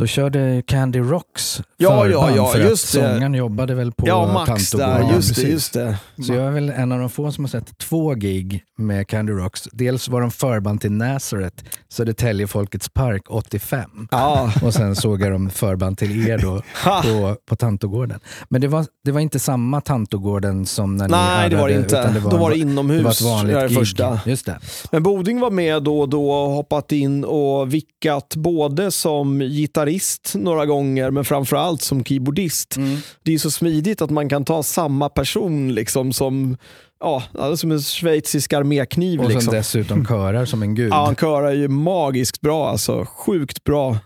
då 0.00 0.06
körde 0.06 0.62
Candy 0.66 0.98
Rocks 0.98 1.62
Ja, 1.76 2.06
ja, 2.06 2.20
förband 2.20 2.36
ja, 2.36 2.46
för 2.46 2.58
just 2.60 2.94
att 2.96 3.02
det. 3.02 3.08
sångaren 3.12 3.34
jobbade 3.34 3.74
väl 3.74 3.92
på 3.92 4.08
Ja, 4.08 4.32
Max 4.32 4.70
där. 4.70 5.12
Just 5.14 5.34
det, 5.36 5.42
just 5.42 5.72
det. 5.72 5.96
Så 6.26 6.34
jag 6.34 6.46
är 6.46 6.50
väl 6.50 6.70
en 6.70 6.92
av 6.92 6.98
de 6.98 7.10
få 7.10 7.32
som 7.32 7.44
har 7.44 7.48
sett 7.48 7.78
två 7.78 8.14
gig 8.14 8.62
med 8.78 9.08
Candy 9.08 9.32
Rocks. 9.32 9.68
Dels 9.72 10.08
var 10.08 10.20
de 10.20 10.30
förband 10.30 10.80
till 10.80 10.92
Nazareth, 10.92 11.64
Södertälje 11.88 12.46
Folkets 12.46 12.88
Park 12.88 13.22
85. 13.28 14.08
Ja. 14.10 14.52
Och 14.62 14.74
sen 14.74 14.96
såg 14.96 15.20
jag 15.22 15.32
dem 15.32 15.50
förband 15.50 15.98
till 15.98 16.28
er 16.28 16.38
då 16.38 16.62
på, 17.02 17.36
på 17.46 17.56
Tantogården. 17.56 18.20
Men 18.48 18.60
det 18.60 18.68
var, 18.68 18.86
det 19.04 19.12
var 19.12 19.20
inte 19.20 19.38
samma 19.38 19.80
Tantogården 19.80 20.66
som 20.66 20.96
när 20.96 21.08
ni 21.08 21.10
Nej, 21.12 21.50
det 21.50 21.56
var 21.56 21.68
det 21.68 21.74
inte. 21.74 21.86
utan 22.12 22.30
Då 22.30 22.36
var 22.36 22.50
det 22.50 22.56
det 22.56 22.60
inomhus. 22.60 23.02
var 23.04 23.10
ett 23.10 23.20
vanligt 23.22 23.56
det 23.56 23.68
gig. 23.68 23.78
första. 23.78 24.20
Just 24.26 24.46
det. 24.46 24.58
Men 24.92 25.02
Boding 25.02 25.40
var 25.40 25.50
med 25.50 25.82
då 25.82 26.00
och 26.00 26.08
då 26.08 26.30
och 26.30 26.50
hoppat 26.50 26.92
in 26.92 27.24
och 27.24 27.74
vickat 27.74 28.34
både 28.36 28.90
som 28.90 29.38
gitarrist 29.40 29.89
några 30.34 30.66
gånger 30.66 31.10
men 31.10 31.24
framförallt 31.24 31.82
som 31.82 32.04
keyboardist. 32.04 32.76
Det 33.22 33.34
är 33.34 33.38
så 33.38 33.50
smidigt 33.50 34.02
att 34.02 34.10
man 34.10 34.28
kan 34.28 34.44
ta 34.44 34.62
samma 34.62 35.08
person 35.08 35.74
liksom 35.74 36.12
som, 36.12 36.56
ja, 37.00 37.22
alltså 37.38 37.56
som 37.56 37.72
en 37.72 37.80
schweizisk 37.82 38.52
armékniv. 38.52 39.20
Och 39.20 39.26
sen 39.26 39.34
Liksom. 39.34 39.54
dessutom 39.54 40.06
körar 40.06 40.44
som 40.44 40.62
en 40.62 40.74
gud. 40.74 40.92
Ja, 40.92 41.04
han 41.04 41.16
körar 41.16 41.52
ju 41.52 41.68
magiskt 41.68 42.40
bra 42.40 42.68
alltså. 42.70 43.06
Sjukt 43.08 43.64
bra. 43.64 43.98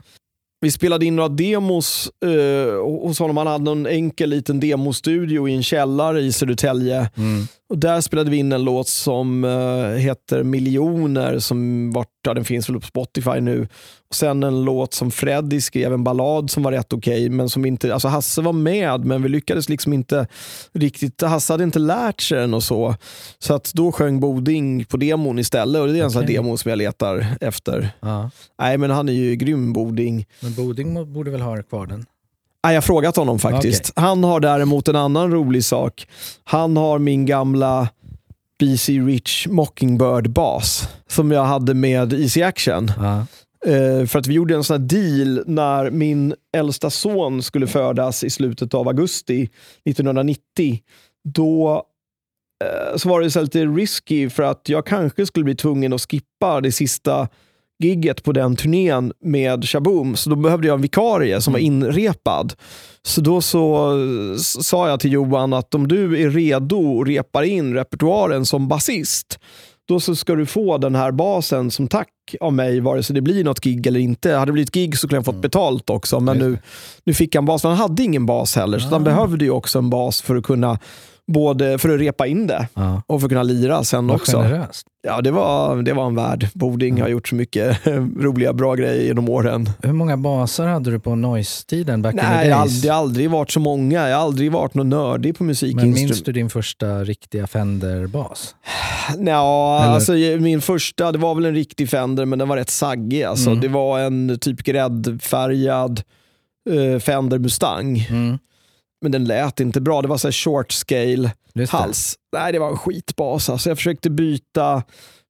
Vi 0.60 0.70
spelade 0.70 1.06
in 1.06 1.16
några 1.16 1.28
demos 1.28 2.10
eh, 2.26 2.82
hos 3.02 3.18
honom. 3.18 3.36
Han 3.36 3.46
hade 3.46 3.70
en 3.70 3.86
enkel 3.86 4.30
liten 4.30 4.60
demostudio 4.60 5.48
i 5.48 5.54
en 5.54 5.62
källare 5.62 6.20
i 6.20 6.32
Södertälje. 6.32 7.10
Mm. 7.16 7.46
Och 7.70 7.78
där 7.78 8.00
spelade 8.00 8.30
vi 8.30 8.36
in 8.36 8.52
en 8.52 8.64
låt 8.64 8.88
som 8.88 9.44
eh, 9.44 9.98
heter 9.98 10.42
Miljoner, 10.42 11.38
som 11.38 11.90
vart, 11.92 12.08
ja, 12.26 12.34
den 12.34 12.44
finns 12.44 12.68
väl 12.68 12.80
på 12.80 12.86
Spotify 12.86 13.40
nu. 13.40 13.68
Sen 14.14 14.42
en 14.42 14.64
låt 14.64 14.94
som 14.94 15.10
Freddy 15.10 15.60
skrev, 15.60 15.92
en 15.92 16.04
ballad 16.04 16.50
som 16.50 16.62
var 16.62 16.72
rätt 16.72 16.92
okej, 16.92 17.28
men 17.28 17.48
som 17.48 17.64
inte, 17.64 17.94
alltså 17.94 18.08
Hasse 18.08 18.42
var 18.42 18.52
med, 18.52 19.04
men 19.04 19.22
vi 19.22 19.28
lyckades 19.28 19.68
liksom 19.68 19.92
inte 19.92 20.26
riktigt, 20.72 21.22
Hasse 21.22 21.52
hade 21.52 21.64
inte 21.64 21.78
lärt 21.78 22.20
sig 22.20 22.38
den 22.38 22.54
och 22.54 22.62
så. 22.62 22.94
Så 23.38 23.54
att 23.54 23.72
då 23.74 23.92
sjöng 23.92 24.20
Boding 24.20 24.84
på 24.84 24.96
demon 24.96 25.38
istället 25.38 25.82
och 25.82 25.88
det 25.88 25.98
är 25.98 26.04
en 26.04 26.10
sån 26.10 26.22
här 26.22 26.26
Okej. 26.26 26.36
demo 26.36 26.56
som 26.56 26.68
jag 26.68 26.78
letar 26.78 27.26
efter. 27.40 27.90
Ja. 28.00 28.30
Nej 28.58 28.78
men 28.78 28.90
han 28.90 29.08
är 29.08 29.12
ju 29.12 29.36
grym 29.36 29.72
Boding. 29.72 30.26
Men 30.40 30.54
Boding 30.54 31.12
borde 31.12 31.30
väl 31.30 31.40
ha 31.40 31.62
kvar 31.62 31.86
den? 31.86 32.06
Nej, 32.64 32.74
jag 32.74 32.76
har 32.76 32.82
frågat 32.82 33.16
honom 33.16 33.38
faktiskt. 33.38 33.92
Han 33.96 34.24
har 34.24 34.40
däremot 34.40 34.88
en 34.88 34.96
annan 34.96 35.30
rolig 35.30 35.64
sak. 35.64 36.06
Han 36.44 36.76
har 36.76 36.98
min 36.98 37.26
gamla 37.26 37.88
BC 38.58 38.92
Rich 38.92 39.46
Mockingbird-bas 39.46 40.88
som 41.08 41.30
jag 41.30 41.44
hade 41.44 41.74
med 41.74 42.12
Easy 42.12 42.42
Action. 42.42 42.92
Ja. 42.98 43.26
Eh, 43.66 44.06
för 44.06 44.18
att 44.18 44.26
vi 44.26 44.34
gjorde 44.34 44.54
en 44.54 44.64
sån 44.64 44.80
här 44.80 44.88
deal 44.88 45.42
när 45.46 45.90
min 45.90 46.34
äldsta 46.56 46.90
son 46.90 47.42
skulle 47.42 47.66
födas 47.66 48.24
i 48.24 48.30
slutet 48.30 48.74
av 48.74 48.88
augusti 48.88 49.50
1990. 49.84 50.80
Då 51.24 51.86
eh, 52.64 52.96
så 52.96 53.08
var 53.08 53.20
det 53.20 53.30
så 53.30 53.40
lite 53.40 53.64
risky 53.64 54.30
för 54.30 54.42
att 54.42 54.68
jag 54.68 54.86
kanske 54.86 55.26
skulle 55.26 55.44
bli 55.44 55.54
tvungen 55.54 55.92
att 55.92 56.10
skippa 56.10 56.60
det 56.60 56.72
sista 56.72 57.28
gigget 57.78 58.22
på 58.22 58.32
den 58.32 58.56
turnén 58.56 59.12
med 59.20 59.64
Shaboom. 59.64 60.16
Så 60.16 60.30
då 60.30 60.36
behövde 60.36 60.66
jag 60.66 60.74
en 60.74 60.82
vikarie 60.82 61.40
som 61.40 61.52
var 61.52 61.60
inrepad. 61.60 62.52
Så 63.02 63.20
då 63.20 63.40
så 63.40 63.98
sa 64.38 64.88
jag 64.88 65.00
till 65.00 65.12
Johan 65.12 65.52
att 65.52 65.74
om 65.74 65.88
du 65.88 66.22
är 66.22 66.30
redo 66.30 66.76
och 66.76 67.06
repar 67.06 67.42
in 67.42 67.74
repertoaren 67.74 68.46
som 68.46 68.68
basist, 68.68 69.38
då 69.88 70.00
så 70.00 70.16
ska 70.16 70.34
du 70.34 70.46
få 70.46 70.78
den 70.78 70.94
här 70.94 71.12
basen 71.12 71.70
som 71.70 71.88
tack 71.88 72.08
av 72.40 72.52
mig, 72.52 72.80
vare 72.80 73.02
sig 73.02 73.14
det 73.14 73.20
blir 73.20 73.44
något 73.44 73.60
gig 73.60 73.86
eller 73.86 74.00
inte. 74.00 74.32
Hade 74.32 74.46
det 74.46 74.52
blivit 74.52 74.72
gig 74.72 74.98
så 74.98 75.06
skulle 75.06 75.16
jag 75.16 75.24
fått 75.24 75.42
betalt 75.42 75.90
också, 75.90 76.20
men 76.20 76.38
nu, 76.38 76.58
nu 77.04 77.14
fick 77.14 77.34
han 77.34 77.44
bas. 77.44 77.62
Han 77.62 77.76
hade 77.76 78.02
ingen 78.02 78.26
bas 78.26 78.56
heller, 78.56 78.78
så 78.78 78.88
han 78.88 79.04
behövde 79.04 79.44
ju 79.44 79.50
också 79.50 79.78
en 79.78 79.90
bas 79.90 80.22
för 80.22 80.36
att 80.36 80.44
kunna 80.44 80.78
både 81.26 81.78
för 81.78 81.88
att 81.88 82.00
repa 82.00 82.26
in 82.26 82.46
det 82.46 82.68
Ja. 82.74 83.02
och 83.06 83.20
för 83.20 83.26
att 83.26 83.30
kunna 83.30 83.42
lira 83.42 83.84
sen 83.84 84.06
Vad 84.06 84.16
också. 84.16 84.36
generöst. 84.42 84.86
Ja, 85.06 85.20
det 85.20 85.30
var, 85.30 85.82
det 85.82 85.92
var 85.92 86.06
en 86.06 86.14
värld. 86.14 86.48
Boding 86.54 87.00
har 87.00 87.08
gjort 87.08 87.28
så 87.28 87.34
mycket 87.34 87.86
roliga, 88.20 88.52
bra 88.52 88.74
grejer 88.74 89.02
genom 89.04 89.28
åren. 89.28 89.68
Hur 89.82 89.92
många 89.92 90.16
basar 90.16 90.66
hade 90.66 90.90
du 90.90 91.00
på 91.00 91.14
Noise-tiden 91.14 92.02
back 92.02 92.14
in 92.14 92.20
Nej, 92.22 92.44
the 92.44 92.48
jag 92.50 92.56
har 92.56 92.62
days? 92.64 92.74
aldrig, 92.76 92.90
aldrig 92.92 93.30
varit 93.30 93.50
så 93.50 93.60
många. 93.60 94.08
Jag 94.08 94.16
har 94.16 94.22
aldrig 94.24 94.52
varit 94.52 94.74
någon 94.74 94.88
nördig 94.88 95.38
på 95.38 95.44
Men 95.44 95.54
minns 95.92 96.22
du 96.22 96.32
din 96.32 96.50
första 96.50 97.04
riktiga 97.04 97.46
Fender-bas? 97.46 98.54
Ja, 99.18 99.84
alltså, 99.84 100.12
min 100.40 100.60
första, 100.60 101.12
det 101.12 101.18
var 101.18 101.34
väl 101.34 101.44
en 101.46 101.54
riktig 101.54 101.88
Fender, 101.90 102.24
men 102.24 102.38
den 102.38 102.48
var 102.48 102.56
rätt 102.56 102.70
saggig. 102.70 103.22
Alltså. 103.22 103.50
Mm. 103.50 103.60
Det 103.60 103.68
var 103.68 104.00
en 104.00 104.38
typ 104.40 104.62
gräddfärgad 104.62 106.02
eh, 106.70 107.00
Fender 107.00 107.38
Mustang. 107.38 108.06
Mm. 108.10 108.38
Men 109.04 109.12
den 109.12 109.24
lät 109.24 109.60
inte 109.60 109.80
bra. 109.80 110.02
Det 110.02 110.08
var 110.08 110.18
så 110.18 110.32
short 110.32 110.72
scale 110.72 111.30
hals. 111.70 112.14
Nej, 112.36 112.52
det 112.52 112.58
var 112.58 112.70
en 112.70 112.76
skitbas. 112.76 113.48
Alltså, 113.50 113.70
jag 113.70 113.78
försökte 113.78 114.10
byta 114.10 114.82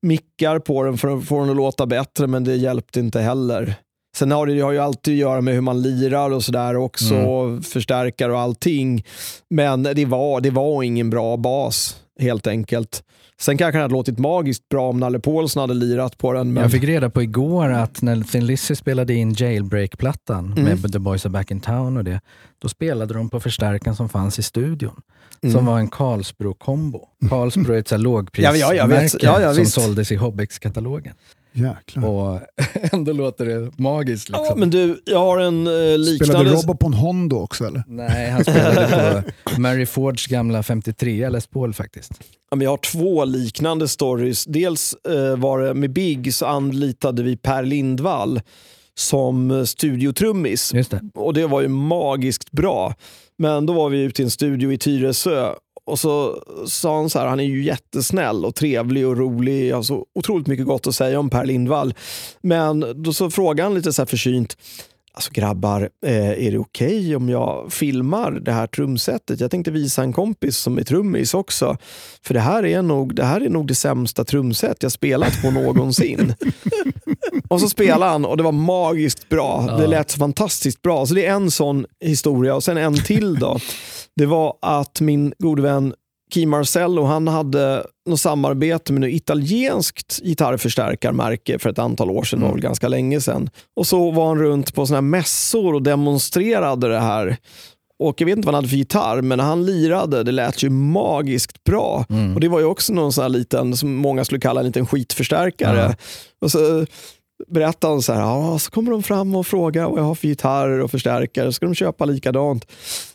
mickar 0.03 0.59
på 0.59 0.83
den 0.83 0.99
för 0.99 1.19
att 1.19 1.25
få 1.25 1.41
den 1.41 1.51
att 1.51 1.57
låta 1.57 1.87
bättre, 1.87 2.27
men 2.27 2.45
det 2.45 2.57
hjälpte 2.57 3.01
inte 3.01 3.21
heller. 3.21 3.75
Sen 4.17 4.31
har 4.33 4.47
det, 4.47 4.55
det 4.55 4.61
har 4.61 4.73
ju 4.73 4.79
alltid 4.79 5.15
att 5.15 5.19
göra 5.19 5.41
med 5.41 5.55
hur 5.55 5.61
man 5.61 5.83
lirar 5.83 6.31
och 6.31 6.45
sådär 6.45 6.77
också, 6.77 7.15
Mm. 7.15 7.63
förstärkare 7.63 8.33
och 8.33 8.41
allting. 8.41 9.05
Men 9.51 9.83
det 9.83 10.05
var, 10.05 10.41
det 10.41 10.51
var 10.51 10.83
ingen 10.83 11.11
bra 11.11 11.37
bas. 11.37 11.97
helt 12.21 12.47
enkelt. 12.47 13.03
Sen 13.41 13.59
kanske 13.59 13.77
den 13.79 13.83
hade 13.83 13.93
låtit 13.95 14.19
magiskt 14.19 14.69
bra 14.69 14.89
om 14.89 15.01
Nalle 15.01 15.19
Paulsson 15.21 15.61
hade 15.61 15.75
lirat 15.75 16.19
på 16.19 16.33
den. 16.33 16.53
Men... 16.53 16.63
Jag 16.63 16.73
fick 16.73 16.85
reda 16.85 17.11
på 17.11 17.23
igår 17.23 17.69
att 17.73 18.03
när 18.03 18.23
Thin 18.23 18.47
Lizzy 18.47 18.75
spelade 18.75 19.15
in 19.15 19.33
Jailbreak-plattan 19.35 20.53
Mm. 20.57 20.81
med 20.81 20.93
The 20.93 20.99
Boys 20.99 21.25
Are 21.27 21.31
Back 21.33 21.51
In 21.51 21.61
Town 21.61 21.97
och 21.97 22.05
det, 22.05 22.21
då 22.63 22.69
spelade 22.69 23.15
de 23.15 23.31
på 23.31 23.41
förstärkaren 23.41 23.97
som 23.97 24.09
fanns 24.09 24.39
i 24.39 24.43
studion. 24.43 25.01
Som 25.41 25.51
Mm. 25.51 25.67
var 25.67 25.79
en 25.79 25.89
Carlsbro-kombo. 25.89 27.09
Carlsbro 27.29 27.73
är 27.75 27.79
ett 27.79 28.01
lågprismärke 28.01 28.59
ja. 28.59 28.75
Ja, 29.21 29.41
ja, 29.41 29.55
som 29.55 29.63
visst. 29.63 29.75
såldes 29.75 30.13
i 30.13 30.17
Hobbex-katalogen. 30.17 31.15
Jäklar. 31.55 32.09
Och 32.09 32.41
ändå 32.93 33.13
låter 33.13 33.47
det 33.47 33.71
magiskt. 33.79 34.29
Liksom. 34.29 34.47
Ja, 34.49 34.55
men 34.57 34.71
du, 34.71 35.03
jag 35.05 35.19
har 35.19 35.39
en 35.39 35.67
eh, 35.67 35.99
liknande... 35.99 36.25
Spelade 36.25 36.51
Robbo 36.51 36.77
på 36.77 36.87
en 36.87 36.95
Hondo 36.95 37.37
också 37.37 37.65
eller? 37.65 37.83
Nej, 37.87 38.31
han 38.31 38.45
spelade 38.45 39.25
på 39.45 39.61
Mary 39.61 39.87
Fords 39.87 40.27
gamla 40.27 40.63
53 40.63 41.31
Les 41.31 41.47
Paul 41.47 41.75
faktiskt. 41.75 42.13
Ja, 42.51 42.57
men 42.57 42.65
jag 42.65 42.71
har 42.71 42.77
två 42.77 43.25
liknande 43.25 43.89
stories. 43.89 44.45
Dels 44.45 44.95
eh, 45.09 45.37
var 45.37 45.61
det 45.61 45.75
med 45.75 45.93
Big 45.93 46.35
så 46.35 46.47
anlitade 46.47 47.23
vi 47.23 47.37
Per 47.37 47.63
Lindvall 47.63 48.41
som 48.95 49.51
eh, 49.51 49.65
studiotrummis. 49.65 50.75
Just 50.75 50.91
det. 50.91 51.01
Och 51.15 51.35
det 51.35 51.47
var 51.47 51.61
ju 51.61 51.69
magiskt 51.69 52.51
bra. 52.51 52.95
Men 53.39 53.67
då 53.67 53.73
var 53.73 53.89
vi 53.89 54.03
ute 54.03 54.23
i 54.23 54.25
en 54.25 54.31
studio 54.31 54.73
i 54.73 54.79
Tyresö 54.79 55.55
och 55.87 55.99
så 55.99 56.43
sa 56.67 56.97
han 56.97 57.11
så 57.11 57.19
här, 57.19 57.27
han 57.27 57.41
är 57.41 57.45
ju 57.45 57.65
jättesnäll 57.65 58.45
och 58.45 58.55
trevlig 58.55 59.07
och 59.07 59.17
rolig. 59.17 59.69
Jag 59.69 59.77
har 59.77 59.83
så 59.83 60.07
otroligt 60.15 60.47
mycket 60.47 60.67
gott 60.67 60.87
att 60.87 60.95
säga 60.95 61.19
om 61.19 61.31
Per 61.31 61.45
Lindvall. 61.45 61.95
Men 62.41 63.03
då 63.03 63.13
så 63.13 63.31
frågade 63.31 63.63
han 63.63 63.75
lite 63.75 63.93
så 63.93 64.03
här 64.03 64.07
försynt, 64.07 64.57
Alltså 65.17 65.31
grabbar, 65.35 65.91
eh, 66.07 66.47
är 66.47 66.51
det 66.51 66.59
okej 66.59 67.17
om 67.17 67.29
jag 67.29 67.73
filmar 67.73 68.31
det 68.33 68.53
här 68.53 68.67
trumsetet? 68.67 69.41
Jag 69.41 69.51
tänkte 69.51 69.71
visa 69.71 70.03
en 70.03 70.13
kompis 70.13 70.57
som 70.57 70.79
är 70.79 70.83
trummis 70.83 71.35
också. 71.35 71.77
För 72.23 72.35
det 72.35 72.41
här 72.41 72.65
är 72.65 72.83
nog 72.83 73.15
det, 73.15 73.25
här 73.25 73.41
är 73.41 73.49
nog 73.49 73.67
det 73.67 73.75
sämsta 73.75 74.25
trumset 74.25 74.83
jag 74.83 74.93
spelat 74.93 75.43
på 75.43 75.51
någonsin. 75.51 76.35
och 77.49 77.61
så 77.61 77.69
spelade 77.69 78.11
han 78.11 78.25
och 78.25 78.37
det 78.37 78.43
var 78.43 78.53
magiskt 78.53 79.29
bra. 79.29 79.77
Det 79.79 79.87
lät 79.87 80.11
så 80.11 80.19
fantastiskt 80.19 80.83
bra. 80.83 81.07
Så 81.07 81.15
det 81.15 81.27
är 81.27 81.33
en 81.33 81.51
sån 81.51 81.87
historia. 82.01 82.55
Och 82.55 82.65
sen 82.65 82.77
en 82.77 82.95
till 82.95 83.35
då. 83.35 83.59
Det 84.17 84.27
var 84.27 84.57
att 84.63 85.01
min 85.01 85.33
gode 85.39 85.63
vän 85.63 85.95
Key 86.35 86.47
Marcello, 86.47 87.05
han 87.05 87.29
hade 87.29 87.87
något 88.07 88.21
samarbete 88.21 88.93
med 88.93 89.01
något 89.01 89.11
italienskt 89.11 90.21
gitarrförstärkarmärke 90.23 91.59
för 91.59 91.71
ett 91.71 91.79
antal 91.79 92.11
år 92.11 92.23
sedan, 92.23 92.41
det 92.41 92.47
var 92.47 92.53
väl 92.53 92.63
ganska 92.63 92.89
länge 92.89 93.21
sedan. 93.21 93.51
Och 93.77 93.87
så 93.87 94.11
var 94.11 94.27
han 94.27 94.39
runt 94.39 94.75
på 94.75 94.87
såna 94.87 94.97
här 94.97 95.03
mässor 95.03 95.75
och 95.75 95.83
demonstrerade 95.83 96.89
det 96.89 97.01
här. 97.01 97.37
Och 97.99 98.21
jag 98.21 98.27
vet 98.27 98.37
inte 98.37 98.47
vad 98.47 98.55
han 98.55 98.65
hade 98.65 98.69
för 98.69 98.77
gitarr, 98.77 99.21
men 99.21 99.39
när 99.39 99.45
han 99.45 99.67
lirade, 99.67 100.23
det 100.23 100.33
lät 100.33 100.63
ju 100.63 100.71
magiskt 100.71 101.65
bra. 101.65 102.05
Och 102.35 102.41
det 102.41 102.49
var 102.49 102.59
ju 102.59 102.65
också 102.65 102.93
någon 102.93 103.13
sån 103.13 103.23
här 103.23 103.29
liten, 103.29 103.77
som 103.77 103.95
många 103.95 104.25
skulle 104.25 104.41
kalla 104.41 104.61
en 104.61 104.67
liten 104.67 104.87
skitförstärkare. 104.87 105.79
Ja. 105.79 105.95
Och 106.41 106.51
så 106.51 106.87
berättade 107.49 107.93
han 107.93 108.03
så 108.03 108.13
här, 108.13 108.21
ja, 108.21 108.59
så 108.59 108.71
kommer 108.71 108.91
de 108.91 109.03
fram 109.03 109.35
och 109.35 109.47
frågar 109.47 109.89
vad 109.91 109.99
jag 109.99 110.05
har 110.05 110.15
för 110.15 110.29
gitarrer 110.29 110.81
och 110.81 110.91
förstärkare, 110.91 111.53
ska 111.53 111.67
de 111.67 111.75
köpa 111.75 112.05
likadant. 112.05 112.67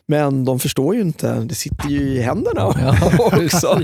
Men 0.06 0.46
de 0.46 0.60
förstår 0.60 0.96
ju 0.96 1.02
inte, 1.02 1.40
det 1.40 1.56
sitter 1.56 1.90
ju 1.90 2.00
i 2.02 2.22
händerna 2.22 2.66
också. 3.20 3.82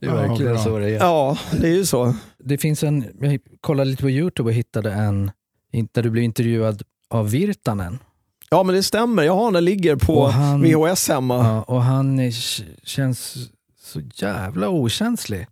Det 0.00 0.06
är 0.06 0.14
verkligen 0.14 0.52
Ja, 0.54 0.64
så 0.64 0.78
det 0.78 0.86
är. 0.90 0.98
Ja, 0.98 1.38
det 1.60 1.66
är 1.68 1.72
ju 1.74 1.86
så. 1.86 2.14
Det 2.44 2.58
finns 2.58 2.82
en, 2.82 3.04
jag 3.20 3.38
kollade 3.60 3.90
lite 3.90 4.02
på 4.02 4.10
Youtube 4.10 4.48
och 4.50 4.54
hittade 4.54 4.92
en, 4.92 5.30
där 5.92 6.02
du 6.02 6.10
blev 6.10 6.24
intervjuad 6.24 6.82
av 7.10 7.30
Virtanen. 7.30 7.98
Ja, 8.50 8.62
men 8.62 8.74
det 8.74 8.82
stämmer. 8.82 9.22
Jag 9.22 9.34
har 9.36 9.52
den 9.52 9.64
ligger 9.64 9.96
på 9.96 10.26
han- 10.26 10.62
VHS 10.62 11.08
hemma. 11.08 11.36
Ja, 11.36 11.62
och 11.62 11.82
han 11.82 12.18
är, 12.20 12.30
känns 12.86 13.36
så 13.82 14.00
jävla 14.14 14.68
okänslig. 14.68 15.46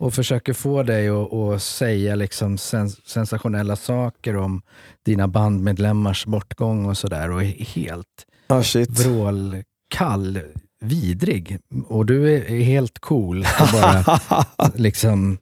Och 0.00 0.14
försöker 0.14 0.52
få 0.52 0.82
dig 0.82 1.08
att, 1.08 1.32
att 1.32 1.62
säga 1.62 2.14
liksom 2.14 2.58
sens, 2.58 3.06
sensationella 3.08 3.76
saker 3.76 4.36
om 4.36 4.62
dina 5.06 5.28
bandmedlemmars 5.28 6.26
bortgång 6.26 6.86
och 6.86 6.98
sådär. 6.98 7.30
Och 7.30 7.42
är 7.42 7.64
helt 7.64 8.06
Ah, 8.46 8.62
shit. 8.62 8.90
vrålkall, 8.90 10.40
vidrig. 10.84 11.58
Och 11.88 12.06
du 12.06 12.34
är 12.36 12.60
helt 12.62 12.98
cool. 12.98 13.46
Bara 13.72 14.20
liksom 14.74 15.38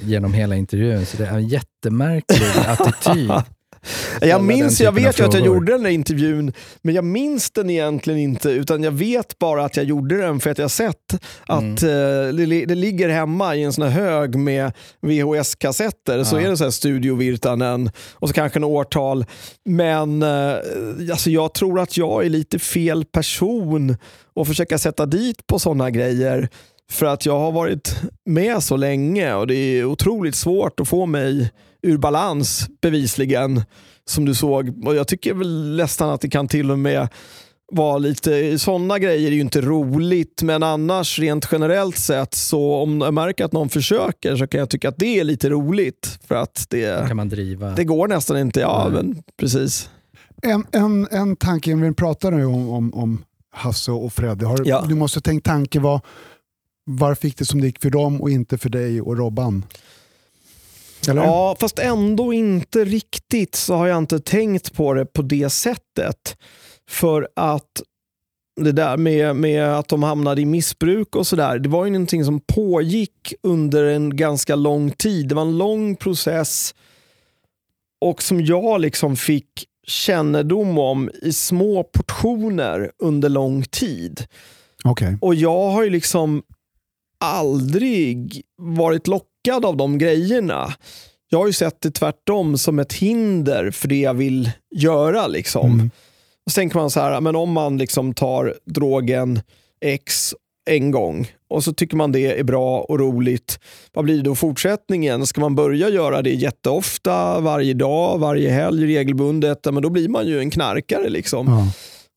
genom 0.00 0.34
hela 0.34 0.56
intervjun. 0.56 1.06
Så 1.06 1.16
det 1.16 1.26
är 1.26 1.34
en 1.34 1.48
jättemärklig 1.48 2.48
attityd. 2.66 3.30
Jag 4.20 4.44
minns, 4.44 4.80
jag 4.80 4.92
vet 4.92 5.20
ju 5.20 5.24
att 5.24 5.34
jag 5.34 5.46
gjorde 5.46 5.72
den 5.72 5.82
där 5.82 5.90
intervjun, 5.90 6.52
men 6.82 6.94
jag 6.94 7.04
minns 7.04 7.50
den 7.50 7.70
egentligen 7.70 8.20
inte. 8.20 8.50
Utan 8.50 8.82
jag 8.82 8.90
vet 8.90 9.38
bara 9.38 9.64
att 9.64 9.76
jag 9.76 9.86
gjorde 9.86 10.16
den 10.20 10.40
för 10.40 10.50
att 10.50 10.58
jag 10.58 10.70
sett 10.70 11.14
att 11.46 11.82
Mm. 11.82 12.28
eh, 12.28 12.34
det, 12.48 12.64
det 12.66 12.74
ligger 12.74 13.08
hemma 13.08 13.56
i 13.56 13.62
en 13.62 13.72
sån 13.72 13.84
här 13.88 13.90
hög 13.90 14.34
med 14.36 14.72
VHS-kassetter. 15.02 16.24
Så 16.24 16.36
Ja. 16.36 16.40
är 16.40 16.50
det 16.50 16.56
så 16.56 16.64
här 16.64 16.70
Studio 16.70 17.14
Virtanen 17.16 17.90
och 18.14 18.28
så 18.28 18.34
kanske 18.34 18.58
en 18.58 18.64
årtal. 18.64 19.24
Men 19.64 20.22
eh, 20.22 20.54
alltså 21.10 21.30
jag 21.30 21.54
tror 21.54 21.80
att 21.80 21.96
jag 21.96 22.24
är 22.24 22.28
lite 22.30 22.58
fel 22.58 23.04
person 23.04 23.96
att 24.40 24.46
försöka 24.46 24.78
sätta 24.78 25.06
dit 25.06 25.46
på 25.46 25.58
sådana 25.58 25.90
grejer. 25.90 26.48
För 26.90 27.06
att 27.06 27.26
jag 27.26 27.38
har 27.38 27.52
varit 27.52 27.94
med 28.26 28.62
så 28.62 28.76
länge 28.76 29.34
och 29.34 29.46
det 29.46 29.54
är 29.54 29.84
otroligt 29.84 30.34
svårt 30.34 30.80
att 30.80 30.88
få 30.88 31.06
mig 31.06 31.50
ur 31.82 31.98
balans 31.98 32.68
bevisligen. 32.82 33.62
Som 34.04 34.24
du 34.24 34.34
såg. 34.34 34.86
Och 34.86 34.94
jag 34.94 35.08
tycker 35.08 35.34
väl 35.34 35.76
nästan 35.76 36.10
att 36.10 36.20
det 36.20 36.28
kan 36.28 36.48
till 36.48 36.70
och 36.70 36.78
med 36.78 37.08
vara 37.72 37.98
lite, 37.98 38.58
sådana 38.58 38.98
grejer 38.98 39.30
är 39.30 39.34
ju 39.34 39.40
inte 39.40 39.60
roligt 39.60 40.42
men 40.42 40.62
annars 40.62 41.18
rent 41.18 41.48
generellt 41.52 41.96
sett 41.98 42.34
så 42.34 42.74
om 42.74 43.00
jag 43.00 43.14
märker 43.14 43.44
att 43.44 43.52
någon 43.52 43.68
försöker 43.68 44.36
så 44.36 44.46
kan 44.46 44.58
jag 44.58 44.70
tycka 44.70 44.88
att 44.88 44.98
det 44.98 45.20
är 45.20 45.24
lite 45.24 45.48
roligt. 45.50 46.18
För 46.28 46.34
att 46.34 46.66
det, 46.70 47.08
kan 47.08 47.16
man 47.16 47.28
driva. 47.28 47.70
det 47.70 47.84
går 47.84 48.08
nästan 48.08 48.38
inte. 48.38 48.60
Ja, 48.60 48.88
Nej. 48.92 49.02
men 49.02 49.22
precis. 49.36 49.90
En, 50.42 50.66
en, 50.72 51.08
en 51.10 51.36
tanke, 51.36 51.74
vi 51.74 51.94
pratar 51.94 52.30
nu 52.30 52.44
om, 52.44 52.68
om, 52.68 52.94
om 52.94 53.24
Hasse 53.54 53.92
och 53.92 54.12
Freddy. 54.12 54.44
Har, 54.44 54.62
Ja. 54.64 54.84
Du 54.88 54.94
måste 54.94 55.20
tänka 55.20 55.50
tanke 55.50 55.80
var, 55.80 56.00
varför 56.84 57.28
gick 57.28 57.38
det 57.38 57.44
som 57.44 57.60
det 57.60 57.66
gick 57.66 57.82
för 57.82 57.90
dem 57.90 58.22
och 58.22 58.30
inte 58.30 58.58
för 58.58 58.68
dig 58.68 59.00
och 59.00 59.16
Robban? 59.16 59.64
Eller? 61.08 61.22
Ja, 61.22 61.56
fast 61.60 61.78
ändå 61.78 62.32
inte 62.32 62.84
riktigt 62.84 63.54
så 63.54 63.74
har 63.74 63.86
jag 63.86 63.98
inte 63.98 64.20
tänkt 64.20 64.74
på 64.74 64.94
det 64.94 65.06
på 65.06 65.22
det 65.22 65.50
sättet. 65.50 66.36
För 66.88 67.28
att 67.36 67.82
det 68.60 68.72
där 68.72 68.96
med, 68.96 69.36
med 69.36 69.78
att 69.78 69.88
de 69.88 70.02
hamnade 70.02 70.40
i 70.40 70.46
missbruk 70.46 71.16
och 71.16 71.26
sådär, 71.26 71.58
det 71.58 71.68
var 71.68 71.84
ju 71.84 71.90
någonting 71.90 72.24
som 72.24 72.40
pågick 72.40 73.34
under 73.42 73.84
en 73.84 74.16
ganska 74.16 74.54
lång 74.54 74.90
tid. 74.90 75.28
Det 75.28 75.34
var 75.34 75.42
en 75.42 75.58
lång 75.58 75.96
process 75.96 76.74
och 78.00 78.22
som 78.22 78.40
jag 78.44 78.80
liksom 78.80 79.16
fick 79.16 79.48
kännedom 79.86 80.78
om 80.78 81.10
i 81.22 81.32
små 81.32 81.84
portioner 81.84 82.90
under 82.98 83.28
lång 83.28 83.62
tid. 83.62 84.26
Okej. 84.84 85.18
Och 85.20 85.34
jag 85.34 85.70
har 85.70 85.82
ju 85.82 85.90
liksom 85.90 86.42
aldrig 87.18 88.42
varit 88.56 89.06
lockad 89.06 89.31
av 89.50 89.76
de 89.76 89.98
grejerna. 89.98 90.74
Jag 91.28 91.38
har 91.38 91.46
ju 91.46 91.52
sett 91.52 91.80
det 91.80 91.90
tvärtom 91.90 92.58
som 92.58 92.78
ett 92.78 92.92
hinder 92.92 93.70
för 93.70 93.88
det 93.88 94.00
jag 94.00 94.14
vill 94.14 94.50
göra. 94.74 95.26
Liksom. 95.26 95.72
Mm. 95.72 95.90
Och 96.46 96.52
så 96.52 96.54
tänker 96.54 96.76
man 96.76 96.90
så 96.90 97.00
här, 97.00 97.20
men 97.20 97.36
om 97.36 97.52
man 97.52 97.78
liksom 97.78 98.14
tar 98.14 98.54
drogen 98.64 99.40
X 99.84 100.34
en 100.70 100.90
gång 100.90 101.32
och 101.50 101.64
så 101.64 101.72
tycker 101.72 101.96
man 101.96 102.12
det 102.12 102.38
är 102.38 102.44
bra 102.44 102.80
och 102.80 102.98
roligt. 102.98 103.58
Vad 103.92 104.04
blir 104.04 104.22
då 104.22 104.34
fortsättningen? 104.34 105.26
Ska 105.26 105.40
man 105.40 105.54
börja 105.54 105.88
göra 105.88 106.22
det 106.22 106.30
jätteofta, 106.30 107.40
varje 107.40 107.74
dag, 107.74 108.18
varje 108.18 108.50
helg, 108.50 108.86
regelbundet? 108.86 109.64
Men 109.64 109.82
då 109.82 109.90
blir 109.90 110.08
man 110.08 110.26
ju 110.26 110.38
en 110.38 110.50
knarkare. 110.50 111.08
liksom. 111.08 111.46
Ja. 111.48 111.72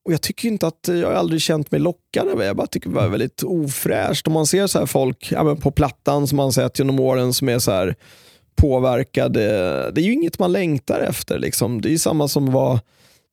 Och 0.06 0.14
Jag 0.14 0.22
tycker 0.22 0.48
inte 0.48 0.68
att 0.68 0.88
jag 0.88 1.08
har 1.08 1.14
aldrig 1.14 1.42
känt 1.42 1.72
mig 1.72 1.82
lockad 1.82 2.28
av 2.28 2.38
det. 2.38 2.46
Jag 2.46 2.56
bara 2.56 2.68
tycker 2.68 2.90
det 2.90 2.96
var 2.96 3.08
väldigt 3.08 3.44
ofräscht. 3.44 4.28
Om 4.28 4.34
man 4.34 4.48
ser 4.48 4.68
så 4.68 4.80
här 4.80 4.86
folk 4.86 5.32
ja, 5.32 5.56
på 5.56 5.72
plattan 5.72 6.28
som 6.28 6.36
man 6.36 6.52
sett 6.52 6.80
genom 6.80 7.00
åren 7.00 7.34
som 7.34 7.50
är 7.50 7.60
så 7.60 7.72
här 7.72 7.96
påverkade. 8.56 9.42
Det 9.92 10.02
är 10.02 10.06
ju 10.06 10.14
inget 10.14 10.40
man 10.40 10.52
längtar 10.52 11.00
efter. 11.00 11.40
Liksom. 11.40 11.82
Det 11.82 11.88
är 11.88 11.92
ju 11.92 12.00
samma 12.00 12.28
som 12.28 12.52
vara 12.52 12.80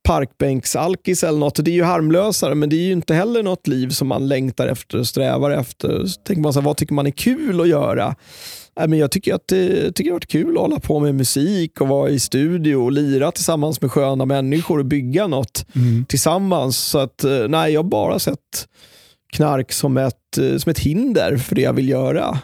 parkbänksalkis 0.03 1.25
eller 1.25 1.39
något. 1.39 1.65
Det 1.65 1.71
är 1.71 1.75
ju 1.75 1.83
harmlösare 1.83 2.55
men 2.55 2.69
det 2.69 2.77
är 2.77 2.85
ju 2.87 2.93
inte 2.93 3.15
heller 3.15 3.43
något 3.43 3.67
liv 3.67 3.89
som 3.89 4.09
man 4.09 4.29
längtar 4.29 4.67
efter 4.67 4.99
och 4.99 5.07
strävar 5.07 5.51
efter. 5.51 6.07
Så 6.07 6.21
tänker 6.21 6.43
man 6.43 6.53
så 6.53 6.61
här, 6.61 6.67
vad 6.67 6.77
tycker 6.77 6.95
man 6.95 7.07
är 7.07 7.11
kul 7.11 7.61
att 7.61 7.69
göra? 7.69 8.15
Nej, 8.79 8.89
men 8.89 8.99
jag 8.99 9.11
tycker 9.11 9.35
att 9.35 9.49
det, 9.49 9.67
jag 9.85 9.95
tycker 9.95 10.05
det 10.11 10.13
har 10.13 10.17
varit 10.17 10.27
kul 10.27 10.55
att 10.57 10.61
hålla 10.63 10.81
på 10.81 11.01
med 11.01 11.15
musik 11.15 11.81
och 11.81 11.89
vara 11.89 12.11
i 12.11 12.19
studio 12.19 12.77
och 12.77 12.93
lira 12.93 13.33
tillsammans 13.33 13.81
med 13.81 13.91
sköna 13.93 14.25
människor 14.25 14.79
och 14.79 14.85
bygga 14.87 15.27
något 15.27 15.67
Mm. 15.75 16.05
tillsammans. 16.05 16.79
Så 16.79 16.99
att, 16.99 17.25
eh, 17.25 17.49
nej, 17.49 17.73
jag 17.73 17.83
har 17.83 17.89
bara 17.89 18.19
sett 18.19 18.69
knark 19.33 19.73
som 19.73 19.97
ett, 19.97 20.39
eh, 20.39 20.57
som 20.57 20.71
ett 20.71 20.79
hinder 20.79 21.37
för 21.37 21.55
det 21.55 21.63
jag 21.63 21.73
vill 21.73 21.89
göra. 21.89 22.39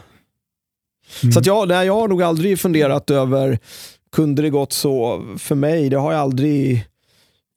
Mm. 1.23 1.33
Så 1.33 1.39
att 1.39 1.47
jag, 1.47 1.69
nej, 1.69 1.87
jag 1.87 1.95
har 1.95 2.09
nog 2.09 2.23
aldrig 2.23 2.59
funderat 2.59 3.11
över, 3.11 3.59
kunde 4.13 4.43
det 4.43 4.51
gått 4.51 4.73
så 4.73 5.25
för 5.39 5.55
mig? 5.55 5.89
Det 5.89 5.97
har 5.97 6.13
jag 6.13 6.21
aldrig 6.21 6.85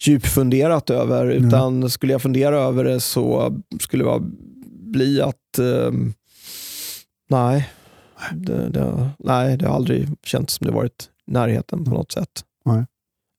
djupfunderat 0.03 0.89
över. 0.89 1.31
Utan 1.31 1.89
skulle 1.89 2.11
jag 2.13 2.21
fundera 2.21 2.59
över 2.59 2.83
det 2.83 2.99
så 2.99 3.57
skulle 3.79 4.03
det 4.03 4.19
bli 4.91 5.21
att 5.21 5.59
eh, 5.59 5.91
nej, 7.29 7.69
det, 8.33 8.69
det, 8.69 9.09
nej, 9.19 9.57
det 9.57 9.67
har 9.67 9.75
aldrig 9.75 10.07
känts 10.23 10.53
som 10.53 10.67
det 10.67 10.73
varit 10.73 11.09
närheten 11.27 11.83
på 11.85 11.91
något 11.91 12.11
sätt. 12.11 12.29
Nej. 12.65 12.85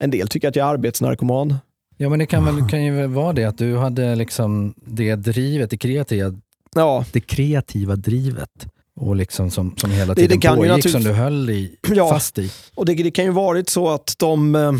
En 0.03 0.11
del 0.11 0.27
tycker 0.27 0.47
att 0.47 0.55
jag 0.55 0.67
är 0.67 0.71
arbetsnarkoman. 0.73 1.55
Ja, 1.97 2.09
men 2.09 2.19
det 2.19 2.25
kan, 2.25 2.45
väl, 2.45 2.69
kan 2.69 2.83
ju 2.85 3.07
vara 3.07 3.33
det 3.33 3.43
att 3.45 3.57
du 3.57 3.77
hade 3.77 4.15
liksom 4.15 4.73
det 4.85 5.15
drivet, 5.15 5.69
det 5.69 5.77
kreativa, 5.77 6.33
Ja, 6.75 7.05
det 7.11 7.19
kreativa 7.19 7.95
drivet 7.95 8.67
och 8.95 9.15
liksom 9.15 9.51
som, 9.51 9.75
som 9.77 9.91
hela 9.91 10.13
Det- 10.13 10.21
tiden 10.21 10.37
det 10.37 10.41
kan 10.47 10.61
ju 10.61 10.69
pågick, 10.69 10.89
som 10.89 11.01
du 11.03 11.11
höll 11.11 11.49
i, 11.49 11.75
Ja. 11.87 12.09
fast 12.09 12.37
i. 12.39 12.51
och 12.75 12.85
det, 12.85 12.93
det 12.93 13.11
kan 13.11 13.25
ju 13.25 13.31
varit 13.31 13.69
så 13.69 13.89
att 13.89 14.15
de 14.19 14.55
eh, 14.55 14.71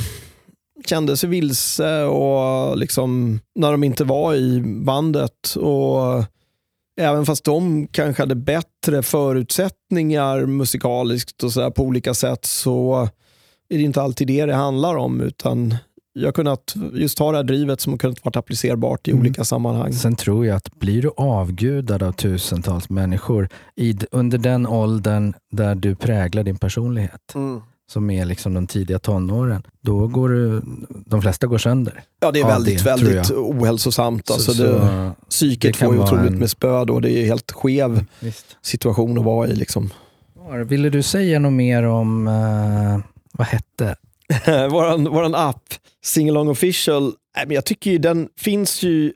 kände 0.86 1.18
sig 1.18 1.30
vilse 1.30 2.04
och 2.04 2.78
liksom 2.78 3.40
när 3.56 3.72
de 3.72 3.84
inte 3.84 4.04
var 4.04 4.36
i 4.36 4.62
bandet. 4.62 5.56
Och 5.56 6.24
Även 7.02 7.26
fast 7.26 7.44
de 7.44 7.88
kanske 7.88 8.22
hade 8.22 8.36
bättre 8.36 9.04
förutsättningar 9.04 10.46
musikaliskt 10.46 11.44
och 11.44 11.52
så 11.52 11.72
på 11.72 11.84
olika 11.84 12.14
sätt 12.14 12.46
så 12.46 13.10
är 13.70 13.78
det 13.78 13.84
inte 13.84 14.02
alltid 14.02 14.28
det 14.28 14.46
det 14.46 14.54
handlar 14.56 14.96
om. 14.96 15.22
Utan 15.22 15.76
jag 16.14 16.28
har 16.28 16.32
kunnat 16.32 16.74
just 16.94 17.20
ha 17.20 17.32
det 17.32 17.38
här 17.38 17.44
drivet 17.44 17.82
som 17.82 17.94
har 17.94 17.98
kunnat 17.98 18.26
vara 18.26 18.40
applicerbart 18.40 19.08
i 19.08 19.12
Mm. 19.12 19.22
olika 19.22 19.44
sammanhang. 19.44 19.94
Sen 19.94 20.16
tror 20.16 20.46
jag 20.46 20.56
att 20.56 20.76
blir 20.80 21.02
du 21.02 21.12
avgudad 21.18 22.04
av 22.04 22.12
tusentals 22.12 22.90
människor 22.90 23.50
i, 23.76 23.98
under 24.12 24.38
den 24.38 24.68
åldern 24.68 25.34
där 25.52 25.76
du 25.76 25.96
präglar 25.96 26.44
din 26.44 26.58
personlighet, 26.58 27.32
Mm. 27.36 27.62
Som 27.94 28.10
är 28.10 28.26
liksom 28.26 28.54
de 28.54 28.68
tidiga 28.68 29.00
tonåren, 29.00 29.64
då 29.82 30.08
går 30.08 30.30
du, 30.30 30.62
de 30.90 31.22
flesta 31.22 31.48
går 31.48 31.58
sönder. 31.58 32.04
Ja, 32.20 32.32
det 32.32 32.40
är 32.40 32.46
väldigt, 32.48 32.78
det 32.78 32.86
väldigt 32.86 33.32
ohälsosamt. 33.32 34.32
Alltså 34.32 34.54
så, 34.54 34.64
det, 34.64 34.80
så, 34.80 35.12
psyket 35.30 35.62
det 35.74 35.80
kan 35.80 35.88
får 35.88 35.96
ju 35.96 36.02
otroligt 36.02 36.32
en- 36.32 36.40
med 36.40 36.50
spö 36.50 36.86
då. 36.86 37.00
Det 37.00 37.12
är 37.12 37.26
helt 37.26 37.52
skev 37.52 38.06
visst. 38.20 38.58
situation 38.62 39.18
att 39.18 39.26
vara 39.26 39.48
i. 39.48 39.56
Liksom. 39.56 39.90
Ville 40.66 40.90
du 40.90 41.02
säga 41.04 41.40
något 41.40 41.54
mer 41.54 41.84
om, 41.84 42.28
eh, 42.28 43.00
vad 43.32 43.48
hette? 43.48 43.96
våran, 44.72 45.04
våran 45.04 45.36
app, 45.36 45.64
Singalong 46.04 46.48
official, 46.50 47.14
jag 47.48 47.66
tycker 47.66 47.92
ju 47.92 47.98
den 47.98 48.30
finns 48.38 48.84
ju 48.84 48.90
i 48.90 49.14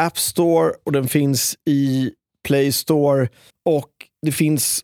App 0.00 0.18
Store 0.18 0.72
och 0.84 0.92
den 0.92 1.08
finns 1.08 1.56
i 1.66 2.10
Play 2.44 2.72
Store 2.72 3.28
och 3.64 3.90
det 4.22 4.32
finns 4.32 4.80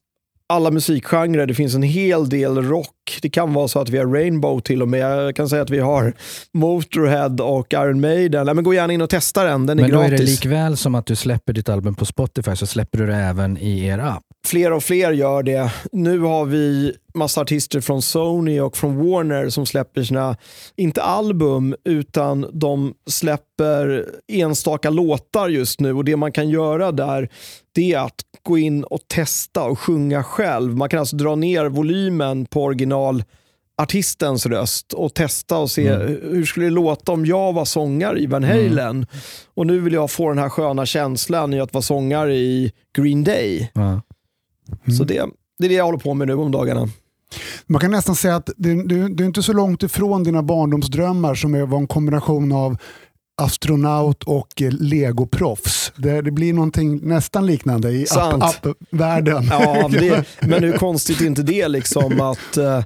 alla 0.47 0.71
musikgenrer. 0.71 1.47
Det 1.47 1.55
finns 1.55 1.75
en 1.75 1.83
hel 1.83 2.29
del 2.29 2.63
rock. 2.63 2.97
Det 3.23 3.31
kan 3.31 3.53
vara 3.55 3.69
så 3.69 3.81
att 3.81 3.89
vi 3.89 3.99
har 3.99 4.07
Rainbow 4.07 4.61
till 4.61 4.83
och 4.83 4.89
med. 4.89 5.01
Jag 5.01 5.37
kan 5.37 5.49
säga 5.49 5.63
att 5.63 5.71
vi 5.71 5.79
har 5.79 6.13
Motorhead 6.53 7.37
och 7.43 7.73
Iron 7.73 8.01
Maiden. 8.01 8.47
Nej, 8.47 8.55
men 8.55 8.65
gå 8.65 8.75
gärna 8.75 8.93
in 8.93 9.03
och 9.03 9.11
testa 9.11 9.45
den. 9.45 9.67
Den 9.67 9.79
är 9.79 9.83
Men 9.83 9.91
då 9.91 10.01
är 10.01 10.09
gratis. 10.09 10.27
det 10.27 10.33
likväl 10.33 10.77
som 10.77 10.95
att 10.95 11.07
du 11.07 11.17
släpper 11.17 11.53
ditt 11.53 11.69
album 11.69 11.95
på 11.95 12.05
Spotify 12.05 12.57
så 12.57 12.67
släpper 12.67 12.99
du 12.99 13.07
det 13.07 13.17
även 13.17 13.59
i 13.59 13.85
er 13.87 13.99
app. 13.99 14.23
fler 14.47 14.73
och 14.73 14.85
fler 14.85 15.13
gör 15.13 15.43
det. 15.43 15.73
Nu 15.93 16.19
har 16.21 16.45
vi 16.45 16.93
massa 17.15 17.41
artister 17.41 17.81
från 17.81 18.03
Sony 18.03 18.61
och 18.61 18.77
från 18.77 18.97
Warner 18.97 19.49
som 19.49 19.67
släpper 19.67 20.03
sina, 20.03 20.37
inte 20.77 21.03
album, 21.03 21.75
utan 21.85 22.47
de 22.53 22.95
släpper 23.11 24.07
enstaka 24.33 24.91
låtar 24.91 25.49
just 25.49 25.81
nu. 25.81 25.93
Och 25.93 26.05
Det 26.05 26.17
man 26.17 26.33
kan 26.33 26.49
göra 26.49 26.93
där, 26.93 27.29
det 27.75 27.93
är 27.93 27.99
att 27.99 28.15
gå 28.43 28.59
in 28.59 28.85
och 28.85 29.01
testa 29.09 29.63
och 29.65 29.79
sjunga 29.79 30.23
själv. 30.23 30.77
Man 30.77 30.89
kan 30.89 31.01
alltså 31.01 31.17
dra 31.17 31.35
ner 31.35 31.65
volymen 31.67 32.47
på 32.47 32.63
original 32.65 33.00
artistens 33.83 34.47
röst 34.47 34.93
och 34.93 35.15
testa 35.15 35.59
och 35.59 35.71
se 35.71 35.93
hur 36.23 36.45
skulle 36.45 36.67
det 36.67 36.71
låta 36.71 37.13
om 37.13 37.27
jag 37.27 37.53
var 37.53 37.65
sångare 37.65 38.21
i 38.21 38.27
Van 38.27 38.45
Halen. 38.45 39.07
Och 39.55 39.67
nu 39.67 39.79
vill 39.81 39.93
jag 39.93 40.11
få 40.11 40.29
den 40.29 40.39
här 40.39 40.49
sköna 40.49 40.87
känslan 40.87 41.55
i 41.55 41.61
att 41.61 41.73
vara 41.75 41.83
sångare 41.83 42.35
i 42.37 42.73
Green 42.99 43.25
Day. 43.25 43.71
Ja. 43.75 44.03
Så 44.99 45.05
det, 45.05 45.27
det 45.59 45.65
är 45.65 45.69
det 45.69 45.75
jag 45.75 45.85
håller 45.85 45.99
på 45.99 46.15
med 46.15 46.29
nu 46.29 46.35
om 46.35 46.51
dagarna. 46.53 46.89
Man 47.67 47.81
kan 47.81 47.91
nästan 47.91 48.17
säga 48.17 48.37
att 48.37 48.51
det 48.57 48.71
är 48.71 49.23
inte 49.23 49.43
så 49.43 49.53
långt 49.53 49.83
ifrån 49.83 50.25
dina 50.25 50.43
barndomsdrömmar 50.43 51.35
som 51.35 51.55
är- 51.55 51.67
var 51.67 51.79
en 51.79 51.87
kombination 51.87 52.53
av 52.53 52.77
astronaut 53.41 54.23
och 54.23 54.63
eh, 54.63 54.71
legoproffs. 54.71 55.93
Det, 55.97 56.23
det 56.23 56.31
blir 56.31 56.53
någonting 56.53 57.09
nästan 57.09 57.47
liknande 57.47 57.91
i 57.91 58.07
app-världen. 58.11 59.49
Ja, 59.51 59.89
det, 59.89 60.25
men 60.41 60.65
hur 60.65 60.73
konstigt 60.73 61.21
är 61.21 61.27
inte 61.27 61.43
det 61.43 61.69
liksom 61.69 62.21
att 62.21 62.57
eh, 62.57 62.83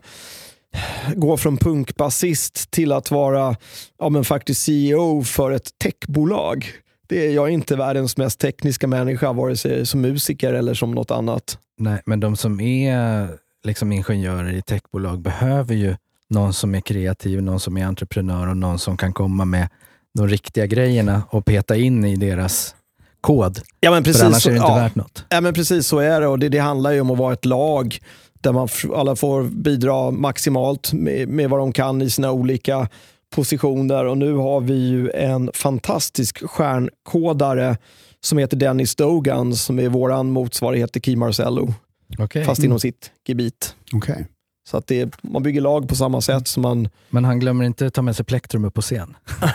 gå 1.15 1.37
från 1.37 1.57
punkbasist 1.57 2.71
till 2.71 2.93
att 2.93 3.11
vara 3.11 3.57
ja, 3.99 4.09
men 4.09 4.25
faktiskt 4.25 4.63
CEO 4.63 5.23
för 5.23 5.51
ett 5.51 5.79
techbolag. 5.79 6.67
Det 7.07 7.27
är, 7.27 7.31
jag 7.31 7.49
är 7.49 7.53
inte 7.53 7.77
världens 7.77 8.17
mest 8.17 8.41
tekniska 8.41 8.87
människa, 8.87 9.33
vare 9.33 9.57
sig 9.57 9.87
som 9.87 10.01
musiker 10.01 10.55
eller 10.55 10.75
som 10.75 10.91
något 10.91 11.11
annat. 11.11 11.59
Nej, 11.79 12.03
men 12.07 12.21
de 12.21 12.37
som 12.37 12.61
är 12.61 13.29
liksom 13.65 13.93
ingenjörer 13.93 14.53
i 14.53 14.63
techbolag 14.63 15.21
behöver 15.21 15.75
ju 15.75 15.97
någon 16.31 16.53
som 16.53 16.75
är 16.75 16.81
kreativ, 16.81 17.43
någon 17.43 17.61
som 17.61 17.77
är 17.77 17.87
entreprenör 17.87 18.47
och 18.47 18.57
någon 18.57 18.79
som 18.79 18.97
kan 18.97 19.13
komma 19.13 19.45
med 19.45 19.69
de 20.15 20.29
riktiga 20.29 20.67
grejerna 20.67 21.23
och 21.31 21.45
peta 21.45 21.77
in 21.77 22.05
i 22.05 22.17
deras 22.17 22.75
kod. 23.21 23.61
Ja, 23.81 23.91
men 23.91 24.05
precis, 24.05 24.21
För 24.21 24.27
annars 24.27 24.47
är 24.47 24.51
det 24.51 24.57
inte 24.57 24.69
ja. 24.69 24.77
värt 24.77 24.95
något. 24.95 25.25
Ja, 25.29 25.41
men 25.41 25.55
precis 25.55 25.87
så 25.87 25.99
är 25.99 26.21
det 26.21 26.27
och 26.27 26.39
det, 26.39 26.49
det 26.49 26.59
handlar 26.59 26.91
ju 26.91 27.01
om 27.01 27.11
att 27.11 27.19
vara 27.19 27.33
ett 27.33 27.45
lag 27.45 27.99
där 28.41 28.53
man 28.53 28.69
alla 28.95 29.17
får 29.17 29.43
bidra 29.43 30.11
maximalt 30.11 30.93
med, 30.93 31.29
med 31.29 31.51
vad 31.51 31.61
de 31.61 31.73
kan 31.73 32.03
i 32.03 32.11
sina 32.11 32.33
olika 32.33 32.89
positioner. 33.35 34.05
Och 34.05 34.19
nu 34.19 34.35
har 34.35 34.61
vi 34.61 34.89
ju 34.89 35.11
en 35.11 35.51
fantastisk 35.55 36.49
stjärnkodare 36.51 37.77
som 38.21 38.39
heter 38.39 38.57
Dennis 38.57 38.97
Dogan 38.97 39.55
som 39.57 39.79
är 39.79 39.89
våran 39.89 40.31
motsvarighet 40.31 40.93
till 40.93 41.03
Key 41.03 41.17
Marcello, 41.17 41.75
Okej. 42.19 42.45
fast 42.45 42.65
inom 42.65 42.81
sitt 42.81 43.11
gebit. 43.29 43.75
Okej. 43.93 44.27
Så 44.69 44.77
att 44.77 44.87
det, 44.87 45.23
man 45.23 45.43
bygger 45.43 45.61
lag 45.61 45.89
på 45.89 45.95
samma 45.95 46.21
sätt 46.21 46.49
som 46.49 46.63
man... 46.63 46.89
Men 47.11 47.25
han 47.25 47.41
glömmer 47.41 47.65
inte 47.65 47.91
ta 47.91 48.03
med 48.03 48.17
sig 48.17 48.25
plektrum 48.25 48.65
upp 48.65 48.75
på 48.75 48.83
scen. 48.83 49.17
Nej, 49.41 49.49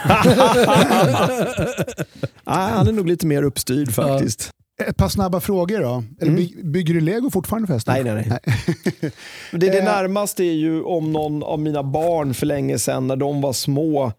han 2.44 2.88
är 2.88 2.92
nog 2.92 3.06
lite 3.08 3.26
mer 3.26 3.42
uppstyrd 3.42 3.92
faktiskt. 3.92 4.50
Ett 4.86 4.96
par 4.96 5.08
snabba 5.08 5.40
frågor 5.40 5.80
då. 5.80 6.04
Eller 6.20 6.32
Mm. 6.32 6.36
by, 6.36 6.62
bygger 6.64 6.94
du 6.94 7.00
lego 7.00 7.30
fortfarande 7.30 7.66
förresten? 7.68 7.94
Nej, 8.04 8.14
nej, 8.14 8.26
nej. 8.28 8.40
Det, 9.52 9.58
det 9.58 9.78
Eh. 9.78 9.84
närmaste 9.84 10.44
är 10.44 10.52
ju 10.52 10.82
om 10.82 11.12
någon 11.12 11.42
av 11.42 11.58
mina 11.60 11.82
barn 11.82 12.34
för 12.34 12.46
länge 12.46 12.78
sedan 12.78 13.06
när 13.06 13.16
de 13.16 13.40
var 13.40 13.52
små 13.52 14.12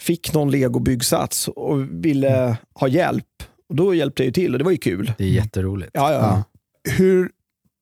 fick 0.00 0.32
någon 0.34 0.50
legobyggsats 0.50 1.48
och 1.48 2.04
ville 2.04 2.56
ha 2.74 2.88
hjälp. 2.88 3.24
Och 3.68 3.74
Då 3.76 3.94
hjälpte 3.94 4.22
jag 4.22 4.26
ju 4.26 4.32
till 4.32 4.52
och 4.52 4.58
det 4.58 4.64
var 4.64 4.72
ju 4.72 4.78
kul. 4.78 5.12
Det 5.18 5.24
är 5.24 5.28
jätteroligt. 5.28 5.90
Ja, 5.94 6.12
ja. 6.12 6.18
Ja. 6.20 6.42
Hur 6.92 7.30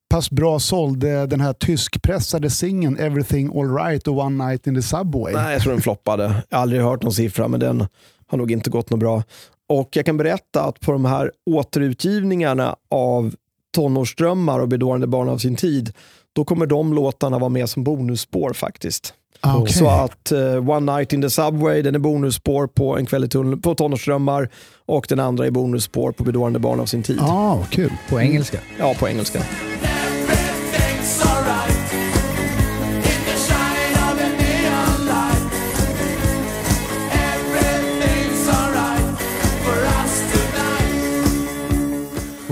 pass 0.08 0.30
bra 0.30 0.58
sålde 0.58 1.26
den 1.26 1.40
här 1.40 1.52
tyskpressade 1.52 2.50
singeln 2.50 2.98
Everything 2.98 3.58
Alright 3.58 4.08
och 4.08 4.18
One 4.18 4.46
Night 4.46 4.66
in 4.66 4.74
the 4.74 4.82
Subway? 4.82 5.34
Nej, 5.34 5.52
jag 5.52 5.62
tror 5.62 5.72
den 5.72 5.82
floppade. 5.82 6.42
Jag 6.48 6.56
har 6.56 6.62
aldrig 6.62 6.82
hört 6.82 7.02
någon 7.02 7.12
siffra, 7.12 7.48
men 7.48 7.60
den 7.60 7.86
har 8.26 8.38
nog 8.38 8.50
inte 8.52 8.70
gått 8.70 8.90
något 8.90 9.00
bra. 9.00 9.22
Och 9.68 9.88
jag 9.92 10.06
kan 10.06 10.16
berätta 10.16 10.64
att 10.64 10.80
på 10.80 10.92
de 10.92 11.04
här 11.04 11.30
återutgivningarna 11.50 12.76
av 12.90 13.34
Tonårsdrömmar 13.74 14.58
och 14.60 14.68
Bedårande 14.68 15.06
barn 15.06 15.28
av 15.28 15.38
sin 15.38 15.56
tid, 15.56 15.92
då 16.32 16.44
kommer 16.44 16.66
de 16.66 16.94
låtarna 16.94 17.38
vara 17.38 17.48
med 17.48 17.70
som 17.70 17.84
bonusspår 17.84 18.52
faktiskt. 18.52 19.14
Ah, 19.40 19.56
okej. 19.56 19.72
Så 19.74 19.88
att 19.88 20.32
eh, 20.32 20.70
One 20.70 20.96
Night 20.96 21.12
in 21.12 21.22
the 21.22 21.30
Subway, 21.30 21.82
den 21.82 21.94
är 21.94 21.98
bonusspår 21.98 22.66
på 22.66 22.98
En 22.98 23.06
kväll 23.06 23.24
i 23.24 23.28
tunneln, 23.28 23.60
på 23.60 23.74
Tonårsdrömmar 23.74 24.48
och 24.86 25.06
den 25.08 25.20
andra 25.20 25.46
är 25.46 25.50
bonusspår 25.50 26.12
på 26.12 26.24
Bedårande 26.24 26.58
barn 26.58 26.80
av 26.80 26.86
sin 26.86 27.02
tid. 27.02 27.18
ah, 27.20 27.58
kul. 27.70 27.92
På 28.08 28.20
engelska. 28.20 28.58
Ja, 28.78 28.94
på 28.98 29.08
engelska. 29.08 29.38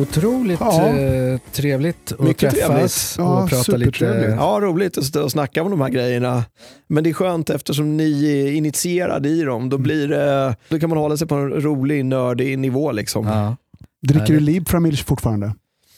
Otroligt 0.08 0.60
Ja. 0.60 0.88
eh, 0.98 1.38
trevligt 1.52 2.12
att 2.12 2.20
Mycket 2.20 2.54
träffas 2.54 3.14
trevligt. 3.14 3.30
och 3.30 3.42
Ja, 3.42 3.48
prata 3.50 3.76
lite. 3.76 4.34
Ja, 4.38 4.58
roligt 4.62 4.98
att 4.98 5.04
stå 5.04 5.22
och 5.22 5.30
snacka 5.30 5.62
om 5.62 5.70
de 5.70 5.80
här 5.80 5.88
grejerna. 5.88 6.44
Men 6.86 7.04
det 7.04 7.10
är 7.10 7.14
skönt 7.14 7.50
eftersom 7.50 7.96
ni 7.96 8.24
är 8.30 8.52
initierade 8.52 9.28
i 9.28 9.42
dem. 9.42 9.68
Då, 9.68 9.78
blir 9.78 10.08
det, 10.08 10.56
då 10.68 10.78
kan 10.78 10.88
man 10.90 10.98
hålla 10.98 11.16
sig 11.16 11.26
på 11.28 11.34
en 11.34 11.50
rolig, 11.50 12.04
nördig 12.04 12.58
nivå. 12.58 12.92
Liksom. 12.92 13.26
Ja. 13.26 13.56
Dricker 14.02 14.26
du. 14.34 14.40
Liebframilch 14.40 15.04
fortfarande? 15.06 15.52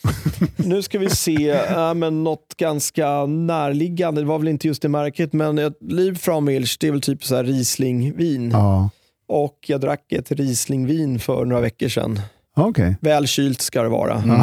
Nu 0.57 0.83
ska 0.83 0.99
vi 0.99 1.11
se, 1.11 1.51
äh, 1.51 1.95
men 1.95 2.25
något 2.25 2.55
ganska 2.57 3.27
närliggande. 3.27 4.21
Det 4.21 4.27
var 4.27 4.39
väl 4.39 4.49
inte 4.49 4.67
just 4.69 4.83
det 4.83 4.89
märket, 4.89 5.33
men 5.33 5.75
Fraumilch, 6.21 6.77
det 6.81 6.87
är 6.89 6.93
väl 6.93 7.01
typ 7.01 7.25
så 7.25 7.37
här 7.37 7.45
Rieslingvin. 7.45 8.51
Ja. 8.51 8.91
Och 9.29 9.59
jag 9.67 9.81
drack 9.81 10.13
ett 10.13 10.33
Rieslingvin 10.33 11.19
för 11.19 11.45
några 11.45 11.63
veckor 11.63 11.89
sedan. 11.89 12.21
Okej. 12.57 12.97
Väl 13.01 13.27
kylt 13.27 13.61
ska 13.61 13.83
det 13.83 13.89
vara. 13.89 14.15
Mm. 14.15 14.41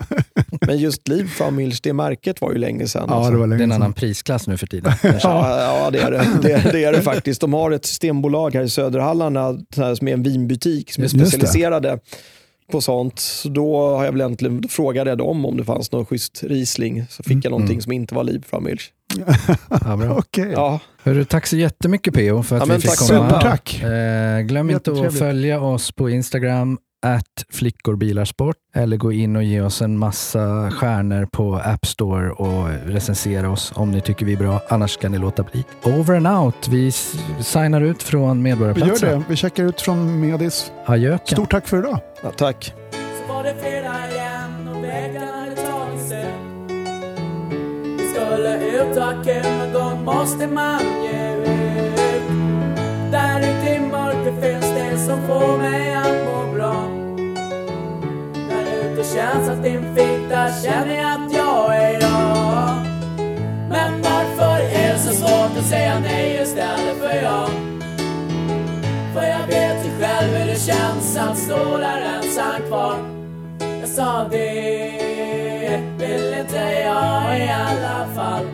Men 0.66 0.78
just 0.78 1.08
Liv 1.08 1.26
Fraumilch, 1.28 1.80
det 1.82 1.92
märket 1.92 2.40
var 2.40 2.52
ju 2.52 2.58
länge 2.58 2.86
sedan. 2.86 3.04
ja, 3.08 3.14
alltså. 3.14 3.32
det 3.32 3.38
var 3.38 3.46
Det 3.46 3.54
är 3.54 3.58
länge 3.58 3.74
en 3.74 3.82
annan 3.82 3.92
prisklass 3.92 4.46
nu 4.46 4.56
för 4.56 4.66
tiden. 4.66 4.92
Ja, 5.02 5.60
ja 5.82 5.90
det, 5.90 5.98
är 6.00 6.10
det. 6.10 6.26
Det, 6.42 6.72
det 6.72 6.84
är 6.84 6.92
det 6.92 7.02
faktiskt. 7.02 7.40
De 7.40 7.52
har 7.52 7.70
ett 7.70 7.86
systembolag 7.86 8.54
här 8.54 8.62
i 8.62 8.68
Söderhallarna 8.68 9.58
som 9.96 10.08
är 10.08 10.12
en 10.12 10.22
vinbutik 10.22 10.92
som 10.92 11.04
är 11.04 11.08
specialiserade 11.08 11.98
på 12.72 12.80
sånt. 12.80 13.18
Så 13.18 13.48
då 13.48 13.96
har 13.96 14.04
jag 14.04 14.12
väl 14.12 14.20
äntligen, 14.20 14.60
då 14.60 14.68
frågade 14.68 15.10
jag 15.10 15.18
dem 15.18 15.44
om 15.46 15.56
det 15.56 15.64
fanns 15.64 15.92
någon 15.92 16.06
schysst 16.06 16.42
Riesling. 16.44 17.04
Så 17.08 17.22
fick 17.22 17.44
jag 17.44 17.50
någonting 17.50 17.82
som 17.82 17.92
inte 17.92 18.14
var 18.14 18.24
Liebfraumilch. 18.24 18.92
Ja, 19.84 19.96
bra. 19.96 20.16
Okej. 20.18 20.50
Ja, 20.52 20.80
Hörru, 21.02 21.24
tack 21.24 21.46
så 21.46 21.56
jättemycket 21.56 22.14
PO 22.14 22.42
för 22.42 22.56
att 22.56 22.68
Ja, 22.68 22.74
vi 22.74 22.80
fick 22.80 22.90
tack 22.90 22.98
komma. 23.08 23.28
snälla. 23.28 23.40
Tack. 23.40 23.82
Eh, 23.82 24.40
glöm 24.40 24.70
inte 24.70 24.92
att 24.92 25.18
följa 25.18 25.60
oss 25.60 25.92
på 25.92 26.10
Instagram, 26.10 26.78
at 27.02 27.44
flickorbilarsport, 27.50 28.56
eller 28.74 28.96
gå 28.96 29.12
in 29.12 29.36
och 29.36 29.42
ge 29.42 29.60
oss 29.60 29.82
en 29.82 29.98
massa 29.98 30.70
stjärnor 30.70 31.26
på 31.32 31.54
App 31.64 31.86
Store 31.86 32.30
och 32.30 32.68
recensera 32.86 33.50
oss 33.50 33.72
om 33.74 33.90
ni 33.90 34.00
tycker 34.00 34.26
vi 34.26 34.32
är 34.32 34.36
bra. 34.36 34.60
Annars 34.68 34.96
kan 34.96 35.12
ni 35.12 35.18
låta 35.18 35.42
bli. 35.42 35.64
Over 35.84 36.14
and 36.16 36.26
out. 36.28 36.68
Vi 36.68 36.92
signar 37.40 37.80
ut 37.80 38.02
från 38.02 38.42
Vi 38.44 38.50
gör 38.50 38.56
Medborgarplatsen. 38.56 39.08
det. 39.18 39.24
Vi 39.28 39.36
checkar 39.36 39.64
ut 39.64 39.80
från 39.80 40.20
Medis. 40.20 40.72
Adjöken. 40.86 41.36
Stort 41.36 41.50
tack 41.50 41.68
för 41.68 41.78
idag. 41.78 41.98
ja, 42.22 42.30
tack. 42.30 42.74
Så 42.92 43.32
var 43.34 43.42
det 43.44 43.54
fredag 43.62 44.10
igen 44.12 44.68
och 44.68 44.84
veckan 44.84 45.28
hade 45.28 45.56
tagit 45.56 46.08
sig. 46.08 46.26
Vi 47.98 48.08
skulle 48.14 48.66
ut 48.68 48.96
och 48.96 49.26
någon 49.26 49.72
gång 49.72 50.04
måste 50.04 50.46
man 50.46 50.80
ge 51.02 51.34
ut. 51.36 51.48
Där 53.12 53.40
ute 53.40 53.74
i 53.74 53.80
mörkret 53.80 54.34
finns 54.42 54.74
det 54.74 54.98
som 54.98 55.26
får 55.26 55.58
mig 55.58 55.94
att 55.94 56.24
må 56.24 56.51
känns 59.14 59.48
att 59.48 59.62
din 59.62 59.94
fitta 59.94 60.48
känner 60.62 61.04
att 61.04 61.32
jag 61.32 61.76
är 61.76 61.92
jag. 61.92 62.76
Men 63.68 64.02
varför 64.02 64.60
är 64.60 64.92
det 64.92 64.98
så 64.98 65.14
svårt 65.14 65.58
att 65.58 65.66
säga 65.66 66.00
nej 66.00 66.40
istället 66.42 66.98
för 66.98 67.22
ja? 67.22 67.48
För 69.14 69.22
jag 69.22 69.46
vet 69.46 69.86
ju 69.86 69.90
själv 70.00 70.36
hur 70.36 70.46
det 70.46 70.58
känns 70.58 71.16
att 71.16 71.38
stå 71.38 71.76
där 71.76 72.00
ensam 72.16 72.62
kvar. 72.68 72.96
Jag 73.80 73.88
sa 73.88 74.28
det 74.30 75.02
vill 75.98 76.34
inte 76.38 76.56
jag 76.84 77.38
i 77.38 77.50
alla 77.50 78.06
fall. 78.14 78.46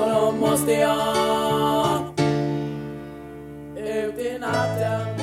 Och 0.00 0.10
då 0.10 0.32
måste 0.32 0.72
jag 0.72 1.98
ut 3.76 4.18
i 4.18 4.38
natten. 4.38 5.15